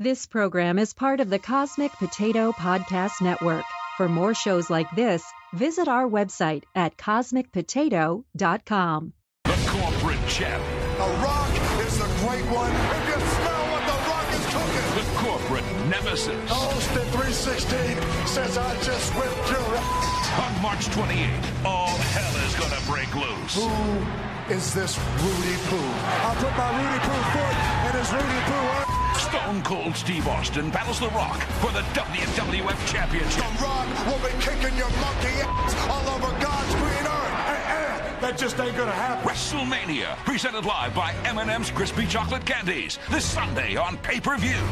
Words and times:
This 0.00 0.26
program 0.26 0.80
is 0.80 0.92
part 0.92 1.20
of 1.20 1.30
the 1.30 1.38
Cosmic 1.38 1.92
Potato 1.92 2.50
Podcast 2.50 3.22
Network. 3.22 3.62
For 3.96 4.08
more 4.08 4.34
shows 4.34 4.68
like 4.68 4.90
this, 4.96 5.22
visit 5.52 5.86
our 5.86 6.08
website 6.08 6.64
at 6.74 6.96
cosmicpotato.com. 6.96 9.12
The 9.44 9.66
corporate 9.68 10.28
champ. 10.28 10.64
The 10.98 11.06
Rock 11.22 11.48
is 11.86 11.96
the 11.96 12.08
great 12.26 12.42
one. 12.50 12.72
If 12.74 13.06
you 13.06 13.20
smell 13.38 13.62
what 13.70 13.86
The 13.86 13.94
Rock 14.10 14.26
is 14.34 14.42
cooking. 14.50 14.82
The 14.98 15.06
corporate 15.22 15.62
nemesis. 15.86 16.42
Austin 16.50 17.06
316 17.14 17.94
says 18.26 18.58
I 18.58 18.74
just 18.82 19.14
whipped 19.14 19.46
your 19.48 19.78
ass. 19.78 20.26
On 20.42 20.50
March 20.60 20.90
28th, 20.90 21.46
all 21.64 21.94
hell 22.10 22.34
is 22.42 22.50
gonna 22.58 22.82
break 22.90 23.14
loose. 23.14 23.54
Who 23.54 23.70
is 24.52 24.74
this 24.74 24.98
Rudy 25.22 25.54
Poo? 25.70 25.78
I'll 26.26 26.34
put 26.34 26.50
my 26.58 26.82
Rudy 26.82 26.98
Poo 26.98 27.22
foot 27.30 27.54
in 27.86 27.94
his 28.02 28.10
Rudy 28.10 28.42
Poo 28.50 28.58
ass. 28.74 28.83
Stone 29.34 29.62
Cold 29.62 29.96
Steve 29.96 30.28
Austin 30.28 30.70
battles 30.70 31.00
The 31.00 31.08
Rock 31.08 31.40
for 31.58 31.72
the 31.72 31.80
WWF 31.90 32.86
Championship. 32.86 33.42
The 33.42 33.64
Rock 33.64 34.06
will 34.06 34.20
be 34.24 34.32
kicking 34.38 34.78
your 34.78 34.88
monkey 35.00 35.34
ass 35.42 35.74
all 35.90 36.14
over 36.14 36.30
God's 36.40 36.72
green 36.76 37.04
earth. 37.04 37.34
Eh, 37.48 37.62
eh, 37.66 38.20
that 38.20 38.38
just 38.38 38.60
ain't 38.60 38.76
gonna 38.76 38.92
happen. 38.92 39.28
WrestleMania, 39.28 40.14
presented 40.18 40.64
live 40.64 40.94
by 40.94 41.12
M&M's 41.24 41.72
Crispy 41.72 42.06
Chocolate 42.06 42.46
Candies, 42.46 43.00
this 43.10 43.24
Sunday 43.24 43.74
on 43.74 43.96
pay-per-view. 43.98 44.62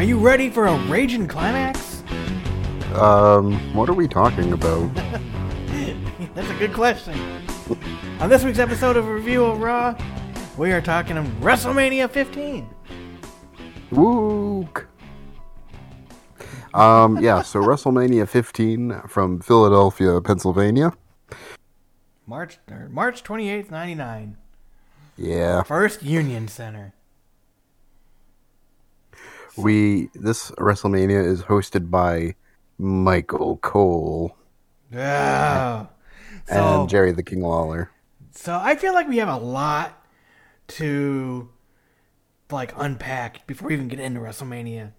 Are 0.00 0.04
you 0.04 0.16
ready 0.16 0.48
for 0.48 0.64
a 0.64 0.78
raging 0.88 1.28
climax? 1.28 2.02
Um, 2.94 3.52
what 3.74 3.86
are 3.86 3.92
we 3.92 4.08
talking 4.08 4.54
about? 4.54 4.94
That's 6.34 6.48
a 6.48 6.54
good 6.54 6.72
question. 6.72 7.12
On 8.18 8.30
this 8.30 8.42
week's 8.42 8.58
episode 8.58 8.96
of 8.96 9.06
Review 9.06 9.44
of 9.44 9.60
Raw, 9.60 9.94
we 10.56 10.72
are 10.72 10.80
talking 10.80 11.18
of 11.18 11.26
WrestleMania 11.42 12.10
15. 12.10 12.66
Wook. 13.90 14.86
Um, 16.72 17.20
yeah, 17.20 17.42
so 17.42 17.60
WrestleMania 17.60 18.26
15 18.26 19.02
from 19.06 19.38
Philadelphia, 19.40 20.18
Pennsylvania. 20.22 20.94
March 22.26 22.58
or 22.70 22.88
March 22.88 23.22
28th, 23.22 23.70
99. 23.70 24.38
Yeah. 25.18 25.62
First 25.62 26.02
Union 26.02 26.48
Center. 26.48 26.94
We 29.62 30.10
this 30.14 30.50
WrestleMania 30.52 31.24
is 31.24 31.42
hosted 31.42 31.90
by 31.90 32.34
Michael 32.78 33.56
Cole 33.58 34.36
Yeah. 34.90 35.86
So, 36.48 36.80
and 36.80 36.88
Jerry 36.88 37.12
the 37.12 37.22
King 37.22 37.42
Lawler. 37.42 37.90
so 38.32 38.58
I 38.60 38.74
feel 38.74 38.92
like 38.92 39.08
we 39.08 39.18
have 39.18 39.28
a 39.28 39.36
lot 39.36 40.04
to 40.68 41.48
like 42.50 42.72
unpack 42.76 43.46
before 43.46 43.68
we 43.68 43.74
even 43.74 43.88
get 43.88 44.00
into 44.00 44.20
WrestleMania. 44.20 44.92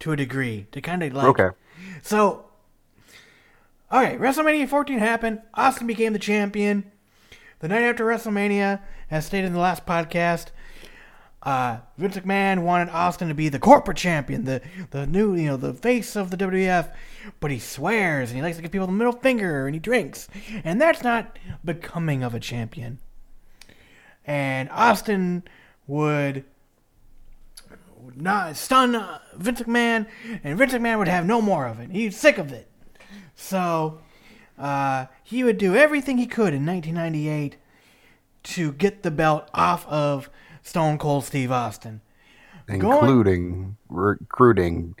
To 0.00 0.12
a 0.12 0.16
degree, 0.16 0.66
to 0.72 0.80
kind 0.80 1.02
of 1.02 1.12
like 1.12 1.26
Okay. 1.26 1.50
So, 2.02 2.46
all 3.90 4.00
right, 4.00 4.18
WrestleMania 4.18 4.66
14 4.66 4.98
happened. 4.98 5.42
Austin 5.52 5.86
became 5.86 6.14
the 6.14 6.18
champion. 6.18 6.90
The 7.58 7.68
night 7.68 7.82
after 7.82 8.06
WrestleMania, 8.06 8.80
as 9.10 9.26
stated 9.26 9.48
in 9.48 9.52
the 9.52 9.58
last 9.58 9.84
podcast, 9.84 10.46
uh, 11.42 11.78
Vince 11.96 12.16
McMahon 12.16 12.62
wanted 12.62 12.90
Austin 12.90 13.28
to 13.28 13.34
be 13.34 13.48
the 13.48 13.58
corporate 13.58 13.96
champion, 13.96 14.44
the 14.44 14.60
the 14.90 15.06
new, 15.06 15.34
you 15.34 15.46
know, 15.46 15.56
the 15.56 15.72
face 15.72 16.14
of 16.16 16.30
the 16.30 16.36
WWF. 16.36 16.92
But 17.38 17.50
he 17.50 17.58
swears 17.58 18.30
and 18.30 18.36
he 18.36 18.42
likes 18.42 18.56
to 18.56 18.62
give 18.62 18.72
people 18.72 18.86
the 18.86 18.92
middle 18.92 19.12
finger 19.12 19.66
and 19.66 19.74
he 19.74 19.80
drinks, 19.80 20.28
and 20.64 20.80
that's 20.80 21.02
not 21.02 21.38
becoming 21.64 22.22
of 22.22 22.34
a 22.34 22.40
champion. 22.40 22.98
And 24.26 24.68
Austin 24.70 25.44
would 25.86 26.44
not 28.16 28.56
stun 28.56 28.94
uh, 28.94 29.18
Vince 29.34 29.62
McMahon, 29.62 30.06
and 30.44 30.58
Vince 30.58 30.72
McMahon 30.72 30.98
would 30.98 31.08
have 31.08 31.26
no 31.26 31.40
more 31.40 31.66
of 31.66 31.80
it. 31.80 31.90
He's 31.90 32.16
sick 32.16 32.38
of 32.38 32.52
it. 32.52 32.68
So 33.34 34.00
uh, 34.58 35.06
he 35.22 35.42
would 35.42 35.58
do 35.58 35.74
everything 35.74 36.18
he 36.18 36.26
could 36.26 36.52
in 36.52 36.66
1998 36.66 37.56
to 38.42 38.72
get 38.72 39.02
the 39.02 39.10
belt 39.10 39.48
off 39.54 39.86
of 39.86 40.30
Stone 40.70 40.98
Cold 40.98 41.24
Steve 41.24 41.50
Austin. 41.50 42.00
Including 42.68 43.76
recruiting 43.88 44.94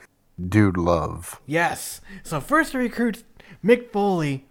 Dude 0.48 0.76
Love. 0.76 1.40
Yes. 1.46 2.00
So 2.24 2.40
first 2.40 2.72
he 2.72 2.78
recruits 2.78 3.22
Mick 3.64 3.92
Foley 3.92 4.48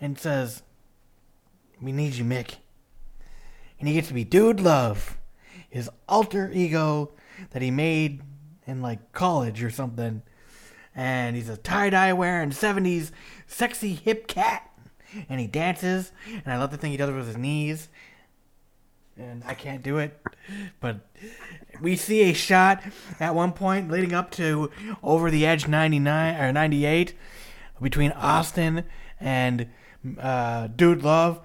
and 0.00 0.16
says, 0.16 0.62
We 1.82 1.90
need 1.90 2.14
you, 2.14 2.24
Mick. 2.24 2.54
And 3.80 3.88
he 3.88 3.94
gets 3.94 4.06
to 4.08 4.14
be 4.14 4.22
Dude 4.22 4.60
Love, 4.60 5.18
his 5.68 5.90
alter 6.08 6.52
ego 6.54 7.10
that 7.50 7.60
he 7.60 7.72
made 7.72 8.22
in 8.64 8.80
like 8.80 9.10
college 9.10 9.64
or 9.64 9.70
something. 9.70 10.22
And 10.94 11.34
he's 11.34 11.48
a 11.48 11.56
tie 11.56 11.90
dye 11.90 12.12
wearing 12.12 12.50
70s 12.50 13.10
sexy 13.48 13.94
hip 13.94 14.28
cat. 14.28 14.70
And 15.28 15.40
he 15.40 15.48
dances. 15.48 16.12
And 16.28 16.46
I 16.46 16.58
love 16.58 16.70
the 16.70 16.76
thing 16.76 16.92
he 16.92 16.96
does 16.96 17.10
with 17.10 17.26
his 17.26 17.36
knees. 17.36 17.88
And 19.18 19.42
I 19.46 19.54
can't 19.54 19.82
do 19.82 19.98
it. 19.98 20.16
But 20.80 21.00
we 21.80 21.96
see 21.96 22.22
a 22.22 22.32
shot 22.32 22.82
at 23.18 23.34
one 23.34 23.52
point 23.52 23.90
leading 23.90 24.14
up 24.14 24.30
to 24.32 24.70
Over 25.02 25.30
the 25.30 25.44
Edge 25.44 25.66
99 25.66 26.40
or 26.40 26.52
98 26.52 27.14
between 27.80 28.12
Austin 28.12 28.84
and 29.20 29.68
uh, 30.18 30.68
Dude 30.68 31.02
Love 31.02 31.40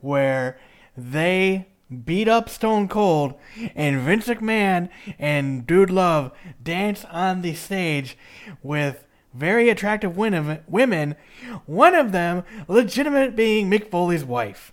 where 0.00 0.58
they 0.96 1.68
beat 2.04 2.28
up 2.28 2.48
Stone 2.48 2.88
Cold 2.88 3.34
and 3.74 4.00
Vince 4.00 4.26
McMahon 4.26 4.88
and 5.18 5.66
Dude 5.66 5.90
Love 5.90 6.32
dance 6.62 7.04
on 7.06 7.42
the 7.42 7.54
stage 7.54 8.16
with 8.62 9.06
very 9.34 9.70
attractive 9.70 10.16
win- 10.16 10.62
women, 10.66 11.16
one 11.64 11.94
of 11.94 12.12
them 12.12 12.44
legitimate 12.68 13.34
being 13.34 13.70
Mick 13.70 13.90
Foley's 13.90 14.24
wife. 14.24 14.72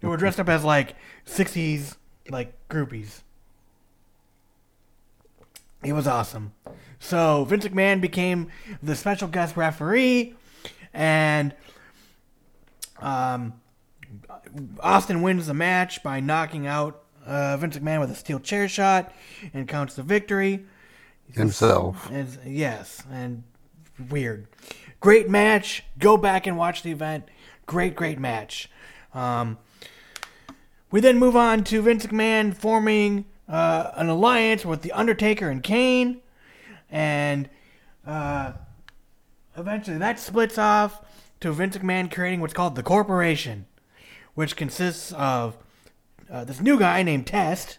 Who 0.00 0.08
were 0.08 0.16
dressed 0.16 0.40
up 0.40 0.48
as 0.48 0.64
like 0.64 0.94
60s 1.26 1.96
like 2.30 2.52
groupies. 2.68 3.20
It 5.84 5.92
was 5.92 6.06
awesome. 6.06 6.52
So 7.00 7.44
Vince 7.44 7.66
McMahon 7.66 8.00
became 8.00 8.48
the 8.82 8.94
special 8.94 9.26
guest 9.26 9.56
referee, 9.56 10.34
and 10.94 11.54
um, 13.00 13.54
Austin 14.80 15.22
wins 15.22 15.48
the 15.48 15.54
match 15.54 16.02
by 16.02 16.20
knocking 16.20 16.66
out 16.66 17.02
uh, 17.26 17.56
Vince 17.56 17.76
McMahon 17.78 18.00
with 18.00 18.10
a 18.10 18.14
steel 18.14 18.38
chair 18.38 18.68
shot 18.68 19.12
and 19.52 19.66
counts 19.66 19.94
the 19.94 20.02
victory. 20.02 20.64
Himself. 21.32 22.08
And, 22.10 22.38
yes, 22.46 23.02
and 23.10 23.42
weird. 24.10 24.46
Great 25.00 25.28
match. 25.28 25.84
Go 25.98 26.16
back 26.16 26.46
and 26.46 26.56
watch 26.56 26.82
the 26.82 26.92
event. 26.92 27.28
Great, 27.66 27.96
great 27.96 28.18
match. 28.18 28.68
Um, 29.14 29.58
we 30.90 31.00
then 31.00 31.18
move 31.18 31.36
on 31.36 31.64
to 31.64 31.82
Vince 31.82 32.06
McMahon 32.06 32.54
forming 32.54 33.24
uh, 33.48 33.90
an 33.94 34.08
alliance 34.08 34.64
with 34.64 34.82
The 34.82 34.92
Undertaker 34.92 35.48
and 35.48 35.62
Kane. 35.62 36.20
And 36.90 37.48
uh, 38.06 38.52
eventually 39.56 39.98
that 39.98 40.18
splits 40.18 40.58
off 40.58 41.02
to 41.40 41.52
Vince 41.52 41.76
McMahon 41.76 42.12
creating 42.12 42.40
what's 42.40 42.54
called 42.54 42.76
the 42.76 42.82
Corporation, 42.82 43.66
which 44.34 44.56
consists 44.56 45.12
of 45.12 45.56
uh, 46.30 46.44
this 46.44 46.60
new 46.60 46.78
guy 46.78 47.02
named 47.02 47.26
Test 47.26 47.78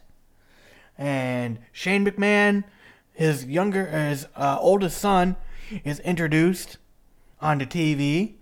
and 0.98 1.60
Shane 1.72 2.06
McMahon, 2.06 2.64
his 3.14 3.46
younger, 3.46 3.88
his 3.88 4.28
uh, 4.36 4.58
oldest 4.60 4.98
son, 4.98 5.36
is 5.84 6.00
introduced 6.00 6.78
onto 7.42 7.66
TV. 7.66 8.36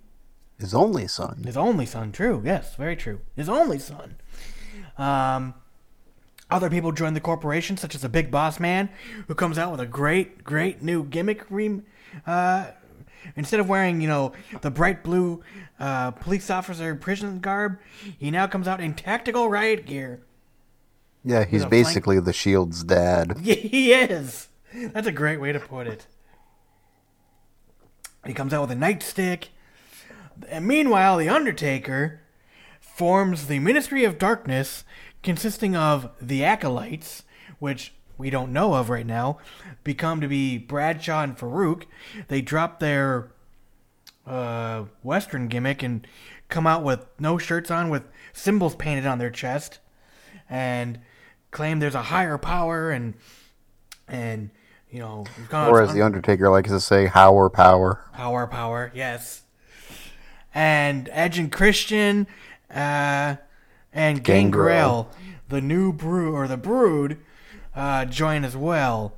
His 0.62 0.74
only 0.74 1.08
son. 1.08 1.42
His 1.46 1.58
only 1.58 1.86
son, 1.86 2.12
true, 2.12 2.42
yes, 2.46 2.76
very 2.76 2.96
true. 2.96 3.20
His 3.36 3.50
only 3.50 3.80
son. 3.80 4.16
Um, 4.98 5.54
other 6.50 6.70
people 6.70 6.92
join 6.92 7.14
the 7.14 7.20
corporation, 7.20 7.78
such 7.78 7.96
as 7.96 8.02
the 8.02 8.10
Big 8.10 8.30
Boss 8.32 8.60
Man, 8.60 8.90
who 9.28 9.36
comes 9.36 9.58
out 9.58 9.72
with 9.72 9.80
a 9.82 9.86
great, 9.86 10.44
great 10.44 10.82
new 10.82 11.04
gimmick. 11.04 11.46
Re- 11.50 11.82
uh, 12.28 12.68
instead 13.36 13.60
of 13.60 13.68
wearing, 13.70 14.02
you 14.02 14.08
know, 14.08 14.34
the 14.62 14.70
bright 14.70 15.04
blue 15.04 15.42
uh, 15.80 16.12
police 16.12 16.50
officer 16.50 16.94
prison 16.96 17.40
garb, 17.40 17.80
he 18.18 18.30
now 18.32 18.48
comes 18.48 18.68
out 18.68 18.80
in 18.80 18.94
tactical 18.94 19.50
riot 19.50 19.86
gear. 19.86 20.22
Yeah, 21.24 21.46
he's 21.46 21.62
a 21.64 21.70
flank- 21.70 21.72
basically 21.88 22.20
the 22.20 22.34
Shield's 22.34 22.84
dad. 22.84 23.38
Yeah, 23.42 23.56
he 23.56 23.94
is. 23.94 24.48
That's 24.74 25.08
a 25.08 25.12
great 25.12 25.40
way 25.42 25.52
to 25.54 25.60
put 25.60 25.88
it. 25.88 26.06
He 28.26 28.34
comes 28.34 28.54
out 28.54 28.62
with 28.62 28.72
a 28.72 28.80
nightstick. 28.80 29.46
And 30.50 30.66
meanwhile, 30.68 31.18
The 31.18 31.30
Undertaker 31.30 32.22
forms 32.80 33.48
the 33.48 33.60
Ministry 33.60 34.04
of 34.04 34.18
Darkness, 34.18 34.84
consisting 35.24 35.76
of 35.76 36.10
the 36.22 36.44
Acolytes, 36.44 37.24
which 37.60 37.94
we 38.18 38.30
don't 38.30 38.54
know 38.54 38.74
of 38.76 38.90
right 38.90 39.06
now, 39.06 39.38
become 39.84 40.22
to 40.22 40.28
be 40.28 40.58
Bradshaw 40.58 41.24
and 41.24 41.38
Faarooq. 41.38 41.84
They 42.28 42.42
drop 42.42 42.80
their 42.80 43.32
uh, 44.28 44.86
Western 45.04 45.48
gimmick 45.48 45.82
and 45.82 46.06
come 46.50 46.68
out 46.68 46.84
with 46.84 47.06
no 47.20 47.38
shirts 47.38 47.72
on 47.72 47.90
with 47.90 48.04
symbols 48.34 48.76
painted 48.76 49.06
on 49.06 49.18
their 49.18 49.30
chest 49.32 49.80
and 50.50 51.00
claim 51.50 51.80
there's 51.80 51.96
a 51.96 52.02
higher 52.04 52.38
power 52.38 52.92
and 52.92 53.14
and 54.08 54.50
you 54.90 55.00
know 55.00 55.26
Or 55.52 55.82
as 55.82 55.94
the 55.94 56.02
Undertaker 56.02 56.50
likes 56.50 56.70
to 56.70 56.80
say, 56.82 57.08
Howard 57.08 57.54
Power. 57.54 58.06
power 58.14 58.46
power 58.48 58.92
yes 58.94 59.44
and 60.54 61.10
Edge 61.12 61.38
and 61.40 61.52
Christian 61.52 62.28
uh, 62.70 63.36
and 63.94 64.24
Gangrel, 64.24 65.04
Gangrel. 65.04 65.10
the 65.50 65.62
new 65.62 65.92
brood 65.94 66.34
or 66.34 66.48
the 66.48 66.58
brood 66.58 67.18
uh, 67.76 68.06
join 68.06 68.44
as 68.44 68.56
well 68.58 69.14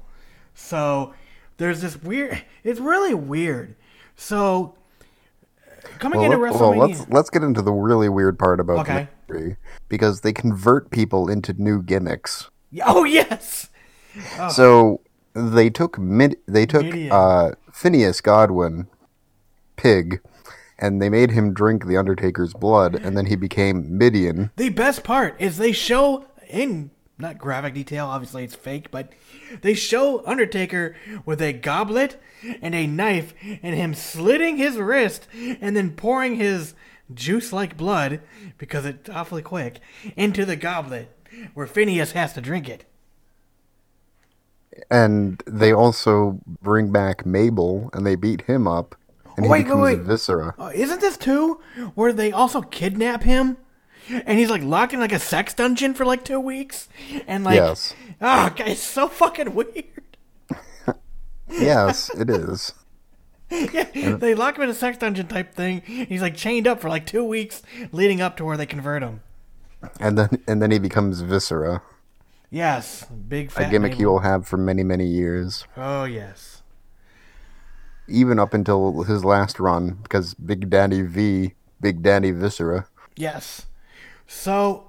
so 0.54 1.14
there's 1.58 1.82
this 1.82 2.02
weird 2.02 2.44
it's 2.64 2.80
really 2.80 3.14
weird 3.14 3.76
so 4.16 4.76
coming 6.00 6.20
Well, 6.20 6.32
into 6.32 6.38
let- 6.44 6.54
WrestleMania 6.54 6.60
well, 6.78 6.88
let's 6.90 7.10
let's 7.10 7.30
get 7.30 7.44
into 7.44 7.62
the 7.62 7.72
really 7.72 8.10
weird 8.10 8.38
part 8.38 8.60
about 8.60 8.88
Okay. 8.90 9.08
because 9.90 10.22
they 10.22 10.32
convert 10.34 10.92
people 10.92 11.28
into 11.30 11.54
new 11.54 11.82
gimmicks. 11.82 12.50
oh 12.86 13.04
yes 13.04 13.70
So 14.52 15.02
they 15.34 15.72
took 15.72 15.98
mid, 15.98 16.38
they 16.48 16.68
took 16.68 16.86
uh, 17.12 17.52
Phineas 17.72 18.22
Godwinn, 18.22 18.86
Pig, 19.76 20.22
and 20.84 21.02
they 21.02 21.10
made 21.10 21.32
him 21.32 21.54
drink 21.54 21.86
the 21.86 21.96
Undertaker's 21.96 22.54
blood, 22.54 22.94
and 22.94 23.16
then 23.16 23.28
he 23.28 23.38
became 23.38 23.98
Mideon. 23.98 24.52
The 24.58 24.68
best 24.68 25.06
part 25.06 25.40
is 25.40 25.58
they 25.58 25.72
show 25.72 26.26
in 26.50 26.92
not 27.18 27.38
graphic 27.38 27.74
detail, 27.74 28.08
obviously 28.08 28.44
it's 28.44 28.54
fake, 28.54 28.92
but 28.92 29.14
they 29.62 29.76
show 29.76 30.26
Undertaker 30.26 30.94
with 31.26 31.42
a 31.42 31.54
goblet 31.54 32.22
and 32.62 32.76
a 32.76 32.86
knife 32.86 33.34
and 33.42 33.74
him 33.74 33.94
slitting 33.94 34.58
his 34.58 34.76
wrist 34.76 35.26
and 35.62 35.78
then 35.78 35.92
pouring 35.92 36.36
his 36.36 36.74
juice 37.14 37.54
like 37.54 37.78
blood, 37.78 38.20
because 38.58 38.86
it's 38.86 39.10
awfully 39.10 39.42
quick, 39.42 39.80
into 40.18 40.44
the 40.44 40.58
goblet 40.58 41.16
where 41.54 41.68
Phineas 41.68 42.12
has 42.12 42.34
to 42.34 42.42
drink 42.42 42.68
it. 42.68 42.84
And 44.92 45.42
they 45.46 45.72
also 45.72 46.42
bring 46.62 46.92
back 46.92 47.26
Mabel, 47.26 47.90
and 47.94 48.06
they 48.06 48.16
beat 48.16 48.42
him 48.42 48.68
up, 48.68 48.96
and 49.38 49.46
Oh, 49.46 49.54
he 49.54 49.64
wait, 49.64 49.68
wait, 49.68 49.76
wait. 49.82 50.00
Viscera. 50.00 50.54
Uh, 50.58 50.72
isn't 50.74 51.02
this 51.02 51.18
too 51.18 51.60
where 51.96 52.14
they 52.14 52.32
also 52.32 52.62
kidnap 52.62 53.24
him? 53.24 53.58
And 54.10 54.38
he's 54.38 54.50
like 54.50 54.62
locked 54.64 54.92
in 54.94 55.00
like 55.00 55.14
a 55.14 55.20
sex 55.20 55.54
dungeon 55.54 55.94
for 55.94 56.06
like 56.06 56.26
two 56.26 56.40
weeks, 56.40 56.90
and 57.26 57.44
like, 57.46 57.56
Yes. 57.56 57.94
guys, 58.20 58.54
it's 58.60 58.82
so 58.82 59.08
fucking 59.08 59.56
weird. 59.56 60.18
yes, 61.50 62.10
it 62.18 62.30
is. 62.30 62.74
Yeah, 63.50 63.84
they 64.18 64.34
lock 64.36 64.58
him 64.58 64.64
in 64.64 64.70
a 64.70 64.74
sex 64.74 64.98
dungeon 64.98 65.28
type 65.28 65.54
thing. 65.54 65.82
He's 65.82 66.22
like 66.22 66.36
chained 66.36 66.68
up 66.68 66.82
for 66.82 66.90
like 66.90 67.06
two 67.06 67.24
weeks, 67.24 67.62
leading 67.92 68.20
up 68.22 68.36
to 68.38 68.46
where 68.46 68.58
they 68.58 68.66
convert 68.66 69.04
him. 69.04 69.22
And 70.00 70.18
then 70.18 70.42
and 70.48 70.62
then 70.62 70.72
he 70.72 70.80
becomes 70.80 71.22
Viscera, 71.22 71.82
Yes, 72.50 73.06
big 73.06 73.52
a 73.56 73.70
gimmick 73.70 73.96
he 73.96 74.06
will 74.06 74.20
have 74.20 74.48
for 74.48 74.58
many 74.58 74.84
many 74.84 75.06
years, 75.06 75.66
Oh 75.78 76.04
yes, 76.06 76.53
even 78.08 78.40
up 78.40 78.54
until 78.54 79.04
his 79.04 79.24
last 79.24 79.60
run, 79.60 80.00
because 80.04 80.34
Big 80.34 80.70
Daddy 80.70 81.02
V, 81.02 81.54
Big 81.82 82.02
Daddy 82.02 82.32
Viscera. 82.32 82.88
yes. 83.16 83.66
So, 84.26 84.86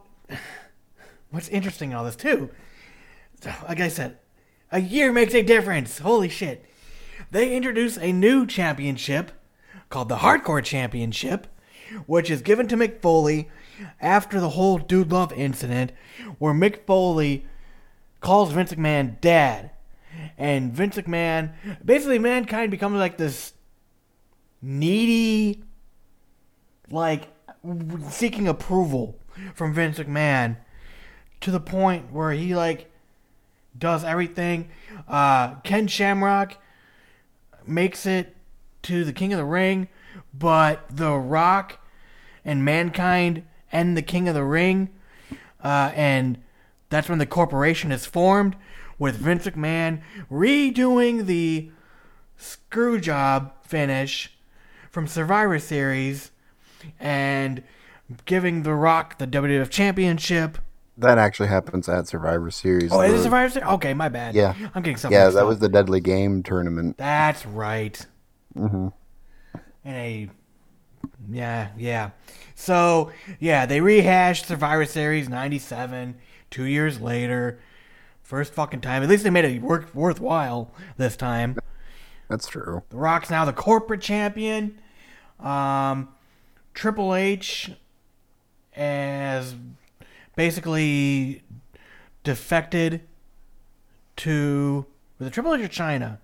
what's 1.31 1.49
interesting 1.49 1.91
in 1.91 1.97
all 1.97 2.05
this 2.05 2.17
too? 2.17 2.51
Like 3.69 3.81
I 3.81 3.89
said, 3.89 4.19
a 4.73 4.81
year 4.81 5.13
makes 5.13 5.35
a 5.35 5.43
difference. 5.43 5.99
Holy 5.99 6.29
shit! 6.29 6.65
They 7.31 7.55
introduce 7.55 7.99
a 7.99 8.13
new 8.13 8.47
championship 8.47 9.33
called 9.91 10.09
the 10.09 10.19
Hardcore 10.19 10.65
Championship, 10.65 11.47
which 12.07 12.31
is 12.31 12.43
given 12.43 12.69
to 12.69 12.77
Mick 12.77 13.03
Foley 13.03 13.51
after 14.01 14.41
the 14.41 14.51
whole 14.51 14.79
Dude 14.79 15.13
Love 15.13 15.33
incident, 15.33 15.93
where 16.39 16.55
Mick 16.55 16.87
Foley 16.87 17.45
calls 18.21 18.53
Vince 18.53 18.73
McMahon 18.73 19.21
dad. 19.21 19.71
And 20.37 20.73
Vince 20.73 20.97
McMahon, 20.97 21.53
basically, 21.85 22.19
mankind 22.19 22.71
becomes 22.71 22.97
like 22.97 23.17
this 23.17 23.55
needy, 24.61 25.63
like 26.91 27.29
seeking 28.11 28.49
approval 28.49 29.19
from 29.55 29.75
Vince 29.75 29.99
McMahon 29.99 30.57
to 31.41 31.51
the 31.51 31.61
point 31.61 32.13
where 32.13 32.33
he 32.33 32.55
like 32.55 32.91
does 33.77 34.05
everything. 34.05 34.71
Uh, 35.09 35.57
Ken 35.57 35.87
Shamrock 35.87 36.57
makes 37.67 38.07
it 38.07 38.37
to 38.83 39.05
the 39.05 39.13
King 39.13 39.33
of 39.33 39.39
the 39.39 39.45
Ring, 39.45 39.89
but 40.33 40.85
The 40.91 41.13
Rock 41.13 41.79
and 42.45 42.65
Mankind 42.65 43.45
end 43.73 43.97
the 43.97 44.03
King 44.03 44.29
of 44.29 44.35
the 44.35 44.45
Ring, 44.45 44.91
uh, 45.63 45.91
and 45.95 46.39
that's 46.91 47.09
when 47.09 47.19
the 47.19 47.27
corporation 47.27 47.91
is 47.91 48.07
formed 48.07 48.57
with 48.99 49.17
Vince 49.17 49.47
McMahon 49.47 50.03
redoing 50.31 51.27
the 51.27 51.71
screw 52.37 53.01
job 53.01 53.53
finish 53.63 54.37
from 54.91 55.07
Survivor 55.07 55.59
Series 55.59 56.31
and 57.01 57.63
giving 58.25 58.63
The 58.63 58.75
Rock 58.75 59.19
the 59.19 59.27
WWF 59.27 59.71
Championship. 59.71 60.59
That 60.97 61.19
actually 61.19 61.49
happens 61.49 61.89
at 61.89 62.07
Survivor 62.07 62.51
Series. 62.51 62.93
Oh, 62.93 63.01
is 63.01 63.15
it 63.15 63.23
Survivor 63.25 63.51
Series? 63.53 63.69
Okay, 63.69 63.95
my 63.95 64.09
bad. 64.09 64.35
Yeah. 64.35 64.55
I'm 64.75 64.83
getting 64.83 64.97
something. 64.97 65.19
Yeah, 65.19 65.29
that 65.31 65.43
up. 65.43 65.49
was 65.49 65.59
the 65.59 65.69
Deadly 65.69 66.01
Game 66.01 66.43
tournament. 66.43 66.97
That's 66.99 67.45
right. 67.47 68.07
Mm-hmm. 68.57 68.89
And 69.85 69.97
a 69.97 70.31
yeah, 71.31 71.69
yeah. 71.77 72.11
So 72.55 73.11
yeah, 73.41 73.67
they 73.67 73.81
rehashed 73.81 74.47
Survivor 74.47 74.85
Series 74.85 75.29
'97 75.29 76.17
two 76.51 76.65
years 76.65 77.01
later. 77.01 77.59
First 78.25 78.55
fucking 78.55 78.81
time. 78.81 79.03
At 79.03 79.09
least 79.09 79.23
they 79.23 79.31
made 79.31 79.45
it 79.45 79.61
work 79.63 79.95
worthwhile 79.95 80.73
this 80.97 81.15
time. 81.15 81.59
That's 82.29 82.49
true. 82.49 82.83
The 82.89 82.97
Rock's 82.97 83.29
now 83.29 83.45
the 83.45 83.53
corporate 83.53 84.01
champion. 84.01 84.81
Um, 85.39 86.09
Triple 86.73 87.15
H 87.15 87.71
has 88.71 89.55
basically 90.37 91.43
defected 92.25 93.03
to 94.17 94.87
was 95.19 95.29
it 95.29 95.33
Triple 95.33 95.55
H 95.55 95.61
or 95.61 95.69
Chyna? 95.69 96.19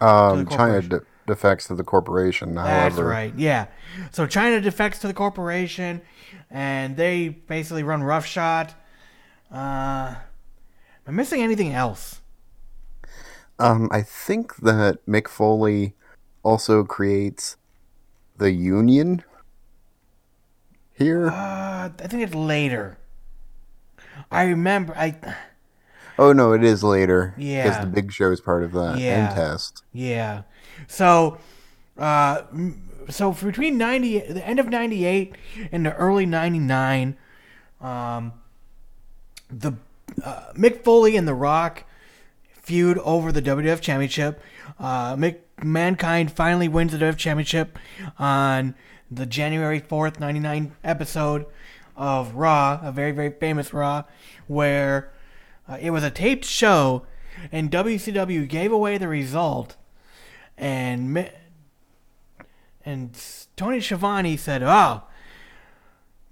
Um, 0.00 0.46
Chyna 0.46 0.88
de- 0.88 1.02
defects 1.26 1.66
to 1.68 1.74
the 1.74 1.84
corporation. 1.84 2.54
That's 2.54 2.96
However, 2.96 3.08
right. 3.08 3.34
Yeah. 3.36 3.66
So 4.12 4.26
Chyna 4.26 4.62
defects 4.62 5.00
to 5.00 5.08
the 5.08 5.14
corporation, 5.14 6.00
and 6.50 6.96
they 6.96 7.28
basically 7.28 7.82
run 7.82 8.02
roughshod. 8.02 8.72
Uh, 9.52 10.16
am 11.06 11.14
I 11.14 11.16
missing 11.16 11.42
anything 11.42 11.72
else? 11.72 12.20
um, 13.58 13.88
I 13.90 14.02
think 14.02 14.56
that 14.56 15.04
Mick 15.06 15.28
Foley 15.28 15.94
also 16.42 16.84
creates 16.84 17.56
the 18.36 18.50
Union 18.52 19.22
here. 20.92 21.28
Uh, 21.28 21.88
I 21.88 22.06
think 22.06 22.22
it's 22.22 22.34
later. 22.34 22.98
I 24.30 24.44
remember. 24.44 24.94
I 24.96 25.16
oh 26.18 26.32
no, 26.32 26.52
it 26.52 26.64
is 26.64 26.84
later. 26.84 27.34
Yeah. 27.38 27.64
because 27.64 27.80
the 27.80 27.90
Big 27.90 28.12
Show 28.12 28.30
is 28.30 28.40
part 28.40 28.62
of 28.62 28.72
that. 28.72 28.98
Yeah. 28.98 29.28
And 29.28 29.34
Test. 29.34 29.84
yeah. 29.92 30.42
So, 30.86 31.38
uh, 31.96 32.42
so 33.08 33.32
for 33.32 33.46
between 33.46 33.78
ninety, 33.78 34.18
the 34.18 34.46
end 34.46 34.58
of 34.58 34.68
ninety 34.68 35.04
eight 35.06 35.34
and 35.72 35.86
the 35.86 35.94
early 35.96 36.26
ninety 36.26 36.58
nine, 36.58 37.16
um, 37.80 38.32
the 39.50 39.72
uh, 40.24 40.52
Mick 40.54 40.82
Foley 40.82 41.16
and 41.16 41.26
The 41.26 41.34
Rock 41.34 41.84
feud 42.62 42.98
over 42.98 43.30
the 43.32 43.42
WWF 43.42 43.80
Championship. 43.80 44.40
Uh, 44.78 45.14
Mick, 45.14 45.38
Mankind 45.62 46.32
finally 46.32 46.68
wins 46.68 46.92
the 46.92 46.98
WWF 46.98 47.16
Championship 47.16 47.78
on 48.18 48.74
the 49.10 49.26
January 49.26 49.80
4th, 49.80 50.18
99 50.18 50.74
episode 50.82 51.46
of 51.96 52.34
Raw, 52.34 52.80
a 52.82 52.92
very, 52.92 53.12
very 53.12 53.30
famous 53.30 53.72
Raw, 53.72 54.04
where 54.46 55.12
uh, 55.68 55.78
it 55.80 55.90
was 55.90 56.04
a 56.04 56.10
taped 56.10 56.44
show 56.44 57.06
and 57.52 57.70
WCW 57.70 58.48
gave 58.48 58.72
away 58.72 58.98
the 58.98 59.08
result. 59.08 59.76
And 60.56 61.30
and 62.84 63.18
Tony 63.56 63.80
Schiavone 63.80 64.36
said, 64.36 64.62
"Oh, 64.62 65.02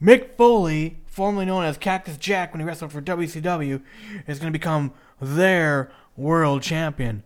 Mick 0.01 0.37
Foley, 0.37 0.99
formerly 1.15 1.45
known 1.45 1.65
as 1.65 1.79
Cactus 1.79 2.17
Jack 2.17 2.53
when 2.53 2.61
he 2.61 2.67
wrestled 2.67 2.91
for 2.91 3.01
WCW, 3.01 3.81
is 4.27 4.41
going 4.41 4.53
to 4.53 4.59
become 4.59 4.93
their 5.21 5.93
world 6.17 6.61
champion. 6.63 7.23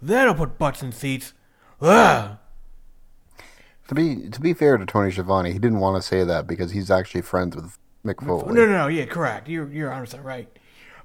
That'll 0.00 0.34
put 0.34 0.58
butts 0.58 0.82
in 0.82 0.90
seats. 0.90 1.34
Ugh. 1.82 2.38
To 3.88 3.94
be 3.94 4.30
to 4.30 4.40
be 4.40 4.54
fair 4.54 4.78
to 4.78 4.86
Tony 4.86 5.10
Schiavone, 5.10 5.52
he 5.52 5.58
didn't 5.58 5.80
want 5.80 6.02
to 6.02 6.06
say 6.06 6.24
that 6.24 6.46
because 6.46 6.72
he's 6.72 6.90
actually 6.90 7.20
friends 7.20 7.54
with 7.54 7.78
Mick 8.04 8.24
Foley. 8.24 8.54
No, 8.54 8.64
no, 8.64 8.72
no. 8.72 8.86
Yeah, 8.88 9.04
correct. 9.04 9.48
You're 9.48 9.70
you're 9.70 9.90
100 9.90 10.24
right. 10.24 10.48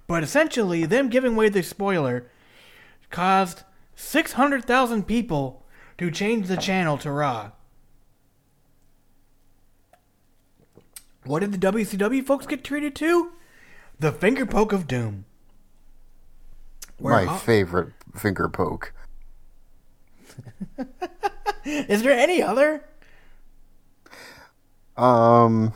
But 0.08 0.24
essentially, 0.24 0.86
them 0.86 1.10
giving 1.10 1.34
away 1.34 1.50
the 1.50 1.64
spoiler 1.64 2.32
caused 3.12 3.64
600,000 3.96 5.04
people 5.04 5.66
to 5.98 6.10
change 6.10 6.48
the 6.48 6.58
channel 6.58 6.98
to 7.00 7.12
Raw. 7.12 7.52
What 11.24 11.40
did 11.40 11.52
the 11.52 11.72
WCW 11.72 12.26
folks 12.26 12.46
get 12.46 12.64
treated 12.64 12.96
to? 12.96 13.32
The 14.00 14.12
finger 14.12 14.46
poke 14.46 14.74
of 14.74 14.88
doom. 14.88 15.26
Where 16.98 17.26
My 17.26 17.38
favorite 17.38 17.94
finger 18.16 18.48
poke. 18.50 18.94
Is 21.66 22.02
there 22.04 22.14
any 22.14 22.42
other? 22.42 22.84
Um, 24.98 25.74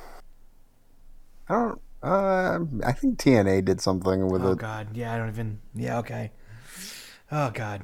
I 1.50 1.54
don't. 1.54 1.82
Uh, 2.04 2.60
I 2.86 2.92
think 2.92 3.18
TNA 3.18 3.66
did 3.66 3.82
something 3.82 4.28
with 4.30 4.44
Oh 4.46 4.52
it. 4.52 4.60
God, 4.60 4.96
yeah, 4.96 5.14
I 5.14 5.18
don't 5.18 5.30
even. 5.30 5.60
Yeah, 5.74 6.00
okay. 6.00 6.32
Oh 7.32 7.50
God. 7.52 7.84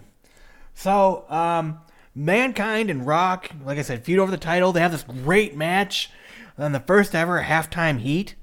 So, 0.76 1.26
um, 1.30 1.80
Mankind 2.14 2.90
and 2.90 3.06
Rock, 3.06 3.50
like 3.66 3.78
I 3.80 3.82
said, 3.82 4.04
feud 4.04 4.20
over 4.20 4.30
the 4.32 4.38
title. 4.38 4.72
They 4.72 4.82
have 4.82 4.92
this 4.92 5.04
great 5.04 5.56
match, 5.56 6.10
then 6.58 6.72
the 6.72 6.80
first 6.80 7.16
ever 7.16 7.44
halftime 7.44 8.00
heat, 8.00 8.36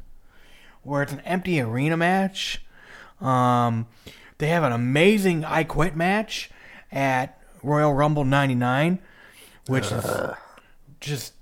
where 0.83 1.03
it's 1.03 1.13
an 1.13 1.21
empty 1.21 1.61
arena 1.61 1.97
match. 1.97 2.65
Um, 3.21 3.87
they 4.39 4.49
have 4.49 4.63
an 4.63 4.73
amazing 4.73 5.45
I 5.45 5.65
Quit 5.65 5.97
match 5.97 6.51
at 6.91 7.41
Royal 7.63 7.93
Rumble 7.93 8.25
'99, 8.25 9.01
which 9.67 9.91
is 9.93 10.05
just. 11.01 11.35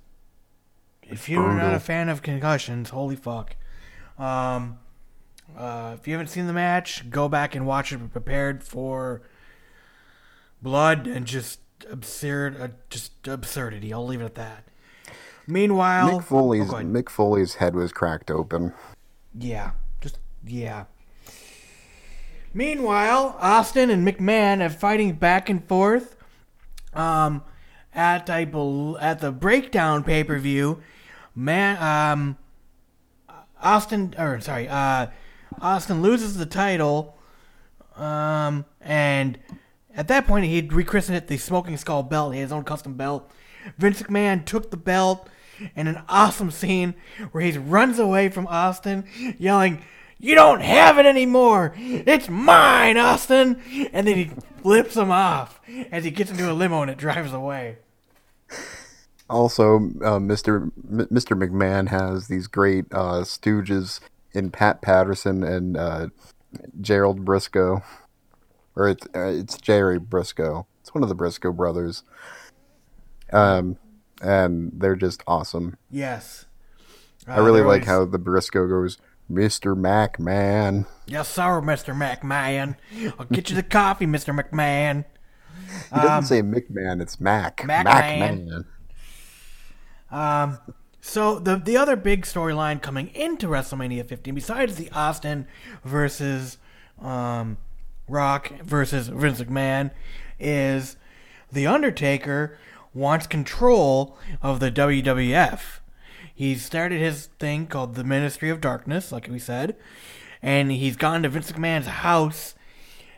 If 1.08 1.28
you're 1.28 1.54
not 1.54 1.72
a 1.72 1.78
fan 1.78 2.08
of 2.08 2.20
concussions, 2.22 2.90
holy 2.90 3.14
fuck. 3.14 3.54
Um, 4.18 4.78
uh, 5.56 5.94
if 5.98 6.08
you 6.08 6.14
haven't 6.14 6.28
seen 6.28 6.48
the 6.48 6.52
match, 6.52 7.08
go 7.10 7.28
back 7.28 7.54
and 7.54 7.64
watch 7.64 7.92
it. 7.92 7.98
Be 7.98 8.08
prepared 8.08 8.64
for 8.64 9.22
blood 10.60 11.06
and 11.06 11.26
just 11.26 11.60
absurd, 11.90 12.60
uh, 12.60 12.68
just 12.90 13.28
absurdity. 13.28 13.92
I'll 13.92 14.06
leave 14.06 14.20
it 14.20 14.24
at 14.24 14.34
that. 14.34 14.64
Meanwhile, 15.46 16.20
Mick 16.20 16.24
Foley's 16.24 16.70
Oh. 16.72 16.76
Mick 16.76 17.08
Foley's 17.08 17.54
head 17.54 17.74
was 17.76 17.92
cracked 17.92 18.30
open. 18.30 18.72
yeah, 19.38 19.72
just 20.00 20.18
yeah. 20.44 20.84
Meanwhile, 22.54 23.36
Austin 23.38 23.90
and 23.90 24.06
McMahon 24.06 24.64
are 24.64 24.70
fighting 24.70 25.12
back 25.14 25.48
and 25.48 25.66
forth. 25.66 26.16
Um, 26.94 27.42
at 27.94 28.28
I 28.30 28.44
bel 28.46 28.96
at 29.00 29.20
the 29.20 29.30
breakdown 29.30 30.02
pay 30.04 30.24
per 30.24 30.38
view, 30.38 30.80
man, 31.34 31.76
um, 31.82 32.36
Austin 33.62 34.14
or 34.18 34.40
sorry, 34.40 34.68
uh, 34.68 35.08
Austin 35.60 36.02
loses 36.02 36.36
the 36.36 36.46
title. 36.46 37.16
Um, 37.96 38.64
and 38.80 39.38
at 39.94 40.08
that 40.08 40.26
point, 40.26 40.44
he'd 40.46 40.72
rechristened 40.72 41.16
it 41.16 41.28
the 41.28 41.38
Smoking 41.38 41.76
Skull 41.78 42.02
belt. 42.02 42.32
He 42.34 42.40
had 42.40 42.46
his 42.46 42.52
own 42.52 42.64
custom 42.64 42.94
belt. 42.94 43.30
Vince 43.78 44.02
McMahon 44.02 44.44
took 44.44 44.70
the 44.70 44.76
belt 44.76 45.28
in 45.74 45.86
an 45.86 46.02
awesome 46.08 46.50
scene 46.50 46.94
where 47.32 47.42
he 47.42 47.56
runs 47.56 47.98
away 47.98 48.28
from 48.28 48.46
Austin, 48.46 49.04
yelling, 49.38 49.82
You 50.18 50.34
don't 50.34 50.60
have 50.60 50.98
it 50.98 51.06
anymore! 51.06 51.74
It's 51.76 52.28
mine, 52.28 52.96
Austin! 52.96 53.60
And 53.92 54.06
then 54.06 54.16
he 54.16 54.30
flips 54.62 54.96
him 54.96 55.10
off 55.10 55.60
as 55.90 56.04
he 56.04 56.10
gets 56.10 56.30
into 56.30 56.50
a 56.50 56.54
limo 56.54 56.82
and 56.82 56.90
it 56.90 56.98
drives 56.98 57.32
away. 57.32 57.78
Also, 59.28 59.76
uh, 59.76 60.18
Mr. 60.18 60.70
M- 60.88 61.08
Mr. 61.10 61.36
McMahon 61.36 61.88
has 61.88 62.28
these 62.28 62.46
great 62.46 62.84
uh, 62.92 63.22
stooges 63.22 64.00
in 64.32 64.50
Pat 64.50 64.82
Patterson 64.82 65.42
and 65.42 65.76
uh, 65.76 66.08
Gerald 66.80 67.24
Brisco, 67.24 67.82
or 68.76 68.88
it's 68.88 69.06
uh, 69.14 69.26
it's 69.26 69.58
Jerry 69.58 69.98
Brisco. 69.98 70.66
It's 70.80 70.94
one 70.94 71.02
of 71.02 71.08
the 71.08 71.16
Brisco 71.16 71.54
brothers. 71.54 72.04
Um, 73.32 73.78
and 74.22 74.72
they're 74.74 74.96
just 74.96 75.22
awesome. 75.26 75.76
Yes. 75.90 76.46
I 77.26 77.38
really 77.38 77.60
like 77.60 77.82
always- 77.82 77.86
how 77.86 78.04
the 78.04 78.18
Brisco 78.18 78.68
goes, 78.68 78.98
Mr. 79.30 79.74
McMahon. 79.76 80.86
Yes, 81.06 81.28
sir, 81.28 81.60
Mr. 81.60 81.94
McMahon. 81.96 82.76
I'll 83.18 83.26
get 83.26 83.50
you 83.50 83.56
the 83.56 83.62
coffee, 83.62 84.06
Mr. 84.06 84.38
McMahon. 84.38 85.04
He 85.92 86.00
doesn't 86.00 86.26
say 86.28 86.42
McMahon, 86.42 87.02
it's 87.02 87.20
Mac. 87.20 87.60
Um, 87.62 87.66
Mac 87.66 87.84
McMahon. 87.86 88.64
Um, 90.10 90.58
so 91.00 91.38
the 91.38 91.56
the 91.56 91.76
other 91.76 91.96
big 91.96 92.22
storyline 92.22 92.80
coming 92.80 93.08
into 93.14 93.48
WrestleMania 93.48 94.06
15, 94.06 94.34
besides 94.34 94.76
the 94.76 94.90
Austin 94.90 95.46
versus 95.84 96.58
um, 97.00 97.58
Rock 98.08 98.52
versus 98.62 99.08
Vince 99.08 99.40
McMahon, 99.40 99.90
is 100.38 100.96
the 101.52 101.66
Undertaker 101.66 102.58
wants 102.96 103.26
control 103.26 104.16
of 104.42 104.58
the 104.58 104.72
WWF. 104.72 105.60
He 106.34 106.54
started 106.56 107.00
his 107.00 107.26
thing 107.38 107.66
called 107.66 107.94
the 107.94 108.04
Ministry 108.04 108.50
of 108.50 108.60
Darkness, 108.60 109.12
like 109.12 109.28
we 109.28 109.38
said, 109.38 109.76
and 110.42 110.70
he's 110.70 110.96
gone 110.96 111.22
to 111.22 111.28
Vince 111.28 111.52
McMahon's 111.52 111.86
house 111.86 112.54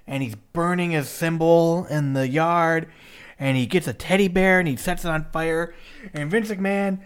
and 0.06 0.22
he's 0.22 0.34
burning 0.34 0.90
his 0.90 1.08
symbol 1.08 1.86
in 1.86 2.12
the 2.12 2.28
yard 2.28 2.90
and 3.38 3.56
he 3.56 3.66
gets 3.66 3.86
a 3.86 3.92
teddy 3.92 4.28
bear 4.28 4.58
and 4.58 4.66
he 4.66 4.76
sets 4.76 5.04
it 5.04 5.08
on 5.08 5.26
fire 5.32 5.74
and 6.12 6.30
Vince 6.30 6.50
McMahon, 6.50 7.00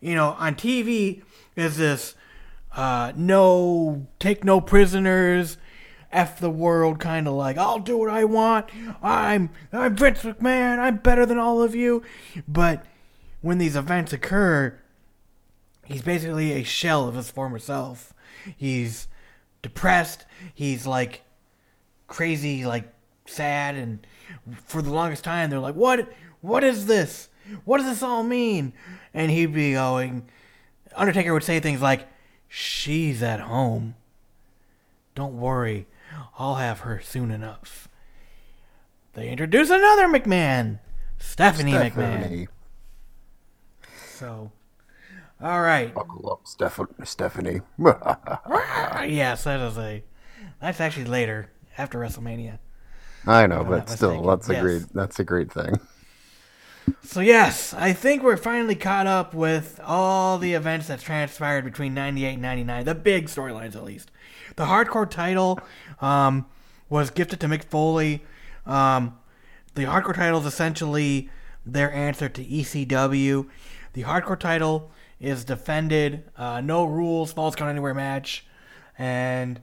you 0.00 0.14
know, 0.14 0.36
on 0.38 0.54
TV 0.54 1.22
is 1.56 1.76
this 1.76 2.14
uh, 2.76 3.12
no 3.16 4.06
take 4.18 4.44
no 4.44 4.60
prisoners, 4.60 5.58
f 6.12 6.40
the 6.40 6.50
world 6.50 6.98
kind 6.98 7.28
of 7.28 7.34
like 7.34 7.56
I'll 7.56 7.78
do 7.78 7.96
what 7.96 8.10
I 8.10 8.24
want. 8.24 8.66
I'm 9.02 9.50
I'm 9.72 9.96
Vince 9.96 10.22
McMahon. 10.22 10.78
I'm 10.78 10.96
better 10.96 11.24
than 11.24 11.38
all 11.38 11.62
of 11.62 11.74
you. 11.74 12.02
But 12.48 12.84
when 13.40 13.58
these 13.58 13.76
events 13.76 14.12
occur, 14.12 14.78
he's 15.84 16.02
basically 16.02 16.52
a 16.52 16.62
shell 16.62 17.08
of 17.08 17.14
his 17.14 17.30
former 17.30 17.58
self. 17.58 18.12
He's 18.56 19.08
depressed. 19.62 20.26
He's 20.54 20.86
like 20.86 21.22
crazy, 22.06 22.64
like 22.66 22.92
sad, 23.26 23.76
and 23.76 24.06
for 24.64 24.82
the 24.82 24.92
longest 24.92 25.24
time 25.24 25.50
they're 25.50 25.58
like, 25.58 25.76
"What? 25.76 26.12
What 26.40 26.64
is 26.64 26.86
this? 26.86 27.28
What 27.64 27.78
does 27.78 27.86
this 27.86 28.02
all 28.02 28.22
mean?" 28.22 28.72
And 29.14 29.30
he'd 29.30 29.54
be 29.54 29.72
going. 29.72 30.28
Undertaker 30.96 31.32
would 31.32 31.44
say 31.44 31.60
things 31.60 31.80
like, 31.80 32.08
"She's 32.48 33.22
at 33.22 33.40
home. 33.40 33.94
Don't 35.14 35.40
worry, 35.40 35.86
I'll 36.38 36.56
have 36.56 36.80
her 36.80 37.00
soon 37.00 37.30
enough." 37.30 37.88
They 39.14 39.28
introduce 39.28 39.70
another 39.70 40.06
McMahon, 40.06 40.78
Stephanie, 41.18 41.72
McMahon. 41.72 42.46
So, 44.16 44.52
all 45.42 45.60
right. 45.62 45.92
Buckle 45.94 46.30
up, 46.32 46.40
Steph- 46.46 46.80
Stephanie. 47.04 47.60
Ah, 47.82 49.02
yes, 49.02 49.44
that 49.44 49.60
is 49.60 49.78
a. 49.78 50.02
That's 50.60 50.80
actually 50.80 51.06
later 51.06 51.50
after 51.78 51.98
WrestleMania. 51.98 52.58
I 53.26 53.46
know, 53.46 53.64
but 53.64 53.88
still, 53.88 54.10
mistaken. 54.10 54.26
that's 54.28 54.48
a 54.48 54.52
Yes. 54.52 54.62
great. 54.62 54.82
That's 54.94 55.18
a 55.20 55.24
great 55.24 55.52
thing. 55.52 55.80
So 57.02 57.20
yes, 57.20 57.72
I 57.74 57.92
think 57.92 58.22
we're 58.22 58.36
finally 58.36 58.74
caught 58.74 59.06
up 59.06 59.32
with 59.34 59.78
all 59.84 60.38
the 60.38 60.54
events 60.54 60.88
that 60.88 61.00
transpired 61.00 61.64
between 61.64 61.94
98 61.94 62.32
and 62.34 62.42
99, 62.42 62.84
the 62.84 62.94
big 62.94 63.26
storylines 63.26 63.76
at 63.76 63.84
least. 63.84 64.10
The 64.56 64.64
hardcore 64.66 65.08
title 65.08 65.60
um, 66.00 66.46
was 66.88 67.10
gifted 67.10 67.40
to 67.40 67.46
Mick 67.46 67.64
Foley. 67.64 68.24
Um, 68.66 69.18
the 69.74 69.84
hardcore 69.84 70.14
title 70.14 70.40
is 70.40 70.46
essentially 70.46 71.30
their 71.64 71.92
answer 71.92 72.28
to 72.28 72.44
ECW. 72.44 73.48
The 73.92 74.02
hardcore 74.02 74.38
title 74.38 74.90
is 75.20 75.44
defended, 75.44 76.24
uh, 76.36 76.60
no 76.60 76.84
rules, 76.84 77.32
falls 77.32 77.54
count 77.54 77.70
anywhere 77.70 77.94
match, 77.94 78.46
and 78.98 79.60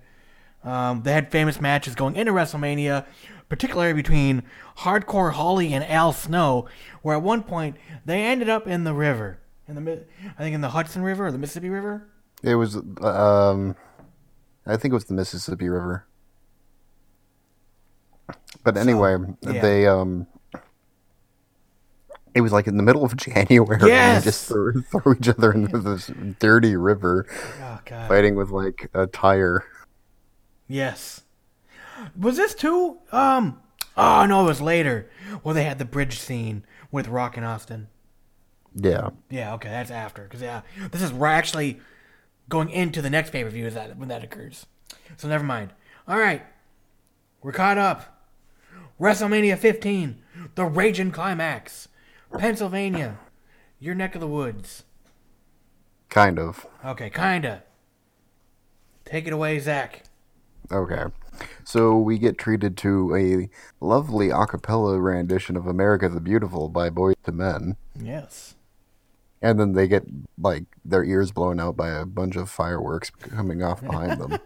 um, 0.64 1.02
they 1.04 1.14
had 1.14 1.32
famous 1.32 1.60
matches 1.60 1.96
going 1.96 2.16
into 2.16 2.32
WrestleMania, 2.32 3.06
particularly 3.50 3.94
between 3.94 4.44
Hardcore 4.80 5.34
Holly 5.34 5.74
and 5.74 5.84
Al 5.86 6.14
Snow, 6.14 6.68
where 7.02 7.16
at 7.16 7.24
one 7.24 7.44
point 7.44 7.78
they 8.06 8.24
ended 8.24 8.50
up 8.50 8.68
in 8.68 8.84
the 8.84 8.94
river, 8.94 9.40
in 9.68 9.76
the 9.76 10.06
I 10.38 10.44
think 10.44 10.54
in 10.54 10.62
the 10.62 10.70
Hudson 10.70 11.02
River 11.02 11.28
or 11.28 11.32
the 11.32 11.38
Mississippi 11.38 11.70
River. 11.70 12.08
It 12.44 12.56
was, 12.56 12.76
um, 12.76 13.76
I 14.66 14.78
think 14.78 14.92
it 14.92 14.96
was 14.96 15.06
the 15.06 15.14
Mississippi 15.14 15.70
River. 15.70 16.06
But 18.64 18.78
anyway, 18.78 19.16
yeah. 19.42 19.62
they 19.62 19.88
um, 19.88 20.28
it 22.34 22.42
was 22.42 22.52
like 22.52 22.68
in 22.68 22.78
the 22.78 22.84
middle 22.84 23.04
of 23.06 23.16
January. 23.18 23.80
And 23.80 23.88
Yes! 23.88 24.24
they 24.24 24.30
just 24.30 24.46
throw, 24.48 24.74
throw 24.82 25.14
each 25.20 25.30
other 25.30 25.52
into 25.54 25.80
this 25.80 26.12
dirty 26.40 26.76
river, 26.76 27.26
Oh 27.62 27.80
god. 27.86 28.08
fighting 28.08 28.36
with 28.36 28.50
like 28.50 28.90
a 28.94 29.08
tire. 29.08 29.64
Yes. 30.68 31.22
Was 32.20 32.38
this 32.38 32.54
too? 32.54 32.98
Um. 33.12 33.62
Oh 33.96 34.26
no, 34.26 34.44
it 34.44 34.48
was 34.48 34.62
later. 34.62 35.10
Well, 35.44 35.56
they 35.56 35.64
had 35.64 35.80
the 35.80 35.86
bridge 35.86 36.20
scene 36.20 36.64
with 36.92 37.08
Rock 37.08 37.38
and 37.38 37.46
Austin. 37.46 37.88
Yeah. 38.76 39.10
Yeah. 39.30 39.54
Okay, 39.56 39.70
that's 39.70 39.90
after. 39.90 40.24
Because 40.24 40.42
yeah, 40.42 40.62
this 40.92 41.02
is 41.02 41.12
we're 41.12 41.28
actually 41.28 41.80
going 42.50 42.70
into 42.70 43.02
the 43.02 43.10
next 43.10 43.32
pay 43.32 43.44
per 43.44 43.50
view. 43.50 43.66
Is 43.66 43.74
that 43.74 43.98
when 43.98 44.10
that 44.10 44.24
occurs? 44.24 44.66
So 45.16 45.28
never 45.28 45.44
mind. 45.44 45.72
All 46.08 46.18
right, 46.20 46.46
we're 47.42 47.52
caught 47.54 47.78
up. 47.78 48.17
WrestleMania 49.00 49.58
15, 49.58 50.24
the 50.56 50.66
Raging 50.66 51.12
Climax, 51.12 51.88
Pennsylvania, 52.36 53.20
your 53.80 53.94
neck 53.94 54.16
of 54.16 54.22
the 54.22 54.28
woods. 54.28 54.86
Kind 56.10 56.40
of. 56.40 56.66
Okay, 56.84 57.12
kinda. 57.12 57.64
Take 59.06 59.28
it 59.28 59.34
away, 59.34 59.60
Zach. 59.60 60.04
Okay. 60.72 61.06
So 61.64 61.98
we 62.00 62.18
get 62.18 62.40
treated 62.40 62.76
to 62.78 63.16
a 63.16 63.86
lovely 63.86 64.32
a 64.32 64.48
cappella 64.48 65.00
rendition 65.00 65.56
of 65.56 65.68
America 65.68 66.10
the 66.10 66.20
Beautiful 66.20 66.68
by 66.68 66.90
Boyz 66.90 67.16
II 67.28 67.36
Men. 67.36 67.78
Yes. 67.96 68.56
And 69.44 69.60
then 69.60 69.74
they 69.74 69.88
get 69.88 70.06
like 70.40 70.66
their 70.84 71.04
ears 71.04 71.32
blown 71.32 71.60
out 71.60 71.78
by 71.78 71.90
a 71.90 72.06
bunch 72.06 72.36
of 72.36 72.50
fireworks 72.50 73.12
coming 73.12 73.62
off 73.62 73.82
behind 73.82 74.20
them. 74.20 74.40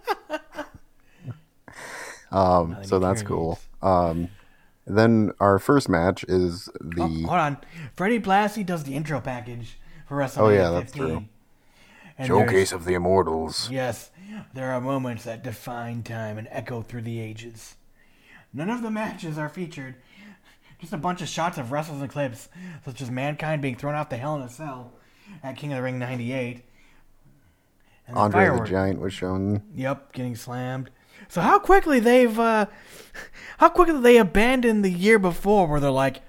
um, 2.31 2.77
so 2.83 2.99
that's 2.99 3.23
cool. 3.23 3.57
Um, 3.81 4.27
then 4.87 5.31
our 5.39 5.59
first 5.59 5.87
match 5.89 6.23
is 6.27 6.69
Oh, 6.75 6.77
the 6.95 7.01
hold 7.03 7.29
on. 7.29 7.57
Freddie 7.95 8.19
Blassie 8.19 8.65
does 8.65 8.83
the 8.83 8.95
intro 8.95 9.19
package 9.21 9.77
for 10.07 10.17
WrestleMania 10.17 10.37
Oh, 10.41 10.49
yeah, 10.49 10.69
that's 10.71 10.91
15. 10.93 11.07
true. 11.07 11.25
And 12.17 12.27
showcase 12.27 12.71
of 12.71 12.85
the 12.85 12.93
immortals. 12.93 13.69
Yes, 13.71 14.11
there 14.53 14.71
are 14.71 14.81
moments 14.81 15.23
that 15.23 15.43
define 15.43 16.03
time 16.03 16.37
and 16.37 16.47
echo 16.51 16.81
through 16.81 17.01
the 17.03 17.19
ages. 17.19 17.75
None 18.53 18.69
of 18.69 18.81
the 18.81 18.91
matches 18.91 19.37
are 19.37 19.49
featured. 19.49 19.95
Just 20.79 20.93
a 20.93 20.97
bunch 20.97 21.21
of 21.21 21.27
shots 21.27 21.57
of 21.57 21.71
wrestlers 21.71 22.01
and 22.01 22.09
clips, 22.09 22.49
such 22.83 23.01
as 23.01 23.09
Mankind 23.11 23.61
being 23.61 23.75
thrown 23.75 23.95
off 23.95 24.09
the 24.09 24.17
Hell 24.17 24.35
in 24.35 24.41
a 24.41 24.49
Cell 24.49 24.93
at 25.43 25.55
King 25.55 25.71
of 25.73 25.77
the 25.77 25.83
Ring 25.83 25.99
98. 25.99 26.63
And 28.07 28.17
Andre 28.17 28.41
the 28.41 28.47
firework- 28.49 28.69
Giant 28.69 28.99
was 28.99 29.13
shown. 29.13 29.61
Yep, 29.75 30.11
getting 30.13 30.35
slammed. 30.35 30.89
So 31.31 31.39
how 31.39 31.59
quickly 31.59 32.01
they've 32.01 32.37
uh 32.37 32.65
how 33.59 33.69
quickly 33.69 34.01
they 34.01 34.17
abandoned 34.17 34.83
the 34.83 34.91
year 34.91 35.17
before 35.17 35.65
where 35.65 35.79
they're 35.79 35.89
like 35.89 36.23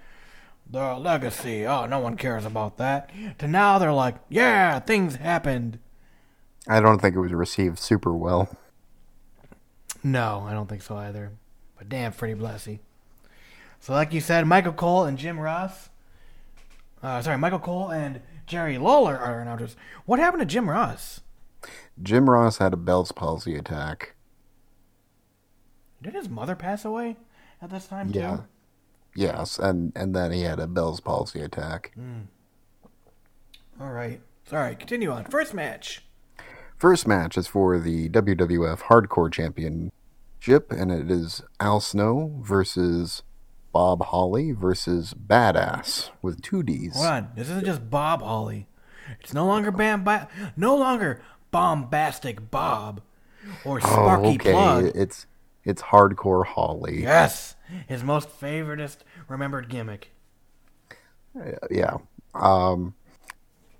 the 0.70 0.94
legacy, 0.94 1.66
oh 1.66 1.86
no 1.86 1.98
one 1.98 2.16
cares 2.16 2.44
about 2.44 2.76
that. 2.76 3.10
To 3.38 3.48
now 3.48 3.80
they're 3.80 3.92
like, 3.92 4.14
yeah, 4.28 4.78
things 4.78 5.16
happened. 5.16 5.80
I 6.68 6.78
don't 6.78 7.00
think 7.00 7.16
it 7.16 7.20
was 7.20 7.32
received 7.32 7.80
super 7.80 8.12
well. 8.12 8.56
No, 10.04 10.46
I 10.48 10.52
don't 10.52 10.68
think 10.68 10.82
so 10.82 10.94
either. 10.94 11.32
But 11.76 11.88
damn, 11.88 12.12
Freddie 12.12 12.40
Blassie. 12.40 12.78
So 13.80 13.94
like 13.94 14.12
you 14.12 14.20
said, 14.20 14.46
Michael 14.46 14.72
Cole 14.72 15.02
and 15.02 15.18
Jim 15.18 15.40
Ross. 15.40 15.88
Uh, 17.02 17.20
sorry, 17.22 17.38
Michael 17.38 17.58
Cole 17.58 17.90
and 17.90 18.20
Jerry 18.46 18.78
Lawler 18.78 19.16
are 19.18 19.34
our 19.34 19.40
announcers. 19.40 19.74
What 20.06 20.20
happened 20.20 20.42
to 20.42 20.46
Jim 20.46 20.70
Ross? 20.70 21.22
Jim 22.00 22.30
Ross 22.30 22.58
had 22.58 22.72
a 22.72 22.76
Bell's 22.76 23.10
palsy 23.10 23.56
attack. 23.56 24.11
Did 26.02 26.14
his 26.14 26.28
mother 26.28 26.54
pass 26.56 26.84
away 26.84 27.16
at 27.60 27.70
this 27.70 27.86
time 27.86 28.10
Yeah. 28.10 28.36
too? 28.36 28.44
Yes, 29.14 29.58
and 29.58 29.92
and 29.94 30.14
then 30.16 30.32
he 30.32 30.42
had 30.42 30.58
a 30.58 30.66
Bell's 30.66 31.00
palsy 31.00 31.40
attack. 31.40 31.92
Hmm. 31.94 32.20
All 33.80 33.90
right. 33.92 34.20
Sorry, 34.44 34.74
continue 34.74 35.10
on. 35.10 35.24
First 35.24 35.54
match. 35.54 36.04
First 36.78 37.06
match 37.06 37.36
is 37.38 37.46
for 37.46 37.78
the 37.78 38.08
WWF 38.08 38.82
Hardcore 38.82 39.32
Championship, 39.32 40.72
and 40.72 40.90
it 40.90 41.10
is 41.10 41.42
Al 41.60 41.80
Snow 41.80 42.38
versus 42.42 43.22
Bob 43.72 44.02
Holly 44.06 44.52
versus 44.52 45.14
Badass 45.14 46.10
with 46.20 46.42
two 46.42 46.62
D's. 46.62 46.94
Hold 46.96 47.06
on. 47.06 47.28
This 47.36 47.48
isn't 47.48 47.64
just 47.66 47.88
Bob 47.88 48.22
Holly. 48.22 48.66
It's 49.20 49.32
no 49.32 49.46
longer 49.46 49.70
bam, 49.70 50.04
ba- 50.04 50.28
no 50.56 50.76
longer 50.76 51.20
bombastic 51.50 52.50
Bob 52.50 53.00
or 53.64 53.76
Oh, 53.76 53.86
Sparky 53.86 54.28
okay. 54.34 54.52
Plugg. 54.52 54.92
It's 54.94 55.26
it's 55.64 55.82
Hardcore 55.82 56.46
Holly. 56.46 57.02
Yes, 57.02 57.56
his 57.86 58.02
most 58.02 58.28
favoritist 58.28 58.98
remembered 59.28 59.68
gimmick. 59.68 60.12
Yeah. 61.70 61.98
Um, 62.34 62.94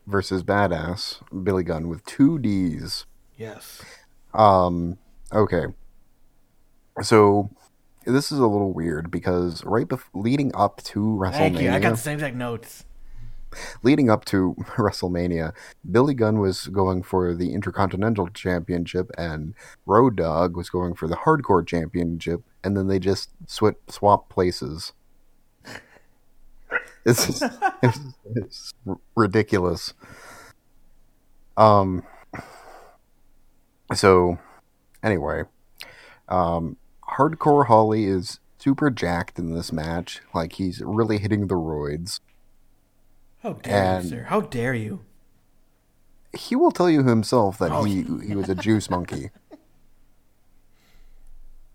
versus 0.06 0.42
Badass 0.42 1.20
Billy 1.44 1.62
Gunn 1.62 1.88
with 1.88 2.04
two 2.04 2.38
D's. 2.38 3.06
Yes. 3.36 3.82
Um, 4.34 4.98
okay. 5.32 5.66
So 7.02 7.50
this 8.04 8.32
is 8.32 8.38
a 8.38 8.46
little 8.46 8.72
weird 8.72 9.10
because 9.10 9.64
right 9.64 9.86
bef- 9.86 10.04
leading 10.14 10.54
up 10.54 10.82
to 10.84 11.00
WrestleMania, 11.00 11.32
Thank 11.32 11.60
you. 11.60 11.70
I 11.70 11.78
got 11.78 11.90
the 11.90 11.96
same 11.96 12.14
exact 12.14 12.36
notes. 12.36 12.84
Leading 13.82 14.10
up 14.10 14.24
to 14.26 14.54
WrestleMania, 14.76 15.52
Billy 15.90 16.14
Gunn 16.14 16.38
was 16.38 16.66
going 16.68 17.02
for 17.02 17.34
the 17.34 17.52
Intercontinental 17.54 18.28
Championship 18.28 19.10
and 19.18 19.54
Road 19.86 20.16
Dogg 20.16 20.56
was 20.56 20.70
going 20.70 20.94
for 20.94 21.08
the 21.08 21.16
Hardcore 21.16 21.66
Championship, 21.66 22.42
and 22.64 22.76
then 22.76 22.88
they 22.88 22.98
just 22.98 23.30
sw- 23.46 23.78
swapped 23.88 24.28
places. 24.30 24.92
It's, 27.04 27.26
just- 27.26 27.42
it's, 27.82 27.98
it's 28.34 28.74
ridiculous. 29.16 29.94
Um. 31.56 32.02
So, 33.94 34.38
anyway, 35.02 35.44
um, 36.28 36.76
Hardcore 37.16 37.66
Holly 37.66 38.04
is 38.04 38.40
super 38.58 38.90
jacked 38.90 39.38
in 39.38 39.54
this 39.54 39.72
match. 39.72 40.20
Like 40.34 40.54
he's 40.54 40.80
really 40.82 41.18
hitting 41.18 41.46
the 41.48 41.56
roids. 41.56 42.20
How 43.42 43.55
dare 43.55 43.85
And- 43.96 44.05
you, 44.05 44.11
sir? 44.11 44.22
How 44.28 44.40
dare 44.40 44.74
you? 44.74 45.05
he 46.35 46.57
will 46.57 46.70
tell 46.70 46.88
you 46.88 47.02
himself 47.02 47.59
that 47.59 47.70
he 47.85 48.05
he 48.26 48.35
was 48.35 48.48
a 48.48 48.55
juice 48.55 48.88
monkey. 48.88 49.31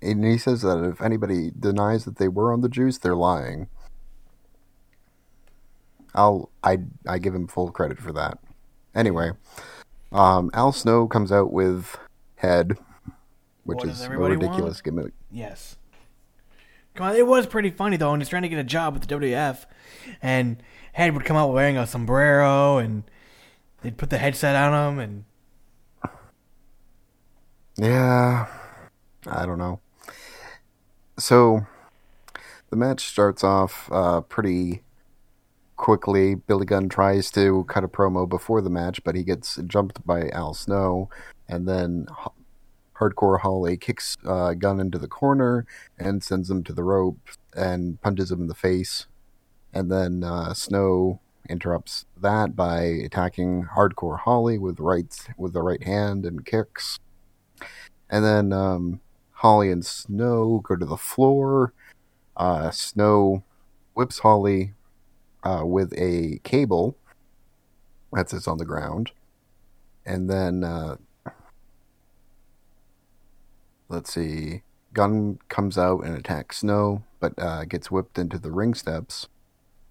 And 0.01 0.23
he 0.25 0.38
says 0.39 0.62
that 0.63 0.84
if 0.84 0.99
anybody 1.01 1.51
denies 1.51 2.06
that 2.06 2.17
they 2.17 2.27
were 2.27 2.51
on 2.51 2.62
the 2.62 2.69
juice, 2.69 2.97
they're 2.97 3.15
lying. 3.15 3.67
I'll 6.15 6.49
I 6.63 6.80
I 7.08 7.19
give 7.19 7.36
him 7.36 7.47
full 7.47 7.69
credit 7.71 7.99
for 7.99 8.12
that. 8.13 8.39
Anyway, 8.95 9.32
um, 10.12 10.49
Al 10.53 10.71
Snow 10.71 11.08
comes 11.08 11.32
out 11.32 11.51
with 11.53 11.97
head, 12.38 12.77
which 13.63 13.77
What 13.77 13.88
is 13.88 14.01
a 14.01 14.10
ridiculous 14.10 14.82
gimmick. 14.82 15.13
Yes. 15.30 15.77
Come 16.95 17.10
on, 17.10 17.15
it 17.15 17.27
was 17.27 17.45
pretty 17.45 17.69
funny 17.69 17.97
though, 17.97 18.13
and 18.13 18.21
he's 18.21 18.30
trying 18.30 18.41
to 18.41 18.49
get 18.49 18.58
a 18.58 18.63
job 18.63 18.95
with 18.95 19.03
the 19.08 19.15
WF, 19.15 19.65
and 20.19 20.58
Head 20.97 21.13
would 21.13 21.25
come 21.25 21.38
out 21.38 21.53
wearing 21.53 21.77
a 21.77 21.86
sombrero, 21.86 22.79
and 22.79 23.03
they'd 23.83 23.99
put 23.99 24.10
the 24.10 24.17
headset 24.17 24.55
on 24.55 24.93
him, 24.93 24.99
and 24.99 25.25
Yeah, 27.77 28.47
I 29.27 29.45
don't 29.45 29.60
know. 29.60 29.79
So 31.19 31.67
the 32.71 32.77
match 32.77 33.05
starts 33.05 33.43
off 33.43 33.91
uh, 33.91 34.21
pretty 34.21 34.81
quickly. 35.75 36.33
Billy 36.33 36.65
Gunn 36.65 36.89
tries 36.89 37.29
to 37.29 37.63
cut 37.65 37.83
a 37.83 37.88
promo 37.88 38.27
before 38.27 38.62
the 38.62 38.71
match, 38.71 39.03
but 39.03 39.13
he 39.13 39.23
gets 39.23 39.60
jumped 39.67 40.03
by 40.03 40.29
Al 40.29 40.55
Snow, 40.55 41.12
and 41.47 41.67
then 41.67 42.07
Hardcore 42.99 43.41
Holly 43.41 43.77
kicks 43.77 44.17
uh, 44.25 44.55
Gunn 44.55 44.79
into 44.79 44.97
the 44.97 45.07
corner 45.07 45.67
and 45.99 46.23
sends 46.23 46.49
him 46.49 46.63
to 46.63 46.73
the 46.73 46.83
rope 46.83 47.19
and 47.55 48.01
punches 48.01 48.31
him 48.31 48.41
in 48.41 48.47
the 48.47 48.55
face. 48.55 49.05
And 49.73 49.91
then 49.91 50.23
uh, 50.23 50.53
Snow 50.53 51.19
interrupts 51.49 52.06
that 52.19 52.56
by 52.56 52.82
attacking 52.82 53.67
Hardcore 53.75 54.19
Holly 54.19 54.58
with 54.58 54.80
right 54.80 55.13
with 55.38 55.53
the 55.53 55.62
right 55.62 55.84
hand 55.84 56.25
and 56.25 56.45
kicks. 56.45 56.99
And 58.10 58.23
then 58.23 58.53
um, 58.53 59.01
Holly 59.32 59.69
and 59.69 59.86
Snow 59.86 60.62
go 60.63 60.75
to 60.75 60.86
the 60.86 60.97
floor. 60.97 61.73
Uh, 62.36 62.71
Snow 62.71 63.43
whips 63.93 64.19
Holly 64.19 64.73
uh, 65.43 65.63
with 65.65 65.93
a 65.97 66.39
cable 66.43 66.97
that 68.13 68.30
sits 68.30 68.47
on 68.47 68.58
the 68.58 68.65
ground. 68.65 69.12
And 70.06 70.30
then, 70.30 70.63
uh, 70.63 70.97
let's 73.89 74.13
see, 74.13 74.62
Gunn 74.93 75.39
comes 75.49 75.77
out 75.77 76.06
and 76.06 76.15
attacks 76.15 76.60
Snow, 76.60 77.03
but 77.19 77.34
uh, 77.38 77.65
gets 77.65 77.91
whipped 77.91 78.17
into 78.17 78.38
the 78.38 78.51
ring 78.51 78.73
steps. 78.73 79.27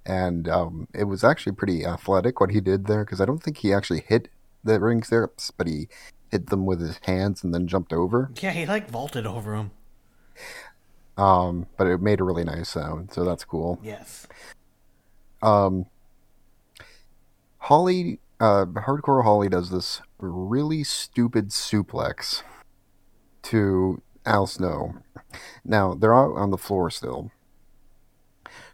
And 0.06 0.48
um, 0.48 0.86
it 0.94 1.04
was 1.04 1.24
actually 1.24 1.52
pretty 1.52 1.84
athletic 1.84 2.40
what 2.40 2.50
he 2.52 2.60
did 2.60 2.86
there 2.86 3.04
because 3.04 3.20
I 3.20 3.24
don't 3.24 3.42
think 3.42 3.58
he 3.58 3.72
actually 3.72 4.04
hit 4.06 4.28
the 4.62 4.78
ring 4.78 5.02
steps, 5.02 5.50
but 5.50 5.66
he 5.66 5.88
hit 6.30 6.46
them 6.48 6.64
with 6.64 6.80
his 6.80 6.98
hands 7.02 7.42
and 7.42 7.52
then 7.52 7.66
jumped 7.66 7.92
over. 7.92 8.30
yeah, 8.40 8.52
he 8.52 8.66
like 8.66 8.88
vaulted 8.88 9.26
over 9.26 9.56
them. 9.56 9.72
Um, 11.16 11.66
but 11.76 11.86
it 11.86 12.00
made 12.00 12.20
a 12.20 12.24
really 12.24 12.44
nice 12.44 12.68
sound, 12.68 13.12
so 13.12 13.24
that's 13.24 13.44
cool. 13.44 13.80
Yes. 13.82 14.26
Um, 15.42 15.86
Holly, 17.58 18.20
uh, 18.38 18.66
Hardcore 18.66 19.24
Holly 19.24 19.48
does 19.48 19.70
this 19.70 20.02
really 20.18 20.84
stupid 20.84 21.48
suplex 21.48 22.42
to 23.42 24.02
Al 24.24 24.46
Snow. 24.46 24.96
Now, 25.64 25.94
they're 25.94 26.14
out 26.14 26.36
on 26.36 26.50
the 26.50 26.58
floor 26.58 26.90
still. 26.90 27.30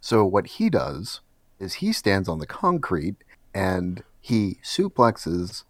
So, 0.05 0.27
what 0.27 0.47
he 0.49 0.69
does 0.69 1.21
is 1.61 1.75
he 1.75 1.93
stands 1.93 2.29
on 2.29 2.41
the 2.41 2.47
concrete 2.47 3.15
and 3.55 4.03
he 4.21 4.59
suplexes 4.62 5.62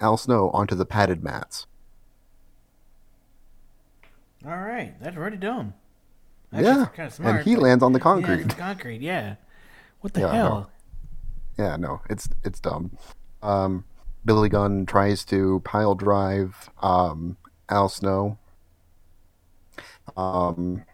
Al 0.00 0.18
Snow 0.18 0.50
onto 0.50 0.74
the 0.74 0.84
padded 0.84 1.24
mats. 1.24 1.66
All 4.46 4.58
right, 4.58 4.94
that's 5.00 5.16
pretty 5.16 5.38
dumb. 5.38 5.72
yeah, 6.52 6.86
kind 6.94 7.06
of 7.08 7.12
smart. 7.14 7.36
and 7.36 7.44
he 7.44 7.56
lands 7.56 7.82
on 7.82 7.92
the 7.92 7.98
Yeah, 7.98 8.02
concrete. 8.02 8.40
it's 8.42 8.54
concrete. 8.54 9.00
Yeah. 9.00 9.36
What 10.02 10.12
the 10.12 10.20
Yeah, 10.20 10.32
hell? 10.32 10.70
Yeah, 11.58 11.76
no, 11.76 12.02
it's 12.10 12.28
it's 12.44 12.60
dumb. 12.60 12.96
Um, 13.42 13.84
Billy 14.26 14.50
Gunn 14.50 14.84
tries 14.84 15.24
to 15.26 15.60
pile 15.64 15.94
drive 15.94 16.68
um, 16.82 17.38
Al 17.70 17.88
Snow. 17.88 18.36
Um, 20.16 20.84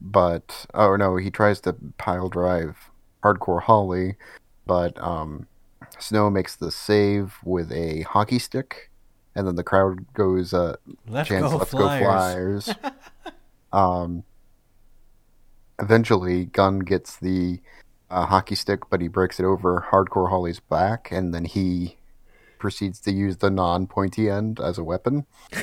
but 0.00 0.66
oh 0.74 0.96
no, 0.96 1.16
he 1.16 1.30
tries 1.30 1.60
to 1.62 1.74
pile 1.98 2.28
drive 2.28 2.90
Hardcore 3.22 3.62
Holly, 3.62 4.16
but 4.66 5.00
um, 5.02 5.46
Snow 5.98 6.30
makes 6.30 6.56
the 6.56 6.70
save 6.70 7.36
with 7.44 7.72
a 7.72 8.02
hockey 8.02 8.38
stick, 8.38 8.90
and 9.34 9.46
then 9.46 9.56
the 9.56 9.64
crowd 9.64 10.12
goes, 10.14 10.52
uh, 10.52 10.76
Let's 11.08 11.28
"Chance, 11.28 11.52
go 11.52 11.58
let's 11.58 11.70
Flyers." 11.70 12.66
go 12.66 12.74
Flyers!" 12.74 12.92
um, 13.72 14.24
eventually, 15.78 16.46
Gunn 16.46 16.80
gets 16.80 17.16
the 17.16 17.60
uh, 18.10 18.26
hockey 18.26 18.54
stick, 18.54 18.88
but 18.90 19.00
he 19.00 19.08
breaks 19.08 19.40
it 19.40 19.44
over 19.44 19.86
Hardcore 19.90 20.30
Holly's 20.30 20.60
back, 20.60 21.08
and 21.10 21.34
then 21.34 21.44
he 21.44 21.96
proceeds 22.58 23.00
to 23.00 23.12
use 23.12 23.38
the 23.38 23.50
non-pointy 23.50 24.30
end 24.30 24.60
as 24.60 24.78
a 24.78 24.84
weapon. 24.84 25.26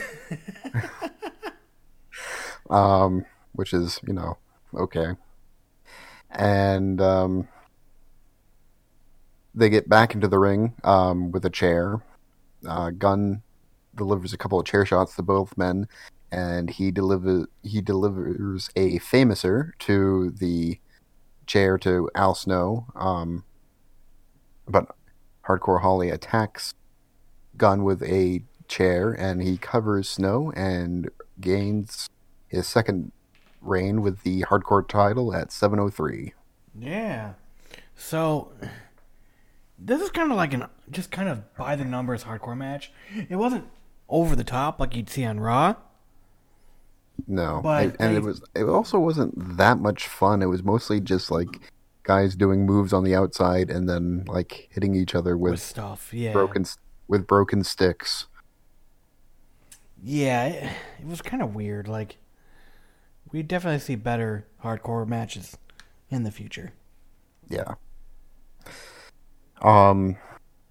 um, 2.69 3.25
which 3.53 3.73
is, 3.73 3.99
you 4.05 4.13
know, 4.13 4.37
okay. 4.75 5.15
And 6.29 6.99
um, 6.99 7.47
they 9.55 9.69
get 9.69 9.87
back 9.87 10.13
into 10.13 10.27
the 10.27 10.39
ring 10.39 10.73
um, 10.83 11.31
with 11.31 11.45
a 11.45 11.49
chair. 11.49 12.01
Uh, 12.67 12.89
Gunn 12.91 13.43
delivers 13.95 14.33
a 14.33 14.37
couple 14.37 14.59
of 14.59 14.65
chair 14.65 14.85
shots 14.85 15.15
to 15.15 15.21
both 15.21 15.57
men, 15.57 15.87
and 16.31 16.69
he 16.69 16.91
deliver 16.91 17.47
he 17.61 17.81
delivers 17.81 18.69
a 18.75 18.99
Fameasser 18.99 19.71
to 19.79 20.31
the 20.31 20.79
chair 21.45 21.77
to 21.79 22.09
Al 22.15 22.33
Snow. 22.35 22.87
Um, 22.95 23.43
but 24.67 24.95
Hardcore 25.45 25.81
Holly 25.81 26.09
attacks 26.09 26.73
Gunn 27.57 27.83
with 27.83 28.01
a 28.03 28.43
chair, 28.67 29.11
and 29.11 29.43
he 29.43 29.57
covers 29.57 30.09
Snow 30.09 30.51
and 30.55 31.09
gains 31.39 32.09
his 32.47 32.67
second 32.67 33.11
reign 33.63 34.02
with 34.02 34.23
the 34.23 34.41
Hardcore 34.43 34.88
title 34.88 35.34
at 35.34 35.52
703. 35.52 36.34
Yeah. 36.80 37.34
So 37.95 38.52
this 39.80 40.02
is 40.02 40.10
kind 40.10 40.32
of 40.32 40.38
like 40.38 40.54
an 40.54 40.65
just 40.91 41.12
kind 41.12 41.30
of 41.30 41.54
by 41.56 41.76
the 41.76 41.86
numbers 41.86 42.23
hardcore 42.23 42.58
match. 42.58 42.91
It 43.30 43.36
wasn't 43.36 43.65
over 44.10 44.36
the 44.36 44.43
top 44.43 44.80
like 44.80 44.95
you'd 44.95 45.10
see 45.10 45.26
on 45.26 45.39
Raw. 45.39 45.76
No, 47.28 47.62
But 47.63 47.86
it- 47.86 47.95
and 47.99 48.13
they- 48.13 48.17
it 48.17 48.23
was. 48.23 48.41
It 48.56 48.63
also 48.63 48.99
wasn't 48.99 49.58
that 49.58 49.78
much 49.80 50.08
fun. 50.08 50.41
It 50.41 50.47
was 50.47 50.63
mostly 50.63 50.99
just 50.99 51.30
like 51.32 51.71
guys 52.04 52.36
doing 52.36 52.65
moves 52.65 52.91
on 52.91 53.04
the 53.04 53.15
outside 53.15 53.69
and 53.69 53.88
then 53.88 54.26
like 54.28 54.67
hitting 54.71 54.93
each 54.95 55.15
other 55.15 55.38
With 55.38 55.52
with 55.52 55.62
stuff, 55.62 56.12
yeah. 56.13 56.34
broken 56.34 56.65
with 57.08 57.28
broken 57.28 57.63
sticks. 57.63 58.26
Yeah, 60.04 60.45
it, 60.45 60.71
it 61.02 61.06
was 61.08 61.21
kind 61.21 61.41
of 61.41 61.56
weird. 61.56 61.88
Like 61.88 62.17
we 63.33 63.41
definitely 63.41 63.79
see 63.79 63.95
better 63.95 64.45
hardcore 64.63 65.05
matches 65.05 65.57
in 66.09 66.23
the 66.23 66.31
future. 66.31 66.71
Yeah. 67.49 67.73
Um, 69.61 70.17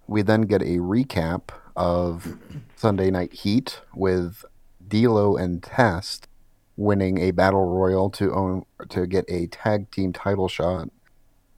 we 0.07 0.23
then 0.23 0.43
get 0.43 0.61
a 0.61 0.77
recap 0.77 1.49
of 1.75 2.37
Sunday 2.75 3.11
Night 3.11 3.33
Heat 3.33 3.81
with 3.93 4.45
D'Lo 4.87 5.35
and 5.35 5.61
Test 5.61 6.27
winning 6.75 7.19
a 7.19 7.31
battle 7.31 7.65
royal 7.65 8.09
to 8.09 8.33
own 8.33 8.65
to 8.89 9.05
get 9.05 9.25
a 9.27 9.45
tag 9.47 9.91
team 9.91 10.13
title 10.13 10.47
shot. 10.47 10.89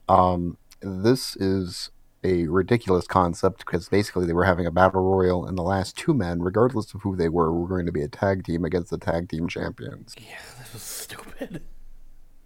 Um, 0.08 0.58
this 0.82 1.36
is 1.36 1.90
a 2.22 2.46
ridiculous 2.48 3.06
concept 3.06 3.64
because 3.64 3.88
basically 3.88 4.26
they 4.26 4.32
were 4.32 4.44
having 4.44 4.66
a 4.66 4.70
battle 4.70 5.02
royal, 5.02 5.46
and 5.46 5.56
the 5.56 5.62
last 5.62 5.96
two 5.96 6.12
men, 6.12 6.42
regardless 6.42 6.92
of 6.92 7.02
who 7.02 7.16
they 7.16 7.28
were, 7.28 7.52
were 7.52 7.68
going 7.68 7.86
to 7.86 7.92
be 7.92 8.02
a 8.02 8.08
tag 8.08 8.44
team 8.44 8.64
against 8.64 8.90
the 8.90 8.98
tag 8.98 9.28
team 9.28 9.48
champions. 9.48 10.14
Yeah, 10.18 10.38
this 10.66 10.74
was 10.74 10.82
stupid. 10.82 11.62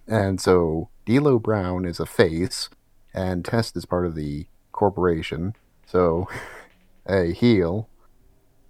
And 0.06 0.40
so 0.40 0.88
D'Lo 1.06 1.38
Brown 1.38 1.85
is 1.85 2.00
a 2.00 2.06
face, 2.06 2.68
and 3.14 3.44
Test 3.44 3.76
is 3.76 3.87
part 3.87 4.06
of 4.06 4.14
the 4.14 4.46
corporation. 4.72 5.54
So 5.87 6.28
a 7.06 7.33
heel, 7.33 7.88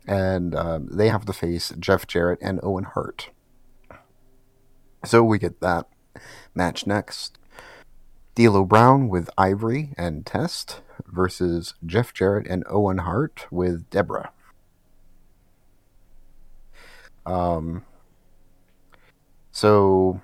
and 0.07 0.55
um, 0.55 0.89
they 0.91 1.09
have 1.09 1.25
to 1.27 1.33
face 1.33 1.73
Jeff 1.79 2.07
Jarrett 2.07 2.39
and 2.43 2.61
Owen 2.63 2.85
Hart. 2.85 3.31
So 5.05 5.25
we 5.25 5.39
get 5.39 5.61
that 5.61 5.89
match 6.55 6.87
next. 6.87 7.39
D'Lo 8.35 8.65
Brown 8.65 9.09
with 9.09 9.29
Ivory 9.37 9.93
and 9.97 10.25
Test 10.25 10.83
versus 11.07 11.75
Jeff 11.85 12.15
Jarrett 12.15 12.47
and 12.47 12.65
Owen 12.69 12.99
Hart 12.99 13.47
with 13.51 13.89
Debra. 13.91 14.31
Um. 17.27 17.85
So 19.53 20.21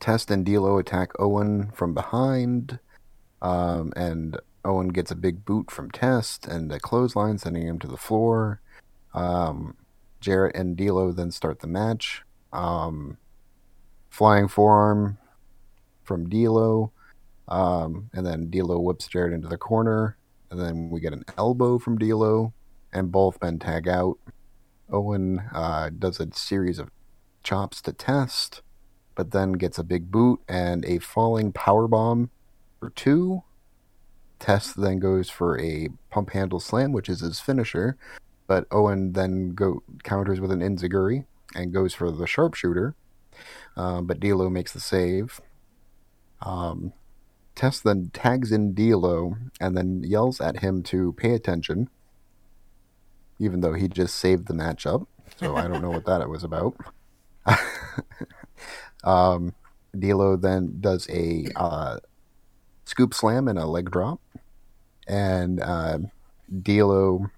Test 0.00 0.30
and 0.30 0.44
D'Lo 0.44 0.78
attack 0.78 1.12
Owen 1.18 1.70
from 1.72 1.94
behind, 1.94 2.80
um, 3.40 3.92
and 3.94 4.36
Owen 4.64 4.88
gets 4.88 5.10
a 5.10 5.16
big 5.16 5.44
boot 5.44 5.70
from 5.70 5.90
Test 5.90 6.46
and 6.46 6.72
a 6.72 6.80
clothesline, 6.80 7.38
sending 7.38 7.66
him 7.66 7.78
to 7.78 7.86
the 7.86 7.96
floor. 7.96 8.60
Um, 9.14 9.76
Jarrett 10.20 10.56
and 10.56 10.76
D'Lo 10.76 11.12
then 11.12 11.30
start 11.30 11.60
the 11.60 11.66
match. 11.66 12.22
Um, 12.52 13.18
flying 14.10 14.48
forearm 14.48 15.18
from 16.04 16.28
D'Lo, 16.28 16.92
um, 17.48 18.10
and 18.12 18.26
then 18.26 18.50
D'Lo 18.50 18.78
whips 18.80 19.08
Jarrett 19.08 19.32
into 19.32 19.48
the 19.48 19.56
corner, 19.56 20.16
and 20.50 20.60
then 20.60 20.90
we 20.90 21.00
get 21.00 21.12
an 21.12 21.24
elbow 21.38 21.78
from 21.78 21.96
D'Lo, 21.96 22.52
and 22.92 23.12
both 23.12 23.40
men 23.40 23.58
tag 23.58 23.88
out. 23.88 24.18
Owen 24.92 25.40
uh, 25.54 25.90
does 25.98 26.20
a 26.20 26.28
series 26.32 26.78
of 26.78 26.90
chops 27.42 27.82
to 27.82 27.92
Test 27.92 28.62
but 29.14 29.30
then 29.30 29.52
gets 29.52 29.78
a 29.78 29.84
big 29.84 30.10
boot 30.10 30.40
and 30.48 30.84
a 30.84 30.98
falling 30.98 31.52
power 31.52 31.86
bomb 31.86 32.30
for 32.80 32.90
two. 32.90 33.42
Test 34.38 34.80
then 34.80 34.98
goes 34.98 35.30
for 35.30 35.58
a 35.60 35.88
pump 36.10 36.30
handle 36.30 36.60
slam, 36.60 36.92
which 36.92 37.08
is 37.08 37.20
his 37.20 37.40
finisher, 37.40 37.96
but 38.46 38.66
Owen 38.70 39.12
then 39.12 39.54
go 39.54 39.82
counters 40.02 40.40
with 40.40 40.50
an 40.50 40.60
enziguri 40.60 41.24
and 41.54 41.72
goes 41.72 41.94
for 41.94 42.10
the 42.10 42.26
sharpshooter. 42.26 42.94
Um, 43.76 44.06
but 44.06 44.20
D'Lo 44.20 44.50
makes 44.50 44.72
the 44.72 44.80
save. 44.80 45.40
Um, 46.40 46.92
Test 47.54 47.84
then 47.84 48.10
tags 48.12 48.50
in 48.50 48.74
D'Lo 48.74 49.36
and 49.60 49.76
then 49.76 50.02
yells 50.02 50.40
at 50.40 50.60
him 50.60 50.82
to 50.84 51.12
pay 51.12 51.34
attention, 51.34 51.88
even 53.42 53.60
though 53.60 53.74
he 53.74 53.88
just 53.88 54.16
saved 54.16 54.46
the 54.46 54.54
matchup. 54.54 55.06
So 55.36 55.56
I 55.56 55.66
don't 55.66 55.82
know 55.82 55.90
what 55.90 56.06
that 56.06 56.28
was 56.28 56.44
about. 56.44 56.76
Um, 59.04 59.54
D'Lo 59.98 60.36
then 60.36 60.76
does 60.80 61.08
a 61.10 61.46
uh, 61.56 61.98
scoop 62.84 63.14
slam 63.14 63.48
and 63.48 63.58
a 63.58 63.66
leg 63.66 63.90
drop, 63.90 64.20
and 65.06 65.60
uh, 65.60 65.98
D'Lo 66.62 67.30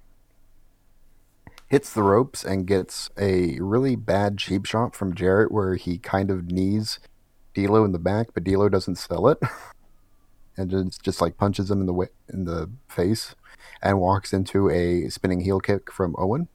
hits 1.68 1.92
the 1.92 2.02
ropes 2.02 2.44
and 2.44 2.66
gets 2.66 3.10
a 3.18 3.58
really 3.60 3.96
bad 3.96 4.38
cheap 4.38 4.66
shot 4.66 4.94
from 4.94 5.14
Jarrett, 5.14 5.50
where 5.50 5.74
he 5.76 5.98
kind 5.98 6.30
of 6.30 6.50
knees 6.50 7.00
D'Lo 7.54 7.84
in 7.84 7.92
the 7.92 7.98
back, 7.98 8.28
but 8.34 8.44
D'Lo 8.44 8.68
doesn't 8.68 8.96
sell 8.96 9.28
it, 9.28 9.38
and 10.56 10.70
just 10.70 11.02
just 11.02 11.20
like 11.20 11.36
punches 11.36 11.70
him 11.70 11.80
in 11.80 11.86
the 11.86 12.08
in 12.32 12.44
the 12.44 12.70
face, 12.88 13.34
and 13.82 14.00
walks 14.00 14.32
into 14.32 14.70
a 14.70 15.08
spinning 15.08 15.40
heel 15.40 15.60
kick 15.60 15.92
from 15.92 16.14
Owen. 16.18 16.48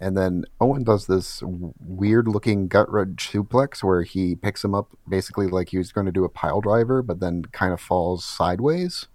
And 0.00 0.16
then 0.16 0.44
Owen 0.60 0.84
does 0.84 1.06
this 1.06 1.42
weird 1.80 2.28
looking 2.28 2.68
gut 2.68 2.90
wrench 2.90 3.30
suplex 3.32 3.82
where 3.82 4.02
he 4.02 4.34
picks 4.34 4.64
him 4.64 4.74
up 4.74 4.90
basically 5.08 5.46
like 5.46 5.70
he 5.70 5.78
was 5.78 5.92
going 5.92 6.06
to 6.06 6.12
do 6.12 6.24
a 6.24 6.28
pile 6.28 6.60
driver, 6.60 7.02
but 7.02 7.20
then 7.20 7.44
kind 7.46 7.72
of 7.72 7.80
falls 7.80 8.24
sideways. 8.24 9.08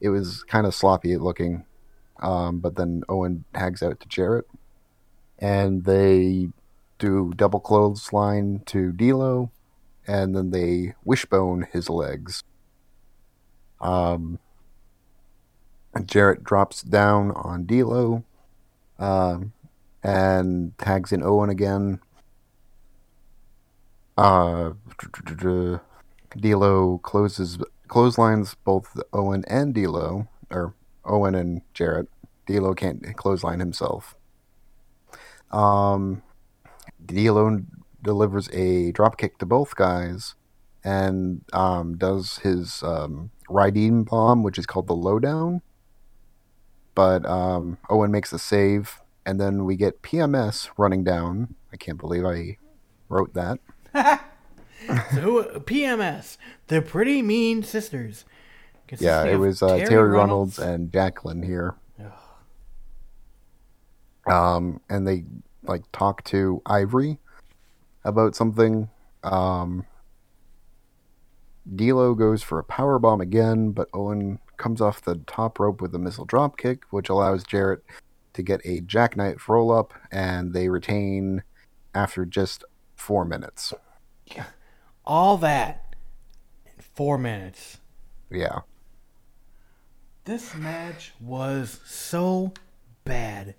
It 0.00 0.10
was 0.10 0.42
kind 0.44 0.66
of 0.66 0.74
sloppy 0.74 1.16
looking. 1.16 1.64
Um, 2.20 2.60
but 2.60 2.76
then 2.76 3.02
Owen 3.08 3.44
tags 3.54 3.82
out 3.82 4.00
to 4.00 4.08
Jarrett. 4.08 4.46
And 5.38 5.84
they 5.84 6.48
do 6.98 7.32
double 7.36 7.60
clothesline 7.60 8.62
to 8.66 8.92
D'Lo. 8.92 9.50
And 10.06 10.34
then 10.34 10.50
they 10.50 10.94
wishbone 11.04 11.66
his 11.72 11.90
legs. 11.90 12.42
Um, 13.80 14.38
Jarrett 16.04 16.44
drops 16.44 16.82
down 16.82 17.30
on 17.32 17.64
D'Lo, 17.64 18.24
um, 18.98 19.52
and 20.02 20.76
tags 20.78 21.12
in 21.12 21.22
Owen 21.22 21.50
again. 21.50 22.00
Uh, 24.16 24.72
D'Lo 26.36 26.98
closes 26.98 27.58
clotheslines 27.88 28.56
both 28.64 28.98
Owen 29.12 29.44
and 29.48 29.74
D'Lo, 29.74 30.28
or 30.50 30.74
Owen 31.04 31.34
and 31.34 31.62
Jarrett. 31.74 32.08
D'Lo 32.46 32.74
can't 32.74 33.16
clothesline 33.16 33.60
himself. 33.60 34.14
Um, 35.50 36.22
D'Lo 37.04 37.62
delivers 38.02 38.48
a 38.52 38.92
drop 38.92 39.18
kick 39.18 39.38
to 39.38 39.46
both 39.46 39.76
guys, 39.76 40.34
and 40.84 41.44
um, 41.52 41.96
does 41.96 42.38
his 42.38 42.82
um, 42.82 43.30
riding 43.48 44.04
bomb, 44.04 44.42
which 44.42 44.58
is 44.58 44.66
called 44.66 44.86
the 44.86 44.94
lowdown. 44.94 45.62
But 46.96 47.24
um, 47.26 47.78
Owen 47.88 48.10
makes 48.10 48.32
a 48.32 48.38
save, 48.40 49.00
and 49.24 49.40
then 49.40 49.64
we 49.64 49.76
get 49.76 50.02
PMS 50.02 50.68
running 50.76 51.04
down. 51.04 51.54
I 51.72 51.76
can't 51.76 51.98
believe 51.98 52.24
I 52.24 52.56
wrote 53.08 53.34
that. 53.34 53.60
So 54.86 54.94
who, 55.20 55.42
PMS, 55.60 56.36
the 56.68 56.82
Pretty 56.82 57.22
Mean 57.22 57.62
Sisters. 57.62 58.24
Yeah, 58.98 59.24
it 59.24 59.36
was 59.36 59.62
uh, 59.62 59.70
Terri, 59.70 60.12
Runnels 60.12 60.58
and 60.58 60.92
Jacqueline 60.92 61.42
here. 61.42 61.74
Um, 64.26 64.80
and 64.88 65.06
they 65.06 65.24
like 65.62 65.82
talk 65.92 66.24
to 66.24 66.60
Ivory 66.66 67.18
about 68.04 68.36
something. 68.36 68.90
Um, 69.22 69.86
D'Lo 71.74 72.14
goes 72.14 72.42
for 72.42 72.58
a 72.58 72.64
power 72.64 72.98
bomb 72.98 73.20
again, 73.20 73.70
but 73.70 73.88
Owen 73.92 74.38
comes 74.56 74.80
off 74.80 75.02
the 75.02 75.16
top 75.26 75.58
rope 75.58 75.80
with 75.80 75.94
a 75.94 75.98
missile 75.98 76.24
drop 76.24 76.56
kick, 76.56 76.84
which 76.90 77.08
allows 77.08 77.44
Jarrett 77.44 77.84
to 78.34 78.42
get 78.42 78.60
a 78.64 78.80
jackknife 78.80 79.48
roll 79.48 79.72
up, 79.72 79.94
and 80.12 80.52
they 80.52 80.68
retain 80.68 81.42
after 81.94 82.24
just 82.26 82.64
four 82.96 83.24
minutes. 83.24 83.72
all 85.04 85.36
that 85.38 85.94
in 86.66 86.82
four 86.94 87.16
minutes. 87.18 87.78
Yeah, 88.30 88.60
This 90.24 90.54
match 90.56 91.12
was 91.20 91.78
so 91.86 92.52
bad. 93.04 93.54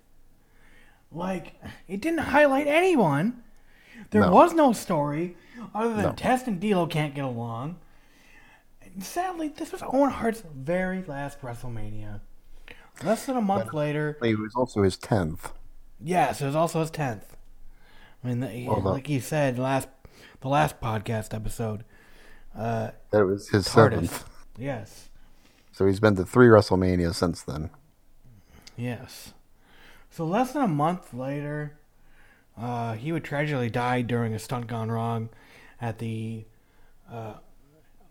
Like, 1.10 1.54
it 1.88 2.02
didn't 2.02 2.18
highlight 2.18 2.66
anyone. 2.66 3.42
There 4.10 4.20
No. 4.20 4.30
was 4.30 4.52
no 4.52 4.72
story 4.74 5.36
other 5.74 5.94
than 5.94 6.02
No. 6.04 6.12
Test 6.12 6.46
and 6.46 6.60
D'Lo 6.60 6.86
can't 6.86 7.14
get 7.14 7.24
along. 7.24 7.78
Sadly, 9.00 9.48
this 9.48 9.72
was 9.72 9.82
Owen 9.82 10.10
Hart's 10.10 10.42
very 10.54 11.02
last 11.04 11.40
WrestleMania. 11.40 12.20
Less 13.04 13.26
than 13.26 13.36
a 13.36 13.40
month 13.40 13.72
later, 13.72 14.18
it 14.22 14.38
was 14.38 14.54
also 14.56 14.82
his 14.82 14.96
tenth. 14.96 15.52
yes, 16.02 16.40
it 16.40 16.46
was 16.46 16.56
also 16.56 16.80
his 16.80 16.90
tenth. 16.90 17.36
I 18.24 18.26
mean, 18.28 18.40
the, 18.40 18.64
Well, 18.66 18.80
like 18.80 19.08
you 19.08 19.20
said 19.20 19.56
last, 19.58 19.88
the 20.40 20.48
last 20.48 20.80
podcast 20.80 21.32
episode. 21.32 21.84
That 22.56 22.94
was 23.12 23.50
his 23.50 23.66
seventh. 23.66 24.24
Yes, 24.56 25.08
So 25.70 25.86
he's 25.86 26.00
been 26.00 26.16
to 26.16 26.24
three 26.24 26.48
WrestleManias 26.48 27.14
since 27.14 27.42
then. 27.42 27.70
yes. 28.76 29.32
So 30.10 30.24
less 30.24 30.52
than 30.52 30.62
a 30.62 30.68
month 30.68 31.14
later, 31.14 31.78
uh, 32.60 32.94
he 32.94 33.12
would 33.12 33.22
tragically 33.22 33.70
die 33.70 34.02
during 34.02 34.34
a 34.34 34.38
stunt 34.40 34.66
gone 34.66 34.90
wrong 34.90 35.28
at 35.80 35.98
the 35.98 36.44
uh, 37.12 37.34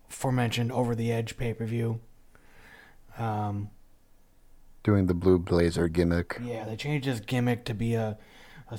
aforementioned 0.08 0.72
Over 0.72 0.94
the 0.94 1.12
Edge 1.12 1.36
pay 1.36 1.54
per 1.54 1.64
view. 1.64 2.00
Um, 3.18 3.70
Doing 4.84 5.06
the 5.06 5.14
blue 5.14 5.38
blazer 5.38 5.88
gimmick. 5.88 6.38
Yeah, 6.42 6.64
they 6.64 6.76
changed 6.76 7.06
his 7.06 7.20
gimmick 7.20 7.64
to 7.66 7.74
be 7.74 7.94
a 7.94 8.16
a 8.70 8.76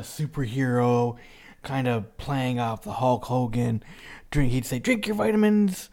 superhero, 0.00 1.16
kind 1.62 1.88
of 1.88 2.16
playing 2.16 2.60
off 2.60 2.82
the 2.82 2.94
Hulk 2.94 3.24
Hogan. 3.24 3.82
Drink, 4.30 4.52
he'd 4.52 4.66
say, 4.66 4.78
"Drink 4.78 5.06
your 5.06 5.16
vitamins, 5.16 5.90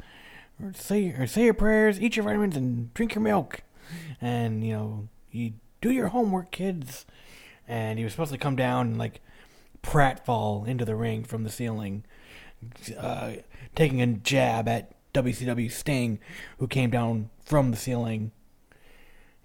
or 0.62 0.74
say 0.74 1.10
or 1.10 1.28
say 1.28 1.46
your 1.46 1.54
prayers, 1.54 2.00
eat 2.00 2.16
your 2.16 2.26
vitamins, 2.26 2.56
and 2.56 2.94
drink 2.94 3.16
your 3.16 3.24
milk." 3.24 3.62
And 4.22 4.64
you 4.64 4.74
know, 4.74 5.08
you 5.32 5.54
do 5.82 5.92
your 5.92 6.10
homework, 6.10 6.52
kids. 6.52 7.06
And 7.68 8.00
he 8.00 8.04
was 8.04 8.14
supposed 8.14 8.32
to 8.32 8.38
come 8.38 8.56
down 8.56 8.88
and 8.88 8.98
like 8.98 9.22
pratfall 9.84 10.68
into 10.68 10.86
the 10.86 10.96
ring 10.96 11.24
from 11.24 11.44
the 11.44 11.50
ceiling, 11.50 12.04
uh, 12.98 13.34
taking 13.76 14.02
a 14.02 14.08
jab 14.08 14.68
at 14.68 14.92
WCW 15.14 15.70
Sting, 15.72 16.20
who 16.60 16.68
came 16.68 16.90
down 16.90 17.30
from 17.44 17.72
the 17.72 17.78
ceiling 17.78 18.32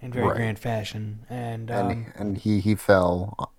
in 0.00 0.12
very 0.12 0.30
Right. 0.30 0.36
grand 0.36 0.58
fashion. 0.58 1.26
And, 1.30 1.70
um, 1.70 1.90
and 1.90 2.12
and 2.16 2.38
he 2.38 2.60
he 2.60 2.74
fell 2.74 3.52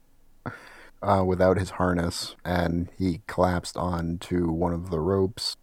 uh, 1.02 1.24
without 1.26 1.58
his 1.58 1.72
harness, 1.72 2.36
and 2.44 2.90
he 2.98 3.22
collapsed 3.28 3.78
onto 3.78 4.50
one 4.52 4.74
of 4.74 4.90
the 4.90 5.00
ropes, 5.00 5.56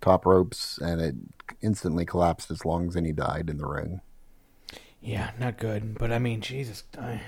top 0.00 0.26
ropes, 0.26 0.78
and 0.78 1.00
it 1.00 1.14
instantly 1.62 2.04
collapsed 2.04 2.48
his 2.48 2.64
lungs, 2.64 2.96
and 2.96 3.06
he 3.06 3.12
died 3.12 3.50
in 3.50 3.58
the 3.58 3.66
ring. 3.66 4.00
yeah, 5.00 5.30
not 5.38 5.58
good. 5.58 5.96
But 5.98 6.12
I 6.12 6.18
mean, 6.18 6.40
Jesus, 6.40 6.84
I, 6.98 7.20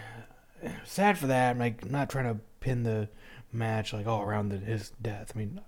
sad 0.84 1.18
for 1.18 1.26
that. 1.28 1.50
I'm 1.50 1.58
like 1.58 1.88
not 1.90 2.10
trying 2.10 2.32
to 2.34 2.40
pin 2.60 2.82
the 2.82 3.08
match 3.52 3.92
like 3.92 4.06
all 4.06 4.22
around 4.22 4.50
the, 4.50 4.58
his 4.58 4.92
death. 5.00 5.32
I 5.34 5.38
mean, 5.38 5.60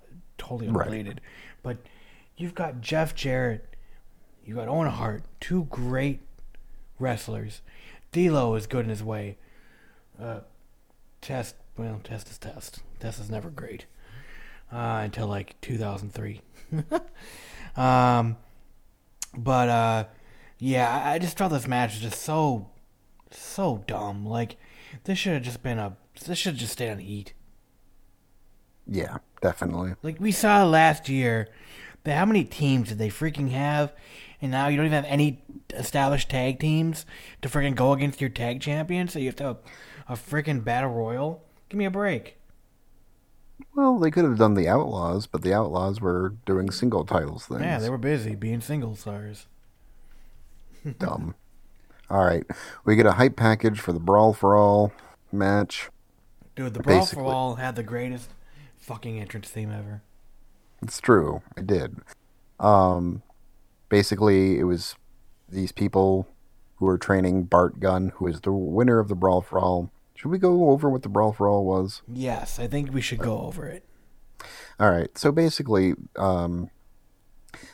totally 0.51 0.69
Right. 0.71 0.87
unrelated. 0.87 1.21
But 1.63 1.79
you've 2.37 2.55
got 2.55 2.81
Jeff 2.81 3.15
Jarrett, 3.15 3.65
you 4.45 4.55
got 4.57 4.69
Owen 4.69 4.89
Hart, 4.89 5.23
two 5.41 5.65
great 5.65 6.21
wrestlers. 6.99 7.63
D'Lo 8.13 8.55
is 8.57 8.67
good 8.67 8.85
in 8.85 8.91
his 8.91 9.03
way. 9.03 9.39
Uh, 10.21 10.41
Test, 11.21 11.55
well, 11.77 12.01
Test 12.03 12.29
is 12.31 12.39
Test. 12.39 12.81
Test 12.99 13.21
is 13.21 13.31
never 13.31 13.51
great 13.51 13.87
uh, 14.73 15.03
until 15.05 15.27
like 15.29 15.61
2003. 15.61 16.41
um, 17.77 18.37
but 19.37 19.69
uh, 19.69 20.05
yeah, 20.59 21.03
I- 21.13 21.19
just 21.19 21.39
felt 21.39 21.53
this 21.53 21.67
match 21.69 21.93
was 21.93 22.01
just 22.03 22.21
so, 22.23 22.71
so 23.31 23.85
dumb. 23.87 24.27
Like 24.27 24.57
this 25.05 25.19
should 25.19 25.35
have 25.35 25.43
just 25.43 25.63
been 25.63 25.79
a. 25.79 25.97
This 26.27 26.39
should 26.39 26.55
have 26.55 26.61
just 26.61 26.73
stayed 26.73 26.91
on 26.91 26.99
Heat. 26.99 27.33
Yeah, 28.91 29.19
definitely. 29.41 29.95
Like 30.03 30.21
we 30.21 30.33
saw 30.33 30.65
last 30.65 31.09
year, 31.09 31.49
that 32.05 32.19
how 32.19 32.27
many 32.27 32.45
teams 32.45 32.89
did 32.89 32.99
they 32.99 33.09
freaking 33.09 33.51
have? 33.51 33.93
And 34.43 34.51
now 34.51 34.67
you 34.67 34.77
don't 34.77 34.87
even 34.87 35.05
have 35.05 35.13
any 35.13 35.43
established 35.73 36.29
tag 36.29 36.59
teams 36.59 37.07
to 37.43 37.49
freaking 37.49 37.77
go 37.77 37.93
against 37.93 38.21
your 38.21 38.31
tag 38.31 38.61
champions. 38.61 39.13
So 39.13 39.21
you 39.21 39.27
have 39.27 39.37
to 39.37 39.45
have 39.45 39.57
a, 40.09 40.15
a 40.15 40.17
freaking 40.17 40.65
battle 40.65 40.91
royal. 40.91 41.45
Give 41.69 41.79
me 41.79 41.85
a 41.85 41.91
break. 41.91 42.37
Well, 43.77 43.99
they 43.99 44.11
could 44.11 44.25
have 44.25 44.39
done 44.39 44.55
the 44.55 44.69
Outlaws, 44.69 45.27
but 45.27 45.43
the 45.43 45.55
Outlaws 45.55 46.01
were 46.01 46.35
doing 46.45 46.71
single 46.71 47.05
titles 47.05 47.47
things. 47.47 47.61
Yeah, 47.61 47.79
they 47.79 47.91
were 47.91 47.99
busy 47.99 48.35
being 48.35 48.61
single 48.61 48.97
stars. 48.97 49.47
dumb. 50.99 51.35
All 52.09 52.25
right, 52.25 52.45
we 52.85 52.97
get 52.97 53.07
a 53.07 53.13
hype 53.13 53.37
package 53.37 53.79
for 53.79 53.93
the 53.93 54.01
Brawl 54.01 54.33
for 54.33 54.57
All 54.57 54.93
match. 55.31 55.91
Dude, 56.57 56.75
the 56.75 56.81
Brawl 56.81 57.01
Basically. 57.01 57.23
for 57.23 57.31
All 57.31 57.55
had 57.57 57.77
the 57.77 57.85
greatest 57.85 58.31
fucking 58.91 59.21
entrance 59.21 59.49
theme 59.49 59.71
ever. 59.71 60.03
It's 60.83 61.01
true. 61.01 61.43
I 61.57 61.61
did. 61.61 61.99
Um, 62.59 63.23
basically, 63.89 64.59
it 64.59 64.65
was 64.65 64.97
these 65.49 65.71
people 65.71 66.27
who 66.77 66.87
were 66.87 66.99
training 66.99 67.45
Bart 67.45 67.79
Gunn, 67.79 68.11
who 68.17 68.27
is 68.27 68.41
the 68.41 68.51
winner 68.51 68.99
of 68.99 69.07
the 69.07 69.15
Brawl 69.15 69.43
for 69.43 69.61
All. 69.61 69.93
Should 70.17 70.33
we 70.33 70.39
go 70.39 70.71
over 70.71 70.91
what 70.91 71.05
the 71.05 71.09
Brawl 71.09 71.33
for 71.33 71.49
All 71.49 71.65
was? 71.65 72.03
Yes, 72.09 72.59
I 72.59 72.67
think 72.67 72.93
we 72.93 73.01
should 73.01 73.21
go 73.21 73.43
over 73.43 73.65
it. 73.69 73.85
All 74.81 74.91
right. 74.91 75.17
So 75.17 75.31
basically, 75.31 75.95
um, 76.17 76.71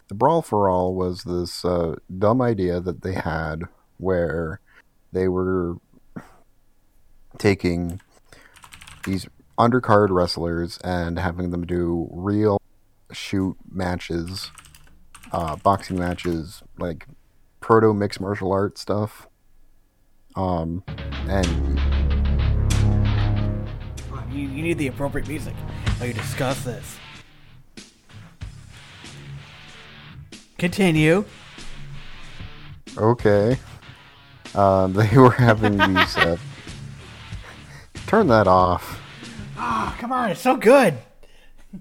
the 0.08 0.14
Brawl 0.14 0.42
for 0.42 0.68
All 0.68 0.94
was 0.94 1.24
this 1.24 1.64
uh, 1.64 1.96
dumb 2.18 2.42
idea 2.42 2.78
that 2.80 3.00
they 3.00 3.14
had 3.14 3.62
where 3.96 4.60
they 5.12 5.28
were 5.28 5.76
taking 7.38 8.02
these 9.06 9.26
undercard 9.58 10.08
wrestlers 10.10 10.78
and 10.78 11.18
having 11.18 11.50
them 11.50 11.66
do 11.66 12.08
real 12.12 12.60
shoot 13.12 13.56
matches, 13.70 14.50
uh, 15.32 15.56
boxing 15.56 15.98
matches, 15.98 16.62
like 16.78 17.06
proto 17.60 17.92
mixed 17.94 18.20
martial 18.20 18.52
art 18.52 18.78
stuff. 18.78 19.28
Um, 20.34 20.84
and 21.28 21.80
You, 24.30 24.48
you 24.48 24.62
need 24.62 24.76
the 24.76 24.88
appropriate 24.88 25.26
music 25.28 25.54
while 25.96 26.08
you 26.08 26.12
discuss 26.12 26.62
this. 26.62 26.98
Continue. 30.58 31.24
Okay. 32.98 33.58
Uh, 34.54 34.86
they 34.88 35.16
were 35.16 35.30
having 35.30 35.78
these. 35.78 36.16
Uh, 36.16 36.36
turn 38.06 38.26
that 38.26 38.46
off. 38.46 39.00
Oh, 39.58 39.96
come 39.98 40.12
on, 40.12 40.30
it's 40.30 40.40
so 40.40 40.56
good. 40.56 40.94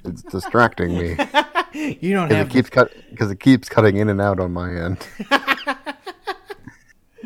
It's 0.04 0.24
distracting 0.24 0.98
me 0.98 1.16
You 1.76 2.14
don't 2.14 2.32
have 2.32 2.48
it 2.48 2.52
keeps 2.52 2.70
cut 2.70 2.92
because 3.10 3.32
it 3.32 3.40
keeps 3.40 3.68
cutting 3.68 3.98
in 3.98 4.10
and 4.10 4.22
out 4.22 4.40
on 4.40 4.54
my 4.54 4.70
end. 4.74 5.08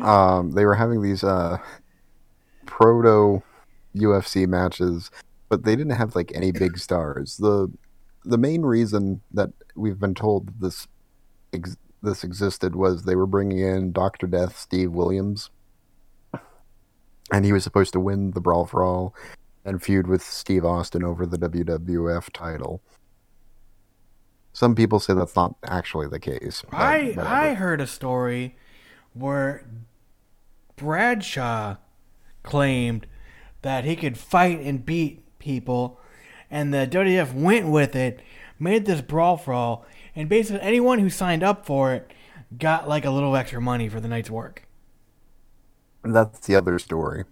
um, 0.00 0.52
they 0.52 0.64
were 0.64 0.74
having 0.74 1.02
these 1.02 1.22
uh, 1.22 1.58
proto 2.66 3.42
UFC 3.94 4.48
matches, 4.48 5.10
but 5.48 5.64
they 5.64 5.76
didn't 5.76 5.96
have 5.96 6.16
like 6.16 6.32
any 6.34 6.50
big 6.50 6.78
stars. 6.78 7.36
the 7.36 7.70
The 8.24 8.38
main 8.38 8.62
reason 8.62 9.20
that 9.32 9.50
we've 9.76 10.00
been 10.00 10.14
told 10.14 10.60
this 10.60 10.88
ex- 11.52 11.76
this 12.02 12.24
existed 12.24 12.74
was 12.74 13.04
they 13.04 13.16
were 13.16 13.26
bringing 13.26 13.58
in 13.58 13.92
Doctor 13.92 14.26
Death, 14.26 14.58
Steve 14.58 14.90
Williams, 14.90 15.50
and 17.30 17.44
he 17.44 17.52
was 17.52 17.62
supposed 17.62 17.92
to 17.92 18.00
win 18.00 18.32
the 18.32 18.40
Brawl 18.40 18.66
for 18.66 18.82
All 18.82 19.14
and 19.64 19.82
feud 19.82 20.06
with 20.06 20.22
Steve 20.22 20.64
Austin 20.64 21.04
over 21.04 21.26
the 21.26 21.38
WWF 21.38 22.30
title. 22.32 22.80
Some 24.52 24.74
people 24.74 24.98
say 24.98 25.14
that's 25.14 25.36
not 25.36 25.54
actually 25.64 26.08
the 26.08 26.18
case. 26.18 26.64
I 26.72 27.12
whatever. 27.14 27.28
I 27.28 27.54
heard 27.54 27.80
a 27.80 27.86
story 27.86 28.56
where 29.12 29.64
Bradshaw 30.76 31.76
claimed 32.42 33.06
that 33.62 33.84
he 33.84 33.94
could 33.96 34.16
fight 34.18 34.60
and 34.60 34.84
beat 34.84 35.38
people, 35.38 36.00
and 36.50 36.72
the 36.74 36.88
WWF 36.90 37.34
went 37.34 37.68
with 37.68 37.94
it, 37.94 38.20
made 38.58 38.86
this 38.86 39.02
brawl 39.02 39.36
for 39.36 39.52
all, 39.52 39.86
and 40.16 40.28
basically 40.28 40.62
anyone 40.62 40.98
who 40.98 41.10
signed 41.10 41.42
up 41.42 41.66
for 41.66 41.92
it 41.94 42.10
got 42.58 42.88
like 42.88 43.04
a 43.04 43.10
little 43.10 43.36
extra 43.36 43.60
money 43.60 43.88
for 43.88 44.00
the 44.00 44.08
night's 44.08 44.30
work. 44.30 44.66
That's 46.02 46.46
the 46.46 46.56
other 46.56 46.78
story. 46.78 47.24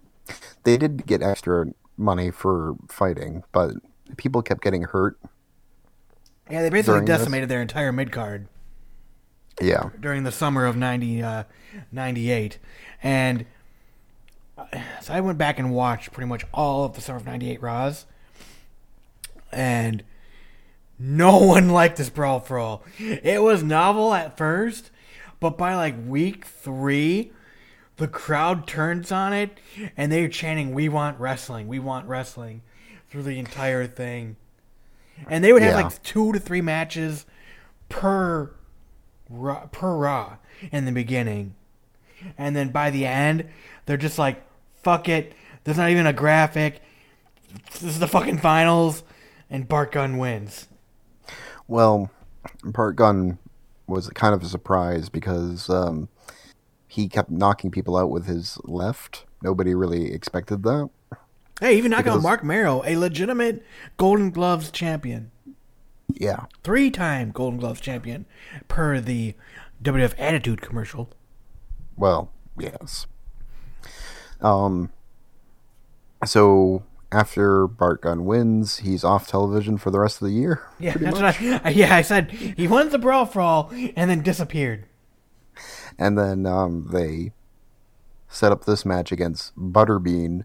They 0.63 0.77
did 0.77 1.05
get 1.05 1.21
extra 1.23 1.67
money 1.99 2.31
for 2.31 2.75
fighting, 2.87 3.43
but 3.51 3.71
people 4.17 4.41
kept 4.41 4.61
getting 4.61 4.83
hurt. 4.83 5.19
Yeah, 6.49 6.63
they 6.63 6.69
basically 6.69 6.93
During 6.93 7.05
this? 7.05 7.17
decimated 7.19 7.49
their 7.49 7.61
entire 7.61 7.91
mid 7.91 8.11
card. 8.11 8.47
Yeah. 9.61 9.89
during 9.99 10.23
the 10.23 10.31
summer 10.31 10.65
of 10.65 10.77
90, 10.77 11.21
uh, 11.21 11.43
98. 11.91 12.59
And 13.03 13.45
uh, 14.57 14.65
so 15.01 15.13
I 15.13 15.19
went 15.19 15.37
back 15.37 15.59
and 15.59 15.73
watched 15.73 16.13
pretty 16.13 16.29
much 16.29 16.45
all 16.53 16.85
of 16.85 16.93
the 16.93 17.01
summer 17.01 17.17
of 17.17 17.25
98 17.25 17.61
Raws. 17.61 18.05
And 19.51 20.01
no 20.97 21.37
one 21.43 21.69
liked 21.69 21.97
this 21.97 22.09
Brawl 22.09 22.39
for 22.39 22.57
All. 22.57 22.83
It 22.97 23.41
was 23.43 23.61
novel 23.61 24.13
at 24.13 24.37
first, 24.37 24.91
but 25.41 25.57
by 25.57 25.75
like 25.75 25.95
week 26.07 26.45
three, 26.45 27.33
the 27.99 28.07
crowd 28.07 28.65
turns 28.67 29.11
on 29.11 29.31
it 29.33 29.57
and 29.95 30.11
they're 30.11 30.27
chanting, 30.27 30.73
We 30.73 30.89
want 30.89 31.19
wrestling, 31.19 31.67
we 31.67 31.79
want 31.79 32.07
wrestling 32.07 32.61
through 33.09 33.23
the 33.23 33.37
entire 33.39 33.85
thing. 33.87 34.35
And 35.27 35.43
they 35.43 35.53
would 35.53 35.61
have 35.61 35.73
Yeah. 35.77 35.83
like 35.83 36.01
two 36.03 36.31
to 36.33 36.39
three 36.39 36.61
matches 36.61 37.25
per 37.89 38.51
per 39.71 39.95
raw 39.95 40.37
in 40.71 40.85
the 40.85 40.91
beginning, 40.91 41.53
and 42.35 42.55
then 42.55 42.69
by 42.69 42.89
the 42.89 43.05
end, 43.05 43.47
they're 43.85 43.95
just 43.97 44.17
like, 44.17 44.43
"Fuck 44.81 45.07
it." 45.07 45.33
There's 45.63 45.77
not 45.77 45.91
even 45.91 46.07
a 46.07 46.13
graphic. 46.13 46.81
This 47.73 47.83
is 47.83 47.99
the 47.99 48.07
fucking 48.07 48.39
finals, 48.39 49.03
and 49.49 49.67
Bart 49.67 49.91
Gunn 49.91 50.17
wins. 50.17 50.67
Well, 51.67 52.09
Bart 52.63 52.95
Gunn 52.95 53.37
was 53.85 54.09
kind 54.09 54.33
of 54.33 54.41
a 54.41 54.47
surprise 54.47 55.09
because 55.09 55.69
um, 55.69 56.09
he 56.89 57.07
kept 57.07 57.29
knocking 57.29 57.71
people 57.71 57.95
out 57.95 58.09
with 58.09 58.25
his 58.25 58.57
left. 58.65 59.25
Nobody 59.41 59.73
really 59.73 60.11
expected 60.11 60.63
that. 60.63 60.89
Hey, 61.61 61.77
even 61.77 61.91
knock 61.91 62.07
out 62.07 62.21
Marc 62.21 62.43
Mero, 62.43 62.81
a 62.85 62.97
legitimate 62.97 63.63
Golden 63.97 64.31
Gloves 64.31 64.71
champion, 64.71 65.31
Yeah. 66.13 66.45
three-time 66.63 67.31
Golden 67.31 67.59
Gloves 67.59 67.79
champion, 67.79 68.25
per 68.67 68.99
the 68.99 69.35
WWF 69.83 70.15
Attitude 70.17 70.61
commercial. 70.61 71.09
Well, 71.95 72.31
yes. 72.57 73.05
Um. 74.41 74.91
So 76.25 76.83
after 77.11 77.67
Bart 77.67 78.01
Gunn 78.01 78.25
wins, 78.25 78.77
he's 78.79 79.03
off 79.03 79.27
television 79.27 79.77
for 79.77 79.89
the 79.91 79.99
rest 79.99 80.21
of 80.21 80.27
the 80.27 80.33
year. 80.33 80.61
Yeah, 80.79 80.93
that's 80.97 81.19
much. 81.19 81.41
what 81.41 81.65
I, 81.65 81.69
yeah. 81.75 81.95
I 81.95 82.01
said 82.01 82.31
he 82.31 82.67
won 82.67 82.89
the 82.89 82.99
brawl 82.99 83.25
for 83.25 83.41
all 83.41 83.71
and 83.95 84.09
then 84.09 84.21
disappeared. 84.21 84.85
And 85.99 86.17
then 86.17 86.45
um, 86.47 86.87
they 86.91 87.33
set 88.29 88.51
up 88.51 88.65
this 88.65 88.85
match 88.85 89.11
against 89.11 89.55
Butterbean. 89.55 90.43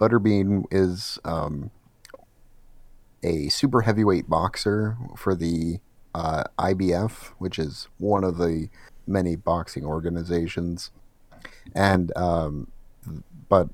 Butterbean 0.00 0.64
is 0.70 1.18
um, 1.24 1.70
a 3.22 3.48
super 3.48 3.82
heavyweight 3.82 4.28
boxer 4.28 4.96
for 5.16 5.34
the 5.34 5.78
uh, 6.14 6.44
IBF, 6.58 7.32
which 7.38 7.58
is 7.58 7.88
one 7.98 8.24
of 8.24 8.38
the 8.38 8.68
many 9.06 9.36
boxing 9.36 9.84
organizations. 9.84 10.90
And 11.74 12.16
um, 12.16 12.68
but 13.48 13.68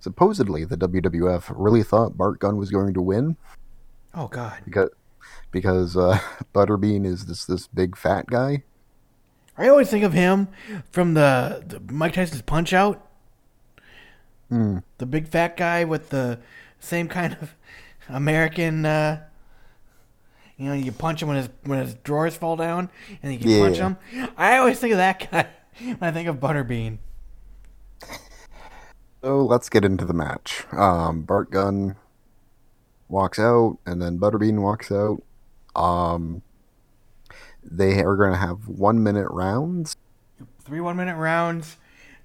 supposedly 0.00 0.64
the 0.64 0.76
WWF 0.76 1.52
really 1.54 1.82
thought 1.82 2.16
Bart 2.16 2.38
Gunn 2.38 2.56
was 2.56 2.70
going 2.70 2.94
to 2.94 3.02
win 3.02 3.36
Oh 4.14 4.28
God. 4.28 4.60
because 4.64 4.90
because 5.50 5.96
uh, 5.96 6.18
Butterbean 6.54 7.04
is 7.04 7.26
this 7.26 7.44
this 7.44 7.66
big 7.66 7.96
fat 7.96 8.26
guy. 8.26 8.62
I 9.58 9.68
always 9.68 9.88
think 9.90 10.04
of 10.04 10.12
him 10.12 10.48
from 10.90 11.14
the, 11.14 11.62
the 11.66 11.92
Mike 11.92 12.12
Tyson's 12.14 12.42
Punch 12.42 12.72
Out. 12.72 13.06
The 14.98 15.06
big 15.06 15.28
fat 15.28 15.56
guy 15.56 15.84
with 15.84 16.10
the 16.10 16.38
same 16.78 17.08
kind 17.08 17.36
of 17.40 17.54
American. 18.08 18.84
Uh, 18.84 19.22
you 20.56 20.66
know, 20.66 20.74
you 20.74 20.92
punch 20.92 21.20
him 21.22 21.28
when 21.28 21.36
his 21.38 21.48
when 21.64 21.80
his 21.80 21.94
drawers 21.96 22.36
fall 22.36 22.56
down, 22.56 22.88
and 23.22 23.32
you 23.32 23.38
can 23.38 23.60
punch 23.60 23.76
him. 23.78 23.96
I 24.36 24.58
always 24.58 24.78
think 24.78 24.92
of 24.92 24.98
that 24.98 25.28
guy 25.30 25.46
when 25.78 25.98
I 26.00 26.12
think 26.12 26.28
of 26.28 26.36
Butterbean. 26.36 26.98
So 29.22 29.44
let's 29.44 29.68
get 29.68 29.84
into 29.84 30.04
the 30.04 30.14
match. 30.14 30.64
Um, 30.72 31.22
Bart 31.22 31.50
Gunn 31.50 31.96
walks 33.08 33.38
out, 33.38 33.78
and 33.84 34.00
then 34.00 34.18
Butterbean 34.18 34.60
walks 34.62 34.92
out. 34.92 35.22
Um, 35.74 36.42
they 37.70 38.00
are 38.02 38.16
going 38.16 38.32
to 38.32 38.38
have 38.38 38.68
one 38.68 39.02
minute 39.02 39.28
rounds. 39.30 39.94
Three 40.62 40.80
one 40.80 40.96
minute 40.96 41.16
rounds, 41.16 41.76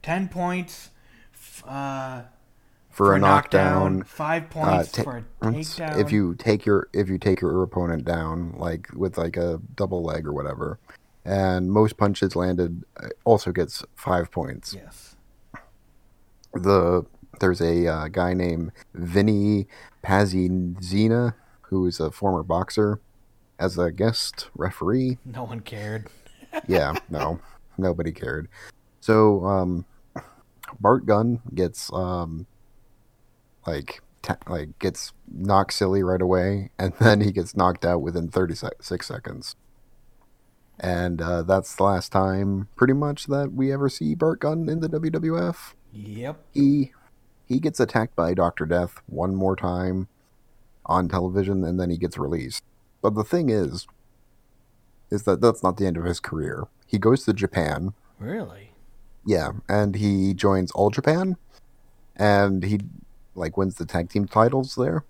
ten 0.02 0.28
points. 0.28 0.90
f- 1.34 1.64
Uh, 1.68 2.24
for, 2.90 3.16
a 3.16 3.20
knockdown. 3.20 4.04
five 4.04 4.44
Uh, 4.44 4.48
points 4.48 4.92
ta- 4.92 5.04
for 5.04 5.18
a 5.18 5.46
takedown. 5.46 5.98
if 6.00 6.12
you 6.12 6.36
take 6.36 6.66
your 6.66 6.88
if 6.94 7.08
you 7.08 7.18
take 7.18 7.40
your 7.42 7.64
opponent 7.64 8.04
down 8.04 8.54
like 8.58 8.88
with 8.94 9.18
like 9.18 9.38
a 9.38 9.62
double 9.76 10.04
leg 10.04 10.28
or 10.28 10.34
whatever, 10.34 10.78
and 11.24 11.72
most 11.72 11.96
punches 11.98 12.36
landed 12.36 12.84
uh, 12.98 13.08
also 13.24 13.52
gets 13.52 13.84
five 13.96 14.30
points. 14.32 14.74
yes, 14.74 15.16
The 16.54 17.06
there's 17.40 17.62
a 17.62 17.88
uh, 17.88 18.08
guy 18.10 18.34
named 18.34 18.72
Vinny 18.94 19.68
Pazienza 20.04 21.34
who 21.64 21.86
is 21.88 22.00
a 22.00 22.12
former 22.12 22.44
boxer 22.44 23.00
as 23.62 23.78
a 23.78 23.92
guest 23.92 24.50
referee. 24.56 25.20
no 25.26 25.44
one 25.44 25.62
cared. 25.62 26.10
yeah, 26.68 26.96
no, 27.10 27.40
nobody 27.78 28.12
cared. 28.12 28.50
So, 29.00 29.46
um, 29.46 29.86
Bart 30.80 31.06
Gunn 31.06 31.42
gets 31.54 31.92
um, 31.94 32.48
like 33.66 34.02
like 34.48 34.78
gets 34.80 35.14
knocked 35.32 35.74
silly 35.74 36.04
right 36.04 36.22
away, 36.22 36.72
and 36.78 36.94
then 37.00 37.22
he 37.22 37.32
gets 37.32 37.56
knocked 37.56 37.86
out 37.86 38.02
within 38.02 38.30
thirty 38.30 38.56
six 38.56 39.08
seconds. 39.08 39.56
And 40.80 41.22
uh, 41.22 41.44
that's 41.44 41.76
the 41.76 41.84
last 41.84 42.12
time, 42.12 42.68
pretty 42.76 42.94
much, 42.94 43.28
that 43.28 43.54
we 43.54 43.72
ever 43.72 43.88
see 43.88 44.16
Bart 44.16 44.40
Gunn 44.40 44.68
in 44.68 44.80
the 44.80 44.90
WWF. 44.90 45.74
Yep. 45.94 46.44
He 46.54 46.92
he 47.46 47.60
gets 47.60 47.80
attacked 47.80 48.16
by 48.16 48.34
Doctor 48.34 48.66
Death 48.66 48.96
one 49.06 49.36
more 49.36 49.56
time 49.56 50.08
on 50.86 51.08
television, 51.08 51.64
and 51.64 51.80
then 51.80 51.92
he 51.92 51.98
gets 51.98 52.18
released. 52.18 52.64
But 53.02 53.16
the 53.16 53.24
thing 53.24 53.50
is, 53.50 53.88
is 55.10 55.24
that 55.24 55.42
that's 55.42 55.64
not 55.64 55.78
the 55.78 55.86
end 55.86 55.98
of 55.98 56.04
his 56.06 56.20
career. 56.20 56.68
He 56.86 56.98
goes 56.98 57.26
to 57.26 57.34
Japan, 57.34 57.94
Really? 58.20 58.72
yeah, 59.26 59.52
and 59.68 59.96
he 59.96 60.34
joins 60.34 60.72
All 60.72 60.90
Japan, 60.90 61.38
and 62.16 62.64
he 62.64 62.80
like 63.36 63.58
wins 63.58 63.76
the 63.76 63.86
tag 63.86 64.10
team 64.10 64.26
titles 64.28 64.76
there, 64.76 65.04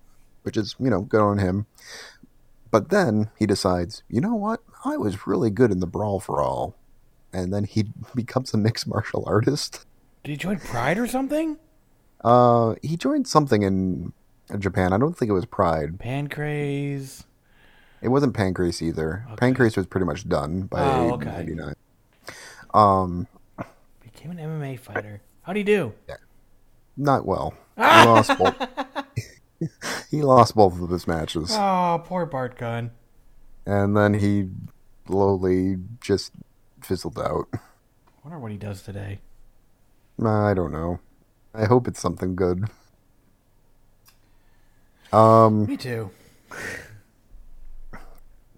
which 0.44 0.56
is 0.58 0.76
you 0.80 0.90
know 0.90 1.02
good 1.02 1.22
on 1.22 1.38
him. 1.40 1.66
But 2.72 2.90
then 2.90 3.30
he 3.38 3.46
decides, 3.46 4.04
you 4.10 4.22
know 4.22 4.36
what, 4.36 4.62
I 4.86 4.96
was 4.96 5.28
really 5.28 5.50
good 5.50 5.72
in 5.72 5.82
the 5.82 5.88
Brawl 5.88 6.20
for 6.22 6.42
All, 6.42 6.76
and 7.34 7.54
then 7.54 7.66
he 7.66 7.86
becomes 8.16 8.54
a 8.54 8.58
mixed 8.58 8.88
martial 8.88 9.24
artist. 9.28 9.86
Did 10.24 10.32
he 10.32 10.38
join 10.38 10.60
Pride 10.60 10.98
or 11.00 11.08
something? 11.08 11.58
Uh, 12.24 12.76
he 12.84 12.96
joined 12.96 13.28
something 13.28 13.64
in 13.64 14.14
Japan. 14.60 14.94
I 14.94 14.98
don't 15.00 15.18
think 15.18 15.30
it 15.30 15.34
was 15.34 15.46
Pride. 15.48 15.98
Pancrase. 16.00 17.24
It 18.02 18.10
wasn't 18.10 18.34
Pancrase 18.34 18.82
either. 18.82 19.26
Pancrase 19.38 19.78
was 19.78 19.86
pretty 19.86 20.06
much 20.06 20.28
done 20.28 20.64
by 20.64 20.82
Oh, 20.82 21.12
okay. 21.14 21.26
'99. 21.26 21.76
Um, 22.74 23.28
Became 24.02 24.32
an 24.32 24.38
MMA 24.38 24.80
fighter. 24.80 25.22
How'd 25.44 25.56
he 25.56 25.64
do? 25.64 25.94
not 26.98 27.26
well. 27.26 27.54
He 27.78 27.82
lost 27.84 28.38
both. 28.38 28.56
he 30.12 30.22
lost 30.22 30.56
both 30.56 30.80
of 30.82 30.90
his 30.90 31.08
matches, 31.08 31.52
Oh, 31.54 32.02
poor 32.06 32.26
Bart 32.26 32.58
Gunn. 32.58 32.92
and 33.66 33.96
then 33.96 34.16
he 34.16 34.50
slowly 35.08 35.78
just 36.00 36.32
fizzled 36.82 37.18
out. 37.20 37.48
I 37.54 37.60
Wonder 38.24 38.40
what 38.40 38.52
he 38.52 38.58
does 38.58 38.82
today. 38.84 39.20
I 40.24 40.54
don't 40.54 40.72
know. 40.72 41.00
I 41.54 41.66
hope 41.66 41.88
it's 41.88 42.00
something 42.00 42.36
good. 42.36 42.66
Um, 45.12 45.66
Me 45.66 45.78
too. 45.78 46.12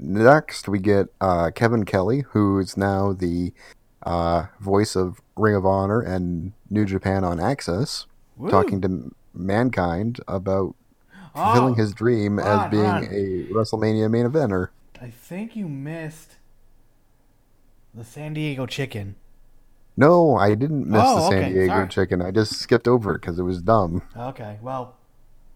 Next 0.03 0.67
we 0.67 0.79
get 0.79 1.07
uh, 1.21 1.49
Kevin 1.55 1.85
Kelly, 1.85 2.25
who 2.31 2.59
is 2.59 2.75
now 2.75 3.13
the 3.13 3.53
uh, 4.05 4.47
voice 4.59 4.95
of 4.97 5.21
Ring 5.37 5.55
of 5.55 5.65
Honor 5.65 6.01
and 6.01 6.51
New 6.69 6.83
Japan 6.85 7.23
on 7.23 7.37
AXS, 7.37 8.05
Woo. 8.35 8.49
talking 8.49 8.81
to 8.81 9.15
Mankind 9.33 10.19
about 10.27 10.75
fulfilling 11.33 11.73
Oh, 11.73 11.77
his 11.77 11.93
dream 11.93 12.37
hold 12.37 12.65
as 12.65 12.69
being 12.71 12.83
on. 12.83 13.03
a 13.05 13.45
WrestleMania 13.53 14.11
main 14.11 14.25
eventer. 14.25 14.67
I 15.01 15.09
think 15.09 15.55
you 15.55 15.69
missed 15.69 16.35
the 17.93 18.03
San 18.03 18.33
Diego 18.33 18.65
Chicken. 18.65 19.15
No, 19.95 20.35
I 20.35 20.53
didn't 20.55 20.87
miss 20.87 21.01
Oh, 21.03 21.15
the 21.15 21.29
San 21.29 21.43
okay, 21.45 21.53
Diego 21.53 21.67
sorry. 21.67 21.87
chicken. 21.87 22.21
I 22.21 22.31
just 22.31 22.53
skipped 22.59 22.87
over 22.89 23.15
it 23.15 23.21
because 23.21 23.39
it 23.39 23.43
was 23.43 23.61
dumb. 23.61 24.01
Okay, 24.17 24.57
well, 24.61 24.95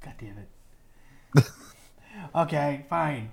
god 0.02 0.14
damn 0.20 0.38
it. 0.38 1.45
okay, 2.36 2.86
fine. 2.89 3.32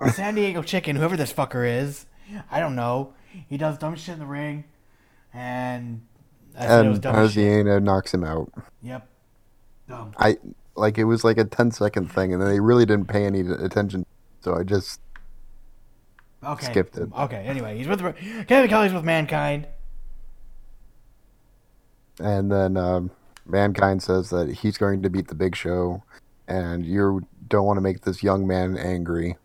The 0.00 0.10
San 0.10 0.34
Diego 0.34 0.62
Chicken, 0.62 0.96
whoever 0.96 1.16
this 1.16 1.32
fucker 1.32 1.66
is, 1.68 2.06
I 2.50 2.60
don't 2.60 2.74
know. 2.74 3.14
He 3.48 3.56
does 3.56 3.78
dumb 3.78 3.94
shit 3.96 4.14
in 4.14 4.18
the 4.18 4.26
ring, 4.26 4.64
and 5.32 6.02
I 6.58 6.66
said 6.66 6.86
it 6.86 6.88
was 6.88 6.96
And 6.96 7.02
dumb 7.02 7.28
shit. 7.28 7.82
Knocks 7.82 8.12
him 8.12 8.24
out. 8.24 8.52
Yep, 8.82 9.08
dumb. 9.88 10.12
I 10.18 10.38
like 10.74 10.98
it 10.98 11.04
was 11.04 11.24
like 11.24 11.38
a 11.38 11.44
10 11.44 11.70
second 11.70 12.10
thing, 12.12 12.32
and 12.32 12.42
then 12.42 12.48
they 12.48 12.60
really 12.60 12.84
didn't 12.84 13.08
pay 13.08 13.24
any 13.24 13.40
attention. 13.40 14.04
So 14.40 14.56
I 14.56 14.64
just 14.64 15.00
Okay, 16.44 16.66
Skipped 16.66 16.96
it. 16.96 17.08
Okay, 17.16 17.36
anyway, 17.36 17.78
he's 17.78 17.86
with 17.86 18.00
Kevin 18.48 18.68
Kelly's 18.68 18.92
with 18.92 19.04
Mankind. 19.04 19.68
And 22.18 22.50
then 22.50 22.76
um, 22.76 23.10
Mankind 23.46 24.02
says 24.02 24.30
that 24.30 24.50
he's 24.50 24.76
going 24.76 25.02
to 25.02 25.10
beat 25.10 25.28
the 25.28 25.36
Big 25.36 25.54
Show, 25.54 26.02
and 26.48 26.84
you 26.84 27.26
don't 27.48 27.64
want 27.64 27.76
to 27.76 27.80
make 27.80 28.00
this 28.00 28.22
young 28.22 28.46
man 28.46 28.76
angry. 28.76 29.36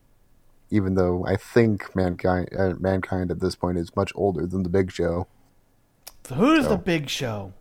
Even 0.70 0.96
though 0.96 1.26
I 1.26 1.36
think 1.38 1.96
Mankind, 1.96 2.50
uh, 2.58 2.74
Mankind 2.80 3.32
at 3.32 3.40
this 3.40 3.56
point 3.56 3.78
is 3.78 3.96
much 3.96 4.12
older 4.16 4.46
than 4.46 4.64
the 4.64 4.70
Big 4.70 4.92
Show. 4.92 5.28
So 6.26 6.36
who's 6.36 6.66
So- 6.66 6.72
the 6.72 6.78
Big 6.78 7.10
Show? 7.10 7.54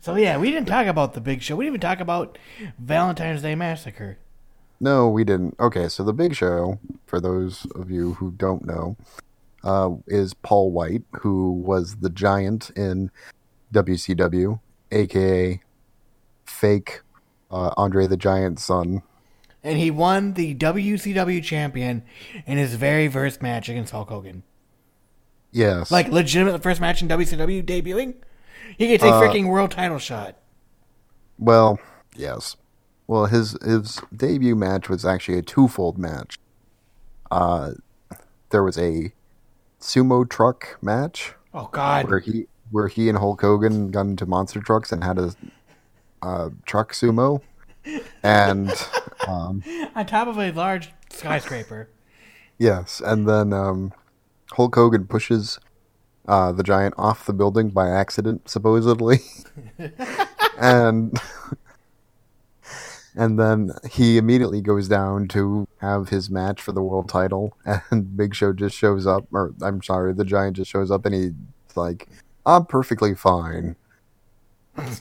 So 0.00 0.16
yeah, 0.16 0.38
we 0.38 0.50
didn't 0.50 0.68
talk 0.68 0.86
about 0.86 1.14
the 1.14 1.20
Big 1.20 1.42
Show. 1.42 1.56
We 1.56 1.64
didn't 1.64 1.76
even 1.76 1.80
talk 1.88 2.00
about 2.00 2.38
Valentine's 2.78 3.42
Day 3.42 3.54
Massacre. 3.54 4.18
No, 4.80 5.08
we 5.08 5.24
didn't. 5.24 5.56
Okay, 5.58 5.88
so 5.88 6.04
the 6.04 6.12
Big 6.12 6.34
Show, 6.34 6.78
for 7.06 7.20
those 7.20 7.66
of 7.74 7.90
you 7.90 8.14
who 8.14 8.30
don't 8.32 8.64
know, 8.64 8.96
uh, 9.64 9.90
is 10.06 10.34
Paul 10.34 10.70
White, 10.70 11.02
who 11.20 11.52
was 11.52 11.96
the 11.96 12.10
Giant 12.10 12.70
in 12.76 13.10
WCW, 13.72 14.60
aka 14.92 15.60
fake 16.44 17.02
uh, 17.50 17.72
Andre 17.76 18.06
the 18.06 18.16
Giant's 18.16 18.64
son. 18.64 19.02
And 19.68 19.76
he 19.78 19.90
won 19.90 20.32
the 20.32 20.54
WCW 20.54 21.42
champion 21.44 22.02
in 22.46 22.56
his 22.56 22.74
very 22.74 23.06
first 23.08 23.42
match 23.42 23.68
against 23.68 23.92
Hulk 23.92 24.08
Hogan. 24.08 24.42
Yes, 25.50 25.90
Like 25.90 26.08
legitimate 26.08 26.62
first 26.62 26.80
match 26.80 27.02
in 27.02 27.08
WCW 27.08 27.62
debuting. 27.64 28.14
He 28.76 28.86
gets 28.88 29.02
a 29.04 29.08
Uh, 29.08 29.20
freaking 29.20 29.46
world 29.48 29.70
title 29.70 29.98
shot. 29.98 30.36
Well, 31.38 31.78
yes. 32.16 32.56
Well, 33.06 33.26
his 33.26 33.56
his 33.62 34.00
debut 34.14 34.54
match 34.56 34.88
was 34.88 35.04
actually 35.04 35.38
a 35.38 35.42
twofold 35.42 35.98
match. 35.98 36.38
Uh, 37.30 37.72
there 38.50 38.62
was 38.62 38.78
a 38.78 39.12
sumo 39.80 40.28
truck 40.28 40.78
match 40.82 41.34
Oh 41.54 41.68
God! 41.72 42.08
where 42.10 42.18
he 42.20 42.46
where 42.70 42.88
he 42.88 43.08
and 43.08 43.18
Hulk 43.18 43.40
Hogan 43.40 43.90
got 43.90 44.02
into 44.06 44.26
monster 44.26 44.60
trucks 44.60 44.92
and 44.92 45.02
had 45.04 45.18
a 45.18 45.32
uh, 46.22 46.50
truck 46.66 46.92
sumo, 46.92 47.40
and 48.22 48.70
um, 49.26 49.62
On 49.94 50.06
top 50.06 50.28
of 50.28 50.38
a 50.38 50.50
large 50.52 50.90
skyscraper. 51.10 51.88
yes, 52.58 53.00
and 53.04 53.28
then 53.28 53.52
um, 53.52 53.92
Hulk 54.52 54.74
Hogan 54.74 55.06
pushes 55.06 55.58
uh, 56.26 56.52
the 56.52 56.62
giant 56.62 56.94
off 56.98 57.24
the 57.26 57.32
building 57.32 57.70
by 57.70 57.88
accident, 57.88 58.48
supposedly, 58.48 59.18
and 60.58 61.18
and 63.16 63.38
then 63.38 63.72
he 63.90 64.16
immediately 64.18 64.60
goes 64.60 64.86
down 64.88 65.26
to 65.28 65.66
have 65.80 66.10
his 66.10 66.30
match 66.30 66.60
for 66.60 66.72
the 66.72 66.82
world 66.82 67.08
title, 67.08 67.56
and 67.90 68.16
Big 68.16 68.34
Show 68.34 68.52
just 68.52 68.76
shows 68.76 69.06
up, 69.06 69.26
or 69.32 69.54
I'm 69.62 69.82
sorry, 69.82 70.12
the 70.12 70.24
giant 70.24 70.56
just 70.56 70.70
shows 70.70 70.90
up, 70.90 71.06
and 71.06 71.14
he's 71.14 71.32
like, 71.74 72.08
"I'm 72.44 72.66
perfectly 72.66 73.14
fine," 73.14 73.76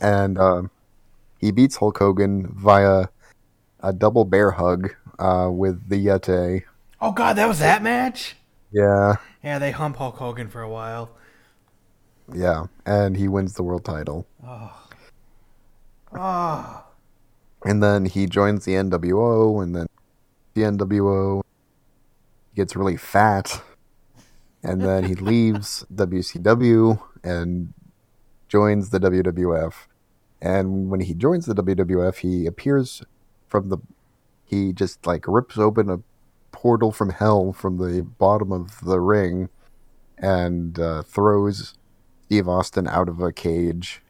and 0.02 0.38
uh, 0.38 0.64
he 1.40 1.52
beats 1.52 1.78
Hulk 1.78 1.98
Hogan 1.98 2.48
via 2.56 3.06
a 3.80 3.94
double 3.94 4.26
bear 4.26 4.52
hug 4.52 4.94
uh, 5.20 5.50
with 5.52 5.88
the 5.90 6.04
Yeti. 6.06 6.64
Oh 7.00 7.12
God, 7.12 7.34
that 7.38 7.48
was 7.48 7.60
that 7.60 7.84
match. 7.84 8.36
Yeah, 8.72 9.16
Yeah, 9.44 9.60
they 9.60 9.72
hump 9.72 9.98
Hulk 9.98 10.18
Hogan 10.18 10.50
for 10.50 10.62
a 10.62 10.70
while. 10.70 11.12
yeah, 12.34 12.66
and 12.86 13.16
he 13.16 13.28
wins 13.28 13.54
the 13.54 13.64
world 13.64 13.86
title. 13.86 14.28
Oh, 16.14 16.84
And 17.66 17.82
then 17.84 18.06
he 18.06 18.26
joins 18.26 18.66
the 18.66 18.74
NWO, 18.74 19.62
and 19.64 19.76
then 19.76 19.88
the 20.54 20.62
NWO 20.64 21.44
gets 22.56 22.76
really 22.76 22.98
fat, 22.98 23.62
and 24.64 24.82
then 24.82 25.04
he 25.06 25.16
leaves 25.32 25.86
WCW 25.94 27.02
and 27.24 27.74
joins 28.48 28.90
the 28.90 29.00
WWF. 29.00 29.74
And 30.42 30.90
when 30.90 31.02
he 31.02 31.14
joins 31.14 31.46
the 31.46 31.56
WWF, 31.56 32.18
he 32.18 32.46
appears 32.46 33.04
from 33.48 33.70
the. 33.70 33.78
He 34.46 34.72
just 34.72 35.06
like 35.06 35.26
rips 35.28 35.58
open 35.58 35.90
a 35.90 36.00
portal 36.52 36.92
from 36.92 37.10
hell 37.10 37.52
from 37.52 37.78
the 37.78 38.02
bottom 38.02 38.52
of 38.52 38.80
the 38.82 39.00
ring 39.00 39.50
and 40.18 40.80
uh, 40.80 41.04
throws 41.04 41.76
Steve 42.26 42.48
Austin 42.48 42.88
out 42.88 43.10
of 43.10 43.20
a 43.20 43.32
cage, 43.32 44.02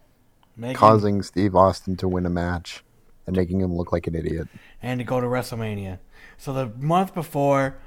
making, 0.56 0.76
causing 0.76 1.22
Steve 1.24 1.56
Austin 1.56 1.96
to 1.98 2.08
win 2.08 2.26
a 2.26 2.30
match 2.30 2.84
and 3.26 3.36
making 3.36 3.62
him 3.62 3.76
look 3.76 3.92
like 3.92 4.08
an 4.08 4.16
idiot. 4.16 4.48
and 4.82 5.00
to 5.00 5.04
go 5.04 5.20
to 5.20 5.28
WrestleMania. 5.28 6.00
So 6.38 6.54
the 6.54 6.72
month 6.78 7.14
before, 7.14 7.78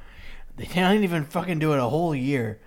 they 0.57 0.67
didn't 0.67 1.05
even 1.05 1.25
fucking 1.25 1.59
do 1.59 1.73
it 1.73 1.79
a 1.79 1.89
whole 1.89 2.15
year. 2.15 2.61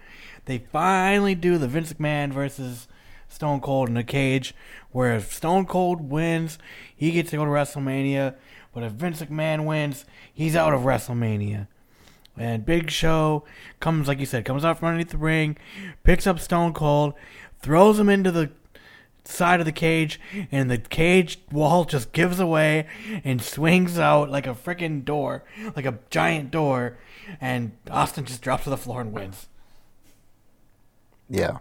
They 0.45 0.57
finally 0.57 1.35
do 1.35 1.57
the 1.57 1.67
Vince 1.67 1.93
McMahon 1.93 2.33
versus 2.33 2.87
Stone 3.33 3.61
Cold 3.61 3.89
in 3.89 3.97
a 3.97 4.03
cage, 4.03 4.53
where 4.91 5.15
if 5.15 5.33
Stone 5.33 5.65
Cold 5.65 6.09
wins, 6.09 6.57
he 6.95 7.11
gets 7.11 7.31
to 7.31 7.37
go 7.37 7.45
to 7.45 7.51
WrestleMania. 7.51 8.35
But 8.73 8.83
if 8.83 8.93
Vince 8.93 9.21
McMahon 9.21 9.65
wins, 9.65 10.05
he's 10.33 10.55
out 10.55 10.73
of 10.73 10.81
WrestleMania. 10.81 11.67
And 12.37 12.65
Big 12.65 12.89
Show 12.89 13.43
comes, 13.79 14.07
like 14.07 14.19
you 14.19 14.25
said, 14.25 14.45
comes 14.45 14.65
out 14.65 14.79
from 14.79 14.87
underneath 14.89 15.11
the 15.11 15.17
ring, 15.17 15.57
picks 16.03 16.25
up 16.25 16.39
Stone 16.39 16.73
Cold, 16.73 17.13
throws 17.61 17.99
him 17.99 18.09
into 18.09 18.31
the 18.31 18.51
side 19.23 19.59
of 19.59 19.65
the 19.65 19.71
cage, 19.71 20.19
and 20.51 20.69
the 20.69 20.77
cage 20.77 21.39
wall 21.51 21.85
just 21.85 22.11
gives 22.11 22.39
away 22.39 22.87
and 23.23 23.41
swings 23.41 23.97
out 23.99 24.29
like 24.29 24.47
a 24.47 24.55
freaking 24.55 25.05
door, 25.05 25.43
like 25.75 25.85
a 25.85 25.99
giant 26.09 26.51
door, 26.51 26.97
and 27.39 27.71
Austin 27.89 28.25
just 28.25 28.41
drops 28.41 28.63
to 28.65 28.69
the 28.69 28.77
floor 28.77 29.01
and 29.01 29.13
wins. 29.13 29.47
Yeah. 31.29 31.59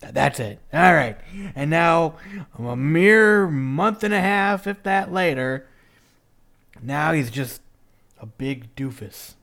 Th- 0.00 0.12
That's 0.14 0.38
it. 0.40 0.60
All 0.72 0.94
right. 0.94 1.16
And 1.54 1.70
now, 1.70 2.14
um, 2.58 2.66
a 2.66 2.76
mere 2.76 3.48
month 3.48 4.04
and 4.04 4.14
a 4.14 4.20
half, 4.20 4.66
if 4.66 4.82
that 4.84 5.12
later, 5.12 5.66
now 6.82 7.12
he's 7.12 7.30
just 7.30 7.60
a 8.20 8.26
big 8.26 8.74
doofus. 8.76 9.34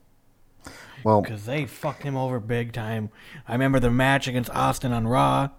Well, 1.04 1.22
Because 1.22 1.44
they 1.46 1.66
fucked 1.66 2.02
him 2.02 2.16
over 2.16 2.40
big 2.40 2.72
time. 2.72 3.10
I 3.46 3.52
remember 3.52 3.78
the 3.78 3.90
match 3.90 4.26
against 4.26 4.50
Austin 4.50 4.92
on 4.92 5.06
Raw. 5.06 5.50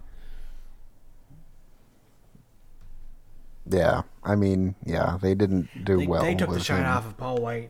yeah. 3.70 4.02
I 4.24 4.36
mean, 4.36 4.76
yeah, 4.86 5.18
they 5.22 5.36
didn't 5.36 5.70
do 5.86 5.98
They, 5.98 6.08
well. 6.08 6.22
they 6.24 6.36
took 6.36 6.50
the 6.52 6.60
shine 6.60 6.84
off 6.86 7.06
of 7.06 7.16
Paul 7.18 7.38
White 7.38 7.70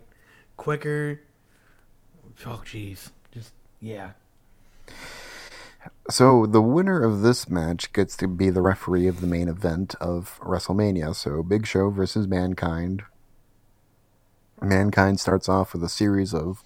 quicker. 0.56 1.22
Oh, 2.46 2.62
jeez. 2.66 3.12
Just, 3.32 3.52
yeah. 3.82 4.12
So 6.10 6.46
the 6.46 6.62
winner 6.62 7.04
of 7.04 7.22
this 7.22 7.50
match 7.50 7.92
gets 7.94 8.16
to 8.18 8.28
be 8.28 8.50
the 8.50 8.62
referee 8.62 9.08
of 9.08 9.22
the 9.22 9.28
main 9.28 9.48
event 9.48 9.96
of 10.00 10.40
WrestleMania. 10.42 11.16
So 11.16 11.44
Big 11.44 11.66
Show 11.68 11.90
versus 11.90 12.28
Mankind. 12.28 13.04
Mankind 14.62 15.20
starts 15.20 15.48
off 15.48 15.74
with 15.74 15.84
a 15.84 15.90
series 15.90 16.34
of 16.34 16.64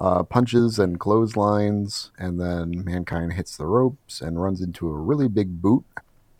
uh, 0.00 0.22
punches 0.22 0.78
and 0.78 1.00
clotheslines, 1.00 2.12
and 2.18 2.40
then 2.40 2.84
Mankind 2.84 3.32
hits 3.32 3.56
the 3.56 3.66
ropes 3.66 4.20
and 4.20 4.40
runs 4.40 4.60
into 4.60 4.88
a 4.88 4.96
really 4.96 5.28
big 5.28 5.60
boot 5.60 5.84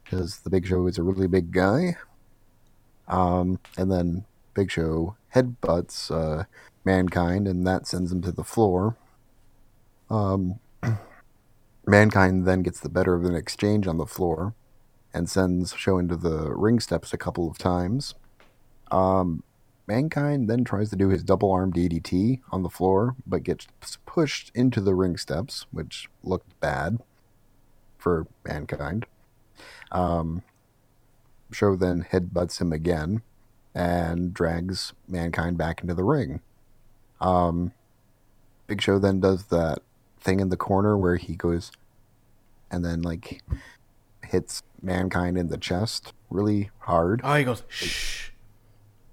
because 0.04 0.38
the 0.40 0.50
Big 0.50 0.66
Show 0.66 0.86
is 0.86 0.98
a 0.98 1.02
really 1.02 1.26
big 1.26 1.50
guy. 1.50 1.96
Um, 3.09 3.59
and 3.76 3.90
then 3.90 4.24
Big 4.54 4.70
Show 4.70 5.16
headbutts 5.34 6.11
uh, 6.11 6.44
Mankind, 6.84 7.48
and 7.48 7.66
that 7.66 7.86
sends 7.86 8.12
him 8.12 8.22
to 8.22 8.32
the 8.32 8.44
floor. 8.44 8.96
Um, 10.09 10.61
Mankind 11.89 12.47
then 12.47 12.62
gets 12.62 12.80
the 12.80 12.91
better 12.91 13.14
of 13.14 13.24
an 13.24 13.34
exchange 13.34 13.86
on 13.86 13.97
the 13.97 14.05
floor 14.05 14.55
and 15.14 15.26
sends 15.26 15.74
Show 15.74 15.97
into 15.97 16.16
the 16.16 16.55
ring 16.55 16.80
steps 16.80 17.14
a 17.14 17.18
couple 17.18 17.51
of 17.51 17.57
times. 17.57 18.14
Um, 18.91 19.43
Mankind 19.86 20.51
then 20.51 20.64
tries 20.64 20.91
to 20.91 20.97
do 20.97 21.09
his 21.09 21.24
double 21.24 21.51
arm 21.51 21.72
DDT 21.72 22.41
on 22.53 22.62
the 22.62 22.68
floor, 22.68 23.16
but 23.26 23.43
gets 23.43 23.68
pushed 24.05 24.53
into 24.55 24.82
the 24.82 24.95
ring 24.95 25.16
steps, 25.16 25.64
which 25.70 26.11
looked 26.22 26.61
bad 26.61 26.99
for 27.97 28.26
Mankind. 28.45 29.07
Um, 29.91 30.43
Show 31.51 31.74
then 31.74 32.07
headbutts 32.12 32.61
him 32.61 32.70
again 32.70 33.22
and 33.74 34.34
drags 34.34 34.93
Mankind 35.09 35.57
back 35.57 35.80
into 35.80 35.95
the 35.95 36.05
ring. 36.05 36.43
Um, 37.18 37.72
Big 38.66 38.82
Show 38.82 38.99
then 38.99 39.20
does 39.20 39.45
that 39.47 39.78
thing 40.28 40.40
in 40.40 40.50
the 40.50 40.56
corner 40.58 40.96
where 40.96 41.16
he 41.16 41.34
goes 41.34 41.72
and 42.70 42.84
then 42.84 43.00
like 43.00 43.42
hits 44.24 44.62
Mankind 44.82 45.38
in 45.38 45.48
the 45.48 45.56
chest 45.56 46.12
really 46.28 46.70
hard. 46.80 47.22
Oh, 47.24 47.34
he 47.34 47.44
goes 47.44 47.62
shh. 47.68 48.28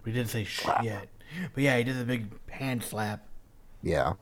We 0.04 0.12
didn't 0.12 0.30
say 0.30 0.44
shh 0.44 0.68
yet, 0.84 1.08
but 1.54 1.64
yeah, 1.64 1.78
he 1.78 1.86
did 1.86 1.98
the 1.98 2.04
big 2.04 2.28
hand 2.50 2.84
slap. 2.84 3.26
Yeah. 3.82 4.14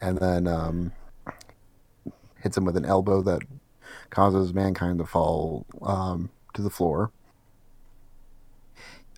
And 0.00 0.16
then 0.18 0.46
um, 0.46 0.92
hits 2.40 2.56
him 2.56 2.64
with 2.64 2.76
an 2.76 2.84
elbow 2.84 3.20
that 3.22 3.42
causes 4.10 4.54
Mankind 4.54 4.98
to 4.98 5.04
fall 5.04 5.66
um, 5.82 6.30
to 6.54 6.62
the 6.62 6.70
floor. 6.70 7.10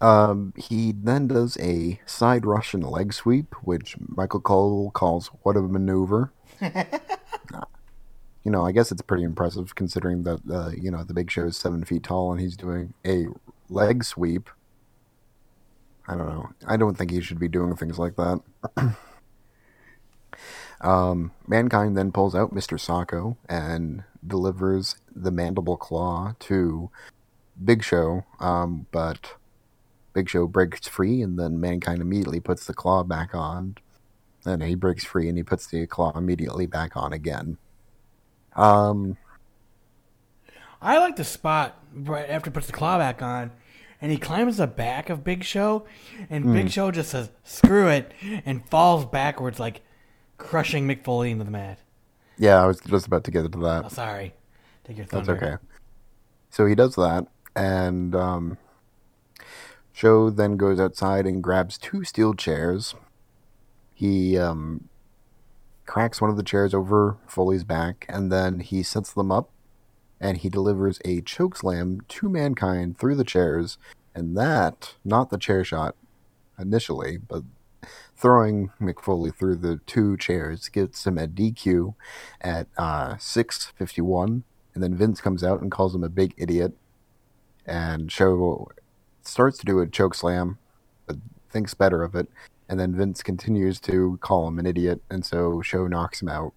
Um, 0.00 0.54
he 0.56 0.92
then 0.92 1.28
does 1.28 1.56
a 1.60 2.00
side 2.06 2.46
Russian 2.46 2.80
leg 2.80 3.12
sweep, 3.12 3.54
which 3.62 3.96
Michael 4.08 4.40
Cole 4.40 4.90
calls 4.90 5.28
"What 5.42 5.56
a 5.56 5.62
maneuver." 5.62 6.32
You 8.44 8.50
know, 8.50 8.64
I 8.64 8.72
guess 8.72 8.92
it's 8.92 9.00
pretty 9.00 9.24
impressive 9.24 9.74
considering 9.74 10.24
that 10.24 10.40
uh, 10.50 10.70
you 10.70 10.90
know 10.90 11.02
the 11.02 11.14
Big 11.14 11.30
Show 11.30 11.46
is 11.46 11.56
seven 11.56 11.82
feet 11.84 12.02
tall 12.02 12.30
and 12.30 12.40
he's 12.40 12.56
doing 12.56 12.92
a 13.06 13.26
leg 13.70 14.04
sweep. 14.04 14.50
I 16.06 16.14
don't 16.14 16.28
know. 16.28 16.50
I 16.66 16.76
don't 16.76 16.96
think 16.96 17.10
he 17.10 17.22
should 17.22 17.38
be 17.38 17.48
doing 17.48 17.74
things 17.74 17.98
like 17.98 18.16
that. 18.16 18.42
um, 20.82 21.32
Mankind 21.48 21.96
then 21.96 22.12
pulls 22.12 22.34
out 22.34 22.54
Mr. 22.54 22.78
Socko 22.78 23.38
and 23.48 24.04
delivers 24.26 24.96
the 25.14 25.30
mandible 25.30 25.78
claw 25.78 26.34
to 26.40 26.90
Big 27.62 27.82
Show, 27.82 28.24
um, 28.40 28.86
but 28.92 29.36
Big 30.12 30.28
Show 30.28 30.46
breaks 30.46 30.86
free, 30.86 31.22
and 31.22 31.38
then 31.38 31.58
Mankind 31.58 32.02
immediately 32.02 32.40
puts 32.40 32.66
the 32.66 32.74
claw 32.74 33.02
back 33.02 33.34
on. 33.34 33.76
And 34.46 34.62
he 34.62 34.74
breaks 34.74 35.04
free, 35.04 35.28
and 35.28 35.36
he 35.38 35.42
puts 35.44 35.66
the 35.66 35.86
claw 35.86 36.12
immediately 36.16 36.66
back 36.66 36.96
on 36.96 37.12
again. 37.12 37.56
Um, 38.54 39.16
I 40.82 40.98
like 40.98 41.16
the 41.16 41.24
spot 41.24 41.82
right 41.94 42.28
after 42.28 42.50
he 42.50 42.54
puts 42.54 42.66
the 42.66 42.72
claw 42.72 42.98
back 42.98 43.22
on, 43.22 43.50
and 44.02 44.12
he 44.12 44.18
climbs 44.18 44.58
the 44.58 44.66
back 44.66 45.08
of 45.08 45.24
Big 45.24 45.44
Show, 45.44 45.86
and 46.28 46.52
Big 46.52 46.70
Show 46.70 46.90
just 46.90 47.10
says 47.10 47.30
"screw 47.42 47.88
it" 47.88 48.12
and 48.44 48.68
falls 48.68 49.06
backwards, 49.06 49.58
like 49.58 49.80
crushing 50.36 50.86
Mick 50.86 51.04
Foley 51.04 51.30
into 51.30 51.44
the 51.44 51.50
mat. 51.50 51.78
yeah, 52.36 52.62
I 52.62 52.66
was 52.66 52.80
just 52.80 53.06
about 53.06 53.24
to 53.24 53.30
get 53.30 53.44
into 53.46 53.58
Oh, 53.58 53.62
that. 53.62 53.90
sorry, 53.92 54.34
take 54.84 54.98
your 54.98 55.06
thunder. 55.06 55.32
That's 55.32 55.42
okay. 55.42 55.56
So 56.50 56.66
he 56.66 56.74
does 56.74 56.96
that, 56.96 57.26
and 57.56 58.14
um, 58.14 58.58
Show 59.92 60.28
then 60.28 60.56
goes 60.58 60.78
outside 60.78 61.26
and 61.26 61.42
grabs 61.42 61.78
two 61.78 62.04
steel 62.04 62.34
chairs. 62.34 62.94
He 63.94 64.36
um, 64.38 64.88
cracks 65.86 66.20
one 66.20 66.30
of 66.30 66.36
the 66.36 66.42
chairs 66.42 66.74
over 66.74 67.16
Foley's 67.26 67.64
back, 67.64 68.06
and 68.08 68.30
then 68.30 68.60
he 68.60 68.82
sets 68.82 69.12
them 69.12 69.30
up, 69.30 69.50
and 70.20 70.38
he 70.38 70.48
delivers 70.48 71.00
a 71.04 71.20
choke 71.20 71.56
slam 71.56 72.00
to 72.08 72.28
Mankind 72.28 72.98
through 72.98 73.14
the 73.16 73.24
chairs, 73.24 73.78
and 74.14 74.36
that, 74.36 74.94
not 75.04 75.30
the 75.30 75.38
chair 75.38 75.64
shot 75.64 75.94
initially, 76.58 77.16
but 77.16 77.42
throwing 78.16 78.70
Mick 78.80 79.02
Foley 79.02 79.30
through 79.30 79.56
the 79.56 79.80
two 79.86 80.16
chairs 80.16 80.68
gets 80.68 81.06
him 81.06 81.18
a 81.18 81.26
DQ 81.26 81.94
at 82.40 82.68
uh, 82.78 83.16
651 83.18 84.44
and 84.74 84.82
then 84.82 84.94
Vince 84.94 85.20
comes 85.20 85.44
out 85.44 85.60
and 85.60 85.70
calls 85.70 85.94
him 85.94 86.04
a 86.04 86.08
big 86.08 86.34
idiot. 86.36 86.72
And 87.64 88.10
Show 88.10 88.70
starts 89.22 89.56
to 89.58 89.64
do 89.64 89.80
a 89.80 89.86
choke 89.86 90.14
slam, 90.14 90.58
but 91.06 91.16
thinks 91.48 91.74
better 91.74 92.02
of 92.02 92.14
it. 92.14 92.28
And 92.68 92.80
then 92.80 92.94
Vince 92.94 93.22
continues 93.22 93.78
to 93.80 94.18
call 94.22 94.48
him 94.48 94.58
an 94.58 94.66
idiot, 94.66 95.02
and 95.10 95.24
so 95.24 95.60
Show 95.60 95.86
knocks 95.86 96.22
him 96.22 96.28
out. 96.28 96.54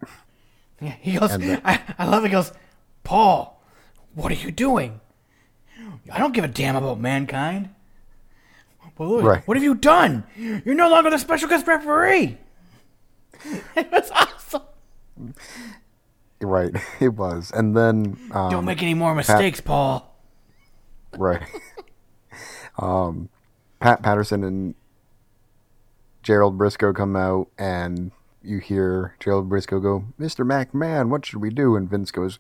Yeah, 0.82 0.95
he 0.99 1.18
goes. 1.18 1.32
I, 1.32 1.82
I 1.97 2.05
love. 2.05 2.24
It, 2.24 2.28
he 2.28 2.32
goes, 2.32 2.53
Paul, 3.03 3.62
what 4.14 4.32
are 4.32 4.36
you 4.36 4.51
doing? 4.51 5.01
I 6.12 6.20
don't 6.20 6.34
give 6.34 6.43
a 6.43 6.47
damn 6.47 6.76
about 6.76 6.99
mankind. 6.99 7.70
Well, 8.97 9.10
Louis, 9.10 9.24
Right. 9.24 9.47
what 9.47 9.58
have 9.58 9.64
you 9.64 9.76
done? 9.76 10.24
You're 10.38 10.76
no 10.76 10.89
longer 10.89 11.10
the 11.10 11.20
special 11.20 11.47
guest 11.49 11.68
referee. 11.68 12.38
it 13.76 13.91
was 13.91 14.10
awesome. 14.12 14.64
Right, 16.41 16.72
it 16.99 17.10
was. 17.10 17.51
And 17.53 17.76
then 17.76 18.18
um, 18.32 18.49
Don't 18.51 18.66
make 18.66 18.82
any 18.82 18.93
more 18.93 19.14
mistakes, 19.14 19.62
Paul. 19.62 20.16
Right. 21.18 21.41
um, 22.80 23.30
Pat 23.80 24.01
Patterson 24.01 24.43
and 24.43 24.76
Gerald 26.28 26.57
Brisco 26.57 26.93
come 26.93 27.15
out, 27.15 27.47
and 27.57 28.11
you 28.43 28.57
hear 28.57 29.15
Gerald 29.17 29.49
Brisco 29.49 29.82
go, 29.82 30.07
"Mr. 30.19 30.45
McMahon, 30.45 31.07
what 31.07 31.25
should 31.25 31.39
we 31.39 31.49
do?" 31.49 31.78
And 31.78 31.89
Vince 31.89 32.11
goes, 32.11 32.38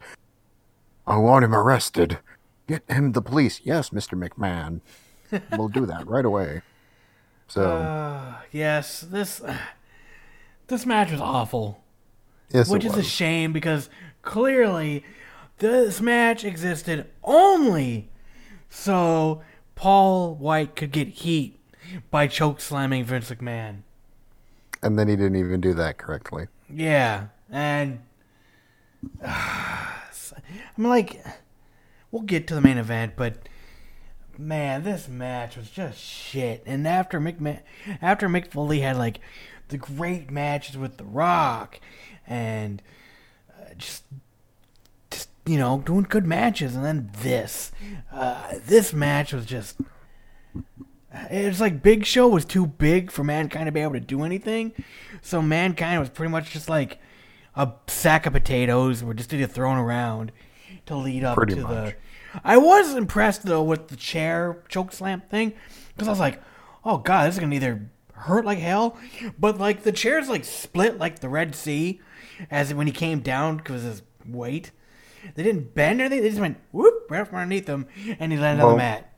"I 1.07 1.15
want 1.15 1.45
him 1.45 1.55
arrested. 1.55 2.19
Get 2.67 2.83
him 2.91 3.13
the 3.13 3.21
police." 3.21 3.61
Yes, 3.63 3.91
Mr. 3.91 4.21
McMahon. 4.21 4.81
we'll 5.57 5.69
do 5.69 5.85
that 5.85 6.05
right 6.05 6.25
away. 6.25 6.63
So 7.47 7.77
uh, 7.77 8.33
Yes, 8.51 8.99
this 9.09 9.41
this 10.67 10.85
match 10.85 11.09
was 11.09 11.21
awful. 11.21 11.81
yes, 12.49 12.67
which 12.67 12.83
is 12.83 12.97
a 12.97 13.03
shame 13.03 13.53
because 13.53 13.89
clearly 14.21 15.05
this 15.59 16.01
match 16.01 16.43
existed 16.43 17.09
only 17.23 18.09
so 18.69 19.43
Paul 19.75 20.35
White 20.35 20.75
could 20.75 20.91
get 20.91 21.07
heat 21.07 21.57
by 22.11 22.27
choke 22.27 22.59
slamming 22.61 23.03
Vince 23.03 23.29
McMahon. 23.29 23.81
and 24.83 24.97
then 24.97 25.07
he 25.07 25.15
didn't 25.15 25.37
even 25.37 25.59
do 25.61 25.73
that 25.73 25.97
correctly. 25.97 26.47
Yeah, 26.69 27.27
and 27.49 27.99
I'm 29.25 30.83
like, 30.83 31.23
we'll 32.11 32.23
get 32.23 32.47
to 32.47 32.55
the 32.55 32.61
main 32.61 32.77
event, 32.77 33.13
but 33.15 33.47
man, 34.37 34.83
this 34.83 35.07
match 35.07 35.57
was 35.57 35.69
just 35.69 35.99
shit. 35.99 36.63
And 36.65 36.87
after 36.87 37.19
McMahon, 37.19 37.61
after 38.01 38.27
Mick 38.27 38.51
Foley 38.51 38.79
had 38.81 38.97
like 38.97 39.19
the 39.69 39.77
great 39.77 40.29
matches 40.31 40.77
with 40.77 40.97
The 40.97 41.03
Rock, 41.05 41.79
and 42.27 42.81
uh, 43.59 43.73
just, 43.77 44.03
just 45.09 45.29
you 45.45 45.57
know, 45.57 45.81
doing 45.85 46.05
good 46.07 46.25
matches, 46.25 46.75
and 46.75 46.85
then 46.85 47.11
this, 47.21 47.71
uh, 48.11 48.53
this 48.65 48.93
match 48.93 49.33
was 49.33 49.45
just. 49.45 49.75
It's 51.29 51.59
like 51.59 51.81
Big 51.81 52.05
Show 52.05 52.27
was 52.27 52.45
too 52.45 52.65
big 52.65 53.11
for 53.11 53.23
Mankind 53.23 53.65
to 53.65 53.71
be 53.71 53.79
able 53.81 53.93
to 53.93 53.99
do 53.99 54.23
anything, 54.23 54.73
so 55.21 55.41
Mankind 55.41 55.99
was 55.99 56.09
pretty 56.09 56.31
much 56.31 56.51
just 56.51 56.69
like 56.69 56.99
a 57.55 57.71
sack 57.87 58.25
of 58.25 58.33
potatoes 58.33 59.03
were 59.03 59.13
just 59.13 59.33
either 59.33 59.47
thrown 59.47 59.77
around 59.77 60.31
to 60.85 60.95
lead 60.95 61.23
up 61.23 61.35
Pretty 61.35 61.55
to 61.55 61.61
much. 61.61 61.95
the. 62.33 62.41
I 62.43 62.57
was 62.57 62.95
impressed 62.95 63.43
though 63.45 63.63
with 63.63 63.87
the 63.87 63.95
chair 63.95 64.63
choke 64.69 64.91
slam 64.91 65.21
thing 65.21 65.53
because 65.95 66.07
I 66.07 66.11
was 66.11 66.19
like, 66.19 66.41
"Oh 66.85 66.97
god, 66.97 67.27
this 67.27 67.35
is 67.35 67.39
gonna 67.39 67.55
either 67.55 67.89
hurt 68.13 68.45
like 68.45 68.59
hell," 68.59 68.97
but 69.39 69.57
like 69.57 69.83
the 69.83 69.91
chairs 69.91 70.29
like 70.29 70.45
split 70.45 70.97
like 70.97 71.19
the 71.19 71.29
Red 71.29 71.55
Sea, 71.55 71.99
as 72.51 72.73
when 72.73 72.87
he 72.87 72.93
came 72.93 73.21
down 73.21 73.57
because 73.57 73.83
of 73.83 73.91
his 73.91 74.01
weight. 74.25 74.71
They 75.35 75.43
didn't 75.43 75.73
bend 75.73 75.99
or 75.99 76.03
anything; 76.05 76.23
they 76.23 76.29
just 76.29 76.39
went 76.41 76.57
whoop 76.71 77.07
right 77.09 77.27
from 77.27 77.39
underneath 77.39 77.67
him, 77.67 77.87
and 78.19 78.31
he 78.31 78.37
landed 78.37 78.63
on 78.63 78.71
the 78.73 78.77
mat. 78.77 79.13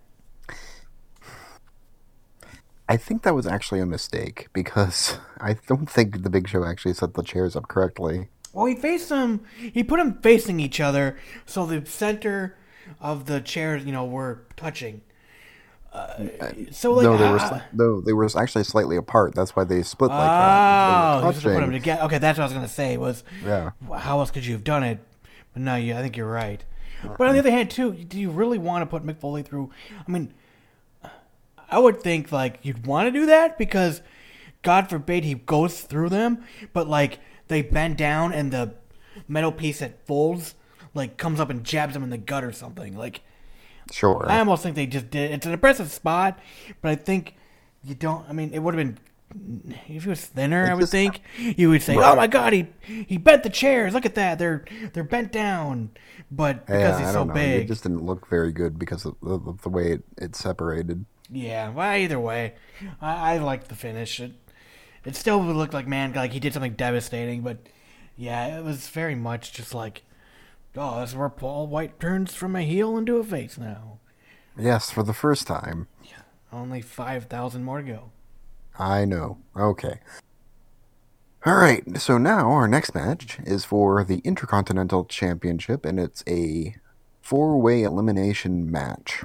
I 2.90 2.98
think 2.98 3.22
that 3.22 3.36
was 3.36 3.46
actually 3.46 3.80
a 3.80 3.86
mistake 3.86 4.48
because 4.52 5.18
I 5.40 5.58
don't 5.68 5.90
think 5.90 6.24
the 6.24 6.30
Big 6.30 6.50
Show 6.50 6.66
actually 6.66 6.96
set 6.96 7.14
the 7.14 7.24
chairs 7.24 7.56
up 7.56 7.68
correctly. 7.68 8.30
Well, 8.52 8.66
he 8.66 8.76
faced 8.76 9.10
them. 9.10 9.42
He 9.58 9.84
put 9.84 9.98
them 9.98 10.20
facing 10.22 10.60
each 10.60 10.80
other, 10.80 11.18
so 11.46 11.68
the 11.68 11.86
center 11.86 12.58
of 13.00 13.28
the 13.28 13.42
chairs, 13.42 13.86
you 13.86 13.92
know, 13.92 14.06
were 14.06 14.42
touching. 14.58 15.02
Uh, 15.94 16.26
so 16.72 16.94
like, 16.94 17.04
no, 17.04 17.18
they 17.18 17.30
were 17.30 17.38
sli- 17.38 17.64
no, 17.74 18.02
they 18.02 18.14
were 18.14 18.28
actually 18.38 18.64
slightly 18.64 18.98
apart. 18.98 19.36
That's 19.36 19.56
why 19.56 19.64
they 19.64 19.84
split 19.84 20.10
like 20.10 20.20
oh, 20.20 21.22
that. 21.22 21.34
Just 21.34 21.44
put 21.44 21.60
them 21.60 21.72
together. 21.72 22.04
Okay, 22.04 22.18
that's 22.18 22.38
what 22.38 22.44
I 22.44 22.48
was 22.48 22.54
gonna 22.54 22.68
say. 22.68 22.98
Was 22.98 23.24
Yeah. 23.44 23.72
how 23.98 24.20
else 24.20 24.32
could 24.32 24.46
you 24.46 24.54
have 24.54 24.64
done 24.64 24.84
it? 24.84 25.00
But 25.54 25.62
no, 25.62 25.76
you, 25.76 25.96
I 25.96 26.02
think 26.02 26.18
you're 26.18 26.32
right. 26.32 26.64
But 27.04 27.28
on 27.28 27.34
the 27.34 27.40
other 27.40 27.52
hand, 27.52 27.72
too, 27.72 27.94
do 27.94 28.20
you 28.20 28.30
really 28.30 28.58
want 28.58 28.82
to 28.82 28.86
put 28.86 29.06
Mick 29.06 29.20
Foley 29.20 29.42
through? 29.42 29.72
I 30.08 30.12
mean, 30.12 30.34
I 31.72 31.80
would 31.80 32.02
think 32.02 32.32
like 32.32 32.60
you'd 32.64 32.86
want 32.86 33.08
to 33.08 33.12
do 33.12 33.26
that 33.28 33.58
because 33.58 34.02
God 34.62 34.90
forbid 34.90 35.24
he 35.24 35.36
goes 35.36 35.82
through 35.82 36.10
them, 36.10 36.44
but 36.74 36.88
like 36.88 37.20
they 37.48 37.62
bend 37.62 37.98
down 37.98 38.34
and 38.34 38.52
the 38.52 38.74
metal 39.28 39.52
piece 39.52 39.80
that 39.80 40.06
folds 40.06 40.56
like 40.94 41.18
comes 41.18 41.40
up 41.40 41.50
and 41.50 41.64
jabs 41.64 41.96
him 41.96 42.04
in 42.04 42.10
the 42.10 42.18
gut 42.18 42.44
or 42.44 42.52
something. 42.52 42.98
Like 42.98 43.22
Sure. 43.92 44.26
I 44.30 44.40
almost 44.40 44.64
think 44.64 44.76
they 44.76 44.86
just 44.86 45.10
did. 45.10 45.32
It's 45.32 45.46
an 45.46 45.54
impressive 45.54 45.92
spot, 45.92 46.40
but 46.82 46.92
I 46.92 46.96
think 46.96 47.36
you 47.84 47.96
don't. 47.96 48.28
I 48.30 48.34
mean, 48.34 48.52
it 48.54 48.60
would 48.60 48.76
have 48.76 48.86
been 48.86 49.00
if 49.88 50.04
he 50.04 50.10
was 50.10 50.26
thinner. 50.26 50.70
I 50.70 50.74
would 50.74 50.90
think 50.90 51.22
you 51.38 51.70
would 51.70 51.82
say, 51.82 51.96
"Oh 51.96 52.16
my 52.16 52.28
God, 52.28 52.54
he 52.54 52.68
he 52.82 53.18
bent 53.18 53.44
the 53.44 53.50
chairs. 53.50 53.94
Look 53.94 54.06
at 54.06 54.16
that. 54.16 54.40
They're 54.40 54.66
they're 54.94 55.04
bent 55.04 55.32
down." 55.32 55.92
But 56.32 56.66
because 56.66 57.00
yeah, 57.00 57.06
he's 57.06 57.14
so 57.14 57.24
know. 57.24 57.34
big, 57.34 57.64
It 57.64 57.68
just 57.68 57.84
didn't 57.84 58.06
look 58.06 58.28
very 58.28 58.52
good 58.52 58.78
because 58.78 59.06
of 59.06 59.16
the, 59.22 59.56
the 59.64 59.70
way 59.70 59.94
it, 59.94 60.04
it 60.18 60.36
separated. 60.36 61.06
Yeah. 61.32 61.70
Well, 61.70 61.98
either 61.98 62.20
way, 62.20 62.54
I, 63.02 63.36
I 63.36 63.38
like 63.38 63.68
the 63.68 63.76
finish. 63.76 64.20
It 64.20 64.34
it 65.06 65.16
still 65.16 65.42
would 65.42 65.56
look 65.56 65.74
like 65.74 65.88
man, 65.88 66.14
like 66.14 66.32
he 66.32 66.40
did 66.40 66.54
something 66.54 66.74
devastating, 66.74 67.42
but 67.42 67.58
yeah, 68.18 68.58
it 68.58 68.64
was 68.64 68.90
very 68.90 69.16
much 69.16 69.54
just 69.54 69.74
like, 69.74 70.04
oh, 70.76 71.00
that's 71.00 71.16
where 71.16 71.30
Paul 71.30 71.68
White 71.68 72.00
turns 72.00 72.34
from 72.36 72.56
a 72.56 72.64
heel 72.64 72.98
into 72.98 73.18
a 73.18 73.24
face 73.24 73.58
now. 73.58 74.00
Yes, 74.58 74.92
for 74.92 75.04
the 75.04 75.14
first 75.14 75.48
time. 75.48 75.88
Yeah, 76.04 76.24
Only 76.52 76.82
five 76.82 77.26
thousand 77.26 77.64
more 77.64 77.82
to 77.82 77.88
go. 77.88 78.12
I 78.78 79.06
know. 79.06 79.38
Okay. 79.56 80.00
All 81.46 81.56
right. 81.56 81.84
So 82.00 82.18
now 82.18 82.50
our 82.52 82.68
next 82.68 82.94
match 82.94 83.40
is 83.46 83.64
for 83.64 84.04
the 84.04 84.20
Intercontinental 84.20 85.06
Championship, 85.06 85.86
and 85.86 86.00
it's 86.00 86.24
a 86.28 86.76
four-way 87.22 87.84
elimination 87.84 88.70
match 88.70 89.24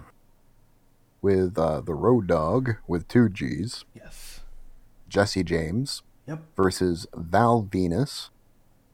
with 1.25 1.59
uh, 1.59 1.81
the 1.81 1.95
Road 1.95 2.27
Dogg 2.27 2.73
with 2.87 3.09
two 3.09 3.31
G's, 3.31 3.87
Yes. 3.95 4.41
Jesse 5.09 5.43
James 5.43 6.03
Yep. 6.29 6.43
versus 6.55 7.07
Val 7.15 7.63
Venis 7.63 8.29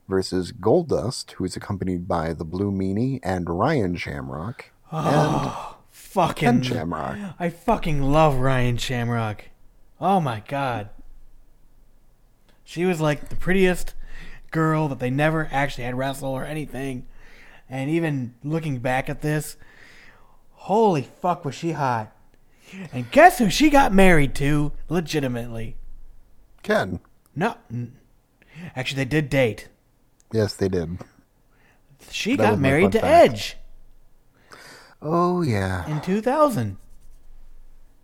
versus 0.07 0.53
Goldust, 0.53 1.31
who 1.31 1.43
is 1.43 1.57
accompanied 1.57 2.07
by 2.07 2.31
the 2.33 2.45
Blue 2.45 2.71
Meanie 2.71 3.19
and 3.21 3.49
Ryan 3.49 3.97
Shamrock 3.97 4.71
and 4.91 5.51
Fucking 5.89 6.35
Ken 6.35 6.61
Shamrock. 6.63 7.17
I 7.37 7.49
fucking 7.49 8.01
love 8.01 8.37
Ryan 8.37 8.77
Shamrock. 8.77 9.45
Oh 9.99 10.21
my 10.21 10.41
god. 10.47 10.89
She 12.63 12.85
was 12.85 13.01
like 13.01 13.27
the 13.27 13.35
prettiest 13.35 13.93
girl 14.51 14.87
that 14.87 14.99
they 14.99 15.09
never 15.09 15.49
actually 15.51 15.83
had 15.83 15.97
wrestle 15.97 16.29
or 16.29 16.45
anything. 16.45 17.07
And 17.69 17.89
even 17.89 18.35
looking 18.43 18.79
back 18.79 19.09
at 19.09 19.21
this, 19.21 19.57
holy 20.51 21.03
fuck 21.21 21.43
was 21.43 21.55
she 21.55 21.71
hot. 21.73 22.15
And 22.93 23.09
guess 23.11 23.37
who 23.39 23.49
she 23.49 23.69
got 23.69 23.93
married 23.93 24.33
to 24.35 24.71
legitimately? 24.89 25.75
Ken. 26.63 26.99
No. 27.35 27.55
Actually 28.75 29.03
they 29.03 29.09
did 29.09 29.29
date. 29.29 29.67
Yes, 30.31 30.53
they 30.53 30.69
did. 30.69 30.97
She 32.09 32.35
That 32.35 32.51
got 32.51 32.59
married 32.59 32.91
to 32.93 32.99
fact. 32.99 33.31
Edge 33.33 33.57
Oh 35.01 35.41
yeah. 35.41 35.87
in 35.89 36.01
2000 36.01 36.77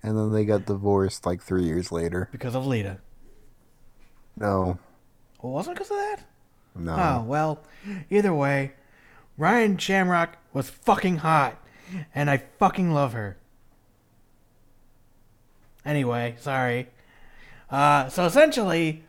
And 0.03 0.17
then 0.17 0.31
they 0.33 0.45
got 0.45 0.65
divorced 0.65 1.25
like 1.25 1.41
three 1.41 1.63
years 1.63 1.91
later. 1.91 2.29
because 2.31 2.55
of 2.55 2.65
Lita. 2.65 2.99
No, 4.35 4.77
Well, 5.41 5.53
wasn't 5.53 5.75
because 5.77 5.89
of 5.91 5.97
that? 5.97 6.17
no. 6.75 6.93
Oh, 6.95 7.23
well, 7.27 7.63
either 8.09 8.33
way, 8.33 8.73
Ryan 9.37 9.77
Shamrock 9.77 10.37
was 10.53 10.69
fucking 10.69 11.17
hot, 11.17 11.59
and 12.13 12.29
I 12.29 12.43
fucking 12.59 12.91
love 12.91 13.13
her. 13.13 13.37
Anyway, 15.87 16.35
sorry. 16.39 16.87
Uh, 17.71 18.09
so 18.09 18.25
essentially, 18.25 19.03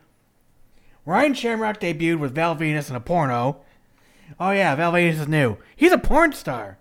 Ryan 1.04 1.34
Shamrock 1.34 1.80
debuted 1.80 2.18
with 2.20 2.34
Val 2.34 2.56
Venis 2.56 2.88
in 2.88 2.96
a 2.96 3.00
porno. 3.00 3.60
Oh 4.38 4.50
yeah, 4.50 4.74
Val 4.76 4.92
Venis 4.92 5.20
is 5.20 5.28
new. 5.28 5.56
He's 5.76 5.92
a 5.92 5.98
porn 5.98 6.32
star. 6.32 6.78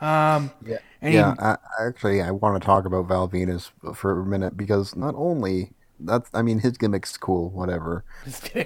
Um, 0.00 0.50
Yeah, 0.64 0.78
he- 1.02 1.10
yeah. 1.14 1.34
I, 1.38 1.56
I 1.78 1.86
actually, 1.86 2.22
I 2.22 2.30
want 2.30 2.60
to 2.60 2.64
talk 2.66 2.84
about 2.84 3.06
Val 3.08 3.28
Venis 3.28 3.70
for 3.94 4.20
a 4.20 4.24
minute 4.24 4.56
because 4.56 4.96
not 4.96 5.14
only 5.16 5.72
that's, 6.00 6.30
I 6.32 6.42
mean, 6.42 6.60
his 6.60 6.78
gimmick's 6.78 7.16
cool, 7.16 7.50
whatever, 7.50 8.04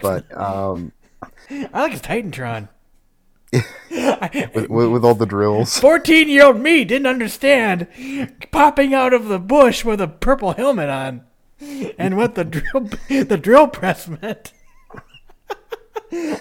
but 0.02 0.24
um, 0.38 0.92
I 1.50 1.68
like 1.72 1.92
his 1.92 2.02
Titantron. 2.02 2.68
With, 3.52 4.68
with, 4.70 4.88
with 4.90 5.04
all 5.04 5.14
the 5.14 5.26
drills, 5.26 5.78
14 5.78 6.28
year 6.28 6.46
old 6.46 6.60
me 6.60 6.84
didn't 6.84 7.06
understand 7.06 7.86
popping 8.50 8.94
out 8.94 9.12
of 9.12 9.26
the 9.26 9.38
bush 9.38 9.84
with 9.84 10.00
a 10.00 10.08
purple 10.08 10.52
helmet 10.52 10.88
on 10.88 11.22
and 11.98 12.16
what 12.16 12.34
the 12.34 12.44
drill 12.44 12.88
the 13.08 13.38
drill 13.40 13.68
press 13.68 14.08
meant. 14.08 14.52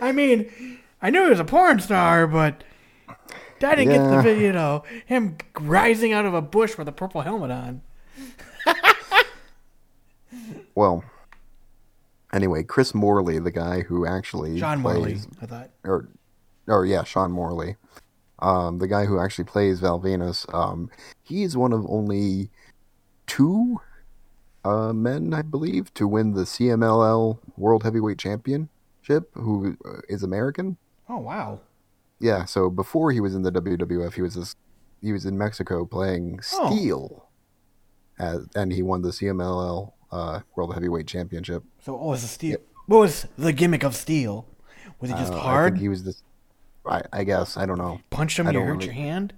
I 0.01 0.11
mean, 0.11 0.79
I 1.01 1.09
knew 1.09 1.23
he 1.25 1.29
was 1.29 1.39
a 1.39 1.45
porn 1.45 1.79
star, 1.79 2.27
but 2.27 2.63
I 3.63 3.75
didn't 3.75 3.89
get 3.89 3.95
Yeah. 4.01 4.21
the 4.21 4.35
you 4.35 4.51
know 4.53 4.83
him 5.05 5.37
rising 5.59 6.13
out 6.13 6.25
of 6.25 6.33
a 6.33 6.41
bush 6.41 6.77
with 6.77 6.87
a 6.87 6.91
purple 6.93 7.21
helmet 7.21 7.51
on. 7.51 7.81
well. 10.75 11.03
Anyway, 12.33 12.63
Chris 12.63 12.93
Morley, 12.95 13.39
the 13.39 13.51
guy 13.51 13.81
who 13.81 14.05
actually 14.05 14.57
John 14.57 14.79
Morley, 14.79 15.17
I 15.41 15.45
thought. 15.45 15.69
or, 15.83 16.07
or 16.67 16.85
yeah, 16.85 17.03
Sean 17.03 17.31
Morley, 17.31 17.75
um, 18.39 18.79
the 18.79 18.87
guy 18.87 19.05
who 19.05 19.19
actually 19.19 19.45
plays 19.45 19.79
Val 19.79 19.99
Venis, 19.99 20.51
um, 20.53 20.89
he's 21.23 21.55
one 21.57 21.73
of 21.73 21.85
only 21.89 22.49
two 23.27 23.79
uh, 24.63 24.93
men, 24.93 25.33
I 25.33 25.41
believe, 25.41 25.93
to 25.95 26.07
win 26.07 26.33
the 26.33 26.43
CMLL 26.43 27.39
World 27.57 27.83
Heavyweight 27.83 28.17
Championship, 28.19 29.29
who 29.33 29.77
uh, 29.85 30.01
American. 30.23 30.77
Oh 31.09 31.17
wow! 31.17 31.59
Yeah, 32.19 32.45
so 32.45 32.69
before 32.69 33.11
he 33.11 33.19
was 33.19 33.33
in 33.35 33.41
the 33.41 33.51
WWF, 33.51 34.13
he 34.13 34.21
was 34.21 34.35
this, 34.35 34.55
he 35.01 35.11
was 35.11 35.25
in 35.25 35.37
Mexico 35.37 35.85
playing 35.85 36.39
Oh. 36.53 36.69
Steele, 36.75 37.27
as, 38.19 38.45
and 38.55 38.71
he 38.71 38.81
won 38.83 39.01
the 39.01 39.09
CMLL 39.09 39.91
uh, 40.11 40.39
World 40.55 40.73
Heavyweight 40.73 41.07
Championship. 41.07 41.63
So 41.83 41.93
what 41.93 42.03
was 42.03 42.21
the 42.21 42.27
steel? 42.27 42.57
What 42.85 42.99
was 42.99 43.27
the 43.37 43.53
gimmick 43.53 43.83
of 43.83 43.95
steel? 43.95 44.45
Was 44.99 45.09
it 45.09 45.17
just 45.17 45.33
Uh, 45.33 45.37
I 45.37 45.41
hard? 45.41 45.73
think 45.73 45.81
he 45.81 45.89
was 45.89 46.03
this. 46.03 46.21
I, 46.85 47.01
I 47.13 47.23
guess 47.23 47.57
I 47.57 47.65
don't 47.65 47.77
know. 47.77 48.01
Punch 48.09 48.39
him, 48.39 48.47
I 48.47 48.51
you 48.51 48.59
hurt 48.59 48.71
really- 48.73 48.85
your 48.85 48.93
hand. 48.93 49.33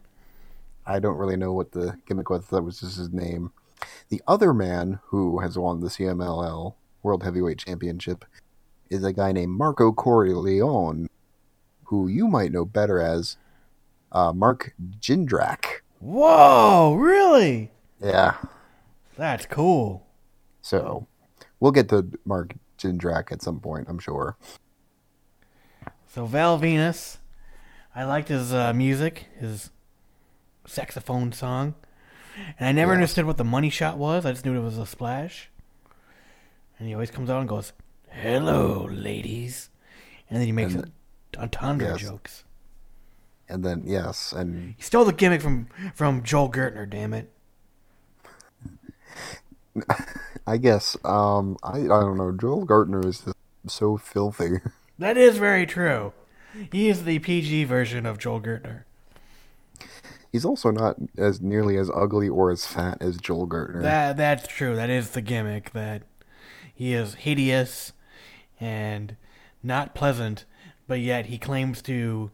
I 0.85 0.99
don't 0.99 1.17
really 1.17 1.37
know 1.37 1.53
what 1.53 1.71
the 1.71 1.97
gimmick 2.05 2.29
was. 2.29 2.47
That 2.47 2.61
was 2.63 2.81
just 2.81 2.97
his 2.97 3.11
name. 3.13 3.51
The 4.09 4.21
other 4.27 4.53
man 4.53 4.99
who 5.05 5.39
has 5.39 5.57
won 5.57 5.79
the 5.79 5.87
CMLL 5.87 6.73
World 7.01 7.23
Heavyweight 7.23 7.57
Championship 7.59 8.25
is 8.89 9.03
a 9.03 9.13
guy 9.13 9.31
named 9.31 9.53
Marco 9.53 9.91
Corleone, 9.93 11.07
who 11.85 12.07
you 12.07 12.27
might 12.27 12.51
know 12.51 12.65
better 12.65 12.99
as 12.99 13.37
uh, 14.11 14.33
Mark 14.33 14.73
Jindrak. 14.99 15.65
Whoa! 15.99 16.95
Really? 16.95 17.71
Yeah. 18.01 18.35
That's 19.15 19.45
cool. 19.45 20.05
So 20.61 21.07
we'll 21.61 21.71
get 21.71 21.87
to 21.89 22.09
Mark 22.25 22.55
Jindrak 22.77 23.31
at 23.31 23.41
some 23.41 23.59
point, 23.61 23.87
I'm 23.89 23.99
sure. 23.99 24.35
So 26.07 26.25
Val 26.25 26.59
Venis, 26.59 27.17
I 27.95 28.03
liked 28.05 28.29
his 28.29 28.53
uh, 28.53 28.73
music, 28.73 29.27
his 29.39 29.69
saxophone 30.65 31.31
song, 31.31 31.75
and 32.57 32.67
I 32.67 32.71
never 32.71 32.91
Yes. 32.93 32.97
understood 32.97 33.25
what 33.25 33.37
the 33.37 33.43
money 33.43 33.69
shot 33.69 33.97
was. 33.97 34.25
I 34.25 34.31
just 34.31 34.45
knew 34.45 34.57
it 34.57 34.63
was 34.63 34.77
a 34.77 34.85
splash. 34.85 35.49
And 36.79 36.87
he 36.87 36.93
always 36.93 37.11
comes 37.11 37.29
out 37.29 37.39
and 37.39 37.47
goes, 37.47 37.71
"Hello, 38.09 38.87
ladies," 38.91 39.69
and 40.29 40.39
then 40.39 40.45
he 40.47 40.51
makes 40.51 40.73
And 40.73 40.91
entendre 41.37 41.89
yes. 41.89 42.01
jokes. 42.01 42.43
And 43.47 43.63
then 43.63 43.83
yes, 43.85 44.33
and 44.33 44.73
He 44.77 44.83
stole 44.83 45.05
the 45.05 45.13
gimmick 45.13 45.41
from 45.41 45.67
from 45.93 46.23
Joel 46.23 46.49
Gertner. 46.51 46.89
Damn 46.89 47.13
it! 47.13 47.29
I 50.47 50.57
guess 50.57 50.97
um 51.05 51.57
I 51.63 51.79
I 51.81 51.87
don't 51.87 52.17
know. 52.17 52.31
Joel 52.31 52.65
Gertner 52.65 53.05
is 53.05 53.19
just 53.21 53.35
so 53.67 53.97
filthy. 53.97 54.57
That 54.99 55.17
is 55.17 55.37
very 55.39 55.65
true. 55.65 56.13
He 56.71 56.89
is 56.89 57.03
the 57.05 57.19
PG 57.19 57.65
version 57.65 58.05
of 58.05 58.17
Joel 58.17 58.41
Gertner. 58.41 58.83
He's 60.31 60.45
also 60.45 60.71
not 60.71 60.97
as 61.17 61.41
nearly 61.41 61.77
as 61.77 61.91
ugly 61.93 62.27
or 62.27 62.51
as 62.51 62.65
fat 62.65 62.97
as 63.01 63.17
Joel 63.17 63.47
Gertner. 63.47 63.81
That 63.81 64.17
that's 64.17 64.47
true. 64.47 64.75
That 64.75 64.89
is 64.89 65.11
the 65.11 65.21
gimmick. 65.21 65.71
That 65.73 66.03
he 66.73 66.93
is 66.93 67.15
hideous 67.15 67.93
and 68.59 69.15
not 69.61 69.93
pleasant, 69.93 70.45
but 70.87 70.99
yet 70.99 71.27
he 71.27 71.37
claims 71.37 71.81
to 71.83 72.31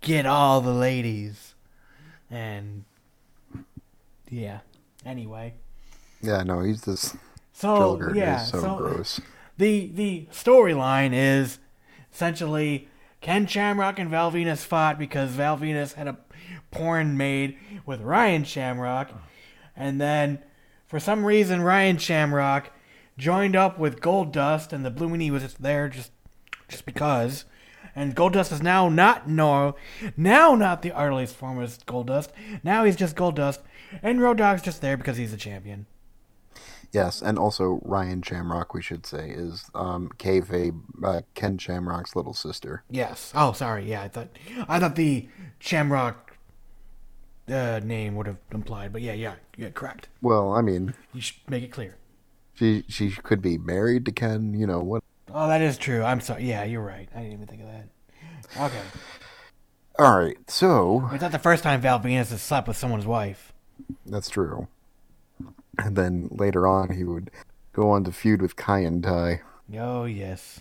get 0.00 0.26
all 0.26 0.60
the 0.60 0.74
ladies. 0.74 1.54
And 2.30 2.84
yeah. 4.28 4.60
Anyway, 5.06 5.54
yeah, 6.20 6.42
no, 6.42 6.60
he's 6.60 6.84
just 6.84 7.16
so 7.54 7.76
Joel 7.76 7.98
Gertner 7.98 8.14
yeah, 8.14 8.42
is 8.42 8.48
so, 8.48 8.60
so 8.60 8.76
gross. 8.76 9.20
the 9.56 9.90
the 9.94 10.28
storyline 10.30 11.12
is 11.14 11.58
essentially 12.12 12.88
Ken 13.20 13.46
Shamrock 13.46 13.98
and 13.98 14.10
Val 14.10 14.32
Venis 14.32 14.64
fought 14.64 14.98
because 14.98 15.30
Val 15.30 15.58
Venis 15.58 15.94
had 15.94 16.08
a 16.08 16.18
porn 16.70 17.16
made 17.16 17.58
with 17.84 18.00
Ryan 18.00 18.44
Shamrock, 18.44 19.10
and 19.76 20.00
then 20.00 20.42
for 20.86 20.98
some 20.98 21.24
reason, 21.24 21.62
Ryan 21.62 21.98
Shamrock 21.98 22.72
joined 23.18 23.54
up 23.54 23.78
with 23.78 24.00
Goldust, 24.00 24.72
and 24.72 24.84
the 24.84 24.90
Blue 24.90 25.08
Meanie 25.08 25.30
was 25.30 25.42
just 25.42 25.62
there 25.62 25.88
just 25.88 26.12
just 26.68 26.86
because. 26.86 27.44
And 27.94 28.14
Goldust 28.14 28.52
is 28.52 28.62
now 28.62 28.88
not 28.88 29.28
no, 29.28 29.74
now 30.16 30.54
not 30.54 30.82
the 30.82 30.96
earliest 30.98 31.34
form 31.34 31.58
of 31.58 31.76
Goldust. 31.86 32.28
Now 32.62 32.84
he's 32.84 32.96
just 32.96 33.16
Goldust, 33.16 33.58
and 34.02 34.20
Road 34.20 34.38
just 34.38 34.80
there 34.80 34.96
because 34.96 35.16
he's 35.16 35.32
a 35.32 35.36
champion. 35.36 35.86
Yes, 36.92 37.22
and 37.22 37.38
also 37.38 37.80
Ryan 37.84 38.20
Shamrock, 38.22 38.74
we 38.74 38.82
should 38.82 39.06
say, 39.06 39.30
is 39.30 39.70
um, 39.74 40.10
Kayfabe, 40.18 40.80
uh, 41.04 41.20
Ken 41.34 41.56
Shamrock's 41.56 42.16
little 42.16 42.34
sister. 42.34 42.82
Yes. 42.90 43.32
Oh, 43.34 43.52
sorry. 43.52 43.88
Yeah, 43.88 44.02
I 44.02 44.08
thought 44.08 44.28
I 44.68 44.80
thought 44.80 44.96
the 44.96 45.28
Shamrock 45.60 46.36
uh, 47.48 47.80
name 47.84 48.16
would 48.16 48.26
have 48.26 48.38
implied, 48.52 48.92
but 48.92 49.02
yeah, 49.02 49.12
yeah, 49.12 49.34
yeah, 49.56 49.70
correct. 49.70 50.08
Well, 50.20 50.52
I 50.52 50.62
mean, 50.62 50.94
You 51.12 51.20
should 51.20 51.36
make 51.48 51.62
it 51.62 51.70
clear. 51.70 51.96
she 52.54 52.84
she 52.88 53.10
could 53.10 53.40
be 53.40 53.56
married 53.56 54.04
to 54.06 54.12
Ken. 54.12 54.54
You 54.54 54.66
know 54.66 54.80
what? 54.80 55.04
Oh, 55.32 55.46
that 55.46 55.60
is 55.60 55.78
true. 55.78 56.02
I'm 56.02 56.20
sorry. 56.20 56.44
Yeah, 56.44 56.64
you're 56.64 56.82
right. 56.82 57.08
I 57.14 57.18
didn't 57.20 57.32
even 57.34 57.46
think 57.46 57.62
of 57.62 57.68
that. 57.68 57.86
Okay. 58.66 58.82
All 59.98 60.18
right, 60.18 60.38
so 60.50 61.08
It's 61.12 61.20
not 61.22 61.30
the 61.30 61.38
first 61.38 61.62
time 61.62 61.80
Val 61.82 62.00
Venis 62.00 62.30
has 62.30 62.40
slept 62.42 62.66
with 62.66 62.76
someone's 62.76 63.06
wife. 63.06 63.52
that's 64.06 64.28
true. 64.30 64.66
And 65.84 65.96
then 65.96 66.28
later 66.30 66.66
on, 66.66 66.90
he 66.94 67.04
would 67.04 67.30
go 67.72 67.90
on 67.90 68.04
to 68.04 68.12
feud 68.12 68.42
with 68.42 68.56
Kaientai. 68.56 69.40
Oh, 69.78 70.04
yes. 70.04 70.60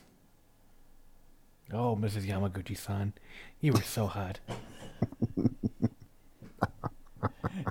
Oh, 1.73 1.95
Mrs. 1.95 2.25
Yamaguchi-san. 2.25 3.13
You 3.59 3.73
were 3.73 3.81
so 3.81 4.07
hot. 4.07 4.39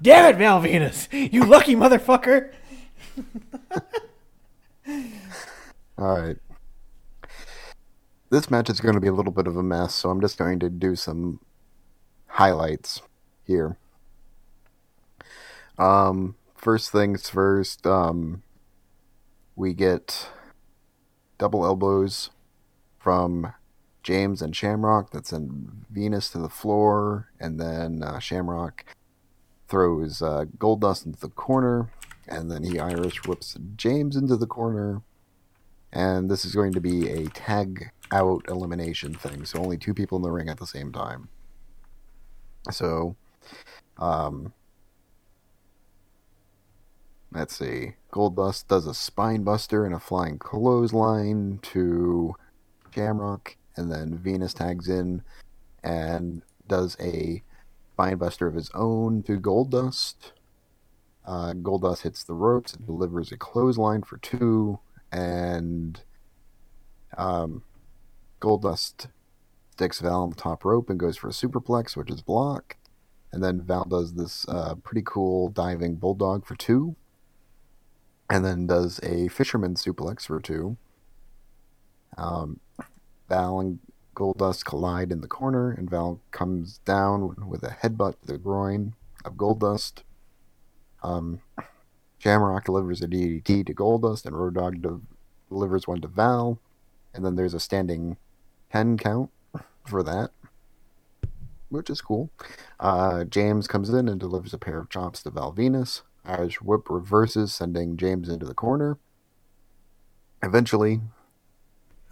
Damn 0.02 0.34
it, 0.34 0.36
Val 0.36 0.60
Venis! 0.60 1.32
You 1.32 1.44
lucky 1.44 1.74
motherfucker! 1.74 2.52
All 5.98 6.20
right. 6.20 6.36
This 8.30 8.50
match 8.50 8.68
is 8.68 8.80
going 8.80 8.94
to 8.94 9.00
be 9.00 9.08
a 9.08 9.12
little 9.12 9.32
bit 9.32 9.46
of 9.46 9.56
a 9.56 9.62
mess, 9.62 9.94
so 9.94 10.10
I'm 10.10 10.20
just 10.20 10.36
going 10.36 10.58
to 10.60 10.68
do 10.68 10.94
some 10.94 11.40
highlights 12.26 13.00
here. 13.44 13.78
Um, 15.78 16.36
first 16.58 16.90
things 16.90 17.30
first, 17.30 17.86
um, 17.86 18.42
we 19.56 19.72
get 19.72 20.28
double 21.38 21.64
elbows 21.64 22.30
from 22.98 23.52
James 24.02 24.42
and 24.42 24.54
Shamrock 24.54 25.10
that 25.12 25.26
send 25.26 25.86
Venis 25.92 26.30
to 26.32 26.38
the 26.38 26.48
floor, 26.48 27.30
and 27.40 27.58
then 27.60 28.02
uh, 28.02 28.18
Shamrock 28.18 28.84
throws 29.68 30.20
uh, 30.20 30.46
Goldust 30.58 31.06
into 31.06 31.20
the 31.20 31.28
corner, 31.28 31.90
and 32.26 32.50
then 32.50 32.64
he 32.64 32.78
Irish 32.78 33.24
whips 33.24 33.56
James 33.76 34.16
into 34.16 34.36
the 34.36 34.46
corner, 34.46 35.02
and 35.92 36.30
this 36.30 36.44
is 36.44 36.54
going 36.54 36.72
to 36.72 36.80
be 36.80 37.08
a 37.08 37.26
tag 37.26 37.90
out 38.10 38.44
elimination 38.48 39.14
thing. 39.14 39.44
So 39.44 39.58
only 39.58 39.78
two 39.78 39.94
people 39.94 40.16
in 40.16 40.22
the 40.22 40.30
ring 40.30 40.48
at 40.48 40.58
the 40.58 40.66
same 40.66 40.92
time. 40.92 41.28
So, 42.70 43.16
um, 43.98 44.52
let's 47.32 47.56
see. 47.56 47.94
Goldust 48.12 48.68
does 48.68 48.86
a 48.86 48.94
spine 48.94 49.42
buster 49.42 49.84
and 49.84 49.94
a 49.94 50.00
flying 50.00 50.38
clothesline 50.38 51.58
to 51.62 52.34
Shamrock, 52.94 53.56
and 53.76 53.90
then 53.90 54.18
Venis 54.18 54.54
tags 54.54 54.88
in 54.88 55.22
and 55.82 56.42
does 56.66 56.96
a 57.00 57.42
spine 57.92 58.16
buster 58.16 58.46
of 58.46 58.54
his 58.54 58.70
own 58.74 59.22
to 59.24 59.38
Goldust. 59.38 60.32
Uh, 61.26 61.52
Goldust 61.52 62.02
hits 62.02 62.24
the 62.24 62.34
ropes 62.34 62.72
and 62.72 62.86
delivers 62.86 63.30
a 63.32 63.36
clothesline 63.36 64.02
for 64.02 64.16
two, 64.18 64.78
and 65.12 66.00
um, 67.16 67.62
Goldust 68.40 69.08
sticks 69.72 70.00
Val 70.00 70.22
on 70.22 70.30
the 70.30 70.36
top 70.36 70.64
rope 70.64 70.90
and 70.90 70.98
goes 70.98 71.16
for 71.16 71.28
a 71.28 71.32
superplex, 71.32 71.96
which 71.96 72.10
is 72.10 72.22
blocked. 72.22 72.76
And 73.30 73.44
then 73.44 73.60
Val 73.60 73.84
does 73.84 74.14
this 74.14 74.46
uh, 74.48 74.74
pretty 74.76 75.02
cool 75.04 75.50
diving 75.50 75.96
bulldog 75.96 76.46
for 76.46 76.56
two, 76.56 76.96
and 78.30 78.44
then 78.44 78.66
does 78.66 79.00
a 79.02 79.28
fisherman 79.28 79.74
suplex 79.74 80.26
for 80.26 80.40
two. 80.40 80.76
Um, 82.16 82.60
Val 83.28 83.60
and 83.60 83.78
Goldust 84.14 84.64
collide 84.64 85.12
in 85.12 85.20
the 85.20 85.28
corner, 85.28 85.70
and 85.70 85.88
Val 85.88 86.20
comes 86.30 86.78
down 86.78 87.48
with 87.48 87.62
a 87.62 87.76
headbutt 87.82 88.20
to 88.20 88.26
the 88.26 88.38
groin 88.38 88.94
of 89.24 89.34
Goldust. 89.34 90.02
Um, 91.02 91.40
Shamrock 92.18 92.64
delivers 92.64 93.00
a 93.00 93.06
DDT 93.06 93.64
to 93.66 93.74
Goldust, 93.74 94.26
and 94.26 94.36
Road 94.36 94.54
Dogg 94.54 94.82
de- 94.82 95.00
delivers 95.48 95.86
one 95.86 96.00
to 96.00 96.08
Val. 96.08 96.58
And 97.14 97.24
then 97.24 97.36
there's 97.36 97.54
a 97.54 97.60
standing 97.60 98.16
10 98.72 98.98
count 98.98 99.30
for 99.86 100.02
that, 100.02 100.30
which 101.68 101.88
is 101.88 102.00
cool. 102.00 102.30
Uh, 102.80 103.24
James 103.24 103.66
comes 103.66 103.88
in 103.90 104.08
and 104.08 104.20
delivers 104.20 104.52
a 104.52 104.58
pair 104.58 104.78
of 104.78 104.90
chops 104.90 105.22
to 105.22 105.30
Val 105.30 105.52
Venis. 105.52 106.02
Irish 106.28 106.60
Whip 106.60 106.90
reverses, 106.90 107.54
sending 107.54 107.96
James 107.96 108.28
into 108.28 108.46
the 108.46 108.54
corner. 108.54 108.98
Eventually, 110.42 111.00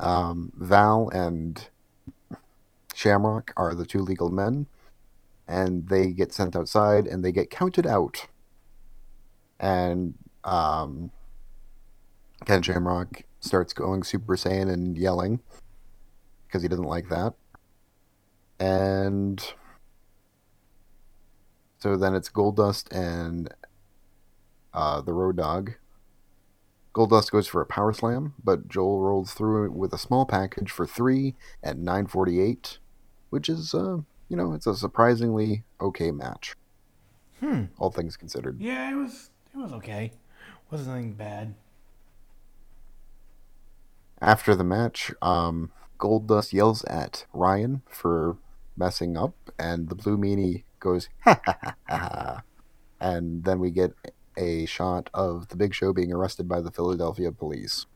um, 0.00 0.52
Val 0.56 1.08
and 1.10 1.68
Shamrock 2.94 3.52
are 3.56 3.74
the 3.74 3.86
two 3.86 4.00
legal 4.00 4.30
men, 4.30 4.66
and 5.46 5.88
they 5.88 6.12
get 6.12 6.32
sent 6.32 6.56
outside 6.56 7.06
and 7.06 7.24
they 7.24 7.30
get 7.30 7.50
counted 7.50 7.86
out. 7.86 8.26
And 9.60 10.14
um, 10.44 11.10
Ken 12.46 12.62
Shamrock 12.62 13.22
starts 13.40 13.72
going 13.72 14.02
Super 14.02 14.36
Saiyan 14.36 14.70
and 14.72 14.96
yelling 14.96 15.40
because 16.46 16.62
he 16.62 16.68
doesn't 16.68 16.84
like 16.84 17.08
that. 17.10 17.34
And 18.58 19.44
so 21.78 21.96
then 21.96 22.14
it's 22.14 22.30
Goldust 22.30 22.90
and 22.90 23.52
uh, 24.76 25.00
the 25.00 25.14
Road 25.14 25.38
Dogg. 25.38 25.70
Goldust 26.94 27.30
goes 27.30 27.46
for 27.46 27.60
a 27.60 27.66
power 27.66 27.92
slam, 27.92 28.34
but 28.42 28.68
Joel 28.68 29.00
rolls 29.00 29.32
through 29.32 29.70
with 29.70 29.92
a 29.92 29.98
small 29.98 30.24
package 30.24 30.70
for 30.70 30.86
three 30.86 31.34
at 31.62 31.76
9:48, 31.76 32.78
which 33.30 33.48
is, 33.48 33.74
uh, 33.74 33.98
you 34.28 34.36
know, 34.36 34.52
it's 34.52 34.66
a 34.66 34.74
surprisingly 34.74 35.64
okay 35.80 36.10
match. 36.10 36.54
Hmm. 37.40 37.64
All 37.78 37.90
things 37.90 38.16
considered. 38.16 38.60
Yeah, 38.60 38.90
it 38.90 38.94
was 38.94 39.30
it 39.52 39.58
was 39.58 39.72
okay. 39.74 40.12
Wasn't 40.70 40.90
anything 40.90 41.14
bad. 41.14 41.54
After 44.20 44.54
the 44.54 44.64
match, 44.64 45.12
um, 45.20 45.70
Goldust 45.98 46.52
yells 46.52 46.82
at 46.84 47.26
Ryan 47.34 47.82
for 47.86 48.38
messing 48.76 49.16
up, 49.16 49.34
and 49.58 49.88
the 49.88 49.94
Blue 49.94 50.16
Meanie 50.16 50.64
goes 50.80 51.08
ha 51.24 51.40
ha 51.44 51.58
ha 51.62 51.74
ha, 51.88 51.96
ha. 51.96 52.42
and 53.00 53.44
then 53.44 53.58
we 53.58 53.70
get 53.70 53.92
a 54.36 54.66
shot 54.66 55.10
of 55.14 55.48
the 55.48 55.56
Big 55.56 55.74
Show 55.74 55.92
being 55.92 56.12
arrested 56.12 56.48
by 56.48 56.60
the 56.60 56.70
Philadelphia 56.70 57.32
police. 57.32 57.86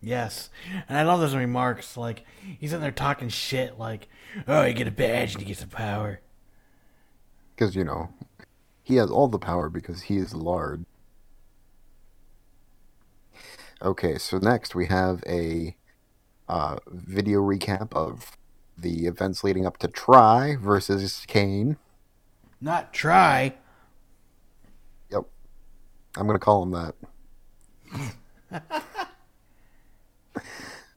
Yes. 0.00 0.50
And 0.88 0.98
I 0.98 1.02
love 1.02 1.20
those 1.20 1.34
remarks. 1.34 1.96
Like, 1.96 2.24
he's 2.58 2.72
in 2.72 2.80
there 2.80 2.90
talking 2.90 3.28
shit, 3.28 3.78
like, 3.78 4.08
oh, 4.48 4.64
you 4.64 4.74
get 4.74 4.88
a 4.88 4.92
badge 4.92 5.34
and 5.34 5.42
you 5.42 5.48
get 5.48 5.58
some 5.58 5.68
power. 5.68 6.20
Because, 7.54 7.76
you 7.76 7.84
know, 7.84 8.10
he 8.82 8.96
has 8.96 9.10
all 9.10 9.28
the 9.28 9.38
power 9.38 9.68
because 9.68 10.02
he 10.02 10.16
is 10.16 10.34
Lard. 10.34 10.84
Okay, 13.80 14.18
so 14.18 14.38
next 14.38 14.74
we 14.74 14.86
have 14.86 15.22
a 15.26 15.76
uh, 16.48 16.78
video 16.86 17.40
recap 17.40 17.92
of 17.92 18.36
the 18.76 19.06
events 19.06 19.44
leading 19.44 19.66
up 19.66 19.78
to 19.78 19.88
Try 19.88 20.56
versus 20.56 21.24
Kane. 21.26 21.76
Not 22.60 22.92
try. 22.92 23.54
I'm 26.16 26.26
going 26.26 26.38
to 26.38 26.44
call 26.44 26.62
him 26.62 26.92
that. 28.52 28.62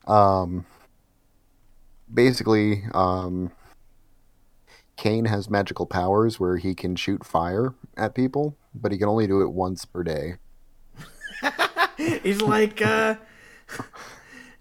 um, 0.11 0.65
basically, 2.13 2.83
um, 2.93 3.51
Kane 4.97 5.25
has 5.25 5.49
magical 5.49 5.85
powers 5.85 6.39
where 6.39 6.57
he 6.57 6.73
can 6.73 6.95
shoot 6.95 7.25
fire 7.25 7.73
at 7.97 8.15
people, 8.15 8.57
but 8.73 8.91
he 8.91 8.97
can 8.97 9.07
only 9.07 9.27
do 9.27 9.41
it 9.41 9.51
once 9.51 9.85
per 9.85 10.03
day. 10.03 10.35
He's 11.97 12.41
like, 12.41 12.81
uh, 12.81 13.15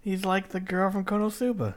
he's 0.01 0.23
like 0.23 0.49
the 0.49 0.59
girl 0.59 0.89
from 0.89 1.03
Konosuba. 1.03 1.75